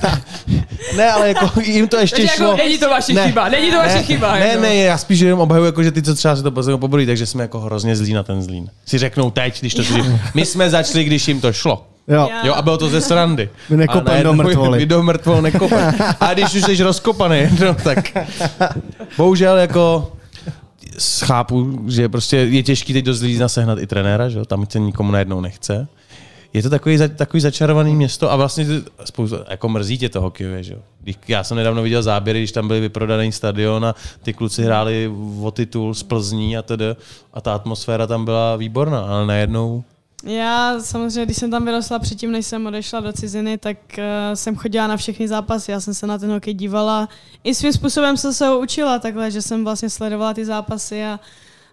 ne, 0.97 1.11
ale 1.11 1.27
jako 1.27 1.61
jim 1.61 1.87
to 1.87 1.97
ještě 1.97 2.15
Takže 2.15 2.35
šlo. 2.35 2.45
jako, 2.45 2.57
není 2.57 2.77
to 2.77 2.89
vaše 2.89 3.13
Ne. 3.13 3.27
chyba, 3.27 3.49
není 3.49 3.71
to 3.71 3.77
vaše 3.77 3.95
ne, 3.95 4.03
chyba. 4.03 4.33
Ne, 4.33 4.47
jako. 4.47 4.61
ne, 4.61 4.75
já 4.75 4.97
spíš 4.97 5.19
jenom 5.19 5.39
obhajuji, 5.39 5.65
jako, 5.65 5.83
že 5.83 5.91
ty, 5.91 6.01
co 6.01 6.15
třeba 6.15 6.35
si 6.35 6.43
to 6.43 6.51
poslednou 6.51 6.77
pobolí, 6.77 7.05
takže 7.05 7.25
jsme 7.25 7.43
jako 7.43 7.59
hrozně 7.59 7.95
zlí 7.95 8.13
na 8.13 8.23
ten 8.23 8.41
zlín. 8.41 8.69
Si 8.85 8.97
řeknou 8.97 9.31
teď, 9.31 9.59
když 9.59 9.73
to. 9.73 9.81
My 10.33 10.45
jsme 10.45 10.69
začali, 10.69 11.03
když 11.03 11.27
jim 11.27 11.41
to 11.41 11.53
šlo. 11.53 11.85
Jo. 12.07 12.29
Jo, 12.43 12.53
a 12.53 12.61
bylo 12.61 12.77
to 12.77 12.89
ze 12.89 13.01
srandy. 13.01 13.49
My 13.69 13.77
nekopem 13.77 14.23
do 14.23 14.33
mrtvoly. 14.33 14.79
My 14.79 14.85
do 14.85 15.03
mrtvol 15.03 15.41
nekopem. 15.41 15.93
A 16.19 16.33
když 16.33 16.53
už 16.55 16.61
jsi 16.63 16.83
rozkopaný, 16.83 17.41
no 17.65 17.73
tak 17.83 18.17
bohužel 19.17 19.57
jako 19.57 20.11
chápu, 21.25 21.79
že 21.87 22.09
prostě 22.09 22.37
je 22.37 22.63
těžký 22.63 22.93
teď 22.93 23.05
do 23.05 23.13
Zlína 23.13 23.47
sehnat 23.49 23.79
i 23.79 23.87
trenéra, 23.87 24.29
že 24.29 24.39
jo? 24.39 24.45
tam 24.45 24.65
se 24.69 24.79
nikomu 24.79 25.11
najednou 25.11 25.41
nechce. 25.41 25.87
Je 26.53 26.63
to 26.63 26.69
takový, 26.69 26.97
za- 26.97 27.07
takový 27.07 27.41
začarovaný 27.41 27.95
město 27.95 28.31
a 28.31 28.35
vlastně 28.35 28.65
spoustu, 29.05 29.37
jako 29.49 29.69
mrzí 29.69 29.97
tě 29.97 30.09
to 30.09 30.21
hokejově, 30.21 30.63
že 30.63 30.73
jo. 30.73 30.79
Když- 31.01 31.17
Já 31.27 31.43
jsem 31.43 31.57
nedávno 31.57 31.81
viděl 31.83 32.03
záběry, 32.03 32.39
když 32.39 32.51
tam 32.51 32.67
byly 32.67 32.79
vyprodaný 32.79 33.31
stadion 33.31 33.85
a 33.85 33.95
ty 34.23 34.33
kluci 34.33 34.63
hráli 34.63 35.11
o 35.41 35.51
titul 35.51 35.93
z 35.93 36.03
Plzní 36.03 36.57
a 36.57 36.61
tedy 36.61 36.85
a 37.33 37.41
ta 37.41 37.53
atmosféra 37.55 38.07
tam 38.07 38.25
byla 38.25 38.55
výborná, 38.55 38.99
ale 39.01 39.25
najednou 39.27 39.83
Já 40.23 40.79
samozřejmě, 40.79 41.25
když 41.25 41.37
jsem 41.37 41.51
tam 41.51 41.65
vyrostla 41.65 41.99
předtím, 41.99 42.31
než 42.31 42.45
jsem 42.45 42.65
odešla 42.65 42.99
do 42.99 43.13
ciziny, 43.13 43.57
tak 43.57 43.77
uh, 43.97 44.03
jsem 44.33 44.55
chodila 44.55 44.87
na 44.87 44.97
všechny 44.97 45.27
zápasy, 45.27 45.71
já 45.71 45.79
jsem 45.79 45.93
se 45.93 46.07
na 46.07 46.17
ten 46.17 46.31
hokej 46.31 46.53
dívala. 46.53 47.09
I 47.43 47.55
svým 47.55 47.73
způsobem 47.73 48.17
jsem 48.17 48.33
se 48.33 48.47
ho 48.47 48.59
učila 48.59 48.99
takhle, 48.99 49.31
že 49.31 49.41
jsem 49.41 49.63
vlastně 49.63 49.89
sledovala 49.89 50.33
ty 50.33 50.45
zápasy 50.45 51.05
a, 51.05 51.19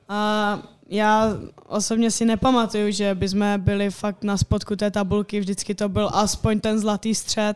a 0.09 0.59
já 0.89 1.37
osobně 1.67 2.11
si 2.11 2.25
nepamatuju, 2.25 2.91
že 2.91 3.15
by 3.15 3.29
jsme 3.29 3.59
byli 3.59 3.91
fakt 3.91 4.25
na 4.25 4.37
spodku 4.37 4.77
té 4.77 4.91
tabulky, 4.91 5.41
vždycky 5.41 5.75
to 5.75 5.89
byl 5.89 6.11
aspoň 6.13 6.61
ten 6.61 6.79
zlatý 6.79 7.15
střed. 7.15 7.55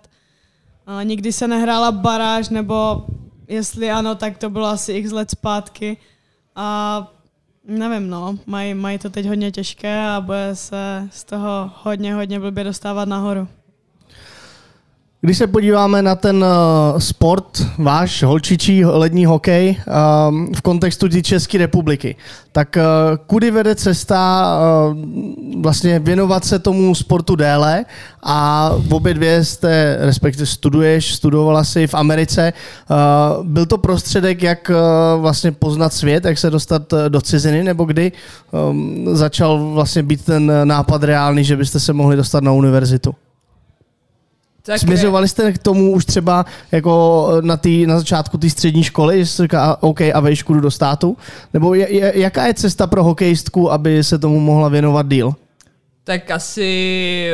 A 0.87 1.03
nikdy 1.03 1.33
se 1.33 1.49
nehrála 1.49 1.93
baráž, 1.93 2.49
nebo 2.49 3.07
jestli 3.49 3.91
ano, 3.91 4.15
tak 4.15 4.39
to 4.39 4.51
bylo 4.51 4.67
asi 4.67 4.93
x 4.93 5.13
let 5.13 5.31
zpátky. 5.31 5.97
A 6.57 7.14
nevím, 7.65 8.11
no, 8.11 8.39
mají, 8.47 8.75
mají 8.75 8.99
to 8.99 9.11
teď 9.11 9.27
hodně 9.27 9.51
těžké 9.51 10.07
a 10.07 10.21
bude 10.21 10.51
se 10.57 11.09
z 11.13 11.25
toho 11.25 11.71
hodně, 11.83 12.15
hodně 12.15 12.41
blbě 12.41 12.65
dostávat 12.65 13.09
nahoru. 13.09 13.49
Když 15.25 15.39
se 15.39 15.47
podíváme 15.47 16.03
na 16.03 16.15
ten 16.15 16.45
uh, 16.45 16.99
sport, 16.99 17.45
váš 17.79 18.23
holčičí 18.23 18.85
lední 18.85 19.27
hokej, 19.27 19.77
um, 20.29 20.53
v 20.55 20.63
kontextu 20.63 21.09
České 21.23 21.59
republiky, 21.59 22.17
tak 22.53 22.77
uh, 22.77 23.17
kudy 23.27 23.51
vede 23.51 23.75
cesta 23.75 24.47
uh, 24.91 25.63
vlastně 25.63 25.99
věnovat 25.99 26.45
se 26.45 26.59
tomu 26.59 26.95
sportu 26.95 27.37
déle 27.37 27.85
a 28.23 28.71
v 28.79 28.95
obě 28.95 29.15
dvě 29.15 29.45
jste, 29.45 29.97
respektive 30.01 30.47
studuješ, 30.47 31.15
studovala 31.15 31.65
si 31.65 31.87
v 31.87 31.95
Americe. 31.95 32.53
Byl 33.43 33.67
to 33.67 33.79
prostředek, 33.79 34.43
jak 34.43 34.71
vlastně 35.19 35.53
poznat 35.53 35.93
svět, 35.93 36.25
jak 36.25 36.39
se 36.39 36.51
dostat 36.51 36.83
do 37.09 37.21
ciziny, 37.21 37.65
nebo 37.65 37.85
kdy 37.85 38.13
um, 38.71 39.07
začal 39.13 39.71
vlastně 39.73 40.03
být 40.03 40.25
ten 40.25 40.53
nápad 40.65 41.03
reálný, 41.03 41.45
že 41.45 41.57
byste 41.57 41.81
se 41.81 41.93
mohli 41.93 42.17
dostat 42.17 42.43
na 42.43 42.53
univerzitu? 42.53 43.15
Tak 44.67 44.81
Směřovali 44.81 45.29
jste 45.29 45.53
k 45.53 45.59
tomu 45.59 45.93
už 45.93 46.05
třeba 46.05 46.47
jako 46.73 47.29
na, 47.41 47.57
tý, 47.57 47.87
na 47.87 47.99
začátku 47.99 48.39
té 48.39 48.51
střední 48.51 48.83
školy, 48.83 49.19
že 49.19 49.27
jste 49.27 49.43
říká, 49.43 49.77
OK, 49.81 50.01
a 50.01 50.21
vejšku 50.21 50.55
jdu 50.55 50.61
do 50.61 50.71
státu? 50.71 51.17
Nebo 51.53 51.75
je, 51.75 51.95
je, 51.95 52.13
jaká 52.21 52.47
je 52.47 52.55
cesta 52.55 52.87
pro 52.87 53.05
hokejistku, 53.05 53.73
aby 53.73 54.05
se 54.05 54.19
tomu 54.19 54.41
mohla 54.41 54.69
věnovat 54.69 55.09
díl? 55.09 55.35
Tak 56.05 56.31
asi 56.31 57.29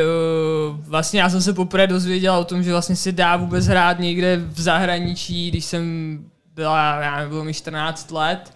uh, 0.69 0.77
vlastně 0.87 1.21
já 1.21 1.29
jsem 1.29 1.41
se 1.41 1.53
poprvé 1.53 1.87
dozvěděl 1.87 2.35
o 2.35 2.43
tom, 2.43 2.63
že 2.63 2.71
vlastně 2.71 2.95
se 2.95 3.11
dá 3.11 3.37
vůbec 3.37 3.67
hrát 3.67 3.99
někde 3.99 4.41
v 4.47 4.61
zahraničí, 4.61 5.49
když 5.51 5.65
jsem 5.65 6.19
byla, 6.55 7.01
já 7.01 7.15
nevím, 7.15 7.29
bylo 7.29 7.43
mi 7.43 7.53
14 7.53 8.11
let 8.11 8.51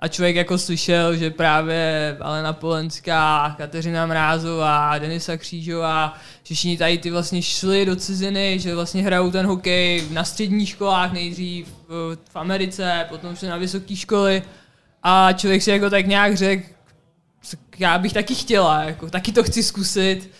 a 0.00 0.08
člověk 0.08 0.36
jako 0.36 0.58
slyšel, 0.58 1.16
že 1.16 1.30
právě 1.30 2.16
Alena 2.20 2.52
Polenská, 2.52 3.54
Kateřina 3.58 4.06
Mrázová, 4.06 4.98
Denisa 4.98 5.36
Křížová, 5.36 6.14
že 6.44 6.54
všichni 6.54 6.76
tady 6.76 6.98
ty 6.98 7.10
vlastně 7.10 7.42
šli 7.42 7.86
do 7.86 7.96
ciziny, 7.96 8.58
že 8.58 8.74
vlastně 8.74 9.02
hrajou 9.02 9.30
ten 9.30 9.46
hokej 9.46 10.04
na 10.10 10.24
středních 10.24 10.68
školách 10.68 11.12
nejdřív 11.12 11.68
v, 11.88 12.18
Americe, 12.34 13.06
potom 13.08 13.36
šli 13.36 13.48
na 13.48 13.56
vysoké 13.56 13.96
školy 13.96 14.42
a 15.02 15.32
člověk 15.32 15.62
si 15.62 15.70
jako 15.70 15.90
tak 15.90 16.06
nějak 16.06 16.36
řekl, 16.36 16.66
já 17.78 17.98
bych 17.98 18.12
taky 18.12 18.34
chtěla, 18.34 18.82
jako, 18.82 19.10
taky 19.10 19.32
to 19.32 19.42
chci 19.42 19.62
zkusit. 19.62 20.30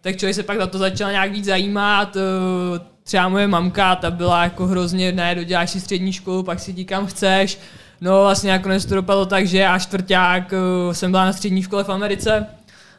Tak 0.00 0.16
člověk 0.16 0.34
se 0.34 0.42
pak 0.42 0.58
na 0.58 0.66
to 0.66 0.78
začal 0.78 1.10
nějak 1.10 1.32
víc 1.32 1.44
zajímat. 1.44 2.16
eh, 2.16 2.92
Třeba 3.04 3.28
moje 3.28 3.48
mamka, 3.48 3.96
ta 3.96 4.10
byla 4.10 4.44
jako 4.44 4.66
hrozně, 4.66 5.12
ne, 5.12 5.34
doděláš 5.34 5.70
si 5.70 5.80
střední 5.80 6.12
školu, 6.12 6.42
pak 6.42 6.60
si 6.60 6.70
jdi 6.70 6.84
kam 6.84 7.06
chceš. 7.06 7.58
No 8.02 8.22
vlastně 8.22 8.50
nakonec 8.50 8.84
to 8.84 8.94
dopadlo 8.94 9.26
tak, 9.26 9.46
že 9.46 9.58
já 9.58 9.78
čtvrták 9.78 10.52
eh, 10.52 10.94
jsem 10.94 11.10
byla 11.10 11.24
na 11.24 11.32
střední 11.32 11.62
škole 11.62 11.84
v 11.84 11.88
Americe, 11.88 12.46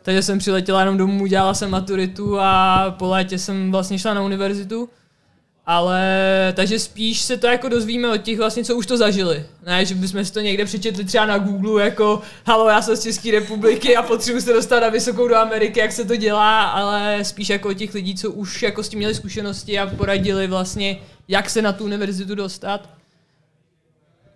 takže 0.01 0.23
jsem 0.23 0.39
přiletěla 0.39 0.79
jenom 0.79 0.97
domů, 0.97 1.25
dělala 1.25 1.53
jsem 1.53 1.69
maturitu 1.69 2.39
a 2.39 2.85
po 2.99 3.09
létě 3.09 3.39
jsem 3.39 3.71
vlastně 3.71 3.99
šla 3.99 4.13
na 4.13 4.21
univerzitu. 4.21 4.89
Ale 5.65 6.53
takže 6.55 6.79
spíš 6.79 7.21
se 7.21 7.37
to 7.37 7.47
jako 7.47 7.69
dozvíme 7.69 8.11
od 8.11 8.17
těch 8.17 8.37
vlastně, 8.37 8.63
co 8.63 8.75
už 8.75 8.85
to 8.85 8.97
zažili. 8.97 9.45
Ne, 9.65 9.85
že 9.85 9.95
bychom 9.95 10.25
si 10.25 10.33
to 10.33 10.39
někde 10.39 10.65
přečetli 10.65 11.03
třeba 11.03 11.25
na 11.25 11.37
Google, 11.37 11.83
jako 11.83 12.21
halo, 12.45 12.69
já 12.69 12.81
jsem 12.81 12.95
z 12.95 13.03
České 13.03 13.31
republiky 13.31 13.95
a 13.95 14.03
potřebuji 14.03 14.41
se 14.41 14.53
dostat 14.53 14.79
na 14.79 14.89
vysokou 14.89 15.27
do 15.27 15.35
Ameriky, 15.35 15.79
jak 15.79 15.91
se 15.91 16.05
to 16.05 16.15
dělá, 16.15 16.63
ale 16.63 17.19
spíš 17.23 17.49
jako 17.49 17.69
od 17.69 17.73
těch 17.73 17.93
lidí, 17.93 18.15
co 18.15 18.31
už 18.31 18.63
jako 18.63 18.83
s 18.83 18.89
tím 18.89 18.97
měli 18.97 19.15
zkušenosti 19.15 19.79
a 19.79 19.87
poradili 19.87 20.47
vlastně, 20.47 20.97
jak 21.27 21.49
se 21.49 21.61
na 21.61 21.73
tu 21.73 21.83
univerzitu 21.83 22.35
dostat. 22.35 22.89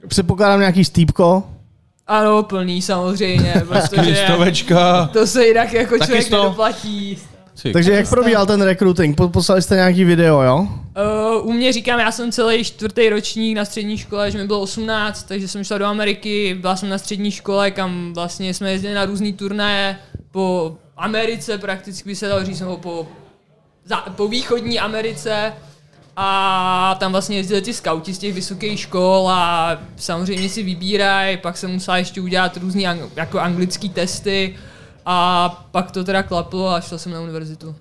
Předpokládám 0.07 0.59
nějaký 0.59 0.85
stýpko. 0.85 1.43
Ano, 2.07 2.43
plný 2.43 2.81
samozřejmě, 2.81 3.53
protože 3.67 4.01
Kristovečka. 4.01 5.09
to 5.13 5.27
se 5.27 5.47
jinak 5.47 5.73
jako 5.73 5.93
Taky 5.97 6.05
člověk 6.05 6.25
sto. 6.27 6.37
nedoplatí. 6.43 7.17
Takže 7.73 7.91
jak 7.93 8.09
probíhal 8.09 8.45
ten 8.45 8.61
recruiting? 8.61 9.17
Po- 9.17 9.29
Poslali 9.29 9.61
jste 9.61 9.75
nějaký 9.75 10.03
video, 10.03 10.41
jo? 10.41 10.67
Uh, 11.39 11.47
u 11.49 11.53
mě 11.53 11.73
říkám, 11.73 11.99
já 11.99 12.11
jsem 12.11 12.31
celý 12.31 12.63
čtvrtý 12.63 13.09
ročník 13.09 13.57
na 13.57 13.65
střední 13.65 13.97
škole, 13.97 14.31
že 14.31 14.37
mi 14.37 14.47
bylo 14.47 14.59
18, 14.59 15.23
takže 15.23 15.47
jsem 15.47 15.63
šla 15.63 15.77
do 15.77 15.85
Ameriky, 15.85 16.57
byla 16.61 16.75
jsem 16.75 16.89
na 16.89 16.97
střední 16.97 17.31
škole, 17.31 17.71
kam 17.71 18.13
vlastně 18.13 18.53
jsme 18.53 18.71
jezdili 18.71 18.93
na 18.93 19.05
různé 19.05 19.33
turnaje 19.33 19.97
po, 20.31 20.75
Americe 20.97 21.57
prakticky 21.57 22.09
by 22.09 22.15
se 22.15 22.27
dalo 22.27 22.45
říct, 22.45 22.59
nebo 22.59 22.77
po, 22.77 23.07
za, 23.85 23.95
po 23.97 24.27
východní 24.27 24.79
Americe 24.79 25.53
a 26.19 26.95
tam 26.99 27.11
vlastně 27.11 27.37
jezdili 27.37 27.61
ty 27.61 27.73
skauti 27.73 28.13
z 28.13 28.17
těch 28.17 28.33
vysokých 28.33 28.79
škol 28.79 29.29
a 29.29 29.77
samozřejmě 29.95 30.49
si 30.49 30.63
vybírají, 30.63 31.37
pak 31.37 31.57
jsem 31.57 31.71
musela 31.71 31.97
ještě 31.97 32.21
udělat 32.21 32.57
různý 32.57 32.87
ang, 32.87 33.01
jako 33.15 33.39
anglický 33.39 33.89
testy 33.89 34.57
a 35.05 35.49
pak 35.71 35.91
to 35.91 36.03
teda 36.03 36.23
klaplo 36.23 36.69
a 36.69 36.81
šel 36.81 36.97
jsem 36.97 37.11
na 37.11 37.21
univerzitu. 37.21 37.75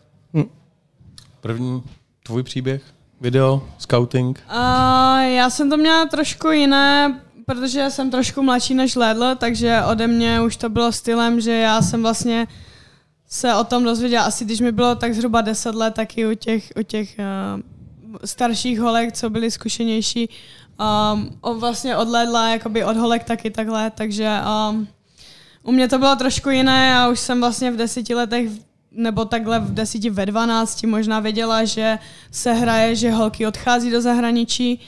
První 1.40 1.82
tvůj 2.22 2.42
příběh, 2.42 2.82
video, 3.20 3.68
scouting. 3.78 4.40
A 4.48 5.20
já 5.20 5.50
jsem 5.50 5.70
to 5.70 5.76
měla 5.76 6.06
trošku 6.06 6.50
jiné, 6.50 7.20
protože 7.46 7.90
jsem 7.90 8.10
trošku 8.10 8.42
mladší 8.42 8.74
než 8.74 8.96
Ledl, 8.96 9.34
takže 9.34 9.82
ode 9.90 10.06
mě 10.06 10.40
už 10.40 10.56
to 10.56 10.68
bylo 10.68 10.92
stylem, 10.92 11.40
že 11.40 11.52
já 11.52 11.82
jsem 11.82 12.02
vlastně 12.02 12.46
se 13.28 13.54
o 13.54 13.64
tom 13.64 13.84
dozvěděla 13.84 14.24
asi, 14.24 14.44
když 14.44 14.60
mi 14.60 14.72
bylo 14.72 14.94
tak 14.94 15.14
zhruba 15.14 15.40
10 15.40 15.74
let, 15.74 15.94
taky 15.94 16.26
u 16.26 16.34
těch, 16.34 16.72
u 16.80 16.82
těch 16.82 17.16
uh, 17.18 17.75
starších 18.24 18.80
holek, 18.80 19.12
co 19.12 19.30
byly 19.30 19.50
zkušenější. 19.50 20.28
Um, 21.12 21.58
vlastně 21.58 21.96
od 21.96 22.08
Ledla, 22.08 22.48
jakoby 22.48 22.84
od 22.84 22.96
holek 22.96 23.24
taky 23.24 23.50
takhle, 23.50 23.90
takže 23.90 24.38
um, 24.70 24.88
u 25.62 25.72
mě 25.72 25.88
to 25.88 25.98
bylo 25.98 26.16
trošku 26.16 26.50
jiné 26.50 26.96
a 26.96 27.08
už 27.08 27.20
jsem 27.20 27.40
vlastně 27.40 27.70
v 27.70 27.76
deseti 27.76 28.14
letech 28.14 28.50
nebo 28.90 29.24
takhle 29.24 29.60
v 29.60 29.74
deseti 29.74 30.10
ve 30.10 30.26
dvanácti 30.26 30.86
možná 30.86 31.20
věděla, 31.20 31.64
že 31.64 31.98
se 32.30 32.52
hraje, 32.52 32.96
že 32.96 33.10
holky 33.10 33.46
odchází 33.46 33.90
do 33.90 34.00
zahraničí. 34.00 34.80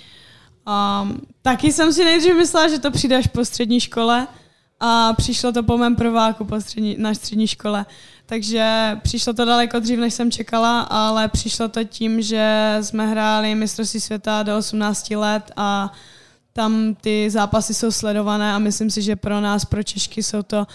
Um, 1.02 1.20
taky 1.42 1.72
jsem 1.72 1.92
si 1.92 2.04
nejdřív 2.04 2.36
myslela, 2.36 2.68
že 2.68 2.78
to 2.78 2.90
přijde 2.90 3.16
až 3.16 3.26
po 3.26 3.44
střední 3.44 3.80
škole 3.80 4.26
a 4.80 5.12
přišlo 5.12 5.52
to 5.52 5.62
po 5.62 5.78
mém 5.78 5.96
prváku 5.96 6.44
po 6.44 6.60
střední, 6.60 6.96
na 6.98 7.14
střední 7.14 7.46
škole. 7.46 7.86
Takže 8.26 8.96
přišlo 9.02 9.32
to 9.32 9.44
daleko 9.44 9.78
dřív, 9.78 9.98
než 9.98 10.14
jsem 10.14 10.30
čekala, 10.30 10.80
ale 10.80 11.28
přišlo 11.28 11.68
to 11.68 11.84
tím, 11.84 12.22
že 12.22 12.76
jsme 12.80 13.06
hráli 13.06 13.54
mistrovství 13.54 14.00
světa 14.00 14.42
do 14.42 14.58
18 14.58 15.10
let 15.10 15.50
a 15.56 15.92
tam 16.52 16.94
ty 16.94 17.30
zápasy 17.30 17.74
jsou 17.74 17.90
sledované 17.90 18.52
a 18.52 18.58
myslím 18.58 18.90
si, 18.90 19.02
že 19.02 19.16
pro 19.16 19.40
nás, 19.40 19.64
pro 19.64 19.82
Češky, 19.82 20.22
jsou 20.22 20.42
to 20.42 20.66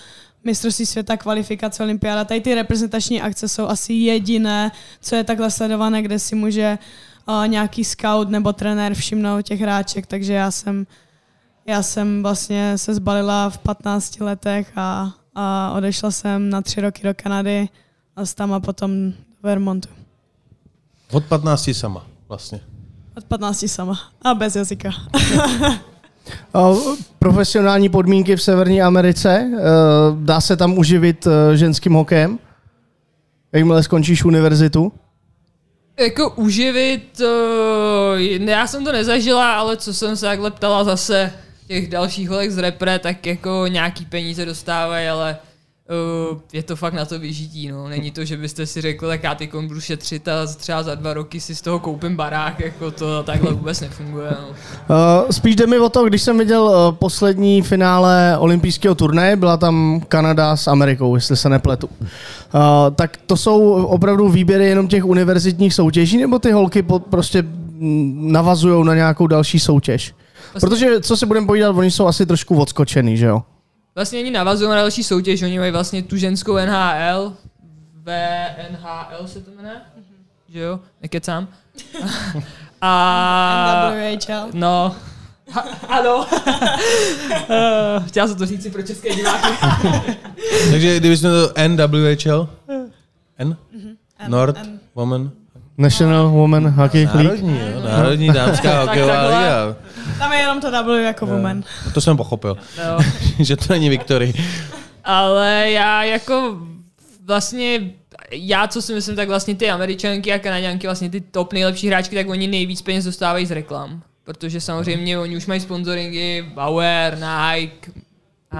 mistrovství 0.43 0.85
světa, 0.85 1.17
kvalifikace, 1.17 1.83
olympiáda. 1.83 2.25
Tady 2.25 2.41
ty 2.41 2.55
reprezentační 2.55 3.21
akce 3.21 3.49
jsou 3.49 3.67
asi 3.67 3.93
jediné, 3.93 4.71
co 5.01 5.15
je 5.15 5.23
takhle 5.23 5.51
sledované, 5.51 6.01
kde 6.01 6.19
si 6.19 6.35
může 6.35 6.77
uh, 7.27 7.47
nějaký 7.47 7.83
scout 7.83 8.29
nebo 8.29 8.53
trenér 8.53 8.93
všimnout 8.93 9.41
těch 9.41 9.61
hráček, 9.61 10.05
takže 10.05 10.33
já 10.33 10.51
jsem, 10.51 10.87
já 11.65 11.83
jsem 11.83 12.23
vlastně 12.23 12.77
se 12.77 12.93
zbalila 12.93 13.49
v 13.49 13.57
15 13.57 14.19
letech 14.19 14.71
a, 14.75 15.13
a 15.35 15.73
odešla 15.77 16.11
jsem 16.11 16.49
na 16.49 16.61
tři 16.61 16.81
roky 16.81 17.03
do 17.03 17.13
Kanady 17.13 17.69
a 18.15 18.25
z 18.25 18.33
tam 18.33 18.53
a 18.53 18.59
potom 18.59 19.11
do 19.11 19.15
Vermontu. 19.43 19.89
Od 21.11 21.25
15 21.25 21.69
sama 21.73 22.05
vlastně. 22.27 22.59
Od 23.17 23.23
15 23.23 23.65
sama 23.67 23.99
a 24.21 24.33
bez 24.33 24.55
jazyka. 24.55 24.89
Profesionální 27.19 27.89
podmínky 27.89 28.35
v 28.35 28.41
Severní 28.41 28.81
Americe, 28.81 29.49
uh, 29.51 29.59
dá 30.23 30.41
se 30.41 30.57
tam 30.57 30.77
uživit 30.77 31.25
uh, 31.25 31.31
ženským 31.53 31.93
hokejem? 31.93 32.39
Jakmile 33.51 33.83
skončíš 33.83 34.25
univerzitu? 34.25 34.91
Jako 35.99 36.29
uživit, 36.29 37.21
uh, 37.21 38.21
já 38.49 38.67
jsem 38.67 38.85
to 38.85 38.91
nezažila, 38.91 39.53
ale 39.55 39.77
co 39.77 39.93
jsem 39.93 40.15
se 40.15 40.25
takhle 40.25 40.51
ptala 40.51 40.83
zase 40.83 41.33
těch 41.67 41.89
dalších 41.89 42.29
holek 42.29 42.51
z 42.51 42.57
repre, 42.57 42.99
tak 42.99 43.25
jako 43.25 43.67
nějaký 43.67 44.05
peníze 44.05 44.45
dostávají, 44.45 45.07
ale 45.07 45.37
uh, 46.31 46.37
je 46.53 46.63
to 46.63 46.75
fakt 46.75 46.93
na 46.93 47.05
to 47.05 47.19
vyžití, 47.19 47.67
no. 47.67 47.87
Není 47.87 48.11
to, 48.11 48.25
že 48.25 48.37
byste 48.37 48.65
si 48.65 48.81
řekli, 48.81 49.07
tak 49.07 49.23
já 49.23 49.35
ty 49.35 49.49
budu 49.67 49.81
šetřit 49.81 50.27
a 50.27 50.45
třeba 50.45 50.83
za 50.83 50.95
dva 50.95 51.13
roky 51.13 51.39
si 51.39 51.55
z 51.55 51.61
toho 51.61 51.79
koupím 51.79 52.15
barák, 52.15 52.59
jako 52.59 52.91
to 52.91 53.23
takhle 53.23 53.53
vůbec 53.53 53.81
nefunguje, 53.81 54.31
no. 54.41 54.47
Uh, 54.49 55.29
spíš 55.31 55.55
jde 55.55 55.67
mi 55.67 55.79
o 55.79 55.89
to, 55.89 56.05
když 56.05 56.21
jsem 56.21 56.37
viděl 56.37 56.63
uh, 56.63 56.95
poslední 56.95 57.61
finále 57.61 58.37
olympijského 58.39 58.95
turnaje, 58.95 59.35
byla 59.35 59.57
tam 59.57 60.01
Kanada 60.07 60.55
s 60.55 60.67
Amerikou, 60.67 61.15
jestli 61.15 61.37
se 61.37 61.49
nepletu. 61.49 61.87
Uh, 61.87 62.01
tak 62.95 63.17
to 63.25 63.37
jsou 63.37 63.71
opravdu 63.85 64.29
výběry 64.29 64.65
jenom 64.65 64.87
těch 64.87 65.05
univerzitních 65.05 65.73
soutěží, 65.73 66.17
nebo 66.17 66.39
ty 66.39 66.51
holky 66.51 66.81
po, 66.81 66.99
prostě 66.99 67.43
navazují 68.13 68.85
na 68.85 68.95
nějakou 68.95 69.27
další 69.27 69.59
soutěž? 69.59 70.13
Protože, 70.61 71.01
co 71.01 71.17
si 71.17 71.25
budeme 71.25 71.47
povídat, 71.47 71.75
oni 71.75 71.91
jsou 71.91 72.07
asi 72.07 72.25
trošku 72.25 72.57
odskočený, 72.61 73.17
že 73.17 73.25
jo? 73.25 73.43
Vlastně 73.95 74.19
oni 74.19 74.31
navazují 74.31 74.69
na 74.69 74.75
další 74.75 75.03
soutěž, 75.03 75.41
oni 75.41 75.59
mají 75.59 75.71
vlastně 75.71 76.03
tu 76.03 76.17
ženskou 76.17 76.55
NHL, 76.57 77.33
VNHL 78.03 79.27
se 79.27 79.41
to 79.41 79.51
jmenuje, 79.51 79.75
že 80.49 80.59
jo, 80.59 80.79
nekecám. 81.01 81.47
A... 82.81 83.91
NWHL. 83.91 84.49
No, 84.53 84.95
ha, 85.51 85.61
ano. 85.87 86.25
Eh, 87.49 88.03
Chtěla 88.07 88.27
jsem 88.27 88.37
to 88.37 88.45
říct 88.45 88.63
si 88.63 88.69
pro 88.69 88.81
české 88.83 89.15
diváky. 89.15 89.47
Takže 90.71 90.97
kdybychom 90.99 91.31
to 91.31 91.53
NWHL? 91.67 92.49
N? 93.37 93.57
Nord? 94.27 94.57
N. 94.57 94.79
Woman? 94.95 95.31
National 95.77 96.29
Women 96.29 96.67
Hockey 96.69 97.05
League. 97.13 97.23
Národní, 97.23 97.59
jo? 97.59 97.81
Národní 97.83 98.27
dámská 98.33 98.81
hokejová 98.81 99.23
liga. 99.27 99.75
Tam 100.19 100.33
je 100.33 100.39
jenom 100.39 100.61
to 100.61 100.71
W 100.83 101.03
jako 101.03 101.25
woman. 101.25 101.63
To 101.93 102.01
jsem 102.01 102.17
pochopil, 102.17 102.57
No. 102.77 102.97
že 103.45 103.57
to 103.57 103.73
není 103.73 103.89
Victory. 103.89 104.33
Ale 105.03 105.65
já 105.71 106.03
jako 106.03 106.57
vlastně 107.25 107.81
já, 108.31 108.67
co 108.67 108.81
si 108.81 108.93
myslím, 108.93 109.15
tak 109.15 109.27
vlastně 109.27 109.55
ty 109.55 109.69
američanky 109.69 110.33
a 110.33 110.39
kanaděnky, 110.39 110.87
vlastně 110.87 111.09
ty 111.09 111.21
top 111.21 111.53
nejlepší 111.53 111.87
hráčky, 111.87 112.15
tak 112.15 112.29
oni 112.29 112.47
nejvíc 112.47 112.81
peněz 112.81 113.05
dostávají 113.05 113.45
z 113.45 113.51
reklam. 113.51 114.01
Protože 114.23 114.61
samozřejmě 114.61 115.19
oni 115.19 115.37
už 115.37 115.45
mají 115.45 115.59
sponsoringy, 115.59 116.45
Bauer, 116.53 117.17
Nike, 117.17 117.91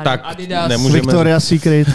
Tak, 0.04 0.22
Adidas, 0.24 0.70
nemůžeme- 0.70 1.02
Victoria's 1.02 1.48
Secret. 1.48 1.88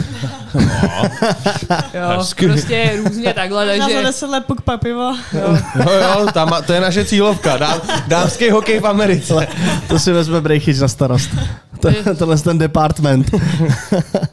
jo, 1.94 2.18
Hezky. 2.18 2.46
prostě 2.46 2.92
různě 3.04 3.34
takhle, 3.34 3.78
za 3.78 3.84
takže 3.84 4.02
10 4.02 4.26
let 4.26 4.44
puk 4.46 4.60
pa 4.62 4.76
pivo. 4.76 5.16
Jo, 5.32 5.58
jo, 5.92 6.26
tam, 6.34 6.50
to 6.66 6.72
je 6.72 6.80
naše 6.80 7.04
cílovka. 7.04 7.56
Dá, 7.56 7.82
dámský 8.06 8.50
hokej 8.50 8.80
v 8.80 8.86
Americe. 8.86 9.48
To 9.88 9.98
si 9.98 10.12
vezme 10.12 10.40
Brejchyč 10.40 10.78
na 10.78 10.88
starost. 10.88 11.30
To, 11.80 11.88
tohle 12.18 12.34
je 12.34 12.38
ten 12.38 12.58
department. 12.58 13.30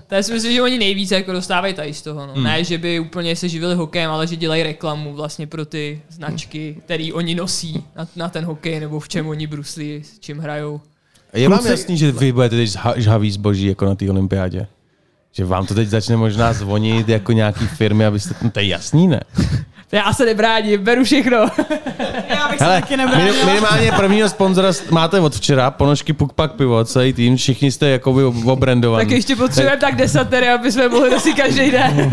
to 0.07 0.24
si 0.24 0.34
myslím, 0.34 0.53
že 0.53 0.61
oni 0.61 0.78
nejvíc 0.80 1.11
jako 1.11 1.32
dostávají 1.32 1.74
tady 1.74 1.93
z 1.93 2.01
toho. 2.01 2.28
No. 2.28 2.34
Hmm. 2.34 2.43
Ne, 2.43 2.63
že 2.63 2.78
by 2.78 2.99
úplně 2.99 3.36
se 3.36 3.49
živili 3.49 3.76
hokejem, 3.76 4.11
ale 4.11 4.28
že 4.28 4.36
dělají 4.36 4.63
reklamu 4.63 5.13
vlastně 5.13 5.47
pro 5.47 5.66
ty 5.66 6.01
značky, 6.09 6.78
které 6.86 7.09
oni 7.13 7.36
nosí 7.36 7.84
na, 7.95 8.07
na 8.16 8.30
ten 8.30 8.45
hokej, 8.45 8.80
nebo 8.80 8.99
v 8.99 9.07
čem 9.09 9.28
oni 9.28 9.47
bruslí, 9.47 10.03
s 10.03 10.20
čím 10.20 10.39
hrajou. 10.39 10.82
Je 11.36 11.49
vám 11.49 11.59
Kluci- 11.59 11.71
jasný, 11.71 11.97
že 11.97 12.11
vy 12.11 12.31
budete 12.31 12.55
teď 12.55 12.77
žhavý 12.95 13.31
zboží 13.31 13.65
jako 13.65 13.86
na 13.86 13.95
té 13.95 14.09
olympiádě? 14.09 14.67
Že 15.31 15.45
vám 15.45 15.65
to 15.65 15.73
teď 15.73 15.88
začne 15.88 16.17
možná 16.17 16.53
zvonit 16.53 17.09
jako 17.09 17.31
nějaký 17.31 17.67
firmy, 17.67 18.05
abyste... 18.05 18.36
No, 18.41 18.49
to 18.49 18.59
je 18.59 18.67
jasný, 18.67 19.07
ne? 19.07 19.19
Já 19.91 20.13
se 20.13 20.25
nebráním, 20.25 20.83
beru 20.83 21.03
všechno. 21.03 21.38
Já 22.29 22.47
bych 22.49 22.57
se 22.57 22.63
Hele, 22.65 22.81
taky 22.81 22.97
minim, 22.97 23.09
nebránila. 23.11 23.45
minimálně 23.45 23.91
prvního 23.91 24.29
sponzora 24.29 24.71
máte 24.91 25.19
od 25.19 25.36
včera, 25.36 25.71
ponožky 25.71 26.13
Puk 26.13 26.33
Pak 26.33 26.53
Pivo, 26.53 26.86
celý 26.86 27.13
tým, 27.13 27.38
všichni 27.38 27.71
jste 27.71 27.89
jakoby 27.89 28.23
obrandovaní. 28.23 29.05
tak 29.05 29.11
ještě 29.11 29.36
potřebujeme 29.36 29.77
tak 29.77 29.95
desatery, 29.95 30.49
aby 30.49 30.71
jsme 30.71 30.89
mohli 30.89 31.09
nosit 31.11 31.33
každý 31.33 31.71
den. 31.71 32.11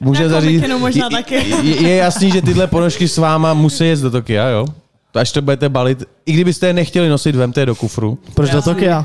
Může 0.00 0.28
zařídit, 0.28 0.68
možná 0.78 1.06
je, 1.10 1.16
taky. 1.16 1.34
je, 1.62 1.82
je, 1.88 1.96
jasný, 1.96 2.30
že 2.30 2.42
tyhle 2.42 2.66
ponožky 2.66 3.08
s 3.08 3.18
váma 3.18 3.54
musí 3.54 3.86
jet 3.86 3.98
do 4.00 4.10
Tokia, 4.10 4.48
jo? 4.48 4.66
To 5.12 5.18
až 5.18 5.32
to 5.32 5.42
budete 5.42 5.68
balit, 5.68 6.04
i 6.26 6.32
kdybyste 6.32 6.66
je 6.66 6.72
nechtěli 6.72 7.08
nosit, 7.08 7.34
vemte 7.36 7.60
je 7.60 7.66
do 7.66 7.74
kufru. 7.74 8.18
Proč 8.34 8.50
do 8.50 8.62
Tokia? 8.62 8.98
Uh, 8.98 9.04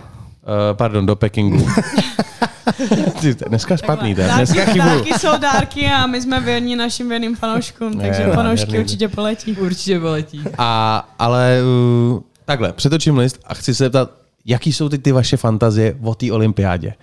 pardon, 0.73 1.05
do 1.05 1.15
Pekingu. 1.15 1.67
Ty, 3.21 3.33
dneska 3.49 3.77
špatný. 3.77 4.13
Dárky, 4.15 4.35
Dneska 4.35 4.65
chybu. 4.65 4.85
dárky 4.85 5.13
jsou 5.19 5.37
dárky 5.37 5.85
a 5.87 6.07
my 6.07 6.21
jsme 6.21 6.39
věrní 6.39 6.75
našim 6.75 7.09
věrným 7.09 7.35
fanouškům, 7.35 7.99
takže 7.99 8.27
Ne, 8.27 8.33
fanoušky 8.33 8.65
nádherný. 8.65 8.79
určitě 8.85 9.07
poletí. 9.07 9.51
Určitě 9.53 9.99
poletí. 9.99 10.41
A, 10.57 11.09
ale 11.19 11.59
uh, 12.13 12.19
takhle, 12.45 12.73
přetočím 12.73 13.17
list 13.17 13.39
a 13.45 13.53
chci 13.53 13.75
se 13.75 13.83
zeptat, 13.83 14.11
jaký 14.45 14.73
jsou 14.73 14.89
ty, 14.89 14.97
ty 14.97 15.11
vaše 15.11 15.37
fantazie 15.37 15.95
o 16.03 16.15
té 16.15 16.31
olympiádě? 16.31 16.93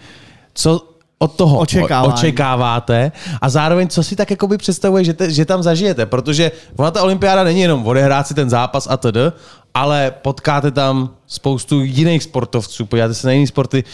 Co 0.54 0.93
od 1.24 1.32
toho 1.32 1.58
Očekávání. 1.58 2.12
očekáváte 2.12 3.12
a 3.40 3.48
zároveň 3.48 3.88
co 3.88 4.02
si 4.02 4.16
tak 4.16 4.30
jakoby 4.30 4.58
představuje, 4.58 5.04
že, 5.04 5.12
te, 5.12 5.30
že 5.30 5.44
tam 5.44 5.62
zažijete, 5.62 6.06
protože 6.06 6.52
ona 6.76 6.90
ta 6.90 7.02
olympiáda 7.02 7.44
není 7.44 7.60
jenom 7.60 7.86
odehrát 7.86 8.26
si 8.26 8.34
ten 8.34 8.50
zápas 8.50 8.86
a 8.90 8.96
td., 8.96 9.16
ale 9.74 10.12
potkáte 10.22 10.70
tam 10.70 11.10
spoustu 11.26 11.80
jiných 11.80 12.22
sportovců, 12.22 12.86
podíváte 12.86 13.14
se 13.14 13.26
na 13.26 13.32
jiné 13.32 13.46
sporty, 13.46 13.84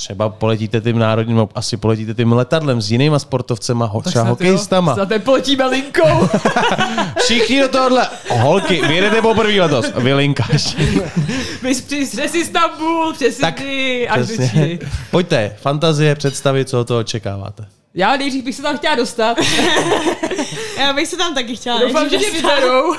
třeba 0.00 0.28
poletíte 0.28 0.80
tím 0.80 0.98
národním, 0.98 1.36
no, 1.36 1.48
asi 1.54 1.76
poletíte 1.76 2.14
tím 2.14 2.32
letadlem 2.32 2.80
s 2.80 2.90
jinýma 2.90 3.18
sportovcema, 3.18 3.86
ho, 3.86 4.02
třeba 4.02 4.24
hokejistama. 4.24 4.94
Za 4.94 5.06
poletíme 5.24 5.66
linkou. 5.66 6.28
Všichni 7.24 7.60
do 7.60 7.68
tohohle. 7.68 8.08
Holky, 8.30 8.82
vy 8.88 8.94
jedete 8.94 9.22
poprvé 9.22 9.60
letos. 9.60 9.86
Vy 9.96 10.14
linkáš. 10.14 10.76
My 11.62 11.74
přes 11.74 12.10
přes 12.10 12.34
Istanbul, 12.34 13.12
přes 13.12 13.38
Tak, 13.38 13.62
až 14.08 14.22
Přesně. 14.22 14.78
Pojďte, 15.10 15.56
fantazie, 15.60 16.14
představy, 16.14 16.64
co 16.64 16.80
od 16.80 16.88
toho 16.88 17.00
očekáváte. 17.00 17.66
Já 17.94 18.16
nejdřív 18.16 18.44
bych 18.44 18.54
se 18.54 18.62
tam 18.62 18.76
chtěla 18.76 18.94
dostat. 18.94 19.36
Já 20.78 20.92
bych 20.92 21.08
se 21.08 21.16
tam 21.16 21.34
taky 21.34 21.56
chtěla. 21.56 21.80
Doufám, 21.80 22.08
že 22.08 22.18
mě 22.18 22.26
dostat. 22.30 22.54
vyberou. 22.54 22.94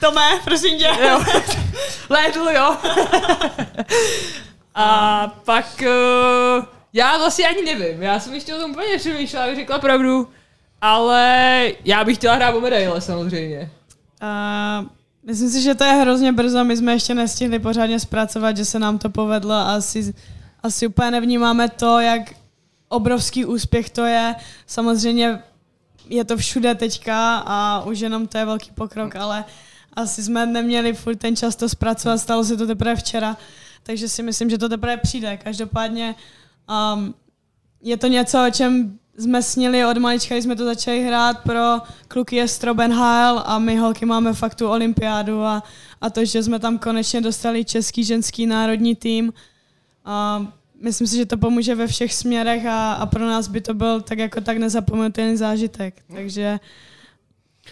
Tome, 0.00 0.40
prosím 0.44 0.78
tě. 0.78 0.88
Jo. 1.08 1.20
Lédl, 2.08 2.48
jo. 2.54 2.76
A 4.74 5.26
pak 5.44 5.82
uh, 5.82 6.64
já 6.92 7.18
vlastně 7.18 7.48
ani 7.48 7.62
nevím. 7.62 8.02
Já 8.02 8.20
jsem 8.20 8.34
ještě 8.34 8.54
o 8.54 8.58
tom 8.58 8.70
úplně 8.70 8.88
nepřemýšlela, 8.92 9.44
abych 9.44 9.56
řekla 9.56 9.78
pravdu. 9.78 10.28
Ale 10.80 11.72
já 11.84 12.04
bych 12.04 12.16
chtěla 12.16 12.34
hrát 12.34 12.54
o 12.54 12.60
medaile 12.60 13.00
samozřejmě. 13.00 13.70
Uh, 14.22 14.88
myslím 15.26 15.50
si, 15.50 15.62
že 15.62 15.74
to 15.74 15.84
je 15.84 15.92
hrozně 15.92 16.32
brzo. 16.32 16.64
My 16.64 16.76
jsme 16.76 16.92
ještě 16.92 17.14
nestihli 17.14 17.58
pořádně 17.58 18.00
zpracovat, 18.00 18.56
že 18.56 18.64
se 18.64 18.78
nám 18.78 18.98
to 18.98 19.10
povedlo 19.10 19.54
a 19.54 19.74
asi, 19.74 20.14
asi 20.62 20.86
úplně 20.86 21.10
nevnímáme 21.10 21.68
to, 21.68 22.00
jak 22.00 22.22
obrovský 22.88 23.44
úspěch 23.44 23.90
to 23.90 24.04
je. 24.04 24.34
Samozřejmě 24.66 25.42
je 26.08 26.24
to 26.24 26.36
všude 26.36 26.74
teďka 26.74 27.36
a 27.46 27.84
už 27.84 28.00
jenom 28.00 28.26
to 28.26 28.38
je 28.38 28.44
velký 28.44 28.70
pokrok, 28.70 29.16
ale 29.16 29.44
asi 29.92 30.22
jsme 30.22 30.46
neměli 30.46 30.92
furt 30.92 31.16
ten 31.16 31.36
čas 31.36 31.56
to 31.56 31.68
zpracovat, 31.68 32.18
stalo 32.18 32.44
se 32.44 32.56
to 32.56 32.66
teprve 32.66 32.96
včera, 32.96 33.36
takže 33.82 34.08
si 34.08 34.22
myslím, 34.22 34.50
že 34.50 34.58
to 34.58 34.68
teprve 34.68 34.96
přijde. 34.96 35.36
Každopádně 35.36 36.14
um, 36.94 37.14
je 37.82 37.96
to 37.96 38.06
něco, 38.06 38.46
o 38.48 38.50
čem 38.50 38.98
jsme 39.18 39.42
snili 39.42 39.84
od 39.84 39.98
malička, 39.98 40.34
když 40.34 40.44
jsme 40.44 40.56
to 40.56 40.64
začali 40.64 41.04
hrát 41.04 41.38
pro 41.42 41.78
kluky 42.08 42.36
je 42.36 42.48
Strobenheil 42.48 43.42
a 43.46 43.58
my 43.58 43.76
holky 43.76 44.06
máme 44.06 44.32
fakt 44.32 44.54
tu 44.54 44.68
olympiádu 44.68 45.42
a, 45.42 45.62
a 46.00 46.10
to, 46.10 46.24
že 46.24 46.42
jsme 46.42 46.58
tam 46.58 46.78
konečně 46.78 47.20
dostali 47.20 47.64
český 47.64 48.04
ženský 48.04 48.46
národní 48.46 48.96
tým. 48.96 49.32
A 50.04 50.46
myslím 50.80 51.06
si, 51.06 51.16
že 51.16 51.26
to 51.26 51.36
pomůže 51.36 51.74
ve 51.74 51.86
všech 51.86 52.14
směrech 52.14 52.66
a, 52.66 52.92
a 52.92 53.06
pro 53.06 53.26
nás 53.26 53.48
by 53.48 53.60
to 53.60 53.74
byl 53.74 54.00
tak 54.00 54.18
jako 54.18 54.40
tak 54.40 54.58
nezapomenutelný 54.58 55.36
zážitek. 55.36 55.94
Takže 56.14 56.60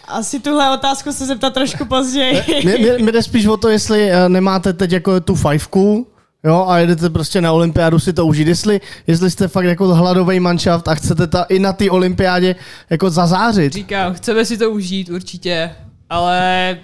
asi 0.07 0.39
tuhle 0.39 0.73
otázku 0.73 1.11
se 1.11 1.25
zeptat 1.25 1.53
trošku 1.53 1.85
později. 1.85 2.43
Mě, 2.63 2.77
mě, 2.77 2.97
mě 2.97 3.11
jde 3.11 3.23
spíš 3.23 3.45
o 3.45 3.57
to, 3.57 3.69
jestli 3.69 4.11
eh, 4.11 4.29
nemáte 4.29 4.73
teď 4.73 4.91
jako 4.91 5.19
tu 5.19 5.35
fajfku, 5.35 6.07
Jo, 6.43 6.65
a 6.67 6.77
jedete 6.77 7.09
prostě 7.09 7.41
na 7.41 7.51
olympiádu 7.51 7.99
si 7.99 8.13
to 8.13 8.25
užít. 8.25 8.47
Jestli, 8.47 8.81
jestli 9.07 9.31
jste 9.31 9.47
fakt 9.47 9.65
jako 9.65 9.95
hladový 9.95 10.39
manšaft 10.39 10.87
a 10.87 10.95
chcete 10.95 11.27
ta, 11.27 11.43
i 11.43 11.59
na 11.59 11.73
té 11.73 11.91
olympiádě 11.91 12.55
jako 12.89 13.09
zazářit. 13.09 13.73
Říkám, 13.73 14.13
chceme 14.13 14.45
si 14.45 14.57
to 14.57 14.71
užít 14.71 15.09
určitě, 15.09 15.75
ale 16.09 16.77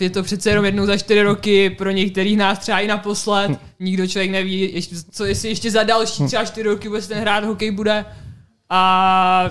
je 0.00 0.10
to 0.10 0.22
přece 0.22 0.50
jenom 0.50 0.64
jednou 0.64 0.86
za 0.86 0.96
čtyři 0.96 1.22
roky, 1.22 1.70
pro 1.70 1.90
některých 1.90 2.36
nás 2.36 2.58
třeba 2.58 2.80
i 2.80 2.86
naposled. 2.86 3.50
Nikdo 3.80 4.06
člověk 4.06 4.30
neví, 4.30 4.74
ještě, 4.74 4.96
co 5.10 5.24
jestli 5.24 5.48
ještě 5.48 5.70
za 5.70 5.82
další 5.82 6.24
třeba 6.26 6.44
čtyři 6.44 6.68
roky 6.68 6.88
vůbec 6.88 7.08
ten 7.08 7.18
hrát 7.18 7.44
hokej 7.44 7.70
bude. 7.70 8.04
A 8.70 9.50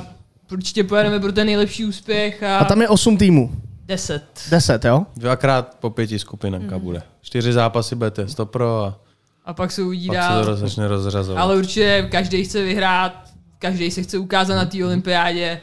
určitě 0.52 0.84
pojedeme 0.84 1.20
pro 1.20 1.32
ten 1.32 1.46
nejlepší 1.48 1.86
úspěch 1.86 2.44
a, 2.44 2.58
A 2.58 2.66
tam 2.66 2.82
je 2.82 2.90
8 2.90 3.18
týmů. 3.18 3.52
deset. 3.86 4.24
10, 4.52 4.86
jo? 4.86 5.06
Dvakrát 5.18 5.78
po 5.80 5.90
pěti 5.90 6.20
skupinka 6.20 6.76
Mhm. 6.76 6.80
bude. 6.80 7.02
Čtyři 7.22 7.54
zápasy 7.54 7.96
budete 7.96 8.28
100 8.28 8.46
pro 8.46 8.84
a 8.86 9.00
A 9.46 9.54
pak 9.54 9.72
se 9.72 9.82
uvidí 9.82 10.08
pak 10.08 10.16
se 10.16 10.20
dál. 10.22 10.44
to 10.46 10.52
roz- 10.52 10.60
začne 10.60 10.88
rozřazovat. 10.88 11.42
Ale 11.42 11.58
určitě 11.58 12.08
každý 12.12 12.44
chce 12.44 12.64
vyhrát, 12.64 13.14
každý 13.60 13.92
se 13.92 14.04
chce 14.04 14.18
ukázat 14.18 14.56
na 14.56 14.66
té 14.66 14.86
olympiádě 14.86 15.62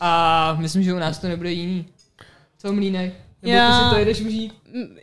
a 0.00 0.56
myslím, 0.60 0.82
že 0.82 0.92
u 0.94 0.98
nás 0.98 1.18
to 1.18 1.28
nebude 1.28 1.52
jiný. 1.52 1.86
Co 2.58 2.72
mlínek? 2.72 3.14
Nebo 3.42 3.56
Já- 3.56 3.78
ty 3.78 3.84
si 3.84 3.90
to 3.90 3.96
jedeš 3.98 4.20
užít? 4.20 4.52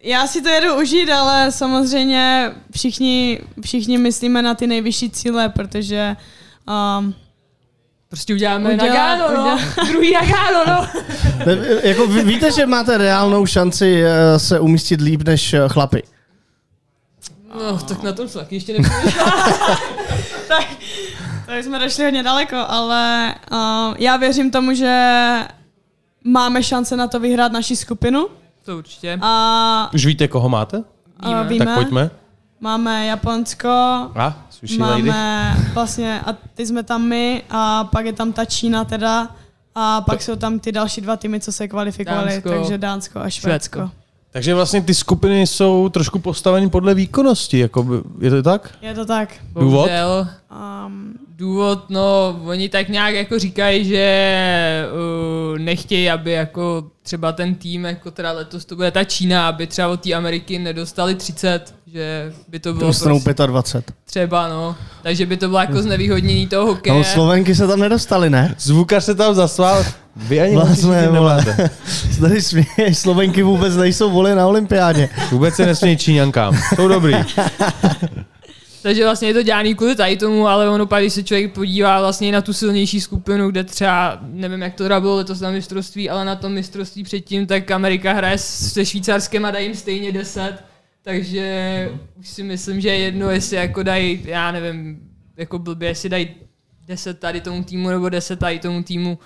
Já 0.03 0.27
si 0.27 0.41
to 0.41 0.49
jedu 0.49 0.75
užít, 0.81 1.09
ale 1.09 1.51
samozřejmě 1.51 2.51
všichni, 2.75 3.39
všichni 3.63 3.97
myslíme 3.97 4.41
na 4.41 4.55
ty 4.55 4.67
nejvyšší 4.67 5.09
cíle, 5.09 5.49
protože 5.49 6.15
um, 6.99 7.13
Prostě 8.09 8.33
uděláme 8.33 8.73
Udělá- 8.73 8.87
Nagano, 8.87 9.23
no. 9.35 9.41
udělá- 9.41 9.59
Druhý 9.91 10.13
Nagano, 10.13 10.63
no. 10.67 10.87
Ne, 11.45 11.57
jako 11.83 12.07
ví- 12.07 12.23
víte, 12.23 12.51
že 12.51 12.65
máte 12.65 12.97
reálnou 12.97 13.45
šanci 13.45 14.03
eh, 14.05 14.39
se 14.39 14.59
umístit 14.59 15.01
líp 15.01 15.21
než 15.23 15.53
eh, 15.53 15.61
chlapy. 15.67 16.03
No, 17.59 17.77
tak 17.77 18.03
na 18.03 18.13
tom 18.13 18.27
se 18.29 18.39
taky 18.39 18.55
ještě 18.55 18.73
tak, 20.47 20.67
tak 21.45 21.63
jsme 21.63 21.79
došli 21.79 22.03
hodně 22.05 22.23
daleko, 22.23 22.55
ale 22.67 23.35
uh, 23.51 23.57
já 23.97 24.17
věřím 24.17 24.51
tomu, 24.51 24.73
že 24.73 25.03
máme 26.23 26.63
šance 26.63 26.95
na 26.95 27.07
to 27.07 27.19
vyhrát 27.19 27.51
naši 27.51 27.75
skupinu 27.75 28.27
To 28.65 28.77
určitě. 28.77 29.19
a 29.21 29.89
Už 29.93 30.05
víte, 30.05 30.27
koho 30.27 30.49
máte? 30.49 30.83
a 31.19 31.27
Víme. 31.29 31.43
víme, 31.43 31.65
Tak 31.65 31.75
pojďme. 31.75 32.09
Máme 32.61 33.05
Japonsko, 33.05 33.69
A, 34.15 34.45
sushi 34.49 34.77
lady. 34.77 35.03
máme 35.03 35.55
vlastně, 35.73 36.21
a 36.21 36.33
ty 36.53 36.65
jsme 36.65 36.83
tam 36.83 37.01
my 37.01 37.43
a 37.49 37.83
pak 37.83 38.05
je 38.05 38.13
tam 38.13 38.33
ta 38.33 38.45
Čína 38.45 38.85
teda 38.85 39.35
a 39.75 40.01
pak 40.01 40.21
jsou 40.21 40.35
tam 40.35 40.59
ty 40.59 40.71
další 40.71 41.01
dva 41.01 41.15
týmy, 41.17 41.39
co 41.39 41.51
se 41.51 41.67
kvalifikovaly, 41.67 42.31
Dánsko, 42.31 42.49
takže 42.49 42.77
Dánsko 42.77 43.19
a 43.19 43.29
Švédsko. 43.29 43.79
Švédsko. 43.79 43.99
Takže 44.31 44.55
vlastně 44.55 44.81
ty 44.81 44.93
skupiny 44.93 45.47
jsou 45.47 45.89
trošku 45.89 46.19
postaveny 46.19 46.69
podle 46.69 46.93
výkonnosti, 46.93 47.59
jako 47.59 47.83
by, 47.83 47.95
je 48.19 48.29
to 48.29 48.43
tak? 48.43 48.69
Je 48.81 48.93
to 48.93 49.05
tak. 49.05 49.29
Důvod? 49.59 49.89
Um, 50.85 51.13
důvod, 51.39 51.89
no, 51.89 52.39
oni 52.45 52.69
tak 52.69 52.89
nějak 52.89 53.15
jako 53.15 53.39
říkají, 53.39 53.85
že 53.85 54.85
uh, 55.51 55.57
nechtějí, 55.59 56.09
aby 56.09 56.31
jako 56.31 56.83
třeba 57.03 57.31
ten 57.31 57.55
tým, 57.55 57.85
jako 57.85 58.11
teda 58.11 58.31
letos 58.31 58.65
to 58.65 58.75
bude 58.75 58.91
ta 58.91 59.03
Čína, 59.03 59.47
aby 59.47 59.67
třeba 59.67 59.87
od 59.87 60.01
té 60.01 60.13
Ameriky 60.13 60.59
nedostali 60.59 61.15
30, 61.15 61.75
že 61.87 62.33
by 62.47 62.59
to 62.59 62.73
bylo 62.73 62.87
Dostanou 62.87 63.19
prostě 63.19 63.47
25. 63.47 63.95
třeba, 64.05 64.47
no. 64.47 64.75
Takže 65.03 65.25
by 65.25 65.37
to 65.37 65.47
bylo 65.47 65.59
jako 65.59 65.81
znevýhodnění 65.81 66.47
toho 66.47 66.65
hokeje. 66.67 66.95
No, 66.95 67.03
Slovenky 67.03 67.55
se 67.55 67.67
tam 67.67 67.79
nedostali, 67.79 68.29
ne? 68.29 68.55
Zvukař 68.59 69.03
se 69.03 69.15
tam 69.15 69.35
zasvál. 69.35 69.85
Vy 70.15 70.41
ani 70.41 70.55
Vlastně, 70.55 71.07
vole. 71.07 71.45
Tady 72.21 72.41
směješ, 72.41 72.97
Slovenky 72.97 73.43
vůbec 73.43 73.75
nejsou 73.75 74.11
voli 74.11 74.35
na 74.35 74.47
olympiádě. 74.47 75.09
Vůbec 75.31 75.55
se 75.55 75.65
nesmějí 75.65 75.97
Číňankám. 75.97 76.57
Jsou 76.75 76.87
dobrý. 76.87 77.13
Takže 78.81 79.03
vlastně 79.03 79.27
je 79.27 79.33
to 79.33 79.43
dělaný 79.43 79.75
kvůli 79.75 79.95
tady 79.95 80.17
tomu, 80.17 80.47
ale 80.47 80.69
ono 80.69 80.85
pak, 80.85 81.03
když 81.03 81.13
se 81.13 81.23
člověk 81.23 81.53
podívá 81.53 81.99
vlastně 81.99 82.31
na 82.31 82.41
tu 82.41 82.53
silnější 82.53 83.01
skupinu, 83.01 83.51
kde 83.51 83.63
třeba, 83.63 84.19
nevím 84.21 84.61
jak 84.61 84.73
to 84.73 84.83
teda 84.83 84.99
bylo 84.99 85.15
letos 85.15 85.39
na 85.39 85.51
mistrovství, 85.51 86.09
ale 86.09 86.25
na 86.25 86.35
tom 86.35 86.51
mistrovství 86.51 87.03
předtím, 87.03 87.47
tak 87.47 87.71
Amerika 87.71 88.13
hraje 88.13 88.37
se 88.37 88.85
Švýcarskem 88.85 89.45
a 89.45 89.51
dají 89.51 89.65
jim 89.65 89.75
stejně 89.75 90.11
10, 90.11 90.53
takže 91.01 91.91
už 92.19 92.27
si 92.27 92.43
myslím, 92.43 92.81
že 92.81 92.89
je 92.89 92.97
jedno, 92.97 93.29
jestli 93.29 93.55
jako 93.57 93.83
dají, 93.83 94.21
já 94.25 94.51
nevím, 94.51 94.99
jako 95.37 95.59
blbě, 95.59 95.89
jestli 95.89 96.09
dají 96.09 96.35
10 96.87 97.19
tady 97.19 97.41
tomu 97.41 97.63
týmu 97.63 97.89
nebo 97.89 98.09
10 98.09 98.39
tady 98.39 98.59
tomu 98.59 98.83
týmu. 98.83 99.19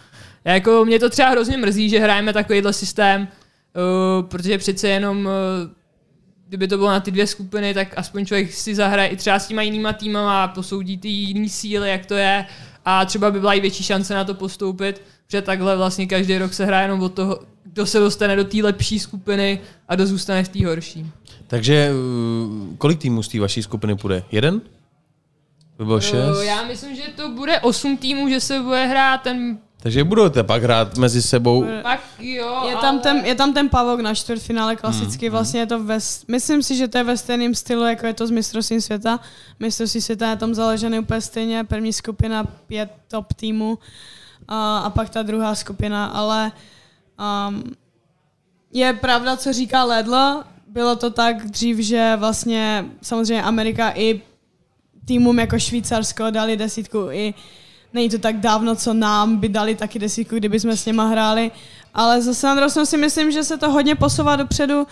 Já 0.45 0.53
jako, 0.53 0.85
mě 0.85 0.99
to 0.99 1.09
třeba 1.09 1.29
hrozně 1.29 1.57
mrzí, 1.57 1.89
že 1.89 1.99
hrajeme 1.99 2.33
takovýhle 2.33 2.73
systém, 2.73 3.21
uh, 3.21 4.29
protože 4.29 4.57
přece 4.57 4.87
jenom 4.87 5.25
uh, 5.25 5.31
kdyby 6.47 6.67
to 6.67 6.77
bylo 6.77 6.89
na 6.89 6.99
ty 6.99 7.11
dvě 7.11 7.27
skupiny, 7.27 7.73
tak 7.73 7.87
aspoň 7.97 8.25
člověk 8.25 8.53
si 8.53 8.75
zahraje 8.75 9.09
i 9.09 9.15
třeba 9.15 9.39
s 9.39 9.47
těma 9.47 9.61
jinýma 9.61 9.93
týmama 9.93 10.43
a 10.43 10.47
posoudí 10.47 10.97
ty 10.97 11.07
jiný 11.07 11.49
síly, 11.49 11.89
jak 11.89 12.05
to 12.05 12.13
je 12.13 12.45
a 12.85 13.05
třeba 13.05 13.31
by 13.31 13.39
byla 13.39 13.53
i 13.53 13.59
větší 13.59 13.83
šance 13.83 14.13
na 14.15 14.23
to 14.23 14.33
postoupit, 14.33 15.01
protože 15.25 15.41
takhle 15.41 15.77
vlastně 15.77 16.07
každý 16.07 16.37
rok 16.37 16.53
se 16.53 16.65
hraje 16.65 16.83
jenom 16.83 17.01
od 17.01 17.13
toho, 17.13 17.39
kdo 17.63 17.85
se 17.85 17.99
dostane 17.99 18.35
do 18.35 18.43
té 18.43 18.57
lepší 18.57 18.99
skupiny 18.99 19.59
a 19.87 19.95
kdo 19.95 20.07
zůstane 20.07 20.43
v 20.43 20.49
té 20.49 20.65
horší. 20.65 21.11
Takže 21.47 21.91
uh, 21.91 22.75
kolik 22.77 22.99
týmů 22.99 23.23
z 23.23 23.27
té 23.27 23.39
vaší 23.39 23.63
skupiny 23.63 23.95
půjde? 23.95 24.23
Jeden? 24.31 24.61
By 25.77 25.85
bylo 25.85 26.01
šest? 26.01 26.37
Uh, 26.37 26.43
Já 26.43 26.63
myslím, 26.63 26.95
že 26.95 27.03
to 27.15 27.29
bude 27.29 27.59
8 27.59 27.97
týmů, 27.97 28.29
že 28.29 28.39
se 28.39 28.59
bude 28.59 28.85
hrát 28.85 29.21
ten 29.21 29.57
Takže 29.83 30.03
budete 30.03 30.43
pak 30.43 30.63
hrát 30.63 30.97
mezi 30.97 31.21
sebou. 31.21 31.65
pak 31.81 31.99
jo, 32.19 32.63
Je 32.69 32.75
tam, 32.75 32.95
ale... 32.95 32.99
ten, 32.99 33.17
je 33.25 33.35
tam 33.35 33.53
ten 33.53 33.69
pavok 33.69 33.99
na 33.99 34.15
čtvrtfinále 34.15 34.75
klasicky, 34.75 35.25
Hmm, 35.27 35.31
vlastně 35.31 35.59
je 35.59 35.65
to 35.65 35.83
ve, 35.83 35.97
myslím 36.27 36.63
si, 36.63 36.75
že 36.75 36.87
to 36.87 36.97
je 36.97 37.03
ve 37.03 37.17
stejném 37.17 37.55
stylu, 37.55 37.83
jako 37.83 38.05
je 38.05 38.13
to 38.13 38.27
z 38.27 38.31
mistrovství 38.31 38.81
světa. 38.81 39.19
Mistrovství 39.59 40.01
světa 40.01 40.29
je 40.29 40.35
tam 40.35 40.53
založený 40.53 40.99
úplně 40.99 41.21
stejně, 41.21 41.63
první 41.63 41.93
skupina 41.93 42.43
pět 42.43 42.91
top 43.07 43.33
týmů 43.33 43.79
a, 44.47 44.77
a 44.77 44.89
pak 44.89 45.09
ta 45.09 45.21
druhá 45.21 45.55
skupina, 45.55 46.05
ale 46.05 46.51
um, 47.47 47.63
je 48.71 48.93
pravda, 48.93 49.37
co 49.37 49.53
říká 49.53 49.83
Ledlo, 49.83 50.43
bylo 50.67 50.95
to 50.95 51.09
tak 51.09 51.45
dřív, 51.45 51.77
že 51.77 52.15
vlastně 52.15 52.85
samozřejmě 53.01 53.43
Amerika 53.43 53.91
i 53.95 54.21
týmům 55.05 55.39
jako 55.39 55.59
Švýcarsko 55.59 56.29
dali 56.29 56.57
desítku 56.57 57.11
i 57.11 57.33
není 57.93 58.09
to 58.09 58.17
tak 58.19 58.39
dávno, 58.39 58.75
co 58.75 58.93
nám 58.93 59.37
by 59.37 59.49
dali 59.49 59.75
taky 59.75 59.99
desítku, 59.99 60.35
kdyby 60.35 60.59
jsme 60.59 60.77
s 60.77 60.85
něma 60.85 61.05
hráli, 61.05 61.51
ale 61.93 62.21
zase 62.21 62.47
na 62.47 62.55
druhou 62.55 62.85
si 62.85 62.97
myslím, 62.97 63.31
že 63.31 63.43
se 63.43 63.57
to 63.57 63.71
hodně 63.71 63.95
posouvá 63.95 64.35
dopředu 64.35 64.87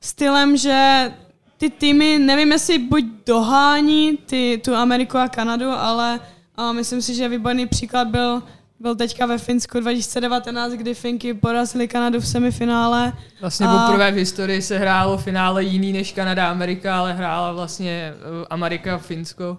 stylem, 0.00 0.56
že 0.56 1.12
ty 1.58 1.70
týmy, 1.70 2.18
nevím 2.18 2.52
jestli 2.52 2.78
buď 2.78 3.04
dohání 3.26 4.18
ty, 4.26 4.60
tu 4.64 4.74
Ameriku 4.74 5.18
a 5.18 5.28
Kanadu, 5.28 5.70
ale 5.70 6.20
a 6.56 6.72
myslím 6.72 7.02
si, 7.02 7.14
že 7.14 7.28
výborný 7.28 7.66
příklad 7.66 8.08
byl 8.08 8.42
byl 8.80 8.96
teďka 8.96 9.26
ve 9.26 9.38
Finsku 9.38 9.80
2019, 9.80 10.72
kdy 10.72 10.94
Finky 10.94 11.34
porazili 11.34 11.88
Kanadu 11.88 12.20
v 12.20 12.28
semifinále. 12.28 13.12
Vlastně 13.40 13.66
A- 13.66 13.86
poprvé 13.86 14.12
v 14.12 14.14
historii 14.14 14.62
se 14.62 14.78
hrálo 14.78 15.18
finále 15.18 15.64
jiný 15.64 15.92
než 15.92 16.12
Kanada 16.12 16.50
Amerika, 16.50 16.98
ale 16.98 17.12
hrála 17.12 17.52
vlastně 17.52 18.14
uh, 18.14 18.44
Amerika 18.50 18.98
Finsko. 18.98 19.58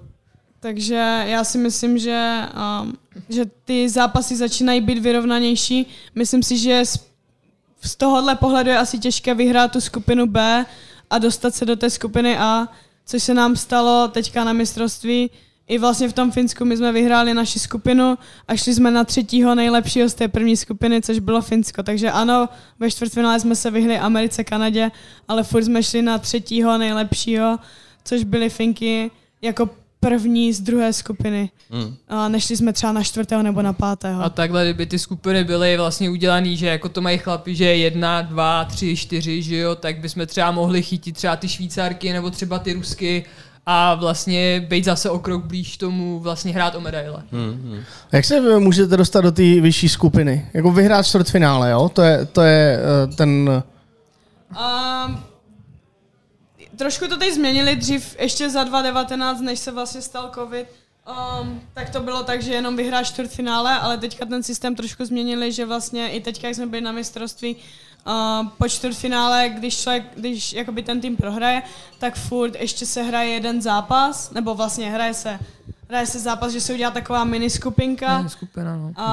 Takže 0.67 1.23
já 1.25 1.43
si 1.43 1.57
myslím, 1.57 1.97
že, 1.97 2.41
um, 2.81 2.93
že 3.29 3.45
ty 3.65 3.89
zápasy 3.89 4.35
začínají 4.35 4.81
být 4.81 4.99
vyrovnanější. 4.99 5.87
Myslím 6.15 6.43
si, 6.43 6.57
že 6.57 6.85
z, 6.85 6.99
z 7.81 7.95
tohohle 7.95 8.35
pohledu 8.35 8.69
je 8.69 8.77
asi 8.77 8.99
těžké 8.99 9.33
vyhrát 9.33 9.71
tu 9.71 9.81
skupinu 9.81 10.25
B 10.25 10.65
a 11.09 11.17
dostat 11.17 11.55
se 11.55 11.65
do 11.65 11.75
té 11.75 11.89
skupiny 11.89 12.37
A, 12.37 12.67
což 13.05 13.23
se 13.23 13.33
nám 13.33 13.55
stalo 13.55 14.07
teďka 14.07 14.43
na 14.43 14.53
mistrovství. 14.53 15.31
I 15.67 15.77
vlastně 15.77 16.09
v 16.09 16.13
tom 16.13 16.31
Finsku 16.31 16.65
my 16.65 16.77
jsme 16.77 16.91
vyhráli 16.91 17.33
naši 17.33 17.59
skupinu 17.59 18.17
a 18.47 18.55
šli 18.55 18.73
jsme 18.73 18.91
na 18.91 19.03
třetího 19.03 19.55
nejlepšího 19.55 20.09
z 20.09 20.13
té 20.13 20.27
první 20.27 20.57
skupiny, 20.57 21.01
což 21.01 21.19
bylo 21.19 21.41
Finsko. 21.41 21.83
Takže 21.83 22.11
ano, 22.11 22.49
ve 22.79 22.91
čtvrtfinále 22.91 23.39
jsme 23.39 23.55
se 23.55 23.71
vyhli 23.71 23.99
Americe, 23.99 24.43
Kanadě, 24.43 24.91
ale 25.27 25.43
furt 25.43 25.63
jsme 25.63 25.83
šli 25.83 26.01
na 26.01 26.17
třetího 26.17 26.77
nejlepšího, 26.77 27.59
což 28.03 28.23
byly 28.23 28.49
Finky 28.49 29.11
jako 29.41 29.69
první 30.09 30.53
z 30.53 30.61
druhé 30.61 30.93
skupiny. 30.93 31.49
Hmm. 31.69 31.95
A 32.07 32.27
nešli 32.27 32.57
jsme 32.57 32.73
třeba 32.73 32.91
na 32.91 33.03
čtvrtého 33.03 33.43
nebo 33.43 33.61
na 33.61 33.73
pátého. 33.73 34.23
A 34.23 34.29
takhle, 34.29 34.63
kdyby 34.63 34.85
ty 34.85 34.99
skupiny 34.99 35.43
byly 35.43 35.77
vlastně 35.77 36.09
udělané, 36.09 36.55
že 36.55 36.67
jako 36.67 36.89
to 36.89 37.01
mají 37.01 37.17
chlapi, 37.17 37.55
že 37.55 37.65
jedna, 37.65 38.21
dva, 38.21 38.65
tři, 38.65 38.95
čtyři, 38.95 39.41
že 39.41 39.57
jo, 39.57 39.75
tak 39.75 39.99
bychom 39.99 40.27
třeba 40.27 40.51
mohli 40.51 40.81
chytit 40.81 41.15
třeba 41.15 41.35
ty 41.35 41.47
švýcarky 41.47 42.13
nebo 42.13 42.29
třeba 42.29 42.59
ty 42.59 42.73
rusky 42.73 43.25
a 43.65 43.95
vlastně 43.95 44.65
být 44.69 44.85
zase 44.85 45.09
o 45.09 45.19
krok 45.19 45.45
blíž 45.45 45.77
tomu 45.77 46.19
vlastně 46.19 46.53
hrát 46.53 46.75
o 46.75 46.81
medaile. 46.81 47.23
Hmm. 47.31 47.79
Jak 48.11 48.25
se 48.25 48.59
můžete 48.59 48.97
dostat 48.97 49.21
do 49.21 49.31
té 49.31 49.61
vyšší 49.61 49.89
skupiny? 49.89 50.45
Jako 50.53 50.71
vyhrát 50.71 51.05
čtvrtfinále, 51.05 51.71
jo? 51.71 51.89
To 51.89 52.01
je, 52.01 52.25
to 52.25 52.41
je 52.41 52.79
eh, 52.79 53.15
ten... 53.15 53.63
Um, 55.07 55.19
trošku 56.77 57.07
to 57.07 57.17
teď 57.17 57.33
změnili 57.33 57.75
dřív, 57.75 58.15
ještě 58.19 58.49
za 58.49 58.63
2019, 58.63 59.41
než 59.41 59.59
se 59.59 59.71
vlastně 59.71 60.01
stal 60.01 60.31
covid, 60.35 60.67
um, 61.41 61.61
tak 61.73 61.89
to 61.89 61.99
bylo 61.99 62.23
tak, 62.23 62.41
že 62.41 62.53
jenom 62.53 62.75
vyhráš 62.75 63.07
čtvrtfinále, 63.07 63.79
ale 63.79 63.97
teďka 63.97 64.25
ten 64.25 64.43
systém 64.43 64.75
trošku 64.75 65.05
změnili, 65.05 65.51
že 65.51 65.65
vlastně 65.65 66.09
i 66.09 66.21
teďka, 66.21 66.47
jak 66.47 66.55
jsme 66.55 66.67
byli 66.67 66.81
na 66.81 66.91
mistrovství, 66.91 67.55
uh, 67.55 68.47
po 68.57 68.69
čtvrtfinále, 68.69 69.49
když 69.49 69.81
člověk, 69.81 70.03
když 70.15 70.53
jakoby 70.53 70.83
ten 70.83 71.01
tým 71.01 71.15
prohraje, 71.15 71.61
tak 71.99 72.15
furt 72.15 72.55
ještě 72.55 72.85
se 72.85 73.01
hraje 73.01 73.29
jeden 73.29 73.61
zápas, 73.61 74.31
nebo 74.31 74.55
vlastně 74.55 74.91
hraje 74.91 75.13
se, 75.13 75.39
hraje 75.89 76.05
se 76.05 76.19
zápas, 76.19 76.51
že 76.51 76.61
se 76.61 76.73
udělá 76.73 76.91
taková 76.91 77.23
mini 77.23 77.49
skupinka. 77.49 78.21
Ne, 78.21 78.29
skupina, 78.29 78.75
no. 78.77 78.91
A, 78.95 79.05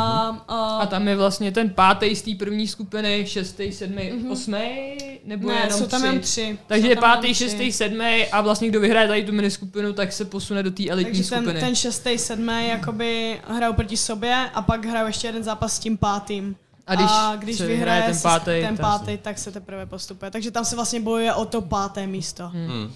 a, 0.48 0.78
A 0.78 0.86
tam 0.86 1.08
je 1.08 1.16
vlastně 1.16 1.52
ten 1.52 1.70
pátý 1.70 2.16
z 2.16 2.22
té 2.22 2.30
první 2.38 2.68
skupiny, 2.68 3.24
šestý, 3.28 3.72
sedmý, 3.72 4.12
osmý, 4.30 4.96
nebo 5.24 5.48
ne, 5.48 5.54
jenom 5.54 5.78
jsou 5.78 5.86
tam 5.86 6.00
tři. 6.00 6.06
jen 6.08 6.20
tři. 6.20 6.58
Takže 6.66 6.88
je 6.88 6.96
pátý, 6.96 7.34
šestý, 7.34 7.72
sedmý 7.72 8.26
a 8.32 8.40
vlastně 8.40 8.68
kdo 8.68 8.80
vyhraje 8.80 9.08
tady 9.08 9.24
tu 9.24 9.32
miniskupinu, 9.32 9.92
tak 9.92 10.12
se 10.12 10.24
posune 10.24 10.62
do 10.62 10.70
té 10.70 10.88
elitní 10.88 11.12
Takže 11.12 11.30
ten, 11.30 11.42
skupiny. 11.42 11.60
ten 11.60 11.74
šestý, 11.74 12.18
sedmý 12.18 12.68
jakoby 12.68 13.40
hrajou 13.48 13.72
proti 13.72 13.96
sobě 13.96 14.50
a 14.54 14.62
pak 14.62 14.84
hrajou 14.86 15.06
ještě 15.06 15.28
jeden 15.28 15.42
zápas 15.44 15.72
s 15.76 15.78
tím 15.78 15.96
pátým. 15.96 16.56
A 16.86 16.94
když 16.94 17.10
a 17.10 17.36
když 17.38 17.56
se 17.56 17.66
vyhraje 17.66 18.02
ten 18.02 18.18
pátý, 18.22 18.44
ten 18.44 18.76
tak- 18.76 18.80
pátý, 18.80 19.18
tak 19.22 19.38
se 19.38 19.52
teprve 19.52 19.86
postupuje. 19.86 20.30
Takže 20.30 20.50
tam 20.50 20.64
se 20.64 20.76
vlastně 20.76 21.00
bojuje 21.00 21.34
o 21.34 21.44
to 21.44 21.60
páté 21.60 22.06
místo. 22.06 22.48
Hmm. 22.48 22.92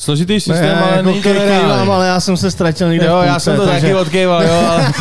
Složitý 0.00 0.40
systém, 0.40 0.62
Ne, 0.62 0.80
ale 0.82 0.90
jako 0.96 1.02
není 1.08 1.22
to 1.22 1.28
kejvám, 1.28 1.90
ale 1.90 2.06
já 2.06 2.20
jsem 2.20 2.36
se 2.36 2.50
ztratil 2.50 2.88
někde 2.88 3.06
Jo, 3.06 3.20
v 3.22 3.24
já 3.24 3.32
půlce, 3.32 3.44
jsem 3.44 3.56
to 3.56 3.66
takže... 3.66 3.80
taky 3.80 3.94
odkejval, 3.94 4.42
jo, 4.42 4.64
ale 4.70 4.92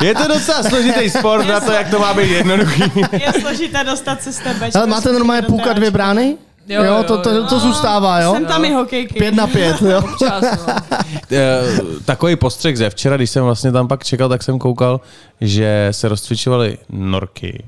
je 0.06 0.14
to 0.14 0.28
docela 0.28 0.62
složitý 0.62 1.10
sport 1.10 1.46
na 1.46 1.60
to, 1.60 1.72
jak 1.72 1.90
to 1.90 1.98
má 1.98 2.14
být 2.14 2.30
jednoduchý. 2.30 2.82
Je 3.12 3.32
složité 3.40 3.84
dostat 3.84 4.22
se 4.22 4.32
z 4.32 4.38
té 4.38 4.54
bečky 4.54 4.78
Ale 4.78 4.86
máte 4.86 5.12
normálně 5.12 5.42
půlka 5.42 5.72
dvě 5.72 5.90
brány? 5.90 6.36
Jo, 6.68 6.82
Jo, 6.84 6.94
jo, 6.94 7.02
to, 7.02 7.18
to, 7.18 7.30
jo. 7.30 7.46
to 7.48 7.58
zůstává, 7.58 8.20
jo? 8.20 8.32
Jsem 8.34 8.46
tam 8.46 8.64
i 8.64 8.72
hokejky. 8.72 9.14
Pět 9.18 9.34
na 9.34 9.46
pět, 9.46 9.82
jo? 9.82 9.98
Občas, 10.12 10.44
no. 10.66 10.74
Eh, 11.32 11.62
Takový 12.04 12.36
postřeh 12.36 12.76
ze 12.78 12.90
včera, 12.90 13.16
když 13.16 13.30
jsem 13.30 13.44
vlastně 13.44 13.72
tam 13.72 13.88
pak 13.88 14.04
čekal, 14.04 14.28
tak 14.28 14.42
jsem 14.42 14.58
koukal, 14.58 15.00
že 15.40 15.88
se 15.90 16.08
rozcvičovali 16.08 16.78
norky 16.90 17.64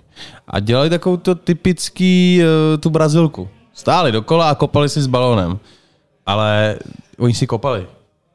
a 0.49 0.61
dělali 0.61 0.91
takovou 0.91 1.17
to 1.17 1.35
typický 1.35 2.43
eh, 2.43 2.79
tu 2.79 2.91
brazilku. 2.91 3.49
Stáli 3.75 4.13
dokola 4.13 4.49
a 4.51 4.55
kopali 4.55 4.89
si 4.89 5.03
s 5.03 5.07
balónem. 5.07 5.59
Ale 6.27 6.79
oni 7.19 7.35
si 7.35 7.47
kopali. 7.47 7.87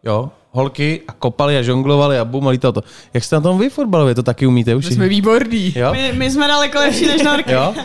Jo, 0.04 0.32
holky 0.52 1.02
a 1.08 1.14
kopali 1.14 1.58
a 1.58 1.62
žonglovali 1.62 2.20
a 2.20 2.26
bum 2.26 2.48
a 2.48 2.52
lítalo 2.52 2.72
to. 2.72 2.84
Jak 3.14 3.24
jste 3.24 3.36
na 3.36 3.42
tom 3.42 3.60
vy 3.60 3.70
fotbalově, 3.70 4.16
to 4.16 4.24
taky 4.24 4.48
umíte 4.48 4.76
už? 4.76 4.86
My 4.90 4.96
jsme 4.96 5.08
výborní. 5.08 5.74
Jo? 5.76 5.92
My, 5.92 6.14
my 6.14 6.32
jsme 6.32 6.48
daleko 6.48 6.80
lepší 6.80 7.06
než 7.08 7.22
norky. 7.24 7.52
Jo? 7.52 7.76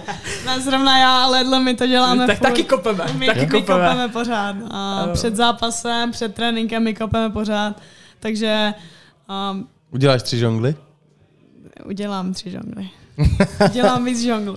Ne, 0.46 0.60
zrovna 0.60 0.98
já 0.98 1.24
a 1.24 1.26
Ledlo, 1.28 1.60
my 1.60 1.74
to 1.74 1.86
děláme 1.86 2.26
Tak 2.26 2.38
furt. 2.38 2.42
taky 2.48 2.64
kopeme. 2.64 3.04
My, 3.18 3.26
taky 3.26 3.40
my 3.40 3.46
kopeme. 3.46 3.88
kopeme 3.88 4.08
pořád. 4.08 4.56
A 4.70 5.00
Ano. 5.00 5.12
před 5.12 5.36
zápasem, 5.36 6.10
před 6.10 6.34
tréninkem 6.34 6.82
my 6.84 6.94
kopeme 6.94 7.30
pořád. 7.30 7.80
Takže 8.20 8.74
um, 9.52 9.68
Uděláš 9.90 10.22
tři 10.22 10.38
žongly? 10.38 10.74
udělám 11.84 12.32
tři 12.32 12.50
žongly. 12.50 12.88
Dělám 13.72 14.04
víc 14.04 14.22
žonglu. 14.22 14.56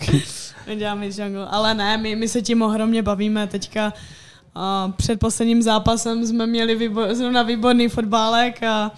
Dělám 0.76 1.00
víc 1.00 1.16
žonglu. 1.16 1.42
Ale 1.50 1.74
ne, 1.74 1.96
my, 1.96 2.16
my 2.16 2.28
se 2.28 2.42
tím 2.42 2.62
ohromně 2.62 3.02
bavíme 3.02 3.46
teďka. 3.46 3.92
Uh, 4.56 4.92
před 4.92 5.20
posledním 5.20 5.62
zápasem 5.62 6.26
jsme 6.26 6.46
měli 6.46 6.74
výbor, 6.74 7.14
zrovna 7.14 7.42
výborný 7.42 7.88
fotbálek 7.88 8.62
a, 8.62 8.92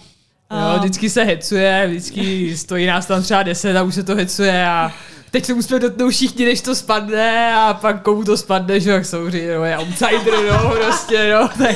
a 0.49 0.73
Jo, 0.73 0.79
vždycky 0.79 1.09
se 1.09 1.23
hecuje, 1.23 1.87
vždycky 1.87 2.57
stojí 2.57 2.85
nás 2.85 3.05
tam 3.05 3.23
třeba 3.23 3.43
10 3.43 3.77
a 3.77 3.83
už 3.83 3.95
se 3.95 4.03
to 4.03 4.15
hecuje 4.15 4.67
a 4.67 4.93
teď 5.31 5.45
se 5.45 5.53
musíme 5.53 5.79
dotknout 5.79 6.11
všichni, 6.11 6.45
než 6.45 6.61
to 6.61 6.75
spadne 6.75 7.55
a 7.55 7.73
pak 7.73 8.01
komu 8.01 8.23
to 8.23 8.37
spadne, 8.37 8.79
že 8.79 8.91
jak 8.91 9.05
souři, 9.05 9.47
no, 9.55 9.63
je 9.63 9.77
outsider, 9.77 10.33
no, 10.51 10.69
prostě, 10.85 11.33
no, 11.33 11.49
tak, 11.57 11.75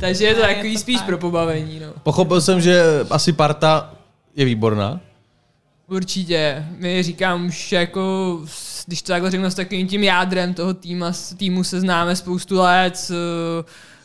takže 0.00 0.24
je 0.24 0.34
to 0.34 0.40
takový 0.40 0.78
spíš 0.78 1.00
pro 1.00 1.18
pobavení, 1.18 1.80
no. 1.80 1.92
Pochopil 2.02 2.40
jsem, 2.40 2.60
že 2.60 2.82
asi 3.10 3.32
parta 3.32 3.94
je 4.36 4.44
výborná. 4.44 5.00
Určitě. 5.90 6.64
My 6.78 7.02
říkám 7.02 7.46
už 7.46 7.72
jako, 7.72 8.40
když 8.86 9.02
to 9.02 9.12
takhle 9.12 9.30
řeknu 9.30 9.50
s 9.50 9.54
takovým 9.54 9.86
tím 9.88 10.04
jádrem 10.04 10.54
toho 10.54 10.74
týma, 10.74 11.12
s- 11.12 11.34
týmu 11.34 11.64
se 11.64 11.80
známe 11.80 12.16
spoustu 12.16 12.56
let. 12.58 12.96
s- 12.96 13.14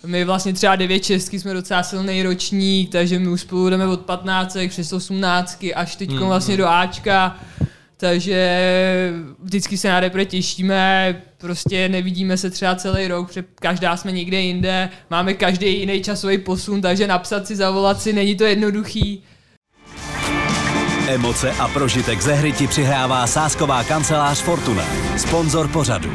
My 0.06 0.26
vlastně 0.26 0.54
třeba 0.54 0.76
9 0.76 1.00
česky 1.00 1.40
jsme 1.40 1.54
docela 1.54 1.84
silný 1.84 2.24
ročník, 2.24 2.92
takže 2.92 3.20
my 3.20 3.28
už 3.28 3.42
spolu 3.42 3.70
jdeme 3.70 3.88
od 3.88 4.00
15 4.02 4.58
přes 4.70 4.94
18 4.94 5.66
až 5.76 5.96
teď 5.96 6.10
vlastně 6.28 6.58
do 6.58 6.68
Ačka. 6.68 7.40
Takže 7.98 8.60
vždycky 9.44 9.78
se 9.78 9.90
na 9.90 10.00
repre 10.00 10.26
těšíme, 10.26 11.22
prostě 11.38 11.90
nevidíme 11.90 12.38
se 12.38 12.50
třeba 12.50 12.76
celý 12.76 13.08
rok, 13.08 13.28
protože 13.28 13.44
každá 13.56 13.98
jsme 13.98 14.12
někde 14.12 14.42
jinde, 14.42 14.90
máme 15.10 15.34
každý 15.34 15.80
jiný 15.80 16.04
časový 16.04 16.38
posun, 16.38 16.82
takže 16.82 17.08
napsat 17.08 17.48
si, 17.48 17.56
zavolat 17.56 18.02
si, 18.02 18.14
není 18.14 18.36
to 18.36 18.44
jednoduchý. 18.44 19.24
Emoce 21.10 21.52
a 21.52 21.68
prožitek 21.68 22.22
ze 22.22 22.34
hry 22.34 22.52
ti 22.52 22.68
přihrává 22.68 23.28
sásková 23.28 23.84
kancelář 23.84 24.42
Fortuna. 24.42 24.84
Sponzor 25.18 25.68
pořadu. 25.68 26.12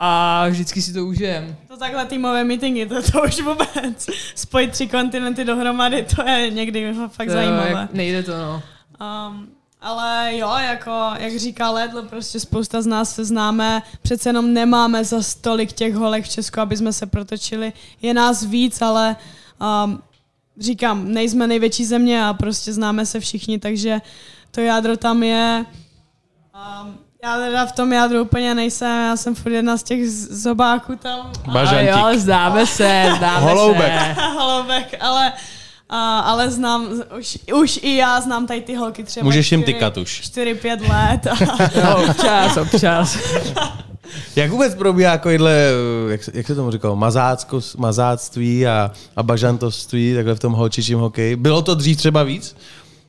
A 0.00 0.44
vždycky 0.48 0.82
si 0.82 0.92
to 0.92 1.04
užijem. 1.06 1.56
To 1.68 1.76
takhle 1.76 2.06
týmové 2.06 2.44
meetingy, 2.44 2.86
to, 2.86 3.02
to 3.12 3.22
už 3.22 3.40
vůbec. 3.40 4.06
Spojit 4.34 4.72
tři 4.72 4.86
kontinenty 4.86 5.44
dohromady, 5.44 6.06
to 6.16 6.28
je 6.28 6.50
někdy 6.50 6.94
fakt 7.08 7.26
To, 7.26 7.32
zajímavé. 7.32 7.70
jak 7.70 7.92
nejde 7.92 8.22
to, 8.22 8.32
no. 8.32 8.62
Um, 9.28 9.48
ale 9.80 10.36
jo, 10.36 10.54
jako, 10.58 11.10
jak 11.18 11.36
říká 11.38 11.70
Ledl, 11.70 12.02
prostě 12.02 12.40
spousta 12.40 12.82
z 12.82 12.86
nás 12.86 13.14
se 13.14 13.24
známe, 13.24 13.82
přece 14.02 14.28
jenom 14.28 14.52
nemáme 14.54 15.04
za 15.04 15.22
stolik 15.22 15.72
těch 15.72 15.94
holek 15.94 16.24
v 16.24 16.28
Česku, 16.28 16.60
aby 16.60 16.76
jsme 16.76 16.92
se 16.92 17.06
protočili. 17.06 17.72
Je 18.02 18.14
nás 18.14 18.44
víc, 18.44 18.82
ale 18.82 19.16
um, 19.84 20.02
říkám, 20.60 21.12
nejsme 21.12 21.46
největší 21.46 21.84
země 21.84 22.24
a 22.24 22.34
prostě 22.34 22.72
známe 22.72 23.06
se 23.06 23.20
všichni, 23.20 23.58
takže 23.58 24.00
to 24.50 24.60
jádro 24.60 24.96
tam 24.96 25.22
je. 25.22 25.64
Um, 26.82 26.94
já 27.24 27.36
teda 27.36 27.66
v 27.66 27.72
tom 27.72 27.92
jádru 27.92 28.22
úplně 28.22 28.54
nejsem, 28.54 28.88
já 29.04 29.16
jsem 29.16 29.34
furt 29.34 29.52
jedna 29.52 29.76
z 29.76 29.82
těch 29.82 30.10
z- 30.10 30.42
zobáků 30.42 30.96
tam. 30.96 31.32
Bažantík. 31.52 31.90
A 31.94 32.10
jo, 32.10 32.18
zdáme 32.18 32.66
se, 32.66 33.12
zdáme 33.16 33.40
Holoubek. 33.46 33.92
se. 34.16 34.22
Holoubek, 34.38 34.94
ale, 35.00 35.32
a, 35.88 36.18
ale 36.20 36.50
znám, 36.50 36.86
už, 37.18 37.38
už 37.54 37.78
i 37.82 37.96
já 37.96 38.20
znám 38.20 38.46
tady 38.46 38.60
ty 38.60 38.74
holky 38.74 39.04
třeba 39.04 39.24
Můžeš 39.24 39.52
jim 39.52 39.62
tykat 39.62 39.96
už. 39.96 40.20
4-5 40.22 40.80
let. 40.90 41.26
A, 41.26 41.34
No, 41.84 42.10
občas, 42.10 42.56
občas. 42.56 43.18
Jak 44.36 44.50
vůbec 44.50 44.74
probíhá 44.74 45.12
takovýhle, 45.12 45.56
jak, 46.08 46.24
se- 46.24 46.30
jak 46.34 46.46
se 46.46 46.54
tomu 46.54 46.70
říkalo, 46.70 46.96
mazácko, 46.96 47.60
mazáctví 47.78 48.66
a, 48.66 48.90
a 49.16 49.22
bažantoství, 49.22 50.14
takhle 50.14 50.34
v 50.34 50.38
tom 50.40 50.52
holčičím 50.52 50.98
hokeji? 50.98 51.36
Bylo 51.36 51.62
to 51.62 51.74
dřív 51.74 51.96
třeba 51.96 52.22
víc? 52.22 52.56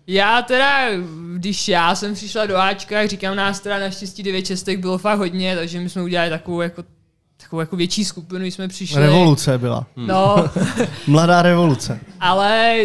Já 0.07 0.41
teda, 0.41 0.87
když 1.35 1.67
já 1.67 1.95
jsem 1.95 2.13
přišla 2.13 2.45
do 2.45 2.57
Ačka, 2.57 2.99
jak 3.01 3.09
říkám, 3.09 3.35
nás 3.35 3.59
teda 3.59 3.79
naštěstí 3.79 4.23
9 4.23 4.41
čestek 4.41 4.79
bylo 4.79 4.97
fakt 4.97 5.17
hodně, 5.19 5.55
takže 5.55 5.79
my 5.79 5.89
jsme 5.89 6.01
udělali 6.03 6.29
takovou 6.29 6.61
jako 6.61 6.83
takovou 7.41 7.59
jako 7.59 7.75
větší 7.75 8.05
skupinu, 8.05 8.41
když 8.41 8.53
jsme 8.53 8.67
přišli. 8.67 9.01
Revoluce 9.01 9.57
byla. 9.57 9.85
No, 9.95 10.49
Mladá 11.07 11.41
revoluce. 11.41 11.99
ale 12.19 12.75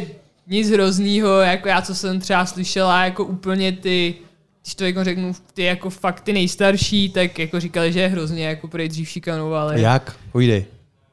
nic 0.46 0.70
hroznýho, 0.70 1.40
jako 1.40 1.68
já, 1.68 1.82
co 1.82 1.94
jsem 1.94 2.20
třeba 2.20 2.46
slyšela, 2.46 3.04
jako 3.04 3.24
úplně 3.24 3.72
ty, 3.72 4.14
když 4.64 4.74
to 4.74 4.84
jako 4.84 5.04
řeknu, 5.04 5.32
ty 5.54 5.62
jako 5.62 5.90
fakt 5.90 6.20
ty 6.20 6.32
nejstarší, 6.32 7.08
tak 7.08 7.38
jako 7.38 7.60
říkali, 7.60 7.92
že 7.92 8.00
je 8.00 8.08
hrozně, 8.08 8.46
jako 8.46 8.68
prej 8.68 8.88
dřív 8.88 9.08
šikanovali. 9.08 9.82
Jak? 9.82 10.16
Pojdej. 10.32 10.64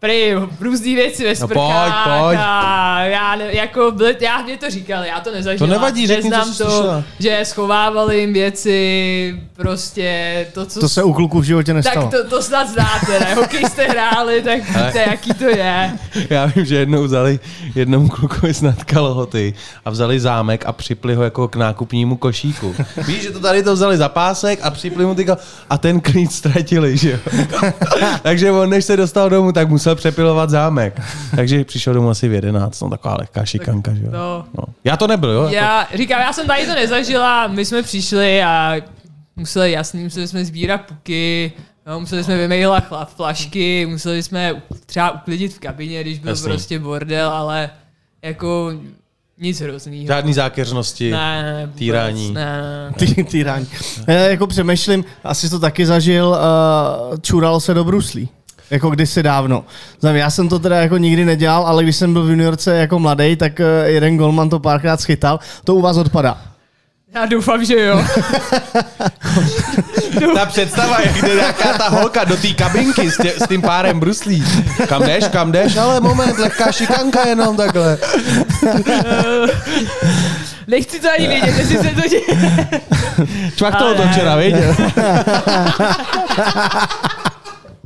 Prý 0.02 0.34
různý 0.60 0.96
věci 0.96 1.24
ve 1.26 1.36
sprchách 1.36 2.04
pojď, 2.08 2.20
pojď. 2.22 2.40
a 2.42 3.00
já, 3.04 3.36
ne, 3.36 3.56
jako, 3.56 3.92
byli, 3.92 4.16
já 4.20 4.42
mě 4.42 4.58
to 4.58 4.70
říkal, 4.70 5.04
já 5.04 5.20
to 5.20 5.32
nezažila. 5.32 5.68
To 5.68 5.74
nevadí, 5.74 6.08
řekni, 6.08 6.30
co 6.32 6.38
Neznám 6.38 6.48
to, 6.48 6.54
slyšela. 6.72 7.04
že 7.20 7.40
schovávali 7.44 8.20
jim 8.20 8.34
věci, 8.34 9.36
prostě 9.56 10.48
to, 10.54 10.66
co 10.66 10.80
To 10.80 10.90
se 10.90 11.04
u 11.04 11.14
kluků 11.14 11.40
v 11.40 11.44
životě 11.44 11.74
nestalo. 11.74 12.08
tak 12.12 12.22
to, 12.24 12.30
to 12.30 12.42
snad 12.42 12.70
znáte, 12.70 13.20
ne? 13.20 13.36
Hokej 13.36 13.64
jste 13.66 13.84
hráli, 13.88 14.42
tak 14.42 14.58
víte, 14.68 15.06
jaký 15.08 15.34
to 15.34 15.44
je. 15.44 15.92
Já 16.30 16.46
vím, 16.46 16.66
že 16.66 16.76
jednou 16.76 17.04
vzali 17.04 17.40
jednomu 17.76 18.10
klukovi 18.10 18.54
snad 18.54 18.84
kalhoty 18.84 19.54
a 19.86 19.90
vzali 19.90 20.20
zámek 20.20 20.66
a 20.66 20.72
připli 20.72 21.16
ho 21.16 21.24
jako 21.24 21.48
k 21.48 21.56
nákupnímu 21.56 22.16
košíku. 22.18 22.76
Víš, 23.08 23.22
že 23.22 23.32
to 23.32 23.40
tady 23.40 23.64
to 23.64 23.74
vzali 23.74 23.98
za 23.98 24.10
pásek 24.10 24.60
a 24.64 24.70
připli 24.72 25.06
mu 25.06 25.16
ty 25.16 25.26
kal- 25.26 25.38
a 25.70 25.78
ten 25.78 26.02
klíč 26.02 26.32
ztratili, 26.32 26.98
že 26.98 27.12
jo. 27.12 27.18
Takže 28.22 28.52
on, 28.52 28.70
než 28.70 28.86
se 28.86 28.98
dostal 28.98 29.30
domů, 29.30 29.52
tak 29.52 29.70
musel 29.70 29.91
přepilovat 29.96 30.50
zámek. 30.50 31.02
Takže 31.36 31.64
přišel 31.66 31.94
domů 31.94 32.10
asi 32.10 32.28
v 32.30 32.34
11, 32.34 32.82
no 32.82 32.90
taková 32.90 33.16
lehká 33.20 33.46
šikanka, 33.46 33.94
že 33.94 34.04
jo. 34.06 34.12
No. 34.12 34.46
No. 34.58 34.64
Já 34.84 34.98
to 34.98 35.08
nebyl, 35.08 35.30
jo. 35.32 35.44
Jako, 35.44 35.56
Já 35.56 35.88
říkám, 35.96 36.22
já 36.22 36.34
jsem 36.34 36.48
tady 36.48 36.66
to 36.68 36.76
nezažila, 36.76 37.48
my 37.48 37.66
jsme 37.66 37.84
přišli 37.84 38.44
a 38.44 38.76
museli, 39.36 39.72
jasný, 39.72 40.04
museli 40.04 40.28
jsme 40.28 40.46
sbírat 40.46 40.82
puky, 40.82 41.52
no, 41.88 42.00
museli 42.00 42.24
jsme 42.24 42.38
vymejlat 42.38 42.92
chla- 42.92 43.06
flašky, 43.06 43.86
museli 43.86 44.24
jsme 44.24 44.62
třeba 44.86 45.12
uklidit 45.12 45.54
v 45.54 45.60
kabině, 45.60 46.02
když 46.02 46.20
byl 46.20 46.30
Jasný. 46.32 46.48
prostě 46.50 46.80
bordel, 46.80 47.30
ale 47.30 47.70
jako 48.22 48.72
nic 49.38 49.62
hroznýho. 49.62 50.08
Žádný 50.08 50.34
zákeřnosti. 50.34 51.12
Ne, 51.12 51.44
ne, 51.44 51.66
vůbec, 51.66 51.78
týrání. 51.80 52.34
Ne, 52.34 52.62
ne. 52.62 52.94
Ty, 52.98 53.24
týraň. 53.24 53.66
Já 54.08 54.14
jako 54.14 54.48
přemýšlím, 54.48 55.06
asi 55.24 55.50
to 55.50 55.60
taky 55.60 55.86
zažil, 55.86 56.28
uh, 56.30 57.18
čuralo 57.22 57.60
se 57.60 57.74
do 57.74 57.84
bruslí. 57.84 58.30
Jako 58.72 58.90
kdysi 58.90 59.24
dávno. 59.24 59.64
Já 60.12 60.30
jsem 60.30 60.50
to 60.50 60.60
teda 60.60 60.82
jako 60.82 60.98
nikdy 60.98 61.26
nedělal, 61.26 61.64
ale 61.68 61.84
když 61.84 61.96
jsem 61.96 62.14
byl 62.14 62.24
v 62.24 62.30
juniorce 62.30 62.78
jako 62.78 63.00
mladý, 63.00 63.36
tak 63.36 63.60
uh, 63.60 63.66
jeden 63.86 64.18
golman 64.18 64.50
to 64.50 64.60
párkrát 64.60 65.02
schytal. 65.02 65.40
To 65.64 65.76
u 65.76 65.82
vás 65.82 65.98
odpadá. 65.98 66.38
Já 67.16 67.26
doufám, 67.26 67.66
že 67.66 67.82
jo. 67.82 68.06
Ta 70.36 70.46
představa, 70.46 71.02
jak 71.02 71.22
jde 71.22 71.36
nějaká 71.36 71.78
ta 71.78 71.90
holka 71.90 72.24
do 72.24 72.38
té 72.38 72.48
kabinky 72.54 73.12
s, 73.12 73.18
tě, 73.18 73.34
s 73.38 73.48
tím 73.48 73.62
párem 73.62 74.00
bruslí. 74.00 74.44
Kam 74.88 75.04
jdeš, 75.04 75.24
kam 75.32 75.52
jdeš? 75.52 75.78
Ale 75.78 76.00
moment, 76.00 76.40
lehká 76.40 76.72
šikanka 76.72 77.28
jenom 77.28 77.58
takhle. 77.58 77.98
Nechci 80.68 81.00
to 81.00 81.08
ani 81.18 81.28
vědět, 81.28 81.58
jestli 81.58 81.78
se 81.78 81.90
to 82.02 82.10
děje. 82.10 82.22
Čvak 83.56 83.76
toho 83.76 83.94
to 83.94 84.04
včera, 84.08 84.36
viděl? 84.36 84.76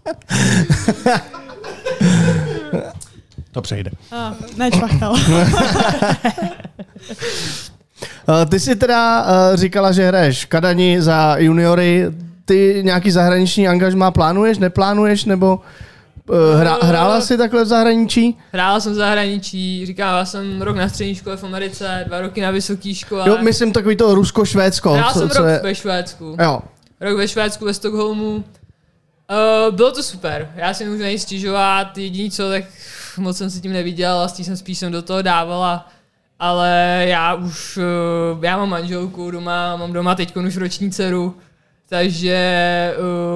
To 3.55 3.61
přejde. 3.61 3.91
Ah, 4.11 4.33
nečvachtal. 4.57 5.11
Uh, 5.11 5.17
ty 8.49 8.59
jsi 8.59 8.75
teda 8.75 9.23
uh, 9.23 9.55
říkala, 9.55 9.91
že 9.91 10.07
hraješ 10.07 10.45
v 10.45 10.47
Kadani 10.47 11.01
za 11.01 11.35
juniory. 11.37 12.11
Ty 12.45 12.81
nějaký 12.85 13.11
zahraniční 13.11 13.67
angažmá 13.67 14.11
plánuješ, 14.11 14.57
neplánuješ, 14.57 15.25
nebo 15.25 15.59
uh, 16.29 16.59
hra, 16.59 16.77
hrála 16.81 17.21
jsi 17.21 17.37
takhle 17.37 17.63
v 17.63 17.67
zahraničí? 17.67 18.37
Hrála 18.51 18.79
jsem 18.79 18.91
v 18.91 18.95
zahraničí, 18.95 19.85
říkám, 19.85 20.17
já 20.17 20.25
jsem 20.25 20.61
rok 20.61 20.75
na 20.75 20.89
střední 20.89 21.15
škole 21.15 21.37
v 21.37 21.43
Americe, 21.43 22.03
dva 22.07 22.21
roky 22.21 22.41
na 22.41 22.51
vysoké 22.51 22.93
škole. 22.93 23.29
Jo, 23.29 23.37
myslím 23.41 23.71
takový 23.71 23.95
to 23.95 24.15
Rusko-Švédsko. 24.15 24.93
Hrál 24.93 25.13
co, 25.13 25.19
jsem 25.19 25.29
co 25.29 25.39
rok 25.39 25.47
je... 25.47 25.59
ve 25.63 25.75
Švédsku. 25.75 26.37
Jo. 26.41 26.59
Rok 27.01 27.17
ve 27.17 27.27
Švédsku, 27.27 27.65
ve 27.65 27.73
Stockholmu. 27.73 28.43
Uh, 29.31 29.75
bylo 29.75 29.91
to 29.91 30.03
super, 30.03 30.51
já 30.55 30.73
si 30.73 30.85
můžu 30.85 31.01
nejít 31.01 31.21
stěžovat, 31.21 31.97
jediný 31.97 32.31
co, 32.31 32.49
tak 32.49 32.63
moc 33.17 33.37
jsem 33.37 33.49
si 33.49 33.61
tím 33.61 33.73
neviděl, 33.73 34.17
vlastně 34.17 34.45
jsem 34.45 34.57
spíš 34.57 34.77
jsem 34.77 34.91
do 34.91 35.01
toho 35.01 35.21
dávala, 35.21 35.89
ale 36.39 37.05
já 37.07 37.33
už, 37.33 37.77
uh, 37.77 38.43
já 38.43 38.57
mám 38.57 38.69
manželku 38.69 39.31
doma, 39.31 39.75
mám 39.75 39.93
doma 39.93 40.15
teď 40.15 40.37
už 40.37 40.57
roční 40.57 40.91
dceru, 40.91 41.37
takže 41.89 42.93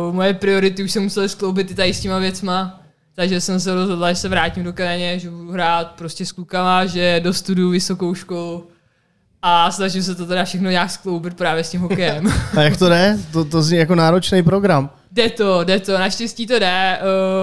uh, 0.07 0.15
moje 0.15 0.33
priority 0.33 0.83
už 0.83 0.91
se 0.91 0.99
musely 0.99 1.29
skloubit 1.29 1.71
i 1.71 1.75
tady 1.75 1.93
s 1.93 1.99
těma 1.99 2.19
věcma, 2.19 2.81
takže 3.15 3.41
jsem 3.41 3.59
se 3.59 3.73
rozhodla, 3.73 4.09
že 4.09 4.15
se 4.15 4.29
vrátím 4.29 4.63
do 4.63 4.73
Kraně, 4.73 5.19
že 5.19 5.29
budu 5.29 5.51
hrát 5.51 5.91
prostě 5.91 6.25
s 6.25 6.31
klukama, 6.31 6.85
že 6.85 7.19
dostuduju 7.23 7.69
vysokou 7.69 8.15
školu 8.15 8.67
a 9.41 9.71
snažím 9.71 10.03
se 10.03 10.15
to 10.15 10.25
teda 10.25 10.43
všechno 10.43 10.69
nějak 10.69 10.91
skloubit 10.91 11.33
právě 11.33 11.63
s 11.63 11.69
tím 11.69 11.81
hokejem. 11.81 12.33
A 12.57 12.61
jak 12.61 12.77
to 12.77 12.89
jde? 12.89 13.19
To, 13.31 13.45
to 13.45 13.61
zní 13.61 13.77
jako 13.77 13.95
náročný 13.95 14.43
program. 14.43 14.89
Jde 15.11 15.29
to, 15.29 15.63
jde 15.63 15.79
to, 15.79 15.97
naštěstí 15.97 16.47
to 16.47 16.59
jde. 16.59 16.99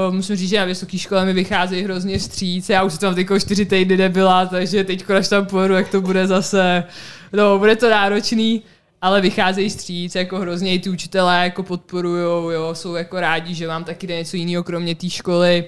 Uh, 0.08 0.14
musím 0.14 0.36
říct, 0.36 0.48
že 0.48 0.58
na 0.58 0.64
vysoké 0.64 0.98
škole 0.98 1.24
mi 1.24 1.32
vycházejí 1.32 1.84
hrozně 1.84 2.18
vstříc. 2.18 2.68
Já 2.68 2.82
už 2.82 2.92
jsem 2.92 3.00
tam 3.00 3.14
teď 3.14 3.26
čtyři 3.38 3.66
týdny 3.66 3.96
nebyla, 3.96 4.46
takže 4.46 4.84
teď, 4.84 5.10
až 5.10 5.28
tam 5.28 5.46
pojedu, 5.46 5.74
jak 5.74 5.88
to 5.88 6.00
bude 6.00 6.26
zase, 6.26 6.84
no, 7.32 7.58
bude 7.58 7.76
to 7.76 7.90
náročný, 7.90 8.62
ale 9.02 9.20
vycházejí 9.20 9.68
vstříc, 9.68 10.14
jako 10.14 10.38
hrozně 10.38 10.74
i 10.74 10.78
ty 10.78 10.90
učitelé 10.90 11.44
jako 11.44 11.62
podporujou, 11.62 12.50
jo, 12.50 12.74
jsou 12.74 12.94
jako 12.94 13.20
rádi, 13.20 13.54
že 13.54 13.68
mám 13.68 13.84
taky 13.84 14.06
jde 14.06 14.16
něco 14.16 14.36
jiného 14.36 14.64
kromě 14.64 14.94
té 14.94 15.10
školy. 15.10 15.64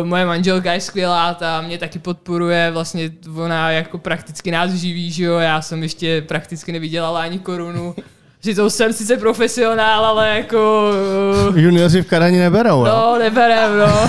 Uh, 0.00 0.06
moje 0.06 0.26
manželka 0.26 0.72
je 0.72 0.80
skvělá, 0.80 1.34
ta 1.34 1.60
mě 1.60 1.78
taky 1.78 1.98
podporuje, 1.98 2.70
vlastně 2.70 3.10
ona 3.36 3.70
jako 3.70 3.98
prakticky 3.98 4.50
nás 4.50 4.70
živí, 4.70 5.12
že 5.12 5.24
jo, 5.24 5.38
já 5.38 5.62
jsem 5.62 5.82
ještě 5.82 6.22
prakticky 6.22 6.72
nevydělala 6.72 7.20
ani 7.20 7.38
korunu. 7.38 7.94
Přitom 8.40 8.70
jsem 8.70 8.92
sice 8.92 9.16
profesionál, 9.16 10.04
ale 10.04 10.36
jako... 10.36 10.90
Uh, 11.48 11.58
Junioři 11.58 12.02
v 12.02 12.06
Kadani 12.06 12.38
neberou, 12.38 12.86
jo? 12.86 12.92
no, 12.92 13.18
neberem, 13.18 13.78
no. 13.78 13.86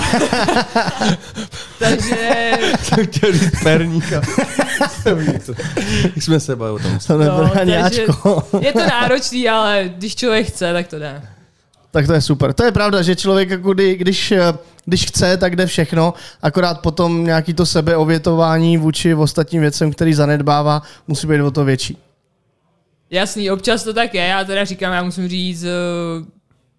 Takže... 1.78 2.52
Jsem 2.82 3.06
chtěl 3.06 3.32
říct 3.32 3.62
perníka. 3.62 4.20
Jak 6.04 6.22
jsme 6.22 6.40
se 6.40 6.56
bavili 6.56 6.80
o 6.80 6.82
tom. 6.82 6.98
To 7.06 7.18
neberá 7.18 7.42
No, 7.42 7.50
takže-. 7.50 8.06
Je 8.60 8.72
to 8.72 8.78
náročný, 8.78 9.48
ale 9.48 9.90
když 9.96 10.16
člověk 10.16 10.46
chce, 10.46 10.72
tak 10.72 10.86
to 10.88 10.98
jde. 10.98 11.22
Tak 11.90 12.06
to 12.06 12.12
je 12.12 12.20
super. 12.20 12.52
To 12.52 12.64
je 12.64 12.72
pravda, 12.72 13.02
že 13.02 13.16
člověk, 13.16 13.50
jako 13.50 13.74
kdy, 13.74 13.96
když, 13.96 14.32
eh, 14.32 14.52
když 14.84 15.04
chce, 15.06 15.36
tak 15.36 15.56
jde 15.56 15.66
všechno, 15.66 16.14
akorát 16.42 16.80
potom 16.80 17.24
nějaký 17.24 17.54
to 17.54 17.66
sebeovětování 17.66 18.78
vůči 18.78 19.14
ostatním 19.14 19.60
věcem, 19.60 19.92
který 19.92 20.14
zanedbává, 20.14 20.82
musí 21.08 21.26
být 21.26 21.40
o 21.40 21.50
to 21.50 21.64
větší. 21.64 21.98
Jasný, 23.12 23.50
občas 23.50 23.84
to 23.84 23.94
tak 23.94 24.14
je, 24.14 24.22
já 24.22 24.44
teda 24.44 24.64
říkám, 24.64 24.92
já 24.92 25.02
musím 25.02 25.28
říct, 25.28 25.64
eh, 25.64 25.68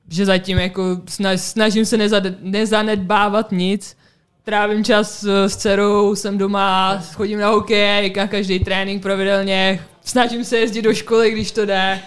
že 0.09 0.25
zatím 0.25 0.57
jako 0.57 0.81
sna- 0.95 1.37
snažím 1.37 1.85
se 1.85 1.97
nezanedbávat 2.41 3.51
nic, 3.51 3.97
trávím 4.43 4.83
čas 4.83 5.23
eh, 5.23 5.49
s 5.49 5.55
dcerou, 5.55 6.15
jsem 6.15 6.37
doma, 6.37 7.03
chodím 7.13 7.39
na 7.39 7.49
hokej, 7.49 8.13
na 8.17 8.27
každý 8.27 8.59
trénink 8.59 9.01
pravidelně, 9.01 9.85
snažím 10.03 10.43
se 10.43 10.57
jezdit 10.57 10.81
do 10.81 10.93
školy, 10.93 11.31
když 11.31 11.51
to 11.51 11.65
jde, 11.65 11.99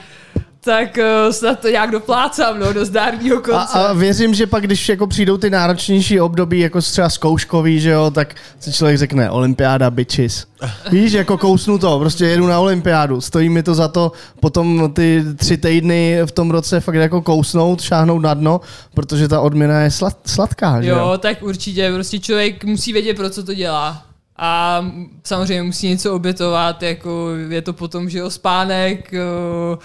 tak 0.67 0.99
uh, 0.99 1.33
snad 1.33 1.61
to 1.61 1.69
nějak 1.69 1.91
doplácám, 1.91 2.61
no, 2.61 2.73
do 2.73 2.85
zdárního 2.85 3.39
A, 3.39 3.41
konce. 3.41 3.79
a 3.79 3.93
věřím, 3.93 4.35
že 4.35 4.47
pak, 4.47 4.65
když 4.65 4.89
jako 4.89 5.07
přijdou 5.07 5.37
ty 5.37 5.51
náročnější 5.51 6.21
období, 6.21 6.59
jako 6.59 6.81
třeba 6.81 7.11
zkouškový, 7.11 7.81
že 7.81 7.91
jo, 7.91 8.11
tak 8.11 8.35
si 8.61 8.73
člověk 8.73 8.99
řekne, 8.99 9.31
olympiáda, 9.31 9.91
bitches. 9.91 10.47
Víš, 10.91 11.13
jako 11.13 11.39
kousnu 11.39 11.79
to, 11.79 11.99
prostě 11.99 12.25
jedu 12.25 12.47
na 12.47 12.61
olympiádu, 12.61 13.21
stojí 13.21 13.49
mi 13.49 13.63
to 13.63 13.75
za 13.75 13.89
to 13.89 14.13
potom 14.41 14.93
ty 14.93 15.25
tři 15.37 15.57
týdny 15.57 16.19
v 16.27 16.33
tom 16.33 16.51
roce 16.51 16.81
fakt 16.81 16.95
jako 16.95 17.23
kousnout, 17.23 17.83
šáhnout 17.83 18.23
na 18.23 18.35
dno, 18.35 18.61
protože 18.95 19.29
ta 19.29 19.41
odměna 19.41 19.81
je 19.81 19.91
slad, 19.91 20.19
sladká, 20.27 20.83
že 20.83 20.89
jo? 20.89 20.97
Jo, 20.97 21.19
tak 21.19 21.43
určitě, 21.43 21.93
prostě 21.95 22.19
člověk 22.19 22.65
musí 22.65 22.93
vědět, 22.93 23.17
pro 23.17 23.31
co 23.31 23.43
to 23.43 23.55
dělá. 23.55 24.03
A 24.39 24.85
samozřejmě 25.25 25.63
musí 25.63 25.89
něco 25.89 26.15
obětovat, 26.15 26.83
jako 26.83 27.31
je 27.49 27.63
to 27.63 27.73
potom, 27.73 28.11
že 28.11 28.19
jo, 28.19 28.31
spánek, 28.31 29.15
eh, 29.15 29.77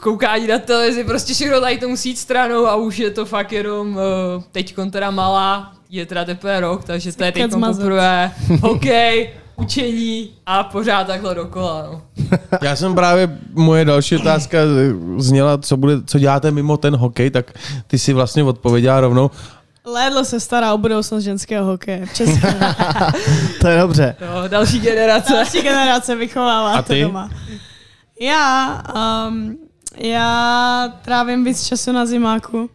koukání 0.00 0.46
na 0.46 0.58
televizi, 0.58 1.04
prostě 1.04 1.34
všechno 1.34 1.60
tady 1.60 1.78
to 1.78 1.88
musí 1.88 2.08
jít 2.08 2.18
stranou 2.18 2.66
a 2.66 2.74
už 2.76 2.98
je 2.98 3.10
to 3.10 3.24
fakt 3.26 3.52
jenom 3.52 3.98
eh, 3.98 4.42
teďkon 4.52 4.90
teda 4.90 5.10
malá, 5.10 5.72
je 5.90 6.06
teda 6.06 6.24
teprve 6.24 6.60
rok, 6.60 6.84
takže 6.84 7.12
to 7.12 7.24
je 7.24 7.32
Kec 7.32 7.52
teď 7.52 7.60
poprvé 7.60 8.32
hokej, 8.60 9.30
učení 9.56 10.30
a 10.46 10.64
pořád 10.64 11.06
takhle 11.06 11.34
dokola. 11.34 11.88
No. 11.92 12.02
Já 12.62 12.76
jsem 12.76 12.94
právě, 12.94 13.38
moje 13.52 13.84
další 13.84 14.16
otázka 14.16 14.58
zněla, 15.18 15.58
co, 15.58 15.76
bude, 15.76 15.94
co 16.06 16.18
děláte 16.18 16.50
mimo 16.50 16.76
ten 16.76 16.96
hokej, 16.96 17.30
tak 17.30 17.52
ty 17.86 17.98
si 17.98 18.12
vlastně 18.12 18.44
odpověděla 18.44 19.00
rovnou. 19.00 19.30
Lédlo 19.84 20.24
se 20.24 20.40
stará 20.40 20.74
o 20.74 20.78
budoucnost 20.78 21.24
ženského 21.24 21.66
hokeje 21.66 22.06
v 22.06 22.14
České. 22.14 22.54
To 23.60 23.68
je 23.68 23.80
dobře. 23.80 24.16
No, 24.20 24.48
další 24.48 24.80
generace. 24.80 25.32
Další 25.32 25.62
generace 25.62 26.16
vychovává 26.16 26.74
A 26.74 26.82
to 26.82 26.92
ty? 26.92 27.02
doma. 27.02 27.30
Já, 28.20 28.82
um, 29.28 29.56
já 29.96 30.98
trávím 31.02 31.44
víc 31.44 31.66
času 31.66 31.92
na 31.92 32.06
zimáku, 32.06 32.70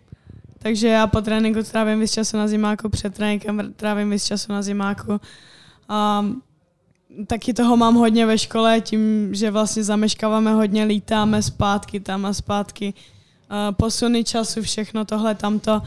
takže 0.59 0.87
já 0.87 1.07
po 1.07 1.21
tréninku 1.21 1.63
trávím 1.63 1.99
víc 1.99 2.11
času 2.11 2.37
na 2.37 2.47
zimáku, 2.47 2.89
před 2.89 3.13
tréninkem 3.13 3.73
trávím 3.75 4.09
víc 4.09 4.25
času 4.25 4.51
na 4.51 4.61
zimáku. 4.61 5.21
Um, 6.21 6.41
taky 7.27 7.53
toho 7.53 7.77
mám 7.77 7.95
hodně 7.95 8.25
ve 8.25 8.37
škole, 8.37 8.81
tím, 8.81 9.29
že 9.35 9.51
vlastně 9.51 9.83
zameškáváme 9.83 10.53
hodně, 10.53 10.83
lítáme 10.83 11.41
zpátky 11.41 11.99
tam 11.99 12.25
a 12.25 12.33
zpátky. 12.33 12.93
Uh, 12.93 13.75
posuny 13.75 14.23
času, 14.23 14.61
všechno 14.61 15.05
tohle, 15.05 15.35
tamto. 15.35 15.81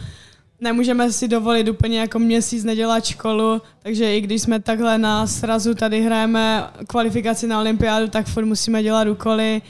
nemůžeme 0.61 1.13
si 1.13 1.29
dovolit 1.29 1.69
úplně 1.69 2.01
jako 2.01 2.19
měsíc 2.19 2.65
nedělat 2.65 3.05
školu, 3.05 3.63
takže 3.83 4.17
i 4.17 4.21
když 4.21 4.43
jsme 4.43 4.61
takhle 4.61 4.99
na 4.99 5.27
srazu 5.27 5.75
tady 5.75 6.03
hrajeme 6.03 6.65
kvalifikaci 6.87 7.47
na 7.47 7.61
olympiádu, 7.61 8.09
tak 8.09 8.27
furt 8.27 8.45
musíme 8.45 8.83
dělat 8.83 9.09
úkoly, 9.09 9.63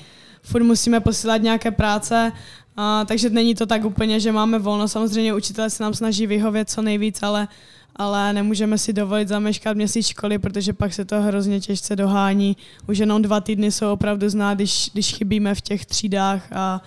furt 0.44 0.62
musíme 0.62 1.00
posílat 1.00 1.42
nějaké 1.42 1.70
práce, 1.70 2.32
a, 2.76 3.04
takže 3.04 3.30
není 3.30 3.54
to 3.54 3.66
tak 3.66 3.84
úplně, 3.84 4.20
že 4.20 4.32
máme 4.32 4.58
volno. 4.58 4.88
Samozřejmě 4.88 5.34
učitelé 5.34 5.70
se 5.70 5.82
nám 5.82 5.94
snaží 5.94 6.26
vyhovět 6.26 6.70
co 6.70 6.82
nejvíc, 6.82 7.22
ale, 7.22 7.48
ale 7.96 8.32
nemůžeme 8.32 8.78
si 8.78 8.92
dovolit 8.92 9.28
zameškat 9.28 9.76
měsíc 9.76 10.06
školy, 10.06 10.38
protože 10.38 10.72
pak 10.72 10.92
se 10.92 11.04
to 11.04 11.20
hrozně 11.20 11.60
těžce 11.60 11.96
dohání. 11.96 12.56
Už 12.88 12.98
jenom 12.98 13.22
dva 13.22 13.40
týdny 13.40 13.72
jsou 13.72 13.92
opravdu 13.92 14.28
znát, 14.28 14.54
když, 14.54 14.90
když 14.92 15.14
chybíme 15.14 15.54
v 15.54 15.60
těch 15.60 15.86
třídách 15.86 16.52
a 16.52 16.82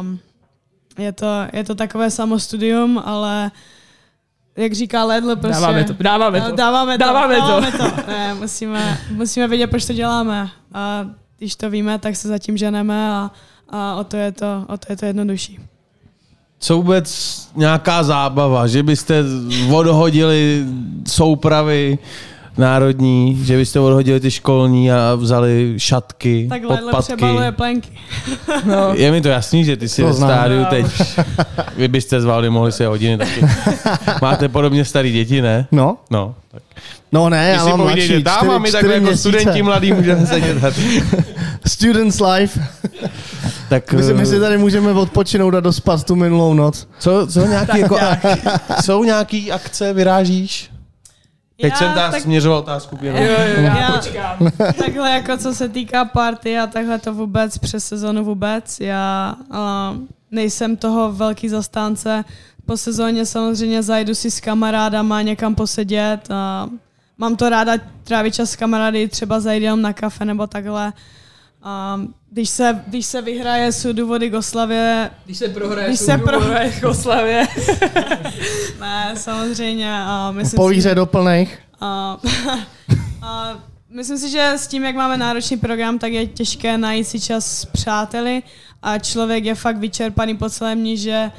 um, 0.00 0.18
je, 0.98 1.12
to, 1.12 1.26
je 1.52 1.64
to 1.64 1.74
takové 1.74 2.10
samostudium, 2.10 3.02
ale 3.04 3.50
jak 4.56 4.72
říká 4.72 5.04
Ledl, 5.04 5.36
prostě... 5.36 5.60
Dáváme 5.60 5.84
to, 5.84 5.92
dáváme 6.00 6.40
to. 6.40 6.52
Dáváme 6.52 6.98
to, 6.98 7.04
Dáváme 7.04 7.34
to. 7.34 7.40
dáváme 7.40 7.72
to. 7.72 8.10
Ne, 8.10 8.34
musíme, 8.34 8.98
musíme 9.10 9.48
vědět, 9.48 9.66
proč 9.66 9.84
to 9.84 9.92
děláme. 9.92 10.50
A 10.72 11.06
když 11.44 11.56
to 11.56 11.70
víme, 11.70 11.98
tak 11.98 12.16
se 12.16 12.28
zatím 12.28 12.56
ženeme 12.56 13.10
a, 13.10 13.30
a 13.68 13.94
o, 13.94 14.04
to 14.04 14.16
je 14.16 14.32
to, 14.32 14.64
o 14.68 14.76
to 14.76 14.92
je 14.92 14.96
to 14.96 15.06
jednodušší. 15.06 15.58
Co 16.58 16.76
vůbec 16.76 17.08
nějaká 17.56 18.02
zábava, 18.02 18.66
že 18.66 18.82
byste 18.82 19.24
odhodili 19.72 20.64
soupravy 21.06 21.98
národní, 22.58 23.38
že 23.44 23.56
byste 23.56 23.80
odhodili 23.80 24.20
ty 24.20 24.30
školní 24.30 24.92
a 24.92 25.14
vzali 25.14 25.74
šatky, 25.76 26.46
Tak 26.50 26.62
Ledl 26.64 26.82
podpatky. 26.90 27.24
plenky. 27.56 27.88
No. 28.64 28.90
Je 28.94 29.12
mi 29.12 29.20
to 29.20 29.28
jasný, 29.28 29.64
že 29.64 29.76
ty 29.76 29.88
si 29.88 30.02
To 30.02 30.08
ve 30.08 30.12
znám. 30.14 30.30
stádiu 30.30 30.64
teď, 30.70 30.86
vy 31.76 31.88
byste 31.88 32.20
s 32.20 32.24
Valdy 32.24 32.50
mohli 32.50 32.72
se 32.72 32.86
hodiny 32.86 33.18
taky. 33.18 33.40
Máte 34.22 34.48
podobně 34.48 34.84
starý 34.84 35.12
děti, 35.12 35.42
ne? 35.42 35.66
No, 35.72 35.96
No, 36.10 36.34
tak. 36.52 36.62
no 37.12 37.28
ne, 37.28 37.48
já 37.48 37.52
Když 37.52 37.62
si 37.62 37.68
mám 37.70 37.80
mladší, 37.80 38.22
tam 38.22 38.36
čtyři, 38.36 38.52
a 38.54 38.58
my 38.58 38.68
čtyři 38.68 38.82
takhle 38.82 38.94
jako 38.94 39.16
studenti 39.16 39.62
mladí 39.62 39.92
můžeme 39.92 40.26
sedět. 40.26 40.56
Students 41.66 42.20
life. 42.20 42.60
tak 43.68 43.92
My 43.92 44.02
si, 44.02 44.14
my 44.14 44.26
si 44.26 44.36
eh, 44.36 44.40
tady 44.40 44.58
můžeme 44.58 44.92
odpočinout 44.92 45.54
a 45.54 45.60
dospat 45.60 46.04
tu 46.04 46.16
minulou 46.16 46.54
noc. 46.54 46.88
co, 46.98 47.26
co 47.26 47.46
nějaký, 47.46 47.78
jako, 47.80 47.98
jsou 48.82 49.04
nějaký 49.04 49.52
akce, 49.52 49.92
vyrážíš? 49.92 50.70
Teď 51.60 51.72
Já 51.72 51.78
jsem 51.78 51.92
ta 51.94 52.10
tak- 52.10 52.22
směřoval 52.22 52.58
otázku 52.58 52.98
Jo, 53.02 53.16
jo, 53.16 53.62
já, 53.62 53.92
počkám. 53.92 54.38
Takhle 54.78 55.10
jako 55.10 55.36
co 55.36 55.54
se 55.54 55.68
týká 55.68 56.04
party 56.04 56.58
a 56.58 56.66
takhle 56.66 56.98
to 56.98 57.14
vůbec 57.14 57.58
přes 57.58 57.86
sezonu 57.86 58.24
vůbec. 58.24 58.80
Já 58.80 59.34
uh, 59.50 59.56
nejsem 60.30 60.76
toho 60.76 61.12
velký 61.12 61.48
zastánce. 61.48 62.24
Po 62.66 62.76
sezóně 62.76 63.26
samozřejmě 63.26 63.82
zajdu 63.82 64.14
si 64.14 64.30
s 64.30 64.40
kamarádama 64.40 65.22
někam 65.22 65.54
posedět. 65.54 66.30
A 66.30 66.68
mám 67.18 67.36
to 67.36 67.48
ráda 67.48 67.72
trávit 68.04 68.34
čas 68.34 68.50
s 68.50 68.56
kamarády, 68.56 69.08
třeba 69.08 69.40
zajdu 69.40 69.64
jenom 69.64 69.82
na 69.82 69.92
kafe 69.92 70.24
nebo 70.24 70.46
takhle. 70.46 70.92
A 71.62 72.00
když 72.34 72.50
se, 72.50 72.82
když 72.86 73.06
se 73.06 73.22
vyhraje, 73.22 73.72
jsou 73.72 73.92
důvody 73.92 74.30
k 74.30 74.34
oslavě. 74.34 75.10
Když 75.24 75.38
se 75.38 75.48
prohraje, 75.48 75.88
Když 75.88 76.00
jsou 76.00 76.06
se 76.06 76.18
pro- 76.18 76.40
důvody 76.40 76.72
k 76.80 76.84
oslavě. 76.84 77.46
Ne, 78.80 79.12
samozřejmě. 79.16 79.92
A 80.02 80.30
myslím 80.30 80.56
Po 80.56 80.68
si, 80.68 80.74
výhře 80.74 80.94
do 80.94 81.06
plných. 81.06 81.58
A, 81.80 82.16
a 83.22 83.54
myslím 83.90 84.18
si, 84.18 84.30
že 84.30 84.52
s 84.56 84.66
tím, 84.66 84.84
jak 84.84 84.96
máme 84.96 85.16
náročný 85.16 85.56
program, 85.56 85.98
tak 85.98 86.12
je 86.12 86.26
těžké 86.26 86.78
najít 86.78 87.04
si 87.04 87.20
čas 87.20 87.46
s 87.60 87.64
přáteli 87.64 88.42
a 88.82 88.98
člověk 88.98 89.44
je 89.44 89.54
fakt 89.54 89.76
vyčerpaný 89.76 90.36
po 90.36 90.50
celém 90.50 90.78
dní, 90.78 90.96
že 90.96 91.30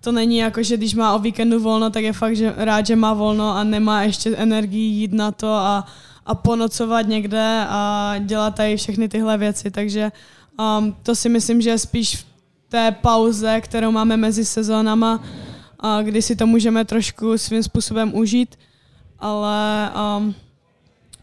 to 0.00 0.12
není 0.12 0.36
jako, 0.38 0.62
že 0.62 0.76
když 0.76 0.94
má 0.94 1.14
o 1.14 1.18
víkendu 1.18 1.60
volno, 1.60 1.90
tak 1.90 2.02
je 2.04 2.12
fakt 2.12 2.36
že 2.36 2.54
rád, 2.56 2.86
že 2.86 2.96
má 2.96 3.12
volno 3.14 3.56
a 3.56 3.64
nemá 3.64 4.02
ještě 4.02 4.36
energii 4.36 4.88
jít 4.92 5.12
na 5.12 5.30
to 5.32 5.54
a, 5.54 5.86
a 6.26 6.34
ponocovat 6.34 7.06
někde 7.06 7.64
a 7.68 8.14
dělat 8.18 8.54
tady 8.54 8.76
všechny 8.76 9.08
tyhle 9.08 9.38
věci. 9.38 9.70
Takže 9.70 10.12
um, 10.60 10.96
to 11.02 11.14
si 11.14 11.28
myslím, 11.28 11.60
že 11.60 11.70
je 11.70 11.78
spíš 11.78 12.16
v 12.16 12.24
té 12.68 12.90
pauze, 12.90 13.60
kterou 13.60 13.90
máme 13.90 14.16
mezi 14.16 14.44
sezónama, 14.44 15.24
a 15.80 16.02
kdy 16.02 16.22
si 16.22 16.36
to 16.36 16.46
můžeme 16.46 16.84
trošku 16.84 17.38
svým 17.38 17.62
způsobem 17.62 18.14
užít 18.14 18.56
ale 19.20 19.90
um, 20.16 20.34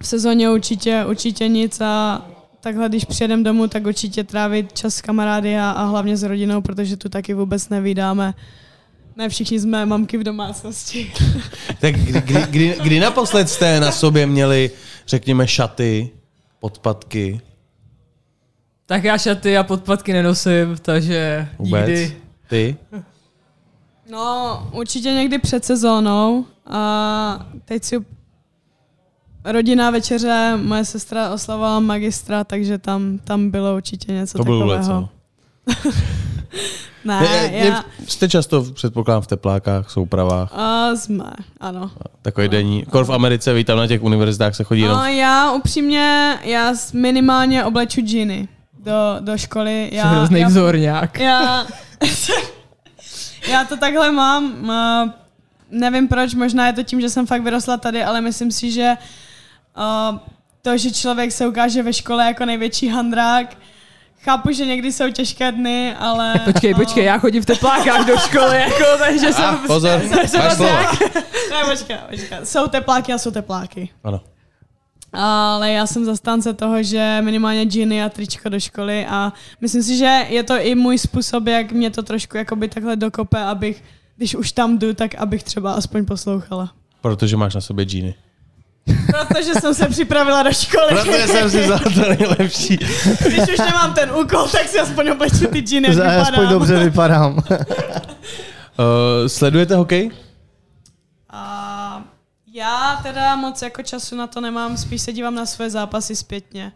v 0.01 0.07
sezóně 0.07 0.49
určitě, 0.49 1.05
určitě 1.05 1.47
nic 1.47 1.81
a 1.81 2.25
takhle, 2.61 2.89
když 2.89 3.05
přijedeme 3.05 3.43
domů, 3.43 3.67
tak 3.67 3.85
určitě 3.85 4.23
trávit 4.23 4.73
čas 4.73 4.95
s 4.95 5.01
kamarády 5.01 5.57
a, 5.57 5.71
a 5.71 5.83
hlavně 5.83 6.17
s 6.17 6.23
rodinou, 6.23 6.61
protože 6.61 6.97
tu 6.97 7.09
taky 7.09 7.33
vůbec 7.33 7.69
nevídáme. 7.69 8.33
Ne 9.15 9.29
všichni 9.29 9.59
jsme 9.59 9.85
mamky 9.85 10.17
v 10.17 10.23
domácnosti. 10.23 11.11
Tak 11.79 11.95
kdy, 11.95 12.21
kdy, 12.21 12.45
kdy, 12.49 12.77
kdy 12.83 12.99
naposled 12.99 13.49
jste 13.49 13.79
na 13.79 13.91
sobě 13.91 14.25
měli, 14.25 14.71
řekněme, 15.07 15.47
šaty, 15.47 16.09
podpatky? 16.59 17.41
Tak 18.87 19.03
já 19.03 19.17
šaty 19.17 19.57
a 19.57 19.63
podpatky 19.63 20.13
nenosím, 20.13 20.75
takže 20.81 21.47
Vůbec? 21.59 21.87
nikdy. 21.87 22.17
Ty? 22.49 22.77
No, 24.11 24.67
určitě 24.71 25.13
někdy 25.13 25.37
před 25.39 25.65
sezónou 25.65 26.45
a 26.69 27.45
teď 27.65 27.83
si 27.83 28.05
rodinná 29.45 29.91
večeře, 29.91 30.53
moje 30.63 30.85
sestra 30.85 31.29
oslavovala 31.33 31.79
magistra, 31.79 32.43
takže 32.43 32.77
tam, 32.77 33.17
tam 33.23 33.49
bylo 33.49 33.75
určitě 33.75 34.11
něco 34.11 34.37
To 34.37 34.43
bylo 34.43 34.59
takového. 34.75 35.09
leco. 35.67 35.89
Ne, 37.05 37.19
Je- 37.31 37.51
je- 37.57 37.65
já, 37.67 37.83
Jste 38.07 38.29
často, 38.29 38.63
předpokládám, 38.73 39.21
v 39.21 39.27
teplákách, 39.27 39.89
soupravách, 39.89 40.51
a 40.53 40.95
jsme, 40.95 41.31
ano. 41.59 41.91
takový 42.21 42.47
denní. 42.47 42.85
Kor 42.85 43.05
v 43.05 43.09
Americe, 43.13 43.53
ví, 43.53 43.63
tam 43.63 43.77
na 43.77 43.87
těch 43.87 44.03
univerzitách 44.03 44.55
se 44.55 44.63
chodí 44.63 44.81
jenom 44.81 44.97
No, 44.97 45.05
já 45.05 45.51
upřímně, 45.51 46.37
já 46.43 46.73
minimálně 46.93 47.65
obleču 47.65 48.01
džiny 48.01 48.47
do, 48.87 49.17
do 49.19 49.37
školy. 49.37 49.87
Jsem 49.89 49.97
Já, 49.97 50.05
hrozný 50.05 50.39
já, 50.39 50.47
vzorňák. 50.47 51.19
já, 51.19 51.65
já 53.51 53.65
to 53.65 53.77
takhle 53.77 54.11
mám. 54.11 54.71
a 54.71 55.09
Nevím 55.71 56.07
proč, 56.07 56.33
možná 56.33 56.67
je 56.67 56.73
to 56.73 56.83
tím, 56.83 57.01
že 57.01 57.09
jsem 57.09 57.27
fakt 57.27 57.41
vyrostla 57.41 57.77
tady, 57.77 58.03
ale 58.03 58.21
myslím 58.21 58.51
si, 58.51 58.71
že 58.71 58.93
uh, 59.77 60.17
to, 60.61 60.77
že 60.77 60.91
člověk 60.91 61.31
se 61.31 61.47
ukáže 61.47 61.83
ve 61.83 61.93
škole 61.93 62.25
jako 62.25 62.45
největší 62.45 62.87
handrák, 62.87 63.57
chápu, 64.23 64.51
že 64.51 64.65
někdy 64.65 64.91
jsou 64.91 65.11
těžké 65.11 65.51
dny, 65.51 65.95
ale... 65.99 66.33
Počkej, 66.45 66.73
počkej, 66.73 67.03
já 67.05 67.17
chodím 67.17 67.43
v 67.43 67.45
teplákách 67.45 68.05
do 68.07 68.17
školy, 68.17 68.59
jako, 68.59 68.83
takže 68.99 69.27
A, 69.27 69.31
jsem... 69.31 69.57
pozor, 69.67 70.01
jsem 70.25 70.41
máš 70.41 70.53
slovo. 70.53 70.71
Ne, 71.51 71.63
počkej, 71.69 71.97
počkej. 72.09 72.37
Jsou 72.43 72.67
tepláky 72.67 73.13
a 73.13 73.17
jsou 73.17 73.31
tepláky. 73.31 73.89
Ano. 74.03 74.21
Ale 75.19 75.71
já 75.71 75.87
jsem 75.87 76.05
zastánce 76.05 76.53
toho, 76.53 76.83
že 76.83 77.17
minimálně 77.21 77.63
džiny 77.63 78.03
a 78.03 78.09
tričko 78.09 78.49
do 78.49 78.59
školy 78.59 79.05
a 79.05 79.33
myslím 79.61 79.83
si, 79.83 79.97
že 79.97 80.25
je 80.29 80.43
to 80.43 80.53
i 80.59 80.75
můj 80.75 80.97
způsob, 80.97 81.47
jak 81.47 81.71
mě 81.71 81.89
to 81.89 82.03
trošku 82.03 82.37
jakoby 82.37 82.67
takhle 82.67 82.95
dokope, 82.95 83.39
abych, 83.39 83.83
když 84.17 84.35
už 84.35 84.51
tam 84.51 84.77
jdu, 84.77 84.93
tak 84.93 85.15
abych 85.15 85.43
třeba 85.43 85.73
aspoň 85.73 86.05
poslouchala. 86.05 86.71
Protože 87.01 87.37
máš 87.37 87.55
na 87.55 87.61
sobě 87.61 87.85
džíny. 87.85 88.15
Protože 88.85 89.53
jsem 89.53 89.73
se 89.73 89.89
připravila 89.89 90.43
do 90.43 90.53
školy. 90.53 90.87
Protože 90.89 91.27
jsem 91.27 91.49
si 91.49 91.61
vzal 91.61 91.79
to 91.79 91.99
nejlepší. 91.99 92.77
Když 93.27 93.39
už 93.39 93.57
nemám 93.57 93.93
ten 93.93 94.11
úkol, 94.11 94.47
tak 94.51 94.67
si 94.67 94.79
aspoň 94.79 95.09
obleču 95.09 95.47
ty 95.47 95.59
džiny, 95.59 95.87
jak 95.87 96.07
Aspoň 96.07 96.47
dobře 96.47 96.79
vypadám. 96.83 97.33
Uh, 97.33 99.27
sledujete 99.27 99.75
hokej? 99.75 100.11
A 101.29 101.66
já 102.57 102.99
teda 103.03 103.35
moc 103.35 103.61
jako 103.61 103.83
času 103.83 104.15
na 104.15 104.27
to 104.27 104.41
nemám, 104.41 104.77
spíš 104.77 105.01
se 105.01 105.13
dívám 105.13 105.35
na 105.35 105.45
své 105.45 105.69
zápasy 105.69 106.15
zpětně. 106.15 106.71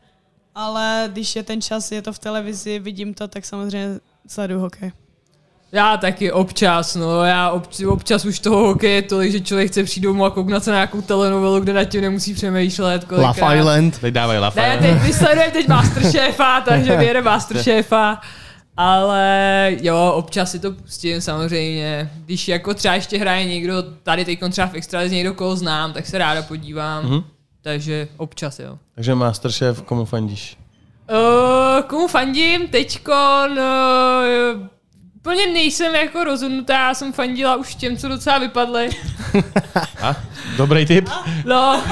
Ale 0.55 1.09
když 1.13 1.35
je 1.35 1.43
ten 1.43 1.61
čas, 1.61 1.91
je 1.91 2.01
to 2.01 2.13
v 2.13 2.19
televizi, 2.19 2.79
vidím 2.79 3.13
to, 3.13 3.27
tak 3.27 3.45
samozřejmě 3.45 3.87
sleduju 4.27 4.59
hokej. 4.59 4.91
Já 5.71 5.97
taky 5.97 6.31
občas, 6.31 6.95
no, 6.95 7.23
já 7.23 7.49
obč, 7.49 7.79
občas 7.79 8.25
už 8.25 8.39
toho 8.39 8.57
hokeje 8.67 8.93
je 8.95 9.01
tolik, 9.01 9.31
že 9.31 9.39
člověk 9.41 9.71
chce 9.71 9.83
přijít 9.83 10.03
domů 10.03 10.25
a 10.25 10.29
kouknout 10.29 10.63
se 10.63 10.71
na 10.71 10.75
nějakou 10.77 11.01
telenovelu, 11.01 11.59
kde 11.59 11.73
na 11.73 11.83
tím 11.83 12.01
nemusí 12.01 12.33
přemýšlet. 12.33 13.03
kolikrát. 13.05 13.37
Love 13.41 13.57
Island. 13.57 13.99
Teď 13.99 14.13
dávají 14.13 14.37
Ne, 14.37 14.41
lafa. 14.41 14.61
teď 14.81 15.01
vysledujeme 15.01 15.51
teď 15.51 15.67
Masterchefa, 15.67 16.61
takže 16.61 16.97
vyjede 16.97 17.21
Masterchefa. 17.21 18.21
Ale 18.81 19.75
jo, 19.81 20.11
občas 20.15 20.51
si 20.51 20.59
to 20.59 20.71
pustím 20.71 21.21
samozřejmě. 21.21 22.11
Když 22.25 22.47
jako 22.47 22.73
třeba 22.73 22.93
ještě 22.93 23.17
hraje 23.17 23.45
někdo, 23.45 23.83
tady 24.03 24.25
teď 24.25 24.39
třeba 24.49 24.67
v 24.67 24.73
Extralize 24.73 25.15
někdo, 25.15 25.33
koho 25.33 25.55
znám, 25.55 25.93
tak 25.93 26.05
se 26.05 26.17
ráda 26.17 26.41
podívám. 26.41 27.05
Mhm. 27.05 27.23
Takže 27.61 28.07
občas 28.17 28.59
jo. 28.59 28.77
Takže 28.95 29.15
Masterchef, 29.15 29.81
komu 29.81 30.05
fandíš? 30.05 30.57
Uh, 31.11 31.81
komu 31.81 32.07
fandím? 32.07 32.67
Teďkon 32.67 33.51
uh, 33.51 34.67
úplně 35.15 35.47
nejsem 35.47 35.95
jako 35.95 36.23
rozhodnutá, 36.23 36.73
já 36.73 36.93
jsem 36.93 37.13
fandila 37.13 37.55
už 37.55 37.75
těm, 37.75 37.97
co 37.97 38.07
docela 38.07 38.37
vypadly. 38.37 38.89
A? 40.01 40.15
Dobrý 40.57 40.85
tip. 40.85 41.09
No, 41.45 41.83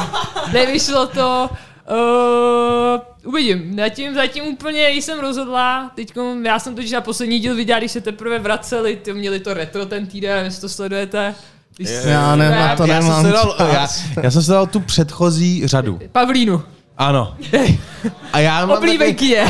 nevyšlo 0.54 1.08
to. 1.08 1.50
Uh, 1.92 3.00
uvidím. 3.26 3.76
Zatím, 3.76 4.16
zatím 4.16 4.44
úplně 4.44 4.90
jsem 4.90 5.20
rozhodla. 5.20 5.92
Teď 5.96 6.14
já 6.44 6.60
jsem 6.60 6.76
totiž 6.76 6.92
na 6.92 7.02
poslední 7.02 7.40
díl 7.40 7.56
viděla, 7.56 7.80
když 7.80 7.92
se 7.92 8.02
teprve 8.02 8.40
vraceli, 8.40 8.96
ty 8.96 9.14
měli 9.14 9.40
to 9.40 9.54
retro 9.54 9.86
ten 9.86 10.08
týden, 10.08 10.46
jestli 10.46 10.62
to 10.62 10.70
sledujete. 10.70 11.36
Když 11.78 11.90
Je, 11.90 12.02
se- 12.02 12.10
Já 12.10 12.36
ne, 12.36 12.50
na 12.50 12.76
to 12.76 12.86
já, 12.86 13.02
jsem 13.02 13.10
nemám 13.10 13.26
si 13.26 13.32
dal, 13.32 13.56
já, 13.60 13.88
já 14.24 14.32
jsem 14.32 14.44
si 14.44 14.52
dal 14.52 14.68
tu 14.68 14.80
předchozí 14.80 15.68
řadu. 15.68 16.00
Pavlínu. 16.12 16.62
Ano. 16.98 17.36
A 18.34 18.40
já 18.40 18.66
mám 18.66 18.78
Oblíbenky 18.78 19.26
je. 19.26 19.46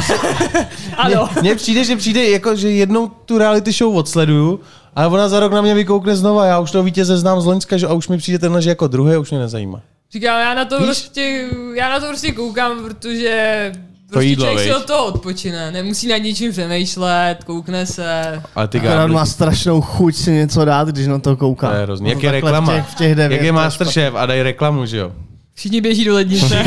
ano. 0.98 1.30
Mně 1.42 1.56
přijde, 1.56 1.84
že 1.84 1.96
přijde 1.96 2.30
jako, 2.30 2.56
že 2.56 2.72
jednou 2.72 3.08
tu 3.08 3.38
reality 3.38 3.72
show 3.72 3.98
odsleduju, 3.98 4.60
ale 4.96 5.08
ona 5.08 5.30
za 5.30 5.40
rok 5.40 5.52
na 5.52 5.62
mě 5.62 5.74
vykoukne 5.74 6.16
znova. 6.16 6.46
Já 6.46 6.60
už 6.60 6.72
toho 6.72 6.84
vítěze 6.84 7.18
znám 7.18 7.42
z 7.42 7.46
Loňska, 7.46 7.78
že 7.78 7.88
a 7.88 7.94
už 7.94 8.08
mi 8.08 8.18
přijde 8.18 8.40
tenhle, 8.40 8.62
že 8.62 8.70
jako 8.70 8.88
druhý, 8.88 9.18
už 9.18 9.30
mě 9.32 9.40
nezajímá. 9.40 9.82
Říkám, 10.14 10.39
já 10.41 10.53
na 10.53 10.66
to 10.66 10.78
Víš? 10.78 10.86
prostě, 10.86 11.47
já 11.74 11.89
na 11.89 11.99
to 11.99 12.05
prostě 12.07 12.32
koukám, 12.32 12.84
protože 12.84 13.72
prostě 14.10 14.30
jídlo, 14.30 14.45
člověk 14.45 14.68
si 14.70 14.76
od 14.76 14.86
toho 14.86 15.05
odpočine. 15.05 15.72
Nemusí 15.72 16.07
nad 16.07 16.18
ničím 16.18 16.51
přemýšlet, 16.51 17.38
koukne 17.45 17.86
se. 17.86 18.41
Ale 18.55 18.68
ty 18.68 18.78
Akorát 18.80 19.07
má 19.07 19.26
strašnou 19.26 19.82
chuť 19.82 20.16
si 20.16 20.32
něco 20.32 20.66
dát, 20.66 20.88
když 20.88 21.07
na 21.07 21.20
to 21.20 21.36
kouká. 21.38 21.70
to 21.70 21.76
je 21.76 21.82
hrozný. 21.82 22.10
Jak 22.10 22.24
je 22.24 22.32
reklama? 22.32 22.72
V 22.74 22.76
těch, 22.76 22.86
v 22.86 22.95
těch 22.95 23.16
devět, 23.16 23.38
Jak 23.38 23.45
je 23.45 23.51
to 23.51 23.55
Masterchef 23.55 24.16
a 24.16 24.26
dají 24.26 24.41
reklamu, 24.41 24.86
že 24.86 24.97
jo? 24.97 25.12
Všichni 25.60 25.82
běží 25.82 26.05
do 26.05 26.14
lednice. 26.14 26.64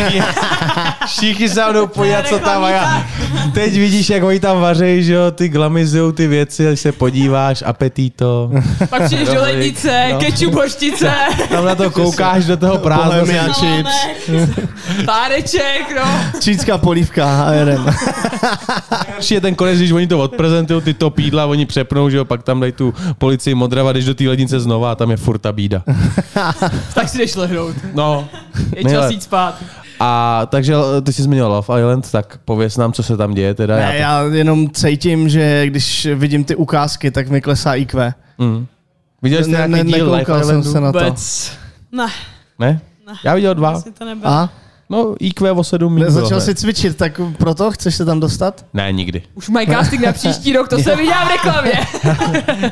Všichni 1.06 1.48
se 1.48 1.62
jdou 1.72 1.86
podívat, 1.86 2.28
co 2.28 2.38
tam 2.38 2.64
a 2.64 2.70
já. 2.70 3.06
Teď 3.54 3.72
vidíš, 3.72 4.10
jak 4.10 4.22
oni 4.22 4.40
tam 4.40 4.60
vařejí, 4.60 5.04
že 5.04 5.12
jo, 5.12 5.30
ty 5.30 5.48
glamizujou 5.48 6.12
ty 6.12 6.26
věci, 6.26 6.66
když 6.66 6.80
se 6.80 6.92
podíváš, 6.92 7.62
apetito. 7.66 8.50
Pak 8.90 9.04
přijdeš 9.04 9.28
do 9.28 9.40
lednice, 9.42 10.08
No. 10.12 10.18
ketchup, 10.18 10.54
hořčice, 10.54 11.12
Tam 11.48 11.64
na 11.64 11.74
to 11.74 11.90
koukáš 11.90 12.44
do 12.44 12.56
toho 12.56 12.78
prázdna. 12.78 13.54
Páreček, 15.06 15.96
no. 15.96 16.40
čínská 16.40 16.78
polívka 16.78 17.44
a 17.44 17.52
jedem. 17.52 17.86
Nejhorší 19.22 19.34
je 19.34 19.40
ten 19.40 19.54
konec, 19.54 19.78
když 19.78 19.90
oni 19.92 20.06
to 20.06 20.18
odprezentují, 20.18 20.82
ty 20.82 20.94
to 20.94 21.10
pídla, 21.10 21.46
oni 21.46 21.66
přepnou, 21.66 22.10
že 22.10 22.16
jo, 22.16 22.24
pak 22.24 22.42
tam 22.42 22.60
dají 22.60 22.72
tu 22.72 22.94
policii 23.18 23.54
modrava, 23.54 23.92
jdeš 23.92 24.04
do 24.04 24.14
té 24.14 24.28
lednice 24.28 24.60
znova 24.60 24.92
a 24.92 24.94
tam 24.94 25.10
je 25.10 25.16
furt 25.16 25.38
ta 25.38 25.52
bída. 25.52 25.82
Tak 26.94 27.08
si 27.08 27.18
jdeš 27.18 27.34
lehnout. 27.34 27.76
No. 27.94 28.28
Je 28.88 28.94
čas 28.96 29.10
jít 29.10 29.22
spát. 29.22 29.54
A 30.00 30.42
takže 30.50 30.74
ty 31.02 31.12
jsi 31.12 31.22
zmínil 31.22 31.48
Love 31.48 31.80
Island, 31.80 32.10
tak 32.12 32.38
pověs 32.44 32.76
nám, 32.76 32.92
co 32.92 33.02
se 33.02 33.16
tam 33.16 33.34
děje 33.34 33.54
teda. 33.54 33.76
Ne, 33.76 33.82
já 33.82 33.90
to... 33.90 33.96
já 34.28 34.34
jenom 34.36 34.70
cítím, 34.70 35.28
že 35.28 35.66
když 35.66 36.08
vidím 36.14 36.44
ty 36.44 36.56
ukázky, 36.56 37.10
tak 37.10 37.28
mi 37.28 37.40
klesá 37.40 37.74
IQ. 37.74 38.14
mm. 38.38 38.66
Viděl 39.22 39.44
jsi 39.44 39.50
Ne, 39.50 39.56
nějaký 39.68 39.72
ne, 39.90 39.98
díl 39.98 40.04
Life 40.06 40.16
nekoukal 40.16 40.38
jsem 40.44 40.58
Islandu? 40.60 40.72
se 40.72 40.80
na 40.80 40.92
to. 40.92 40.98
Vůbec. 40.98 41.52
Ne, 41.92 42.06
Ne? 42.58 42.80
Ne. 43.06 43.14
Já 43.24 43.34
viděl 43.34 43.54
dva. 43.54 43.70
asi 43.70 43.92
to 43.92 44.04
nebylo. 44.04 44.32
A? 44.32 44.50
No, 44.92 45.14
IQ 45.20 45.52
o 45.52 45.64
7 45.64 45.94
mít 45.94 46.04
Začal 46.08 46.40
si 46.40 46.54
cvičit, 46.54 46.96
tak 46.96 47.20
proto 47.38 47.70
chceš 47.70 47.94
se 47.94 48.04
tam 48.04 48.20
dostat? 48.20 48.66
Ne, 48.74 48.92
nikdy. 48.92 49.22
Už 49.34 49.48
mají 49.48 49.66
casting 49.66 50.02
na 50.02 50.12
příští 50.12 50.52
rok, 50.52 50.68
to 50.68 50.78
jsem 50.78 50.98
viděla 50.98 51.24
v 51.24 51.28
reklamě. 51.28 51.72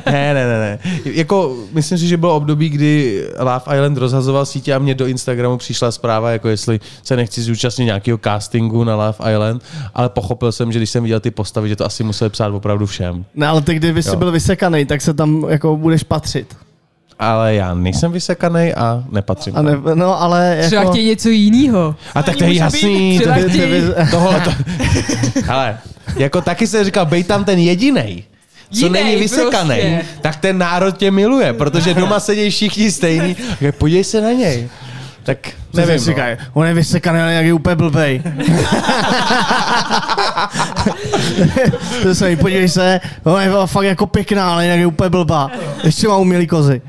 Ne, 0.05 0.33
ne, 0.33 0.47
ne, 0.47 0.59
ne. 0.59 0.79
Jako, 1.05 1.57
myslím 1.73 1.97
si, 1.97 2.07
že 2.07 2.17
bylo 2.17 2.35
období, 2.35 2.69
kdy 2.69 3.23
Love 3.39 3.75
Island 3.75 3.97
rozhazoval 3.97 4.45
sítě 4.45 4.73
a 4.73 4.79
mě 4.79 4.95
do 4.95 5.07
Instagramu 5.07 5.57
přišla 5.57 5.91
zpráva, 5.91 6.31
jako 6.31 6.49
jestli 6.49 6.79
se 7.03 7.15
nechci 7.15 7.41
zúčastnit 7.41 7.85
nějakého 7.85 8.17
castingu 8.23 8.83
na 8.83 8.95
Love 8.95 9.33
Island, 9.33 9.63
ale 9.93 10.09
pochopil 10.09 10.51
jsem, 10.51 10.71
že 10.71 10.79
když 10.79 10.89
jsem 10.89 11.03
viděl 11.03 11.19
ty 11.19 11.31
postavy, 11.31 11.69
že 11.69 11.75
to 11.75 11.85
asi 11.85 12.03
museli 12.03 12.29
psát 12.29 12.47
opravdu 12.53 12.85
všem. 12.85 13.25
Ne, 13.35 13.47
ale 13.47 13.61
ty, 13.61 13.73
kdyby 13.75 14.03
jsi 14.03 14.17
byl 14.17 14.31
vysekaný, 14.31 14.85
tak 14.85 15.01
se 15.01 15.13
tam 15.13 15.45
jako 15.49 15.77
budeš 15.77 16.03
patřit. 16.03 16.55
Ale 17.21 17.55
já 17.55 17.73
nejsem 17.73 18.11
vysekaný 18.11 18.73
a 18.73 19.03
nepatřím. 19.11 19.57
A 19.57 19.61
ne, 19.61 19.77
no, 19.93 20.21
ale 20.21 20.57
Třeba 20.65 20.81
jako... 20.81 20.91
chtějí 20.93 21.07
něco 21.07 21.29
jiného. 21.29 21.95
A 22.15 22.23
tak 22.23 22.35
to 22.35 22.43
je 22.43 22.53
jasný. 22.53 23.19
To, 23.19 23.29
Třeba 23.49 24.05
tohle, 24.11 24.39
to, 24.41 24.51
ale 25.49 25.77
jako 26.17 26.41
taky 26.41 26.67
se 26.67 26.83
říkal, 26.83 27.05
bej 27.05 27.23
tam 27.23 27.45
ten 27.45 27.59
jedinej. 27.59 28.23
Co 28.71 28.85
Jinej 28.85 29.03
není 29.03 29.15
vysekaný, 29.15 29.79
prostě. 29.81 30.05
tak 30.21 30.35
ten 30.35 30.57
národ 30.57 30.97
tě 30.97 31.11
miluje, 31.11 31.53
protože 31.53 31.93
doma 31.93 32.19
sedí 32.19 32.49
všichni 32.49 32.91
stejný. 32.91 33.35
Tak 33.35 33.75
Podívej 33.75 34.03
se 34.03 34.21
na 34.21 34.31
něj. 34.31 34.69
Tak 35.23 35.37
nevím, 35.73 35.87
nevím. 35.87 35.95
No. 35.95 36.05
říkají, 36.05 36.37
on 36.53 36.67
je 36.67 36.73
vysekaný, 36.73 37.19
ale 37.19 37.33
jak 37.33 37.45
je 37.45 37.53
úplně 37.53 37.75
blbej. 37.75 38.23
to 42.03 42.15
se 42.15 42.29
mi, 42.29 42.35
podívej 42.35 42.69
se, 42.69 42.99
on 43.23 43.41
je 43.41 43.51
fakt 43.65 43.83
jako 43.83 44.07
pěkná, 44.07 44.53
ale 44.53 44.63
jinak 44.65 44.79
je 44.79 44.85
úplně 44.85 45.09
blbá. 45.09 45.51
Ještě 45.83 46.07
má 46.07 46.17
umělý 46.17 46.47
kozy. 46.47 46.81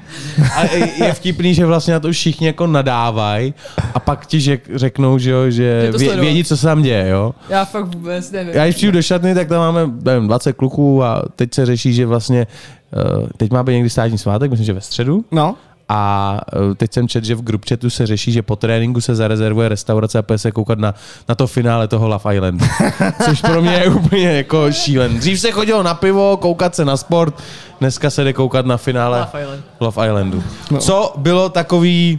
A 0.55 0.63
je 1.05 1.13
vtipný, 1.13 1.55
že 1.55 1.67
vlastně 1.67 1.95
na 1.95 2.01
to 2.01 2.09
už 2.09 2.17
všichni 2.17 2.47
jako 2.47 2.67
nadávají 2.67 3.55
a 3.95 4.01
pak 4.01 4.27
ti 4.27 4.41
řek, 4.41 4.71
řeknou, 4.75 5.19
že, 5.19 5.31
jo, 5.31 5.51
že 5.51 5.93
vě, 5.99 6.17
vědí, 6.17 6.45
co 6.45 6.57
se 6.57 6.67
tam 6.67 6.83
děje, 6.83 7.09
jo. 7.09 7.35
Já 7.49 7.65
fakt 7.65 7.95
vůbec 7.95 8.31
nevím. 8.31 8.55
Já 8.55 8.65
když 8.65 8.77
přijdu 8.77 8.93
do 8.93 9.03
šatny, 9.03 9.35
tak 9.35 9.49
tam 9.49 9.59
máme 9.59 9.93
nevím, 10.03 10.27
20 10.27 10.53
kluků 10.53 11.05
a 11.05 11.23
teď 11.37 11.55
se 11.55 11.67
řeší, 11.67 11.93
že 11.95 12.07
vlastně 12.07 12.47
eh, 12.93 13.27
teď 13.37 13.51
má 13.51 13.63
být 13.63 13.73
někdy 13.73 13.91
státní 13.91 14.19
svátek, 14.19 14.51
myslím, 14.51 14.67
že 14.67 14.73
ve 14.73 14.81
středu. 14.81 15.25
No, 15.31 15.55
A 15.95 16.41
eh, 16.53 16.75
teď 16.75 16.93
jsem 16.93 17.09
četl, 17.09 17.27
že 17.27 17.35
v 17.35 17.43
group 17.43 17.65
chatu 17.69 17.91
se 17.91 18.07
řeší, 18.07 18.33
že 18.33 18.43
po 18.43 18.57
tréninku 18.57 19.01
se 19.01 19.15
zarezervuje 19.15 19.69
restaurace 19.69 20.19
a 20.19 20.23
půjde 20.23 20.39
se 20.39 20.53
koukat 20.53 20.79
na, 20.79 20.95
na 21.29 21.35
to 21.35 21.47
finále 21.47 21.89
toho 21.89 22.09
Love 22.09 22.35
Islandu. 22.35 22.67
Což 23.25 23.41
pro 23.41 23.63
mě 23.63 23.73
je 23.73 23.89
úplně 23.89 24.33
jako 24.33 24.73
šílen. 24.73 25.19
Dřív 25.19 25.41
se 25.41 25.51
chodilo 25.53 25.83
na 25.83 25.95
pivo, 25.95 26.37
koukat 26.37 26.75
se 26.75 26.85
na 26.85 26.97
sport, 26.97 27.35
dneska 27.81 28.11
se 28.11 28.25
jde 28.25 28.33
koukat 28.33 28.67
na 28.67 28.77
finále 28.77 29.19
Love 29.19 29.43
Island. 29.43 29.65
Love 29.81 30.07
Islandu. 30.07 30.43
No. 30.71 30.79
Co 30.79 31.15
bylo 31.17 31.49
takový 31.49 32.19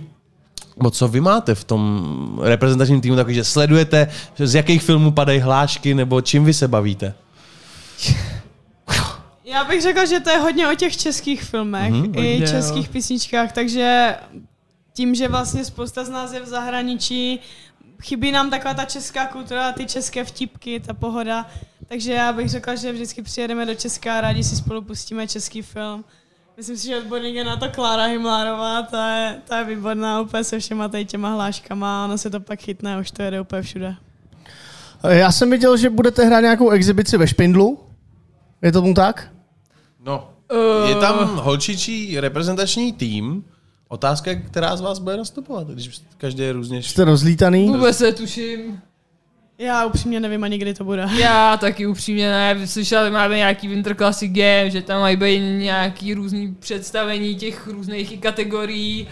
Bo 0.77 0.91
co 0.91 1.07
vy 1.07 1.21
máte 1.21 1.55
v 1.55 1.63
tom 1.63 2.39
reprezentačním 2.41 3.01
týmu 3.01 3.15
takový, 3.15 3.35
že 3.35 3.43
sledujete, 3.43 4.07
z 4.37 4.55
jakých 4.55 4.83
filmů 4.83 5.11
padají 5.11 5.39
hlášky, 5.39 5.93
nebo 5.93 6.21
čím 6.21 6.45
vy 6.45 6.53
se 6.53 6.67
bavíte? 6.67 7.13
Já 9.45 9.63
bych 9.63 9.81
řekla, 9.81 10.05
že 10.05 10.19
to 10.19 10.29
je 10.29 10.37
hodně 10.37 10.67
o 10.67 10.75
těch 10.75 10.97
českých 10.97 11.43
filmech 11.43 11.91
Mhm, 11.91 12.03
mm-hmm, 12.03 12.19
i 12.23 12.31
hodně, 12.31 12.47
českých 12.47 12.85
jo. 12.87 12.91
písničkách, 12.93 13.51
takže 13.51 14.15
tím, 14.93 15.15
že 15.15 15.27
vlastně 15.27 15.65
spousta 15.65 16.03
z 16.03 16.09
nás 16.09 16.33
je 16.33 16.39
v 16.41 16.47
zahraničí, 16.47 17.39
chybí 18.01 18.31
nám 18.31 18.49
taková 18.49 18.73
ta 18.73 18.85
česká 18.85 19.25
kultura, 19.25 19.71
ty 19.71 19.85
české 19.85 20.23
vtipky, 20.23 20.79
ta 20.79 20.93
pohoda, 20.93 21.47
takže 21.87 22.13
já 22.13 22.33
bych 22.33 22.49
řekla, 22.49 22.75
že 22.75 22.91
vždycky 22.91 23.21
přijedeme 23.21 23.65
do 23.65 23.75
Česka 23.75 24.17
a 24.17 24.21
rádi 24.21 24.43
si 24.43 24.55
spolu 24.55 24.81
pustíme 24.81 25.27
český 25.27 25.61
film. 25.61 26.03
Myslím 26.57 26.77
si, 26.77 26.87
že 26.87 26.97
odborník 26.97 27.35
je 27.35 27.43
na 27.43 27.57
to 27.57 27.69
Klára 27.69 28.03
Himlárová, 28.03 28.81
ta 28.81 29.15
je, 29.17 29.41
ta 29.47 29.57
je 29.59 29.63
výborná 29.65 30.21
úplně 30.21 30.43
se 30.43 30.59
všema 30.59 30.87
tady 30.87 31.05
těma 31.05 31.29
hláškama, 31.33 32.05
ono 32.05 32.17
se 32.17 32.29
to 32.29 32.39
pak 32.39 32.59
chytne, 32.61 32.97
už 32.99 33.11
to 33.11 33.21
jede 33.21 33.41
úplně 33.41 33.61
všude. 33.61 33.95
já 35.09 35.31
jsem 35.31 35.49
viděl, 35.49 35.77
že 35.77 35.89
budete 35.89 36.25
hrát 36.25 36.39
nějakou 36.39 36.69
exibici 36.69 37.17
ve 37.17 37.27
Špindlu. 37.27 37.79
Je 38.61 38.71
tomu 38.71 38.93
tak? 38.93 39.32
No, 40.05 40.29
Uh, 40.53 40.89
je 40.89 40.95
tam 40.95 41.35
holčičí 41.37 42.19
reprezentační 42.19 42.93
tým. 42.93 43.43
Otázka, 43.87 44.31
je, 44.31 44.35
která 44.35 44.75
z 44.75 44.81
vás 44.81 44.99
bude 44.99 45.17
nastupovat, 45.17 45.67
když 45.67 46.01
každý 46.17 46.43
je 46.43 46.53
různě... 46.53 46.83
Jste 46.83 47.03
rozlítaný? 47.03 47.67
Vůbec 47.67 47.99
netuším. 47.99 48.79
Já 49.57 49.85
upřímně 49.85 50.19
nevím 50.19 50.43
ani, 50.43 50.57
kdy 50.57 50.73
to 50.73 50.83
bude. 50.83 51.05
Já 51.19 51.57
taky 51.57 51.87
upřímně 51.87 52.29
ne. 52.29 52.67
Slyšel, 52.67 53.05
že 53.05 53.11
máme 53.11 53.37
nějaký 53.37 53.67
Winter 53.67 53.95
Classic 53.95 54.31
Game, 54.31 54.69
že 54.69 54.81
tam 54.81 55.01
mají 55.01 55.17
být 55.17 55.39
nějaký 55.39 56.13
různý 56.13 56.55
představení 56.59 57.35
těch 57.35 57.67
různých 57.67 58.19
kategorií 58.19 59.07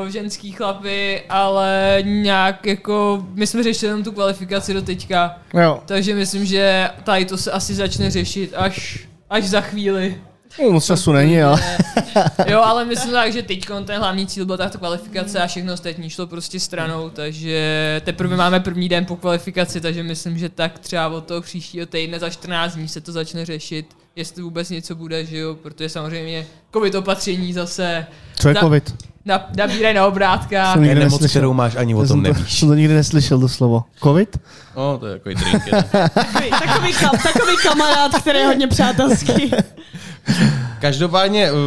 uh, 0.00 0.08
ženský 0.08 0.52
chlapy, 0.52 1.22
ale 1.28 1.98
nějak 2.02 2.66
jako, 2.66 3.26
my 3.34 3.46
jsme 3.46 3.62
řešili 3.62 3.90
jenom 3.90 4.04
tu 4.04 4.12
kvalifikaci 4.12 4.74
do 4.74 4.82
teďka, 4.82 5.38
Jo. 5.54 5.82
takže 5.86 6.14
myslím, 6.14 6.44
že 6.44 6.90
tady 7.04 7.24
to 7.24 7.36
se 7.36 7.50
asi 7.52 7.74
začne 7.74 8.10
řešit 8.10 8.52
až, 8.56 9.06
až 9.30 9.44
za 9.44 9.60
chvíli. 9.60 10.20
No, 10.62 10.70
moc 10.70 10.86
času 10.86 11.12
není, 11.12 11.42
ale... 11.42 11.60
Jo, 12.46 12.60
ale 12.60 12.84
myslím 12.84 13.12
tak, 13.12 13.32
že 13.32 13.42
teď 13.42 13.66
ten 13.84 13.98
hlavní 13.98 14.26
cíl 14.26 14.46
byl 14.46 14.56
ta 14.56 14.68
kvalifikace 14.68 15.42
a 15.42 15.46
všechno 15.46 15.72
ostatní 15.72 16.10
šlo 16.10 16.26
prostě 16.26 16.60
stranou, 16.60 17.10
takže 17.10 18.00
teprve 18.04 18.36
máme 18.36 18.60
první 18.60 18.88
den 18.88 19.04
po 19.04 19.16
kvalifikaci, 19.16 19.80
takže 19.80 20.02
myslím, 20.02 20.38
že 20.38 20.48
tak 20.48 20.78
třeba 20.78 21.08
od 21.08 21.26
toho 21.26 21.40
příštího 21.40 21.86
týdne 21.86 22.18
za 22.18 22.30
14 22.30 22.74
dní 22.74 22.88
se 22.88 23.00
to 23.00 23.12
začne 23.12 23.44
řešit, 23.44 23.95
jestli 24.16 24.42
vůbec 24.42 24.70
něco 24.70 24.94
bude, 24.94 25.24
že 25.24 25.38
jo, 25.38 25.54
protože 25.54 25.88
samozřejmě 25.88 26.46
covid 26.72 26.94
opatření 26.94 27.52
zase 27.52 28.06
Co 28.38 28.48
je 28.48 28.54
Na- 28.54 28.60
covid? 28.60 28.94
na, 29.24 29.46
nabírají 29.56 29.94
na 29.96 30.06
obrátkách. 30.06 30.72
Jsem 30.72 30.82
Je 30.82 30.88
nikdy 30.88 31.00
nemoc, 31.04 31.20
neslyšel. 31.20 31.40
kterou 31.40 31.52
máš, 31.52 31.76
ani 31.76 31.94
o 31.94 31.98
tom 31.98 32.06
jsem 32.06 32.16
to, 32.24 32.32
nevíš. 32.32 32.58
jsem 32.58 32.68
to 32.68 32.74
nikdy 32.74 32.94
neslyšel 32.94 33.40
to 33.40 33.48
slovo. 33.48 33.84
Covid? 34.02 34.36
No, 34.76 34.98
to 34.98 35.06
je 35.06 35.12
takový 35.18 35.34
drink. 35.34 35.62
Takový, 36.14 36.50
takový, 36.50 36.92
kam, 36.92 37.10
takový 37.22 37.56
kamarád, 37.62 38.14
který 38.20 38.38
je 38.38 38.46
hodně 38.46 38.66
přátelský. 38.66 39.50
Každopádně, 40.80 41.52
uh, 41.52 41.58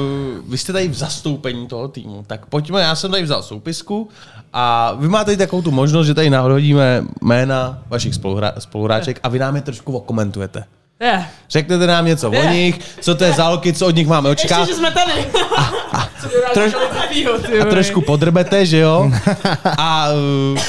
vy 0.51 0.57
jste 0.57 0.73
tady 0.73 0.87
v 0.87 0.93
zastoupení 0.93 1.67
toho 1.67 1.87
týmu, 1.87 2.23
tak 2.27 2.45
pojďme, 2.45 2.81
já 2.81 2.95
jsem 2.95 3.11
tady 3.11 3.23
vzal 3.23 3.43
soupisku 3.43 4.09
a 4.53 4.93
vy 4.99 5.07
máte 5.07 5.25
tady 5.25 5.37
takovou 5.37 5.61
tu 5.61 5.71
možnost, 5.71 6.07
že 6.07 6.13
tady 6.13 6.29
nahodíme 6.29 7.03
jména 7.21 7.83
vašich 7.87 8.13
spoluhra- 8.13 8.53
spoluhráček 8.59 9.19
a 9.23 9.29
vy 9.29 9.39
nám 9.39 9.55
je 9.55 9.61
trošku 9.61 9.97
okomentujete. 9.97 10.63
Je, 11.01 11.25
Řeknete 11.49 11.87
nám 11.87 12.05
něco 12.05 12.29
o 12.29 12.43
nich, 12.49 12.79
co 13.01 13.15
to 13.15 13.23
je 13.23 13.33
za 13.33 13.43
holky, 13.43 13.73
co 13.73 13.87
od 13.87 13.95
nich 13.95 14.07
máme 14.07 14.29
Ještě, 14.29 14.45
očekávat 14.45 14.67
že 14.67 14.75
jsme 14.75 14.91
tady. 14.91 15.11
Troš- 16.53 16.73
takovýho, 17.01 17.39
ty 17.39 17.61
a 17.61 17.65
trošku 17.65 18.01
podrbete, 18.01 18.65
že 18.65 18.77
jo? 18.77 19.11
A 19.77 20.07
uh, 20.53 20.59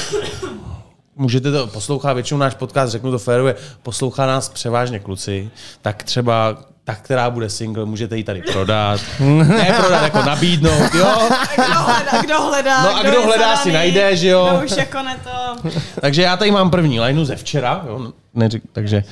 můžete 1.15 1.51
to 1.51 1.67
poslouchat, 1.67 2.13
většinou 2.13 2.39
náš 2.39 2.53
podcast, 2.53 2.91
řeknu 2.91 3.11
to 3.11 3.19
férově, 3.19 3.55
poslouchá 3.83 4.25
nás 4.25 4.49
převážně 4.49 4.99
kluci, 4.99 5.49
tak 5.81 6.03
třeba 6.03 6.57
ta, 6.83 6.95
která 6.95 7.29
bude 7.29 7.49
single, 7.49 7.85
můžete 7.85 8.17
ji 8.17 8.23
tady 8.23 8.41
prodat. 8.41 9.01
ne 9.43 9.75
prodat, 9.79 10.03
jako 10.03 10.21
nabídnout, 10.21 10.93
jo. 10.95 11.29
Kdo 11.55 11.63
hledá, 11.73 12.21
kdo 12.21 12.41
hledá, 12.41 12.83
No 12.83 12.97
a 12.97 13.03
kdo 13.03 13.19
je 13.19 13.25
hledá, 13.25 13.43
zadaný, 13.43 13.63
si 13.63 13.71
najde, 13.71 14.15
že 14.15 14.27
jo? 14.27 14.49
Kdo 14.57 14.65
už 14.65 14.77
jako 14.77 15.01
ne 15.01 15.17
to... 15.23 15.69
Takže 16.01 16.21
já 16.21 16.37
tady 16.37 16.51
mám 16.51 16.69
první 16.69 16.99
lineu 16.99 17.25
ze 17.25 17.35
včera, 17.35 17.83
jo, 17.87 18.11
neřek, 18.33 18.63
takže 18.71 19.03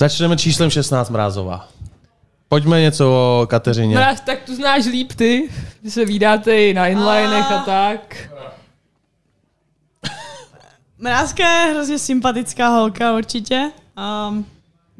začneme 0.00 0.36
číslem 0.36 0.70
16 0.70 1.10
Mrázová. 1.10 1.68
Pojďme 2.48 2.80
něco 2.80 3.10
o 3.10 3.46
Kateřině. 3.46 3.94
Mraz, 3.96 4.20
tak 4.20 4.42
tu 4.42 4.54
znáš 4.54 4.86
líp 4.86 5.12
ty, 5.12 5.48
že 5.84 5.90
se 5.90 6.04
vydáte 6.04 6.62
i 6.62 6.74
na 6.74 6.86
inlinech 6.86 7.52
a 7.52 7.58
tak. 7.58 8.30
Mrázka 10.98 11.48
je 11.48 11.72
hrozně 11.72 11.98
sympatická 11.98 12.68
holka 12.68 13.16
určitě. 13.16 13.70
Um, 14.28 14.46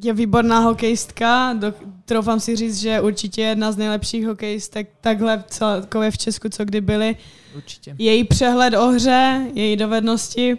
je 0.02 0.12
výborná 0.12 0.58
hokejistka, 0.58 1.52
do, 1.52 1.74
troufám 2.04 2.40
si 2.40 2.56
říct, 2.56 2.80
že 2.80 3.00
určitě 3.00 3.42
jedna 3.42 3.72
z 3.72 3.76
nejlepších 3.76 4.26
hokejistek 4.26 4.90
takhle 5.00 5.44
celkově 5.48 6.10
v 6.10 6.18
Česku, 6.18 6.48
co 6.48 6.64
kdy 6.64 6.80
byly. 6.80 7.16
Určitě. 7.56 7.94
Její 7.98 8.24
přehled 8.24 8.74
o 8.74 8.86
hře, 8.86 9.46
její 9.54 9.76
dovednosti, 9.76 10.58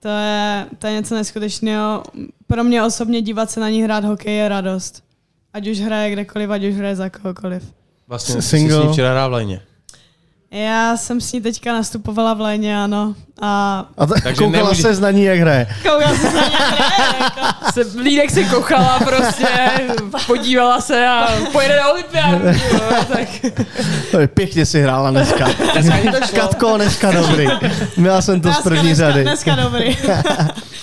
to 0.00 0.08
je, 0.08 0.66
to 0.78 0.86
je 0.86 0.92
něco 0.92 1.14
neskutečného. 1.14 2.02
Pro 2.46 2.64
mě 2.64 2.82
osobně 2.82 3.22
dívat 3.22 3.50
se 3.50 3.60
na 3.60 3.68
ní 3.68 3.82
hrát 3.82 4.04
hokej 4.04 4.36
je 4.36 4.48
radost. 4.48 5.02
Ať 5.52 5.68
už 5.68 5.80
hraje 5.80 6.10
kdekoliv, 6.10 6.50
ať 6.50 6.64
už 6.64 6.74
hraje 6.74 6.96
za 6.96 7.10
kohokoliv. 7.10 7.72
Vlastně 8.08 8.42
Single. 8.42 8.76
jsi 8.76 8.82
s 8.82 8.86
ní 8.86 8.92
včera 8.92 9.10
hrál 9.10 9.30
v 9.30 9.32
lajně. 9.32 9.60
Já 10.52 10.96
jsem 10.96 11.20
s 11.20 11.32
ní 11.32 11.40
teďka 11.40 11.72
nastupovala 11.72 12.34
v 12.34 12.40
léně, 12.40 12.82
ano. 12.82 13.14
A 13.42 13.78
A 13.98 14.06
t- 14.06 14.20
Takže 14.22 14.44
koukala 14.44 14.62
nemůže- 14.64 14.94
se 14.94 15.00
na 15.00 15.10
ní, 15.10 15.24
jak 15.24 15.38
hraje. 15.38 15.66
koukala 15.82 16.14
jsem 16.14 16.30
se 16.30 16.36
na 16.36 16.42
ní 16.48 16.54
hraje, 16.54 17.14
jako. 17.24 17.72
Se, 17.72 17.98
Lídek 18.00 18.30
se 18.30 18.44
kochala 18.44 18.98
prostě, 18.98 19.46
podívala 20.26 20.80
se 20.80 21.06
a 21.08 21.28
pojede 21.52 21.76
na 21.76 21.88
olympiádu. 21.90 22.38
tak. 23.12 23.28
Pěkně 24.34 24.66
si 24.66 24.82
hrála 24.82 25.10
dneska. 25.10 25.48
Katko, 26.36 26.76
dneska 26.76 27.10
dobrý. 27.10 27.46
Měla 27.96 28.22
jsem 28.22 28.40
to 28.40 28.48
z 28.48 28.52
Dneska- 28.52 28.62
první 28.62 28.82
dneska, 28.88 29.06
řady. 29.10 29.22
Dneska 29.22 29.54
dobrý. 29.54 29.96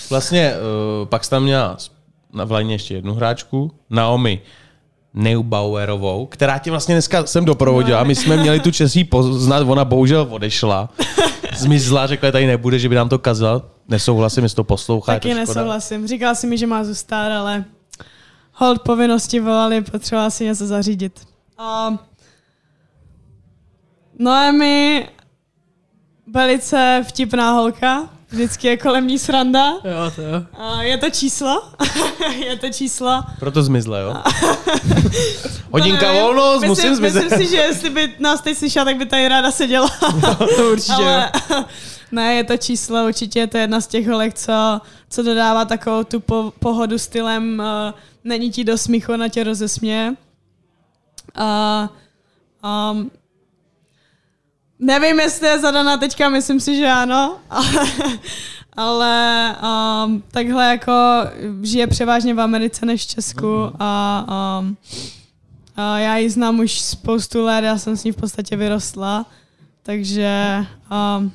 Vlastně 0.09 0.53
uh, 1.01 1.07
pak 1.07 1.23
jsi 1.23 1.29
tam 1.29 1.43
měla 1.43 1.77
na 2.33 2.43
v 2.43 2.51
lajně 2.51 2.75
ještě 2.75 2.93
jednu 2.93 3.13
hráčku, 3.13 3.71
Naomi 3.89 4.41
Neubauerovou, 5.17 6.25
která 6.25 6.57
tě 6.57 6.71
vlastně 6.71 6.95
dneska 6.95 7.25
jsem 7.25 7.45
doprovodila. 7.45 8.03
My 8.03 8.15
jsme 8.15 8.37
měli 8.37 8.59
tu 8.59 8.71
čest 8.71 8.97
poznat, 9.09 9.63
ona 9.67 9.85
bohužel 9.85 10.27
odešla. 10.29 10.89
Zmizla, 11.57 12.07
řekla, 12.07 12.27
že 12.27 12.31
tady 12.31 12.47
nebude, 12.47 12.79
že 12.79 12.89
by 12.89 12.95
nám 12.95 13.09
to 13.09 13.19
kazala. 13.19 13.61
Nesouhlasím, 13.87 14.43
jestli 14.43 14.55
to 14.55 14.63
poslouchá. 14.63 15.13
Taky 15.13 15.29
to 15.29 15.35
nesouhlasím. 15.35 16.07
Říkala 16.07 16.35
si 16.35 16.47
mi, 16.47 16.57
že 16.57 16.67
má 16.67 16.83
zůstat, 16.83 17.37
ale 17.37 17.65
hold 18.53 18.81
povinnosti 18.81 19.39
volali, 19.39 19.81
potřebovala 19.81 20.29
si 20.29 20.45
něco 20.45 20.67
zařídit. 20.67 21.27
A 21.57 21.97
Noemi, 24.19 25.09
velice 26.33 27.05
vtipná 27.07 27.51
holka, 27.51 28.09
vždycky 28.29 28.67
je 28.67 28.77
kolem 28.77 29.07
ní 29.07 29.19
sranda. 29.19 29.71
Jo, 29.71 30.11
to 30.15 30.21
jo. 30.21 30.43
A 30.53 30.81
je 30.81 30.97
to 30.97 31.09
číslo, 31.09 31.63
je 32.45 32.57
to 32.57 32.69
číslo. 32.69 33.23
Proto 33.39 33.63
zmizla, 33.63 33.97
jo? 33.99 34.15
Hodinka 35.71 36.11
volnost, 36.11 36.61
myslím, 36.61 36.69
musím 36.69 36.95
zmizet. 36.95 37.23
Myslím 37.23 37.45
si, 37.45 37.51
že 37.51 37.57
jestli 37.57 37.89
by 37.89 38.13
nás 38.19 38.41
teď 38.41 38.57
slyšela, 38.57 38.85
tak 38.85 38.97
by 38.97 39.05
tady 39.05 39.27
ráda 39.27 39.51
seděla. 39.51 39.89
To 40.55 40.71
určitě 40.71 40.93
Ale 40.93 41.31
jo. 41.49 41.63
ne, 42.11 42.35
je 42.35 42.43
to 42.43 42.57
číslo, 42.57 43.05
určitě 43.07 43.39
je 43.39 43.47
to 43.47 43.57
jedna 43.57 43.81
z 43.81 43.87
těch 43.87 44.07
holek, 44.07 44.33
co, 44.33 44.81
co 45.09 45.23
dodává 45.23 45.65
takovou 45.65 46.03
tu 46.03 46.19
po, 46.19 46.53
pohodu 46.59 46.97
stylem, 46.97 47.63
uh, 47.87 47.99
není 48.23 48.51
ti 48.51 48.63
do 48.63 48.77
smíchu, 48.77 49.15
na 49.15 49.29
tě 49.29 49.43
rozesměje. 49.43 50.13
A 51.35 51.89
um, 52.91 53.11
nevím, 54.79 55.19
jestli 55.19 55.47
je 55.47 55.59
zadaná 55.59 55.97
teďka, 55.97 56.29
myslím 56.29 56.59
si, 56.59 56.75
že 56.75 56.87
ano, 56.87 57.37
ale, 57.49 57.87
ale 58.75 59.55
um, 60.05 60.23
takhle 60.31 60.65
jako 60.65 60.93
žije 61.61 61.87
převážně 61.87 62.33
v 62.33 62.41
Americe 62.41 62.85
než 62.85 63.03
v 63.03 63.07
Česku 63.07 63.71
a 63.79 64.25
um, 64.59 64.77
a 65.79 65.99
já 65.99 66.17
ji 66.17 66.29
znám 66.29 66.59
už 66.59 66.81
spoustu 66.81 67.43
let, 67.43 67.63
já 67.63 67.77
jsem 67.77 67.97
s 67.97 68.03
ní 68.03 68.11
v 68.11 68.15
podstatě 68.15 68.55
vyrostla, 68.55 69.25
takže 69.83 70.65
um, 71.19 71.31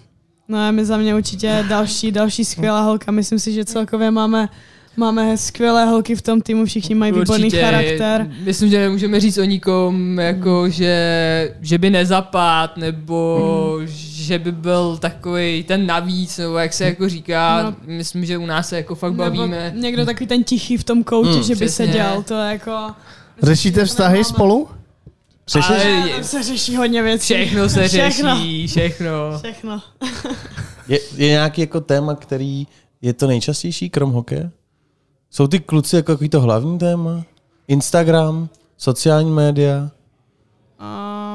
no 0.49 0.67
je 0.67 0.73
mi 0.73 0.85
za 0.85 0.97
mě 0.97 1.15
určitě 1.15 1.65
další, 1.69 2.13
další 2.13 2.45
skvělá 2.45 2.81
holka. 2.81 3.13
Myslím 3.13 3.39
si, 3.39 3.53
že 3.53 3.65
celkově 3.65 4.11
máme, 4.11 4.49
máme 4.97 5.37
skvělé 5.37 5.85
holky 5.87 6.15
v 6.15 6.23
tom 6.23 6.41
týmu, 6.41 6.65
všichni 6.65 6.95
mají 6.95 7.13
výborný 7.13 7.45
Určitě, 7.45 7.63
charakter. 7.63 8.31
Myslím, 8.45 8.71
že 8.71 8.79
nemůžeme 8.81 9.21
říct 9.21 9.39
o 9.39 9.45
nikom, 9.45 10.19
jako 10.19 10.69
že, 10.69 11.55
že 11.61 11.79
by 11.79 11.91
nezapad, 11.91 12.77
nebo 12.77 13.41
že 13.87 14.39
by 14.39 14.53
byl 14.53 14.97
takový 14.97 15.63
ten 15.63 15.87
navíc, 15.87 16.39
nebo 16.39 16.57
jak 16.59 16.73
se 16.73 16.85
jako 16.85 17.09
říká. 17.09 17.63
No. 17.63 17.77
Myslím, 17.87 18.25
že 18.25 18.39
u 18.39 18.47
nás 18.47 18.69
se 18.69 18.77
jako 18.77 18.95
fakt 18.95 19.13
Nebo 19.13 19.23
bavíme. 19.23 19.73
někdo 19.77 20.05
takový 20.07 20.27
ten 20.27 20.45
tichý 20.45 20.77
v 20.77 20.85
tom 20.85 21.05
koutě, 21.05 21.31
Hmm, 21.31 21.43
že 21.43 21.55
by 21.55 21.67
přesně. 21.67 21.87
seděl, 21.87 22.23
to 22.29 22.35
je 22.35 22.53
jako... 22.53 22.91
Řešíte 23.43 23.85
vztahy 23.85 24.25
spolu? 24.25 24.69
Řešíš? 25.49 25.71
Ale 25.71 26.09
tam 26.15 26.25
se 26.25 26.43
řeší 26.43 26.77
hodně 26.77 27.03
věcí. 27.03 27.35
všechno 27.35 27.69
se 27.69 27.89
Všechno. 27.89 28.35
řeší, 28.37 28.67
všechno. 28.67 29.11
Všechno. 29.39 29.83
Je, 30.89 30.99
je 31.17 31.29
nějaký 31.29 31.61
jako 31.61 31.81
téma, 31.81 32.15
který 32.15 32.67
je 33.03 33.13
to 33.13 33.27
nejčastější, 33.27 33.91
krom 33.91 34.11
hokeje? 34.13 34.51
Jsou 35.33 35.47
ty 35.47 35.61
kluci 35.61 35.97
jako 35.97 36.13
takový 36.13 36.29
to 36.29 36.41
hlavní 36.41 36.79
téma? 36.79 37.25
Instagram, 37.69 38.49
sociální 38.79 39.31
média? 39.31 39.91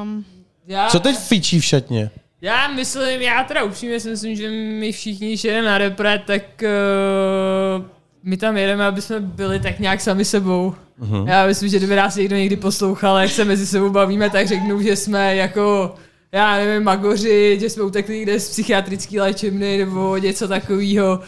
Um, 0.02 0.24
Já, 0.66 0.88
Co 0.88 1.00
teď 1.00 1.16
fičí 1.16 1.60
v 1.60 1.64
šatně? 1.64 2.10
Já 2.40 2.68
myslím, 2.68 3.20
já 3.20 3.44
teda 3.44 3.64
upřímně 3.64 4.00
si 4.00 4.10
myslím, 4.10 4.36
že 4.36 4.50
my 4.50 4.92
všichni, 4.92 5.28
když 5.28 5.44
jedeme 5.44 5.66
na 5.66 5.78
repre, 5.78 6.22
tak 6.26 6.42
uh, 6.62 7.84
my 8.22 8.36
tam 8.36 8.56
jedeme, 8.56 8.86
aby 8.86 9.02
jsme 9.02 9.20
byli 9.20 9.60
tak 9.60 9.78
nějak 9.78 10.00
sami 10.00 10.24
sebou. 10.24 10.74
Uh-huh. 11.02 11.28
Já 11.28 11.46
myslím, 11.46 11.68
že 11.68 11.78
kdyby 11.78 11.96
nás 11.96 12.16
někdo 12.16 12.36
někdy 12.36 12.56
poslouchal, 12.56 13.18
jak 13.18 13.30
se 13.30 13.44
mezi 13.44 13.66
sebou 13.66 13.90
bavíme, 13.90 14.30
tak 14.30 14.48
řeknu, 14.48 14.82
že 14.82 14.96
jsme 14.96 15.36
jako, 15.36 15.94
já 16.32 16.56
nevím, 16.56 16.82
magoři, 16.82 17.58
že 17.60 17.70
jsme 17.70 17.82
utekli 17.82 18.16
někde 18.16 18.40
z 18.40 18.50
psychiatrické 18.50 19.20
léčebny 19.20 19.78
nebo 19.78 20.16
něco 20.16 20.48
takového. 20.48 21.20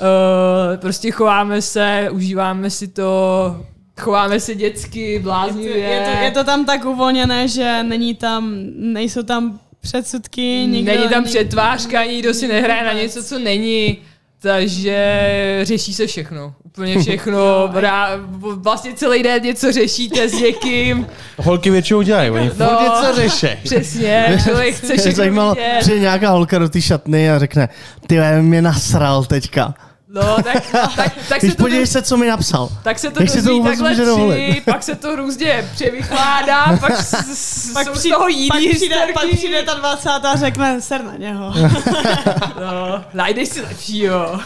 Uh, 0.00 0.76
prostě 0.76 1.10
chováme 1.10 1.62
se, 1.62 2.08
užíváme 2.10 2.70
si 2.70 2.88
to, 2.88 3.56
chováme 4.00 4.40
se 4.40 4.54
dětsky, 4.54 5.00
je, 5.12 5.18
to, 5.18 5.22
bláznivě. 5.24 5.76
je, 5.78 6.00
to, 6.12 6.18
je 6.24 6.30
to 6.30 6.44
tam 6.44 6.64
tak 6.64 6.84
uvolněné, 6.84 7.48
že 7.48 7.82
není 7.82 8.14
tam, 8.14 8.54
nejsou 8.76 9.22
tam 9.22 9.58
předsudky, 9.80 10.42
nikdo, 10.66 10.92
Není 10.92 11.08
tam 11.08 11.24
přetvářka, 11.24 12.04
nikdo 12.04 12.34
si 12.34 12.48
nehraje 12.48 12.84
na 12.84 12.92
něco, 12.92 13.24
co 13.24 13.38
není. 13.38 13.98
Takže 14.42 15.20
řeší 15.62 15.94
se 15.94 16.06
všechno. 16.06 16.54
Úplně 16.64 16.98
všechno. 17.02 17.38
Rá, 17.74 18.08
vlastně 18.56 18.92
celý 18.94 19.22
den 19.22 19.42
něco 19.42 19.72
řešíte 19.72 20.28
s 20.28 20.32
někým. 20.32 21.06
Holky 21.36 21.70
většinou 21.70 22.02
dělají, 22.02 22.30
oni 22.30 22.50
No. 22.58 22.66
něco 22.82 23.14
řeší. 23.16 23.46
Přesně. 23.64 24.38
Člověk 24.44 24.74
chce 24.74 24.86
Mě 24.86 24.96
všechno 24.96 25.16
zajímalo, 25.16 25.54
vidět. 25.54 25.76
přijde 25.80 25.98
nějaká 25.98 26.30
holka 26.30 26.58
do 26.58 26.68
té 26.68 26.80
šatny 26.80 27.30
a 27.30 27.38
řekne, 27.38 27.68
ty 28.06 28.18
mě 28.40 28.62
nasral 28.62 29.24
teďka. 29.24 29.74
No, 30.16 30.36
tak, 30.42 30.62
tak, 30.96 31.12
tak, 31.28 31.38
Když 31.40 31.50
se 31.52 31.56
to, 31.56 31.62
podívej 31.62 31.86
se, 31.86 32.02
co 32.02 32.16
mi 32.16 32.26
napsal. 32.28 32.68
tak 32.82 32.98
se 32.98 33.10
to 33.10 33.22
jak 33.22 33.30
to 33.30 33.36
dozví 33.36 33.52
vůbec 33.54 33.70
takhle 33.72 33.92
tři, 33.94 34.04
dovolit? 34.04 34.62
pak 34.64 34.82
se 34.82 34.94
to 34.94 35.16
různě 35.16 35.68
převykládá, 35.74 36.76
pak, 36.80 36.96
s, 36.96 37.14
s, 37.34 37.72
Pak, 37.72 37.86
jsou 37.86 37.94
z 37.94 37.98
přijde, 37.98 38.14
toho 38.16 38.24
pak, 38.48 38.60
jiný 38.60 38.74
přijde, 38.74 38.96
pak 39.14 39.24
přijde 39.32 39.62
ta 39.62 39.74
20 39.74 40.08
a 40.08 40.36
řekne, 40.36 40.80
ser 40.80 41.04
na 41.04 41.16
něho. 41.16 41.54
No, 42.60 43.04
najdeš 43.14 43.48
si 43.48 43.60
lepšího. 43.60 44.40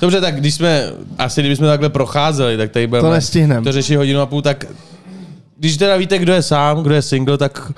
Dobře, 0.00 0.20
tak 0.20 0.36
když 0.36 0.54
jsme, 0.54 0.82
asi 1.18 1.40
kdybychom 1.40 1.66
takhle 1.66 1.88
procházeli, 1.88 2.56
tak 2.56 2.70
tady 2.70 2.86
budeme 2.86 3.08
To 3.08 3.14
nestihnem. 3.14 3.64
to 3.64 3.72
řešit 3.72 3.96
hodinu 3.96 4.20
a 4.20 4.26
půl, 4.26 4.42
tak 4.42 4.64
když 5.56 5.76
teda 5.76 5.96
víte, 5.96 6.18
kdo 6.18 6.32
je 6.32 6.42
sám, 6.42 6.82
kdo 6.82 6.94
je 6.94 7.02
single, 7.02 7.38
tak 7.38 7.72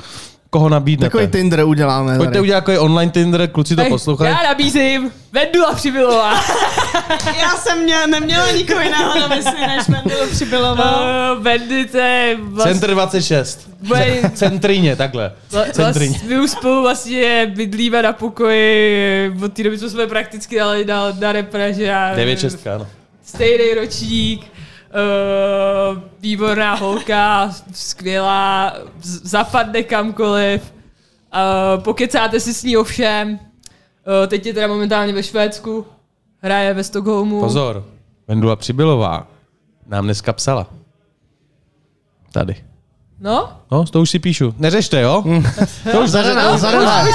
koho 0.50 0.68
nabídnete? 0.68 1.10
Takový 1.10 1.26
Tinder 1.28 1.64
uděláme. 1.64 2.16
Pojďte 2.16 2.32
tady. 2.32 2.40
udělat 2.40 2.60
takový 2.60 2.78
online 2.78 3.12
Tinder, 3.12 3.48
kluci 3.48 3.76
to 3.76 3.84
poslouchají. 3.84 4.30
Já 4.30 4.42
nabízím 4.42 5.10
Vendula 5.32 5.74
Přibylová. 5.74 6.34
Já 7.40 7.50
jsem 7.56 7.82
mě, 7.82 8.06
neměla 8.06 8.50
nikoho 8.50 8.80
jiného 8.80 9.20
na 9.20 9.28
mysli, 9.28 9.60
než 9.66 9.86
Mendelu 9.86 10.30
přibyloval. 10.30 11.04
Uh, 11.36 11.42
Vendy, 11.42 11.86
to 11.86 11.98
je 11.98 12.36
vlastně... 12.40 12.72
Center 12.72 12.90
26. 12.90 13.70
Bude- 13.80 14.30
Centrině, 14.34 14.96
takhle. 14.96 15.32
Centrině. 15.72 16.10
Vlast, 16.10 16.24
my 16.24 16.40
už 16.40 16.50
spolu 16.50 16.82
vlastně 16.82 17.52
bydlíme 17.56 18.02
na 18.02 18.12
pokoji, 18.12 19.32
od 19.44 19.52
té 19.52 19.62
doby, 19.62 19.78
co 19.78 19.90
jsme 19.90 20.06
prakticky 20.06 20.56
dali 20.56 20.84
na, 20.84 21.12
na 21.20 21.32
repre, 21.32 21.74
že 21.74 21.82
já... 21.82 22.14
9 22.14 22.40
6, 22.40 22.66
ano. 22.66 22.86
Stejný 23.24 23.74
ročník, 23.74 24.46
uh, 24.90 26.02
výborná 26.20 26.74
holka, 26.74 27.50
skvělá, 27.72 28.74
zapadne 29.02 29.82
kamkoliv, 29.82 30.74
uh, 31.34 31.82
pokecáte 31.82 32.40
si 32.40 32.54
s 32.54 32.62
ní 32.64 32.76
o 32.76 32.84
všem, 32.84 33.32
uh, 33.32 34.26
teď 34.26 34.46
je 34.46 34.54
teda 34.54 34.66
momentálně 34.66 35.12
ve 35.12 35.22
Švédsku, 35.22 35.86
hraje 36.38 36.74
ve 36.74 36.84
Stockholmu. 36.84 37.40
Pozor, 37.40 37.84
Vendula 38.28 38.56
Přibylová 38.56 39.26
nám 39.86 40.04
dneska 40.04 40.32
psala. 40.32 40.66
Tady. 42.32 42.69
No? 43.20 43.52
No, 43.70 43.84
to 43.84 44.00
už 44.00 44.10
si 44.10 44.18
píšu. 44.18 44.54
Neřešte, 44.58 45.00
jo? 45.00 45.24
To 45.92 46.00
už 46.00 46.10
Zadane, 46.10 46.58
zadane. 46.58 47.12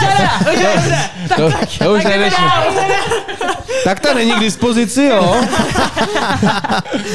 To, 1.35 1.49
to 1.83 1.93
už 1.93 2.03
neřešte. 2.03 2.41
Tak 3.83 3.99
ta 3.99 4.13
není 4.13 4.31
k 4.31 4.39
dispozici, 4.39 5.03
jo? 5.03 5.35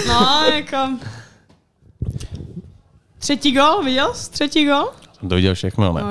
No, 0.08 0.42
jako... 0.54 0.76
Třetí 3.18 3.52
gol, 3.52 3.82
viděl 3.84 4.14
jsi? 4.14 4.30
Třetí 4.30 4.66
gol? 4.66 4.88
To 5.28 5.34
viděl 5.34 5.54
všechno, 5.54 5.92
ne? 5.92 6.02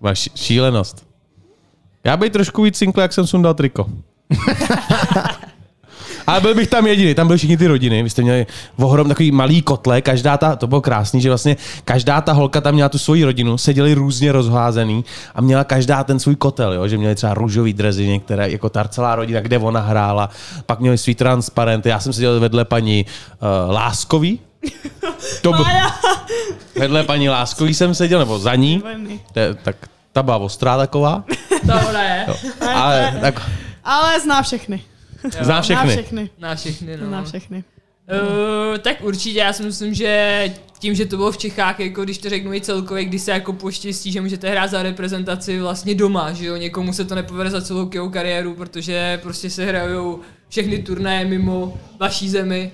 No, 0.00 0.14
šílenost. 0.34 1.06
Já 2.04 2.16
bych 2.16 2.32
trošku 2.32 2.62
víc 2.62 2.78
cinkl, 2.78 3.00
jak 3.00 3.12
jsem 3.12 3.26
sundal 3.26 3.54
triko. 3.54 3.86
Ale 6.28 6.40
byl 6.40 6.54
bych 6.54 6.68
tam 6.68 6.86
jediný, 6.86 7.14
tam 7.14 7.26
byly 7.26 7.36
všichni 7.38 7.56
ty 7.56 7.66
rodiny, 7.66 8.02
vy 8.02 8.10
jste 8.10 8.22
měli 8.22 8.46
ohrom 8.76 9.08
takový 9.08 9.30
malý 9.32 9.62
kotle, 9.62 10.02
každá 10.02 10.36
ta, 10.36 10.56
to 10.56 10.66
bylo 10.66 10.80
krásný, 10.80 11.20
že 11.20 11.28
vlastně 11.28 11.56
každá 11.84 12.20
ta 12.20 12.32
holka 12.32 12.60
tam 12.60 12.74
měla 12.74 12.88
tu 12.88 12.98
svoji 12.98 13.24
rodinu, 13.24 13.58
seděli 13.58 13.94
různě 13.94 14.32
rozházený 14.32 15.04
a 15.34 15.40
měla 15.40 15.64
každá 15.64 16.04
ten 16.04 16.18
svůj 16.18 16.36
kotel, 16.36 16.72
jo? 16.72 16.88
že 16.88 16.98
měli 16.98 17.14
třeba 17.14 17.34
růžový 17.34 17.72
drezy 17.72 18.06
některé, 18.08 18.50
jako 18.50 18.68
ta 18.68 18.84
celá 18.88 19.14
rodina, 19.14 19.40
kde 19.40 19.58
ona 19.58 19.80
hrála, 19.80 20.30
pak 20.66 20.80
měli 20.80 20.98
svý 20.98 21.14
transparenty, 21.14 21.88
já 21.88 22.00
jsem 22.00 22.12
seděl 22.12 22.40
vedle 22.40 22.64
paní 22.64 23.06
uh, 23.66 23.72
Láskový, 23.74 24.40
to 25.42 25.52
byl, 25.52 25.64
vedle 26.78 27.02
paní 27.02 27.28
Láskový 27.28 27.74
jsem 27.74 27.94
seděl, 27.94 28.18
nebo 28.18 28.38
za 28.38 28.54
ní, 28.54 28.82
je- 29.36 29.54
tak 29.62 29.76
ta 30.12 30.22
byla 30.22 30.36
ostrá 30.36 30.76
taková, 30.76 31.24
To 31.66 31.72
jo. 32.28 32.36
ale 32.74 33.18
tak, 33.20 33.50
Ale 33.84 34.20
zná 34.20 34.42
všechny. 34.42 34.82
Zná 35.30 35.44
Zná 35.44 35.62
všechny. 35.62 35.90
všechny. 35.90 36.30
Na 36.38 36.54
všechny, 36.54 36.96
no. 36.96 37.06
Zná 37.06 37.24
všechny. 37.24 37.64
Uh, 38.70 38.78
tak 38.78 38.96
určitě, 39.04 39.38
já 39.38 39.52
si 39.52 39.62
myslím, 39.62 39.94
že 39.94 40.54
tím, 40.78 40.94
že 40.94 41.06
to 41.06 41.16
bylo 41.16 41.32
v 41.32 41.38
Čechách, 41.38 41.80
jako 41.80 42.04
když 42.04 42.18
to 42.18 42.28
řeknu 42.28 42.54
i 42.54 42.60
celkově, 42.60 43.04
když 43.04 43.22
se 43.22 43.30
jako 43.30 43.52
poštěstí, 43.52 44.12
že 44.12 44.20
můžete 44.20 44.50
hrát 44.50 44.70
za 44.70 44.82
reprezentaci 44.82 45.60
vlastně 45.60 45.94
doma, 45.94 46.32
že 46.32 46.46
jo, 46.46 46.56
někomu 46.56 46.92
se 46.92 47.04
to 47.04 47.14
nepovede 47.14 47.50
za 47.50 47.62
celou 47.62 47.86
kejou 47.86 48.08
kariéru, 48.10 48.54
protože 48.54 49.18
prostě 49.22 49.50
se 49.50 49.64
hrajou 49.64 50.20
všechny 50.48 50.78
turnaje 50.78 51.24
mimo 51.24 51.78
vaší 52.00 52.28
zemi 52.28 52.70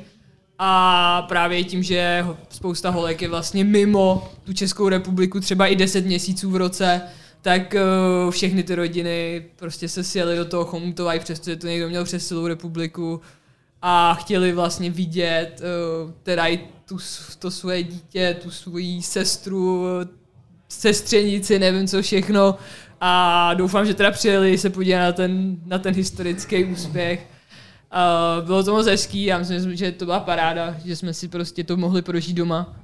a 0.58 1.22
právě 1.28 1.64
tím, 1.64 1.82
že 1.82 2.24
spousta 2.50 2.90
holek 2.90 3.22
je 3.22 3.28
vlastně 3.28 3.64
mimo 3.64 4.28
tu 4.44 4.52
Českou 4.52 4.88
republiku, 4.88 5.40
třeba 5.40 5.66
i 5.66 5.76
10 5.76 6.06
měsíců 6.06 6.50
v 6.50 6.56
roce, 6.56 7.02
tak 7.44 7.74
uh, 7.74 8.30
všechny 8.30 8.62
ty 8.62 8.74
rodiny 8.74 9.44
prostě 9.56 9.88
se 9.88 10.04
sjeli 10.04 10.36
do 10.36 10.44
toho 10.44 10.64
Chomutova, 10.64 11.14
i 11.14 11.20
přesto, 11.20 11.50
že 11.50 11.56
to 11.56 11.66
někdo 11.66 11.88
měl 11.88 12.04
přes 12.04 12.28
celou 12.28 12.46
republiku 12.46 13.20
a 13.82 14.14
chtěli 14.14 14.52
vlastně 14.52 14.90
vidět 14.90 15.60
uh, 16.04 16.10
teda 16.22 16.46
i 16.46 16.56
tu, 16.88 16.98
to 17.38 17.50
svoje 17.50 17.82
dítě, 17.82 18.36
tu 18.42 18.50
svoji 18.50 19.02
sestru, 19.02 19.86
eh, 20.02 20.08
sestřenici, 20.68 21.58
nevím 21.58 21.86
co 21.86 22.02
všechno 22.02 22.56
a 23.00 23.54
doufám, 23.54 23.86
že 23.86 23.94
teda 23.94 24.10
přijeli 24.10 24.58
se 24.58 24.70
podívat 24.70 25.00
na 25.00 25.12
ten, 25.12 25.56
na 25.66 25.78
ten 25.78 25.94
historický 25.94 26.64
úspěch. 26.64 27.26
Uh, 28.40 28.46
bylo 28.46 28.64
to 28.64 28.72
moc 28.72 28.86
hezký 28.86 29.32
a 29.32 29.38
myslím, 29.38 29.76
že 29.76 29.92
to 29.92 30.04
byla 30.04 30.20
paráda, 30.20 30.76
že 30.84 30.96
jsme 30.96 31.14
si 31.14 31.28
prostě 31.28 31.64
to 31.64 31.76
mohli 31.76 32.02
prožít 32.02 32.36
doma, 32.36 32.76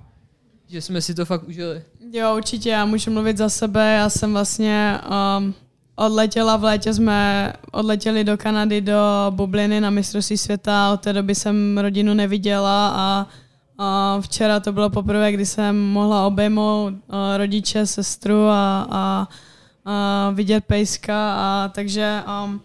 že 0.68 0.82
jsme 0.82 1.00
si 1.00 1.14
to 1.14 1.24
fakt 1.24 1.48
užili. 1.48 1.82
Jo, 2.12 2.36
určitě, 2.36 2.68
já 2.70 2.84
můžu 2.84 3.10
mluvit 3.10 3.36
za 3.36 3.48
sebe. 3.48 3.94
Já 3.94 4.10
jsem 4.10 4.32
vlastně 4.32 5.00
um, 5.38 5.54
odletěla 5.96 6.56
v 6.56 6.64
létě, 6.64 6.94
jsme 6.94 7.52
odletěli 7.72 8.24
do 8.24 8.36
Kanady, 8.36 8.80
do 8.80 9.26
Bubliny 9.30 9.80
na 9.80 9.90
mistrovství 9.90 10.38
světa. 10.38 10.92
Od 10.92 11.00
té 11.00 11.12
doby 11.12 11.34
jsem 11.34 11.78
rodinu 11.78 12.14
neviděla 12.14 12.92
a, 12.96 13.26
a 13.78 14.18
včera 14.20 14.60
to 14.60 14.72
bylo 14.72 14.90
poprvé, 14.90 15.32
kdy 15.32 15.46
jsem 15.46 15.80
mohla 15.80 16.26
obejmout 16.26 16.92
uh, 16.92 16.98
rodiče, 17.36 17.86
sestru 17.86 18.48
a, 18.48 18.86
a, 18.90 19.28
a 19.84 20.30
vidět 20.30 20.64
pejska. 20.64 21.34
A, 21.36 21.68
takže 21.68 22.22
um, 22.44 22.60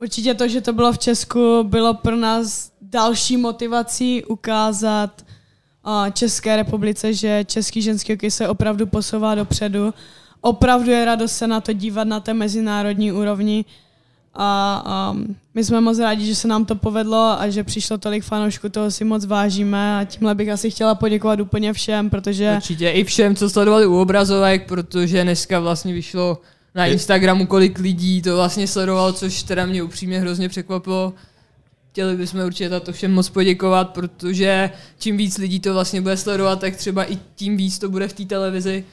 určitě 0.00 0.34
to, 0.34 0.48
že 0.48 0.60
to 0.60 0.72
bylo 0.72 0.92
v 0.92 0.98
Česku, 0.98 1.64
bylo 1.64 1.94
pro 1.94 2.16
nás 2.16 2.72
další 2.80 3.36
motivací 3.36 4.24
ukázat 4.24 5.22
České 6.12 6.56
republice, 6.56 7.14
že 7.14 7.44
český 7.44 7.82
ženský 7.82 8.12
hokej 8.12 8.30
se 8.30 8.48
opravdu 8.48 8.86
posouvá 8.86 9.34
dopředu. 9.34 9.94
Opravdu 10.40 10.90
je 10.90 11.04
radost 11.04 11.36
se 11.36 11.46
na 11.46 11.60
to 11.60 11.72
dívat 11.72 12.04
na 12.04 12.20
té 12.20 12.34
mezinárodní 12.34 13.12
úrovni. 13.12 13.64
A 14.34 15.10
um, 15.12 15.36
my 15.54 15.64
jsme 15.64 15.80
moc 15.80 15.98
rádi, 15.98 16.26
že 16.26 16.34
se 16.34 16.48
nám 16.48 16.64
to 16.64 16.74
povedlo 16.74 17.40
a 17.40 17.48
že 17.48 17.64
přišlo 17.64 17.98
tolik 17.98 18.24
fanoušků, 18.24 18.68
toho 18.68 18.90
si 18.90 19.04
moc 19.04 19.24
vážíme 19.24 20.00
a 20.00 20.04
tímhle 20.04 20.34
bych 20.34 20.48
asi 20.48 20.70
chtěla 20.70 20.94
poděkovat 20.94 21.40
úplně 21.40 21.72
všem, 21.72 22.10
protože 22.10 22.52
Určitě 22.56 22.90
i 22.90 23.04
všem, 23.04 23.36
co 23.36 23.50
sledovali 23.50 23.86
u 23.86 24.00
obrazovek, 24.00 24.68
protože 24.68 25.22
dneska 25.22 25.60
vlastně 25.60 25.92
vyšlo 25.94 26.38
na 26.74 26.86
Instagramu, 26.86 27.46
kolik 27.46 27.78
lidí 27.78 28.22
to 28.22 28.36
vlastně 28.36 28.66
sledovalo, 28.66 29.12
což 29.12 29.42
teda 29.42 29.66
mě 29.66 29.82
upřímně 29.82 30.20
hrozně 30.20 30.48
překvapilo. 30.48 31.12
Chtěli 31.92 32.16
bychom 32.16 32.40
určitě 32.46 32.68
za 32.68 32.80
to 32.80 32.92
všem 32.92 33.12
moc 33.12 33.28
poděkovat, 33.28 33.90
protože 33.90 34.70
čím 34.98 35.16
víc 35.16 35.38
lidí 35.38 35.60
to 35.60 35.72
vlastně 35.72 36.00
bude 36.00 36.16
sledovat, 36.16 36.60
tak 36.60 36.76
třeba 36.76 37.12
i 37.12 37.18
tím 37.34 37.56
víc 37.56 37.78
to 37.78 37.88
bude 37.90 38.08
v 38.08 38.12
té 38.12 38.24
televizi. 38.24 38.84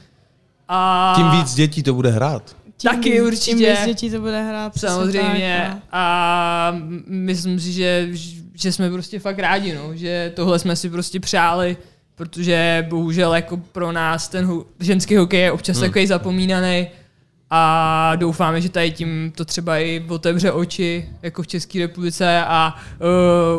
A 0.68 1.12
Tím 1.16 1.30
víc 1.40 1.54
dětí 1.54 1.82
to 1.82 1.94
bude 1.94 2.10
hrát. 2.10 2.56
tím, 2.76 2.90
Taky 2.90 3.10
tím 3.12 3.24
určitě. 3.24 3.70
víc 3.70 3.84
dětí 3.86 4.10
to 4.10 4.20
bude 4.20 4.42
hrát. 4.42 4.78
Samozřejmě. 4.78 5.64
tak, 5.66 5.74
no. 5.74 5.80
A 5.92 6.74
myslím 7.06 7.60
si, 7.60 7.72
že, 7.72 8.08
že 8.54 8.72
jsme 8.72 8.90
prostě 8.90 9.18
fakt 9.18 9.38
rádi, 9.38 9.74
no, 9.74 9.96
že 9.96 10.32
tohle 10.36 10.58
jsme 10.58 10.76
si 10.76 10.90
prostě 10.90 11.20
přáli, 11.20 11.76
protože 12.14 12.86
bohužel 12.90 13.34
jako 13.34 13.56
pro 13.56 13.92
nás 13.92 14.28
ten 14.28 14.46
hu- 14.46 14.64
ženský 14.80 15.16
hokej 15.16 15.40
je 15.40 15.52
občas 15.52 15.76
hmm. 15.76 15.86
takový 15.86 16.06
zapomínaný 16.06 16.86
a 17.50 18.12
doufáme, 18.16 18.60
že 18.60 18.68
tady 18.68 18.90
tím 18.90 19.32
to 19.36 19.44
třeba 19.44 19.78
i 19.78 20.04
otevře 20.08 20.52
oči 20.52 21.08
jako 21.22 21.42
v 21.42 21.46
České 21.46 21.78
republice 21.78 22.44
a 22.44 22.74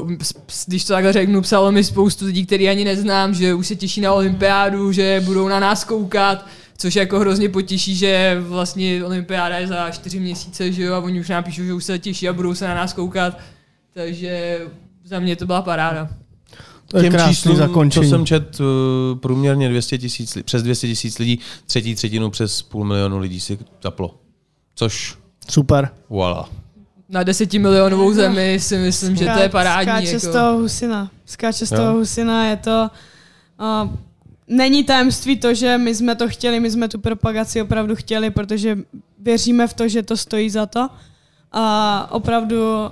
uh, 0.03 0.11
když 0.67 0.83
to 0.83 0.93
takhle 0.93 1.13
řeknu, 1.13 1.41
psalo 1.41 1.71
mi 1.71 1.83
spoustu 1.83 2.25
lidí, 2.25 2.45
který 2.45 2.69
ani 2.69 2.85
neznám, 2.85 3.33
že 3.33 3.53
už 3.53 3.67
se 3.67 3.75
těší 3.75 4.01
na 4.01 4.13
olympiádu, 4.13 4.91
že 4.91 5.21
budou 5.25 5.47
na 5.47 5.59
nás 5.59 5.83
koukat, 5.83 6.47
což 6.77 6.95
jako 6.95 7.19
hrozně 7.19 7.49
potěší, 7.49 7.95
že 7.95 8.37
vlastně 8.39 9.05
olympiáda 9.05 9.57
je 9.57 9.67
za 9.67 9.89
čtyři 9.91 10.19
měsíce, 10.19 10.71
že 10.71 10.83
jo, 10.83 10.93
a 10.93 10.99
oni 10.99 11.19
už 11.19 11.29
nám 11.29 11.43
píšou, 11.43 11.63
že 11.63 11.73
už 11.73 11.83
se 11.83 11.99
těší 11.99 12.29
a 12.29 12.33
budou 12.33 12.55
se 12.55 12.67
na 12.67 12.75
nás 12.75 12.93
koukat, 12.93 13.39
takže 13.93 14.59
za 15.03 15.19
mě 15.19 15.35
to 15.35 15.45
byla 15.45 15.61
paráda. 15.61 16.09
To 16.91 16.97
je 16.99 17.09
krásný 17.09 17.51
co 17.51 17.57
zakončení. 17.57 18.09
jsem 18.09 18.25
čet, 18.25 18.59
uh, 18.59 18.65
průměrně 19.19 19.69
200 19.69 19.97
tisíc, 19.97 20.37
přes 20.43 20.63
200 20.63 20.87
tisíc 20.87 21.19
lidí, 21.19 21.39
třetí 21.65 21.95
třetinu 21.95 22.29
přes 22.29 22.61
půl 22.61 22.85
milionu 22.85 23.19
lidí 23.19 23.39
si 23.39 23.59
zaplo. 23.83 24.15
Což, 24.75 25.17
Super. 25.49 25.89
voilà. 26.09 26.49
Na 27.09 27.23
desetimilionovou 27.23 28.13
zemi 28.13 28.59
si 28.59 28.77
myslím, 28.77 29.15
že 29.15 29.25
to 29.25 29.39
je 29.39 29.49
parádní. 29.49 29.91
Skáče 30.07 30.19
z 30.19 30.23
Jako. 30.23 30.37
toho 30.37 30.57
husina. 30.57 31.11
Skáče 31.25 31.67
z 31.67 31.71
Jo. 31.71 31.77
toho 31.77 31.93
husina, 31.93 32.45
je 32.45 32.57
to... 32.57 32.89
Uh, 33.83 33.89
není 34.47 34.83
tajemství 34.83 35.37
to, 35.37 35.53
že 35.53 35.77
my 35.77 35.95
jsme 35.95 36.15
to 36.15 36.29
chtěli, 36.29 36.59
my 36.59 36.71
jsme 36.71 36.87
tu 36.87 36.99
propagaci 36.99 37.61
opravdu 37.61 37.95
chtěli, 37.95 38.29
protože 38.29 38.77
věříme 39.19 39.67
v 39.67 39.73
to, 39.73 39.87
že 39.87 40.03
to 40.03 40.17
stojí 40.17 40.49
za 40.49 40.65
to. 40.65 40.89
A 41.51 42.07
opravdu 42.11 42.55
uh, 42.57 42.87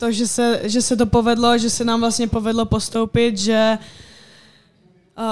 to, 0.00 0.12
že 0.12 0.26
se, 0.26 0.60
že 0.64 0.82
se 0.82 0.96
to 0.96 1.06
povedlo, 1.06 1.58
že 1.58 1.70
se 1.70 1.84
nám 1.84 2.00
vlastně 2.00 2.26
povedlo 2.28 2.64
postoupit, 2.64 3.38
že 3.38 3.78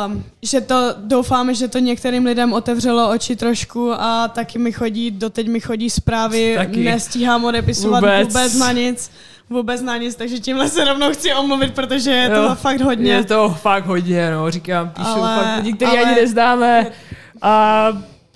Um, 0.07 0.25
že 0.43 0.61
to 0.61 0.95
doufáme, 0.97 1.55
že 1.55 1.69
to 1.69 1.79
některým 1.79 2.25
lidem 2.25 2.53
otevřelo 2.53 3.11
oči 3.11 3.37
trošku 3.37 3.93
a 3.93 4.29
taky 4.29 4.59
mi 4.59 4.73
chodí, 4.73 5.11
doteď 5.11 5.49
mi 5.49 5.61
chodí 5.61 5.91
zprávy, 5.91 6.55
Taky. 6.57 6.85
nestíhám 6.85 7.45
odepisovat 7.45 8.01
Vůbec. 8.01 8.29
vůbec. 8.29 8.35
vůbec 8.53 8.55
na 8.59 8.73
nic, 8.73 9.11
vůbec 9.51 9.83
na 9.83 9.97
nic, 9.97 10.15
takže 10.15 10.39
tímhle 10.39 10.69
se 10.69 10.85
rovnou 10.85 11.13
chci 11.13 11.35
omluvit, 11.35 11.75
protože 11.75 12.11
je 12.11 12.29
toho 12.31 12.55
fakt 12.55 12.81
hodně. 12.81 13.13
Je 13.13 13.25
to 13.25 13.49
fakt 13.63 13.87
hodně, 13.87 14.31
no, 14.31 14.51
říkám, 14.51 14.91
píšou 14.91 15.09
Ale- 15.09 15.45
fakt 15.45 15.57
lidi, 15.57 15.73
který 15.73 15.91
ale- 15.91 16.03
ani 16.05 16.15
neznáme 16.21 16.87
a 17.43 17.89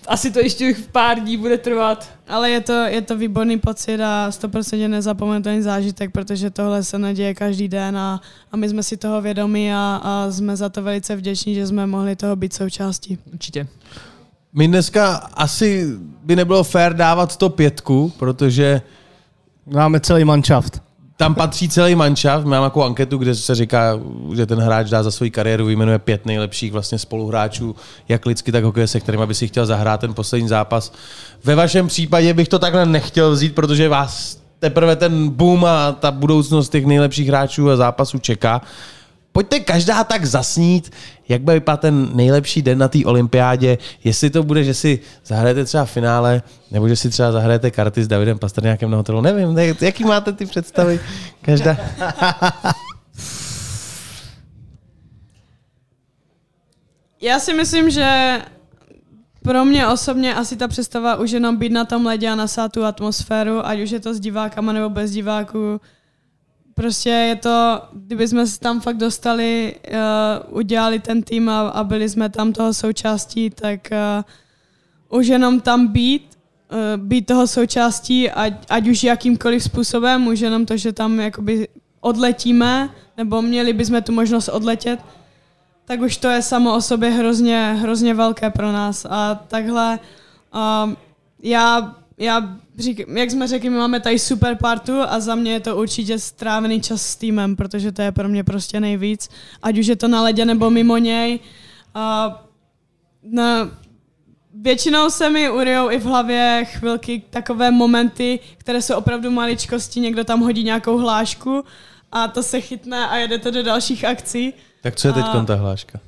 asi 0.08 0.30
to 0.30 0.38
ještě 0.38 0.74
pár 0.92 1.20
dní 1.20 1.36
bude 1.36 1.58
trvat. 1.58 2.10
Ale 2.28 2.50
je 2.50 2.60
to, 2.60 2.72
je 2.72 3.02
to 3.02 3.16
výborný 3.16 3.58
pocit 3.58 4.00
a 4.00 4.30
100% 4.30 4.88
nezapomenutelný 4.88 5.62
zážitek, 5.62 6.12
protože 6.12 6.50
tohle 6.50 6.84
se 6.84 6.98
neděje 6.98 7.34
každý 7.34 7.68
den 7.68 7.96
a, 7.96 8.20
a 8.52 8.56
my 8.56 8.68
jsme 8.68 8.82
si 8.82 8.96
toho 8.96 9.22
vědomí 9.22 9.72
a, 9.72 10.00
a 10.02 10.30
jsme 10.30 10.56
za 10.56 10.68
to 10.68 10.82
velice 10.82 11.16
vděční, 11.16 11.54
že 11.54 11.66
jsme 11.66 11.86
mohli 11.86 12.16
toho 12.16 12.36
být 12.36 12.52
součástí. 12.52 13.18
Určitě. 13.32 13.66
My 14.52 14.68
dneska 14.68 15.14
asi 15.34 15.86
by 16.24 16.36
nebylo 16.36 16.64
fér 16.64 16.94
dávat 16.94 17.36
to 17.36 17.48
pětku, 17.48 18.12
protože 18.18 18.82
Máme 19.66 20.00
celý 20.00 20.24
manšaft. 20.24 20.82
Tam 21.22 21.34
patří 21.34 21.68
celý 21.68 21.94
manšaft. 21.94 22.46
Mám 22.46 22.64
takovou 22.64 22.84
anketu, 22.84 23.18
kde 23.18 23.34
se 23.34 23.54
říká, 23.54 24.00
že 24.34 24.46
ten 24.46 24.58
hráč 24.58 24.90
dá 24.90 25.02
za 25.02 25.10
svou 25.10 25.30
kariéru, 25.30 25.66
vyjmenuje 25.66 25.98
pět 25.98 26.26
nejlepších 26.26 26.72
vlastně 26.72 26.98
spoluhráčů, 26.98 27.76
jak 28.08 28.26
lidsky, 28.26 28.52
tak 28.52 28.64
hokej, 28.64 28.88
se 28.88 29.00
kterými 29.00 29.26
by 29.26 29.34
si 29.34 29.48
chtěl 29.48 29.66
zahrát 29.66 30.00
ten 30.00 30.14
poslední 30.14 30.48
zápas. 30.48 30.92
Ve 31.44 31.54
vašem 31.54 31.86
případě 31.86 32.34
bych 32.34 32.48
to 32.48 32.58
takhle 32.58 32.86
nechtěl 32.86 33.30
vzít, 33.32 33.54
protože 33.54 33.88
vás 33.88 34.38
teprve 34.58 34.96
ten 34.96 35.28
boom 35.28 35.64
a 35.64 35.92
ta 35.92 36.10
budoucnost 36.10 36.68
těch 36.68 36.86
nejlepších 36.86 37.28
hráčů 37.28 37.70
a 37.70 37.76
zápasů 37.76 38.18
čeká. 38.18 38.60
Pojďte 39.32 39.60
každá 39.60 40.04
tak 40.04 40.24
zasnít, 40.24 40.92
jak 41.28 41.42
bude 41.42 41.54
vypadat 41.54 41.80
ten 41.80 42.10
nejlepší 42.16 42.62
den 42.62 42.78
na 42.78 42.88
té 42.88 42.98
olympiádě, 43.04 43.78
jestli 44.04 44.30
to 44.30 44.42
bude, 44.42 44.64
že 44.64 44.74
si 44.74 45.00
zahrajete 45.26 45.64
třeba 45.64 45.84
finále, 45.84 46.42
nebo 46.70 46.88
že 46.88 46.96
si 46.96 47.10
třeba 47.10 47.32
zahrajete 47.32 47.70
karty 47.70 48.04
s 48.04 48.08
Davidem 48.08 48.38
Pastrňákem 48.38 48.90
na 48.90 48.96
hotelu, 48.96 49.20
nevím, 49.20 49.54
ne, 49.54 49.74
jaký 49.80 50.04
máte 50.04 50.32
ty 50.32 50.46
představy? 50.46 51.00
Každá. 51.42 51.76
Já 57.22 57.38
si 57.38 57.54
myslím, 57.54 57.90
že 57.90 58.38
pro 59.42 59.64
mě 59.64 59.86
osobně 59.86 60.34
asi 60.34 60.56
ta 60.56 60.68
představa 60.68 61.16
už 61.16 61.30
jenom 61.30 61.56
být 61.56 61.72
na 61.72 61.84
tom 61.84 62.06
ledě 62.06 62.28
a 62.28 62.34
nasát 62.34 62.72
tu 62.72 62.84
atmosféru, 62.84 63.66
ať 63.66 63.80
už 63.80 63.90
je 63.90 64.00
to 64.00 64.14
s 64.14 64.20
divákama 64.20 64.72
nebo 64.72 64.88
bez 64.90 65.10
diváků. 65.10 65.80
Prostě 66.74 67.10
je 67.10 67.36
to, 67.36 67.82
kdyby 67.92 68.28
jsme 68.28 68.46
se 68.46 68.60
tam 68.60 68.80
fakt 68.80 68.96
dostali, 68.96 69.74
uh, 69.88 70.58
udělali 70.58 70.98
ten 70.98 71.22
tým 71.22 71.48
a, 71.48 71.60
a 71.60 71.84
byli 71.84 72.08
jsme 72.08 72.28
tam 72.28 72.52
toho 72.52 72.74
součástí, 72.74 73.50
tak 73.50 73.88
uh, 75.08 75.18
už 75.18 75.26
jenom 75.26 75.60
tam 75.60 75.86
být, 75.86 76.38
uh, 76.72 77.02
být 77.04 77.26
toho 77.26 77.46
součástí, 77.46 78.30
ať, 78.30 78.52
ať 78.68 78.88
už 78.88 79.04
jakýmkoliv 79.04 79.62
způsobem, 79.62 80.26
už 80.26 80.40
jenom 80.40 80.66
to, 80.66 80.76
že 80.76 80.92
tam 80.92 81.20
jakoby 81.20 81.68
odletíme, 82.00 82.90
nebo 83.16 83.42
měli 83.42 83.72
bychom 83.72 84.02
tu 84.02 84.12
možnost 84.12 84.48
odletět, 84.48 85.00
tak 85.84 86.00
už 86.00 86.16
to 86.16 86.28
je 86.28 86.42
samo 86.42 86.74
o 86.74 86.80
sobě 86.80 87.10
hrozně, 87.10 87.76
hrozně 87.80 88.14
velké 88.14 88.50
pro 88.50 88.72
nás. 88.72 89.06
A 89.10 89.34
takhle 89.34 89.98
um, 90.54 90.96
já, 91.42 91.96
já 92.22 92.56
řík, 92.78 93.06
jak 93.08 93.30
jsme 93.30 93.48
řekli, 93.48 93.70
my 93.70 93.76
máme 93.76 94.00
tady 94.00 94.18
super 94.18 94.56
partu 94.56 95.00
a 95.00 95.20
za 95.20 95.34
mě 95.34 95.52
je 95.52 95.60
to 95.60 95.76
určitě 95.76 96.18
strávený 96.18 96.80
čas 96.80 97.02
s 97.02 97.16
týmem, 97.16 97.56
protože 97.56 97.92
to 97.92 98.02
je 98.02 98.12
pro 98.12 98.28
mě 98.28 98.44
prostě 98.44 98.80
nejvíc. 98.80 99.28
Ať 99.62 99.78
už 99.78 99.86
je 99.86 99.96
to 99.96 100.08
na 100.08 100.22
ledě 100.22 100.44
nebo 100.44 100.70
mimo 100.70 100.98
něj. 100.98 101.40
Uh, 101.96 102.32
na, 103.22 103.70
většinou 104.54 105.10
se 105.10 105.30
mi 105.30 105.50
urijou 105.50 105.90
i 105.90 105.98
v 105.98 106.04
hlavě 106.04 106.64
chvilky 106.68 107.22
takové 107.30 107.70
momenty, 107.70 108.38
které 108.56 108.82
jsou 108.82 108.94
opravdu 108.94 109.30
maličkosti, 109.30 110.00
někdo 110.00 110.24
tam 110.24 110.40
hodí 110.40 110.64
nějakou 110.64 110.98
hlášku 110.98 111.64
a 112.12 112.28
to 112.28 112.42
se 112.42 112.60
chytne 112.60 113.08
a 113.08 113.16
jede 113.16 113.38
to 113.38 113.50
do 113.50 113.62
dalších 113.62 114.04
akcí. 114.04 114.54
Tak 114.82 114.96
co 114.96 115.08
je 115.08 115.14
teď 115.14 115.24
A- 115.24 115.44
ta 115.44 115.54
hláška? 115.54 116.00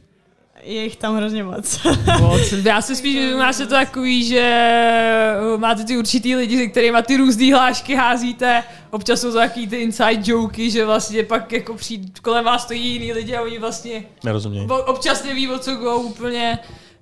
Je 0.64 0.82
jich 0.82 0.96
tam 0.96 1.16
hrozně 1.16 1.44
moc. 1.44 1.80
Moc. 2.20 2.52
Já 2.52 2.82
si 2.82 2.96
spíš, 2.96 3.14
že 3.14 3.34
máš 3.36 3.56
to 3.56 3.66
takový, 3.66 4.24
že 4.24 4.40
eh, 4.40 5.58
máte 5.58 5.84
ty 5.84 5.96
určitý 5.98 6.36
lidi, 6.36 6.58
se 6.58 6.66
kterými 6.66 6.98
ty 7.02 7.16
různé 7.16 7.54
hlášky 7.54 7.94
házíte. 7.94 8.62
Občas 8.90 9.20
jsou 9.20 9.32
to 9.32 9.38
takový 9.38 9.66
ty 9.68 9.76
inside 9.76 10.22
joky, 10.24 10.70
že 10.70 10.84
vlastně 10.84 11.22
pak 11.22 11.52
jako 11.52 11.74
přijde, 11.74 12.06
kolem 12.22 12.44
vás 12.44 12.62
stojí 12.62 12.86
jiný 12.92 13.12
lidi 13.12 13.36
a 13.36 13.42
oni 13.42 13.58
vlastně 13.58 14.04
Nerozuměj. 14.24 14.66
o- 14.70 14.82
občas 14.84 15.24
neví, 15.24 15.48
o 15.48 15.58
co 15.58 15.74
go 15.74 15.96
úplně. 15.96 16.58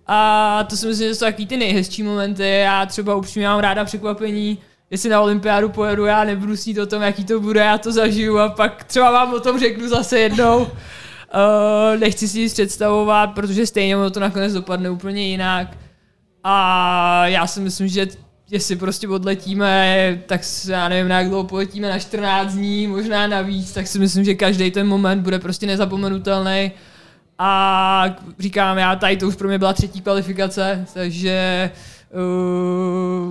A 0.07 0.65
to 0.71 0.77
si 0.77 0.87
myslím, 0.87 1.09
že 1.09 1.15
jsou 1.15 1.25
takový 1.25 1.47
ty 1.47 1.57
nejhezčí 1.57 2.03
momenty. 2.03 2.49
Já 2.49 2.87
třeba 2.87 3.15
upřímně 3.15 3.49
mám 3.49 3.61
ráda 3.61 3.85
překvapení, 3.85 4.59
jestli 4.91 5.09
na 5.11 5.21
olympiádu 5.21 5.69
pojedu, 5.69 6.05
já 6.05 6.25
nebudu 6.25 6.57
snít 6.57 6.79
o 6.79 6.87
tom, 6.87 7.03
jaký 7.03 7.25
to 7.25 7.41
bude, 7.41 7.61
já 7.61 7.79
to 7.79 7.93
zažiju 7.93 8.39
a 8.39 8.49
pak 8.49 8.85
třeba 8.85 9.11
vám 9.11 9.35
o 9.35 9.41
tom 9.41 9.59
řeknu 9.61 9.89
zase 9.89 10.19
jednou. 10.19 10.67
Uh, 11.35 12.01
nechci 12.01 12.29
si 12.29 12.39
nic 12.41 12.53
představovat, 12.53 13.27
protože 13.27 13.67
stejně 13.67 13.97
ono 13.97 14.11
to 14.11 14.21
nakonec 14.21 14.53
dopadne 14.53 14.91
úplně 14.91 15.23
jinak. 15.29 15.69
A 16.45 17.27
já 17.27 17.47
si 17.47 17.61
myslím, 17.61 17.89
že 17.89 18.07
jestli 18.51 18.77
prostě 18.77 19.09
odletíme, 19.09 20.19
tak 20.27 20.45
s- 20.45 20.69
já 20.69 20.89
nevím, 20.89 21.09
na 21.09 21.19
jak 21.19 21.29
dlouho 21.29 21.45
poletíme, 21.45 21.91
na 21.91 21.99
14 21.99 22.53
dní, 22.53 22.87
možná 22.87 23.27
navíc, 23.27 23.73
tak 23.73 23.87
si 23.87 23.99
myslím, 23.99 24.25
že 24.25 24.35
každý 24.35 24.71
ten 24.71 24.87
moment 24.87 25.21
bude 25.23 25.39
prostě 25.39 25.67
nezapomenutelný. 25.67 26.73
A 27.39 28.05
říkám, 28.39 28.79
já 28.79 28.97
tady 28.97 29.17
to 29.17 29.29
už 29.29 29.37
pro 29.37 29.49
mě 29.49 29.59
byla 29.59 29.73
třetí 29.73 30.01
kvalifikace, 30.01 30.87
takže 30.95 31.71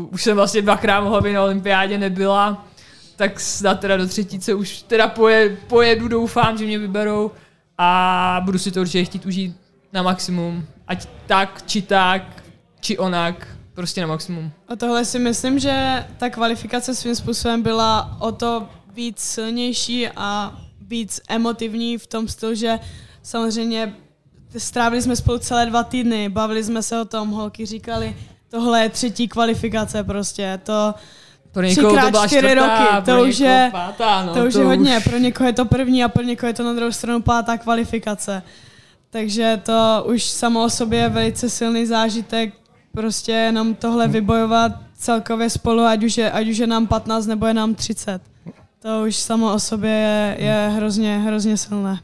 uh, 0.01 0.07
už 0.13 0.23
jsem 0.23 0.35
vlastně 0.35 0.61
dvakrát 0.61 1.01
mohla 1.01 1.21
být 1.21 1.33
na 1.33 1.43
olympiádě, 1.43 1.97
nebyla. 1.97 2.65
Tak 3.15 3.39
snad 3.39 3.79
teda 3.79 3.97
do 3.97 4.07
třetíce 4.07 4.53
už 4.53 4.81
teda 4.81 5.07
poje, 5.07 5.57
pojedu, 5.67 6.07
doufám, 6.07 6.57
že 6.57 6.65
mě 6.65 6.79
vyberou 6.79 7.31
a 7.77 8.41
budu 8.45 8.59
si 8.59 8.71
to 8.71 8.81
určitě 8.81 9.05
chtít 9.05 9.25
užít 9.25 9.55
na 9.93 10.03
maximum. 10.03 10.65
Ať 10.87 11.07
tak, 11.27 11.63
či 11.65 11.81
tak, 11.81 12.43
či 12.79 12.97
onak, 12.97 13.47
prostě 13.73 14.01
na 14.01 14.07
maximum. 14.07 14.51
A 14.67 14.75
tohle 14.75 15.05
si 15.05 15.19
myslím, 15.19 15.59
že 15.59 16.05
ta 16.17 16.29
kvalifikace 16.29 16.95
svým 16.95 17.15
způsobem 17.15 17.61
byla 17.61 18.17
o 18.19 18.31
to 18.31 18.69
víc 18.93 19.19
silnější 19.19 20.07
a 20.15 20.59
víc 20.81 21.21
emotivní 21.29 21.97
v 21.97 22.07
tom 22.07 22.27
stylu, 22.27 22.55
že 22.55 22.79
samozřejmě 23.23 23.93
strávili 24.57 25.01
jsme 25.01 25.15
spolu 25.15 25.37
celé 25.37 25.65
dva 25.65 25.83
týdny, 25.83 26.29
bavili 26.29 26.63
jsme 26.63 26.83
se 26.83 27.01
o 27.01 27.05
tom, 27.05 27.29
holky 27.29 27.65
říkali, 27.65 28.17
tohle 28.49 28.81
je 28.81 28.89
třetí 28.89 29.27
kvalifikace 29.27 30.03
prostě, 30.03 30.59
to, 30.63 30.93
Pro 31.51 31.63
někoho 31.63 31.89
to 32.01 32.09
byla 32.11 32.27
čtyři 32.27 32.47
čtvrtá, 32.47 32.95
roky, 32.95 33.05
to 33.05 33.23
už 33.23 33.39
je- 33.39 33.69
pátá, 33.71 34.23
no, 34.25 34.33
to 34.33 34.45
už 34.45 34.53
je 34.53 34.65
hodně, 34.65 34.99
pro 35.03 35.17
někoho 35.17 35.47
je 35.47 35.53
to 35.53 35.65
první 35.65 36.03
a 36.03 36.09
pro 36.09 36.23
někoho 36.23 36.47
je 36.47 36.53
to 36.53 36.63
na 36.63 36.73
druhou 36.73 36.91
stranu 36.91 37.21
pátá 37.21 37.57
kvalifikace. 37.57 38.43
Takže 39.09 39.59
to 39.63 40.05
už 40.07 40.23
samo 40.23 40.63
o 40.63 40.69
sobě 40.69 40.99
je 40.99 41.09
velice 41.09 41.49
silný 41.49 41.85
zážitek, 41.85 42.53
prostě 42.93 43.31
jenom 43.31 43.75
tohle 43.75 44.07
vybojovat 44.07 44.71
celkově 44.97 45.49
spolu, 45.49 45.81
ať 45.83 46.03
už 46.03 46.17
je, 46.17 46.31
ať 46.31 46.47
už 46.47 46.57
je 46.57 46.67
nám 46.67 46.87
15 46.87 47.25
nebo 47.25 47.45
je 47.45 47.53
nám 47.53 47.75
30. 47.75 48.21
To 48.81 49.03
už 49.07 49.15
samo 49.15 49.53
o 49.53 49.59
sobě 49.59 49.91
je, 49.91 50.35
je 50.45 50.71
hrozně, 50.75 51.17
hrozně 51.19 51.57
silné. 51.57 51.99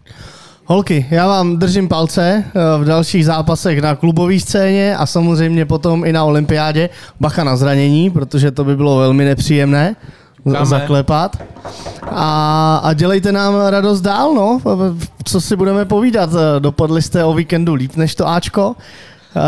Holky, 0.70 1.06
já 1.12 1.28
vám 1.28 1.58
držím 1.58 1.88
palce 1.88 2.44
eh, 2.46 2.60
v 2.78 2.86
dalších 2.86 3.26
zápasech 3.26 3.82
na 3.82 3.96
klubové 3.96 4.40
scéně 4.40 4.98
a 4.98 5.06
samozřejmě 5.06 5.66
potom 5.66 6.06
i 6.06 6.14
na 6.14 6.24
olympiádě. 6.24 6.90
Bacha 7.20 7.44
na 7.44 7.56
zranění, 7.56 8.10
protože 8.10 8.52
to 8.52 8.64
by 8.64 8.76
bylo 8.76 8.98
velmi 8.98 9.26
nepříjemné 9.26 9.96
Dáme. 10.46 10.66
zaklepat. 10.66 11.38
A, 12.12 12.82
a 12.84 12.94
dělejte 12.94 13.32
nám 13.32 13.56
radost 13.70 14.02
dál, 14.02 14.34
no. 14.34 14.60
Co 15.24 15.42
si 15.42 15.56
budeme 15.56 15.86
povídat? 15.86 16.30
Eh, 16.34 16.60
Dopadli 16.60 17.02
jste 17.02 17.24
o 17.24 17.34
víkendu 17.34 17.74
líp 17.74 17.96
než 17.96 18.16
to 18.16 18.28
Ačko. 18.28 18.76
Uh, 19.36 19.44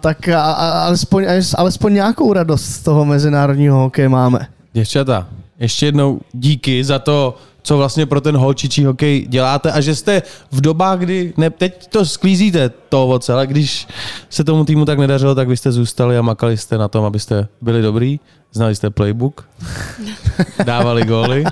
tak 0.00 0.28
a, 0.28 0.42
a, 0.42 0.84
alespoň, 0.84 1.26
alespoň 1.56 1.94
nějakou 1.94 2.32
radost 2.32 2.64
z 2.64 2.78
toho 2.82 3.04
mezinárodního 3.04 3.76
hokeje 3.78 4.08
máme. 4.08 4.46
Děvčata, 4.72 5.26
ještě 5.58 5.86
jednou 5.86 6.20
díky 6.32 6.84
za 6.84 6.98
to, 6.98 7.36
co 7.70 7.76
vlastně 7.76 8.06
pro 8.06 8.20
ten 8.20 8.36
holčičí 8.36 8.84
hokej 8.84 9.26
děláte 9.28 9.72
a 9.72 9.80
že 9.80 9.94
jste 9.94 10.22
v 10.52 10.60
dobách, 10.60 10.98
kdy, 10.98 11.32
ne, 11.36 11.50
teď 11.50 11.86
to 11.86 12.04
sklízíte 12.04 12.68
to 12.68 13.04
ovoce, 13.04 13.32
ale 13.32 13.46
když 13.46 13.88
se 14.30 14.44
tomu 14.44 14.64
týmu 14.64 14.84
tak 14.84 14.98
nedařilo, 14.98 15.34
tak 15.34 15.48
vy 15.48 15.56
jste 15.56 15.72
zůstali 15.72 16.18
a 16.18 16.22
makali 16.22 16.56
jste 16.56 16.78
na 16.78 16.88
tom, 16.88 17.04
abyste 17.04 17.48
byli 17.60 17.82
dobrý, 17.82 18.20
znali 18.52 18.74
jste 18.74 18.90
playbook, 18.90 19.48
dávali 20.64 21.04
góly. 21.04 21.44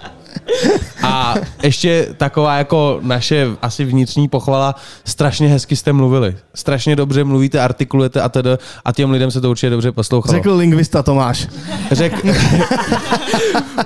A 1.02 1.34
ještě 1.62 2.08
taková 2.16 2.56
jako 2.58 2.98
naše 3.02 3.46
asi 3.62 3.84
vnitřní 3.84 4.28
pochvala, 4.28 4.74
strašně 5.04 5.48
hezky 5.48 5.76
jste 5.76 5.92
mluvili. 5.92 6.36
Strašně 6.54 6.96
dobře 6.96 7.24
mluvíte, 7.24 7.60
artikulujete 7.60 8.20
a 8.22 8.28
tedy 8.28 8.50
a 8.84 8.92
těm 8.92 9.10
lidem 9.10 9.30
se 9.30 9.40
to 9.40 9.50
určitě 9.50 9.70
dobře 9.70 9.92
poslouchalo. 9.92 10.38
Řekl 10.38 10.54
lingvista 10.54 11.02
Tomáš. 11.02 11.46
Řek, 11.92 12.12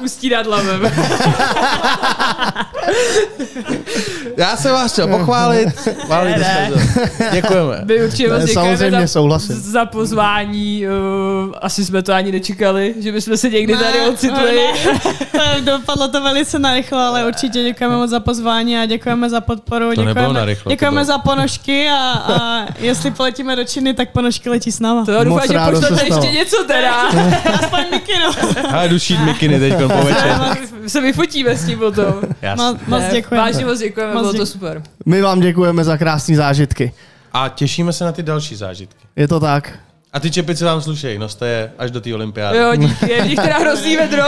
Ustírat 0.04 0.46
lavem. 0.46 0.82
Já 4.36 4.56
jsem 4.56 4.72
vás 4.72 4.92
chtěl 4.92 5.08
pochválit. 5.08 5.68
Ne, 6.10 6.70
to. 6.72 6.78
Děkujeme. 7.32 7.82
My 7.84 8.04
určitě 8.04 8.22
Ne, 8.22 8.46
děkujeme 8.46 8.46
samozřejmě 8.48 9.00
za, 9.00 9.06
souhlasím. 9.06 9.56
za 9.56 9.84
pozvání. 9.84 10.86
Uh, 10.86 11.54
asi 11.60 11.84
jsme 11.84 12.02
to 12.02 12.12
ani 12.12 12.32
nečekali, 12.32 12.94
že 13.00 13.12
bychom 13.12 13.36
se 13.36 13.50
někdy 13.50 13.76
tady 13.76 14.00
ocitli. 14.00 14.56
Ne, 15.34 15.60
dopadlo 15.60 16.08
to 16.12 16.22
velice 16.22 16.58
narychlo, 16.58 17.01
ale 17.02 17.26
určitě 17.26 17.62
děkujeme 17.62 17.96
moc 17.96 18.10
za 18.10 18.20
pozvání 18.20 18.78
a 18.78 18.86
děkujeme 18.86 19.30
za 19.30 19.40
podporu. 19.40 19.88
nebylo 19.88 20.04
děkujeme, 20.06 20.34
narychlo, 20.34 20.64
to 20.64 20.70
děkujeme 20.70 20.94
bylo- 20.94 21.04
za 21.04 21.18
ponožky 21.18 21.88
a, 21.88 21.96
a 22.12 22.66
jestli 22.78 23.10
poletíme 23.10 23.56
do 23.56 23.64
Číny, 23.64 23.94
tak 23.94 24.10
ponožky 24.10 24.48
letí 24.50 24.72
s 24.72 24.80
náma. 24.80 25.04
To 25.04 25.24
doufám, 25.24 25.46
že 25.52 25.58
pošlete 25.70 26.06
stalo. 26.06 26.24
ještě 26.24 26.38
něco 26.38 26.64
teda. 26.64 27.02
Aspoň 27.62 27.80
mikino. 27.90 28.30
Ale 28.72 28.88
jdu 28.88 28.98
šít 28.98 29.20
mikiny 29.20 29.58
teď 29.58 29.74
po 29.78 30.04
večer. 30.04 30.40
se 30.86 31.00
vyfotíme 31.00 31.56
s 31.56 31.66
tím 31.66 31.78
potom. 31.78 32.14
Moc, 32.86 33.02
děkujeme. 33.12 33.44
Vážně 33.46 33.64
moc 33.64 33.78
děkujeme, 33.78 34.12
Moc 34.14 34.22
bylo 34.22 34.32
to 34.32 34.46
super. 34.46 34.82
My 35.06 35.22
vám 35.22 35.40
děkujeme 35.40 35.84
za 35.84 35.96
krásné 35.96 36.36
zážitky. 36.36 36.92
A 37.32 37.48
těšíme 37.48 37.92
se 37.92 38.04
na 38.04 38.12
ty 38.12 38.22
další 38.22 38.56
zážitky. 38.56 39.04
Je 39.16 39.28
to 39.28 39.40
tak. 39.40 39.78
A 40.12 40.20
ty 40.20 40.30
čepice 40.30 40.64
vám 40.64 40.82
slušejí, 40.82 41.18
noste 41.18 41.48
je 41.48 41.72
až 41.78 41.90
do 41.90 42.00
té 42.00 42.14
olympiády. 42.14 42.58
Jo, 42.58 42.76
díky, 42.76 43.10
je 43.12 43.22
v 43.22 43.26
nich 43.26 43.38
teda 43.38 43.58
hrozný 43.58 43.96
vedro, 43.96 44.24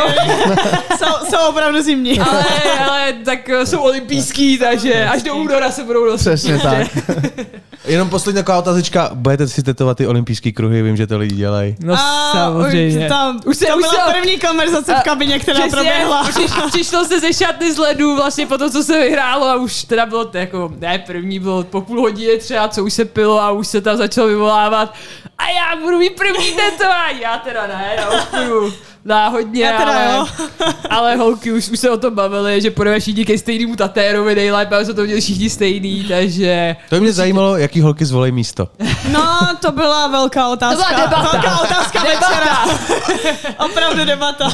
Jsou, 0.99 1.27
jsou 1.31 1.49
opravdu 1.49 1.83
zimní. 1.83 2.21
ale, 2.31 2.45
ale 2.89 3.13
tak 3.25 3.49
eh, 3.49 3.67
jsou 3.67 3.81
olympijský, 3.81 4.59
takže 4.59 5.05
až 5.09 5.23
do 5.23 5.35
února 5.35 5.71
se 5.71 5.85
budou 5.85 6.05
nosit. 6.05 6.29
Přesně 6.29 6.59
tak. 6.59 6.87
Jenom 7.87 8.11
poslední 8.11 8.41
taková 8.41 8.59
otázečka, 8.59 9.11
budete 9.15 9.49
si 9.49 9.63
tetovat 9.63 9.97
ty 9.99 10.07
olympijské 10.07 10.53
kruhy, 10.53 10.83
vím, 10.83 10.97
že 10.97 11.07
to 11.07 11.19
lidi 11.19 11.35
dělají. 11.35 11.77
No 11.81 11.95
A 11.95 12.31
samozřejmě. 12.33 13.05
Už, 13.05 13.09
tam, 13.09 13.41
Už 13.47 13.57
se- 13.57 13.67
to 13.67 13.77
už 13.77 13.83
byla 13.83 14.07
se- 14.07 14.13
první 14.13 14.39
konverzace 14.39 14.95
v 14.95 15.03
kabině, 15.03 15.39
která 15.39 15.55
Přesně, 15.59 15.71
proběhla. 15.71 16.25
Přiš, 16.29 16.51
přišlo 16.69 17.05
se 17.05 17.21
ze 17.21 17.33
šatny 17.33 17.73
z 17.75 17.79
ledu 17.79 18.17
vlastně 18.17 18.47
po 18.47 18.59
tom, 18.59 18.71
co 18.71 18.83
se 18.83 19.01
vyhrálo 19.01 19.47
a 19.47 19.55
už 19.57 19.85
teda 19.85 20.07
bylo 20.07 20.25
to 20.25 20.39
jako, 20.39 20.73
ne 20.79 20.99
první, 20.99 21.39
bylo 21.39 21.63
po 21.65 21.81
půl 21.81 22.01
hodině 22.01 22.37
třeba, 22.37 22.69
co 22.69 22.85
už 22.85 22.93
se 22.93 23.05
pilo 23.05 23.41
a 23.41 23.51
už 23.51 23.67
se 23.69 23.81
tam 23.81 23.97
začalo 23.97 24.29
vyvolávat 24.29 24.95
a 25.39 25.43
já 25.49 25.81
budu 25.83 25.99
mít 25.99 26.17
první 26.17 26.53
tetování, 26.53 27.21
já 27.21 27.39
teda 27.39 27.67
ne, 27.67 27.93
já 27.97 28.09
už 28.11 28.25
půjdu 28.25 28.73
náhodně, 29.05 29.65
Já 29.65 29.79
teda 29.79 29.93
ale, 29.93 30.15
jo. 30.17 30.27
ale 30.91 31.17
holky 31.17 31.53
už, 31.53 31.69
už 31.69 31.81
se 31.81 31.91
o 31.91 31.97
tom 31.97 32.15
bavili, 32.15 32.61
že 32.61 32.71
půjdeme 32.71 33.01
všichni 33.01 33.25
ke 33.25 33.39
stejnému 33.39 33.77
tatérovi 33.77 34.35
nejlépe, 34.35 34.77
aby 34.77 34.85
se 34.87 34.95
to 34.95 35.03
měli 35.05 35.21
všichni 35.21 35.51
stejný, 35.51 36.05
takže 36.09 36.77
To 36.89 36.95
by 36.95 37.01
mě 37.01 37.13
zajímalo, 37.13 37.57
jaký 37.57 37.81
holky 37.81 38.05
zvolí 38.05 38.33
místo. 38.33 38.69
No, 39.13 39.39
to 39.61 39.73
byla 39.73 40.07
velká 40.09 40.49
otázka. 40.49 40.85
To 40.85 40.95
byla 40.95 41.05
debata. 41.07 41.31
Velká 41.33 41.61
otázka 41.61 42.03
večera. 42.03 42.65
debata, 42.67 43.65
Opravdu 43.65 44.05
debata. 44.05 44.49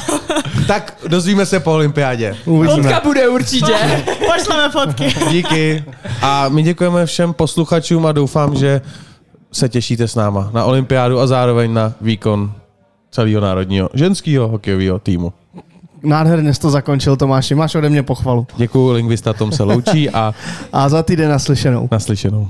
Tak 0.67 0.97
dozvíme 1.07 1.47
se 1.47 1.61
po 1.61 1.73
olympiádě. 1.73 2.37
Uvidíme. 2.45 2.83
fotka 2.83 3.01
bude 3.05 3.29
určitě. 3.29 4.05
Pošleme 4.37 4.71
fotky. 4.71 5.15
Díky. 5.31 5.85
A 6.23 6.49
my 6.49 6.63
děkujeme 6.63 7.07
všem 7.07 7.33
posluchačům 7.33 8.07
a 8.07 8.13
doufám, 8.13 8.57
že 8.57 8.81
se 9.53 9.69
těšíte 9.69 10.09
s 10.09 10.15
náma 10.15 10.51
na 10.53 10.65
olympiádu 10.65 11.21
a 11.21 11.27
zároveň 11.27 11.73
na 11.75 11.93
výkon 12.01 12.53
celého 13.11 13.41
národního 13.41 13.91
ženského 13.95 14.49
hokejového 14.49 14.99
týmu. 14.99 15.33
Nádherně 16.03 16.55
jsi 16.55 16.61
to 16.61 16.71
zakončil, 16.71 17.17
Tomáši. 17.17 17.55
Máš 17.55 17.75
ode 17.75 17.89
mě 17.91 18.03
pochvalu. 18.03 18.47
Děkuji, 18.57 18.93
lingvista 18.93 19.33
Tom 19.33 19.53
se 19.53 19.63
loučí 19.63 20.11
a 20.11 20.35
A 20.73 20.89
za 20.89 21.03
týden 21.03 21.31
naslyšenou. 21.31 21.89
naslyšenou. 21.93 22.49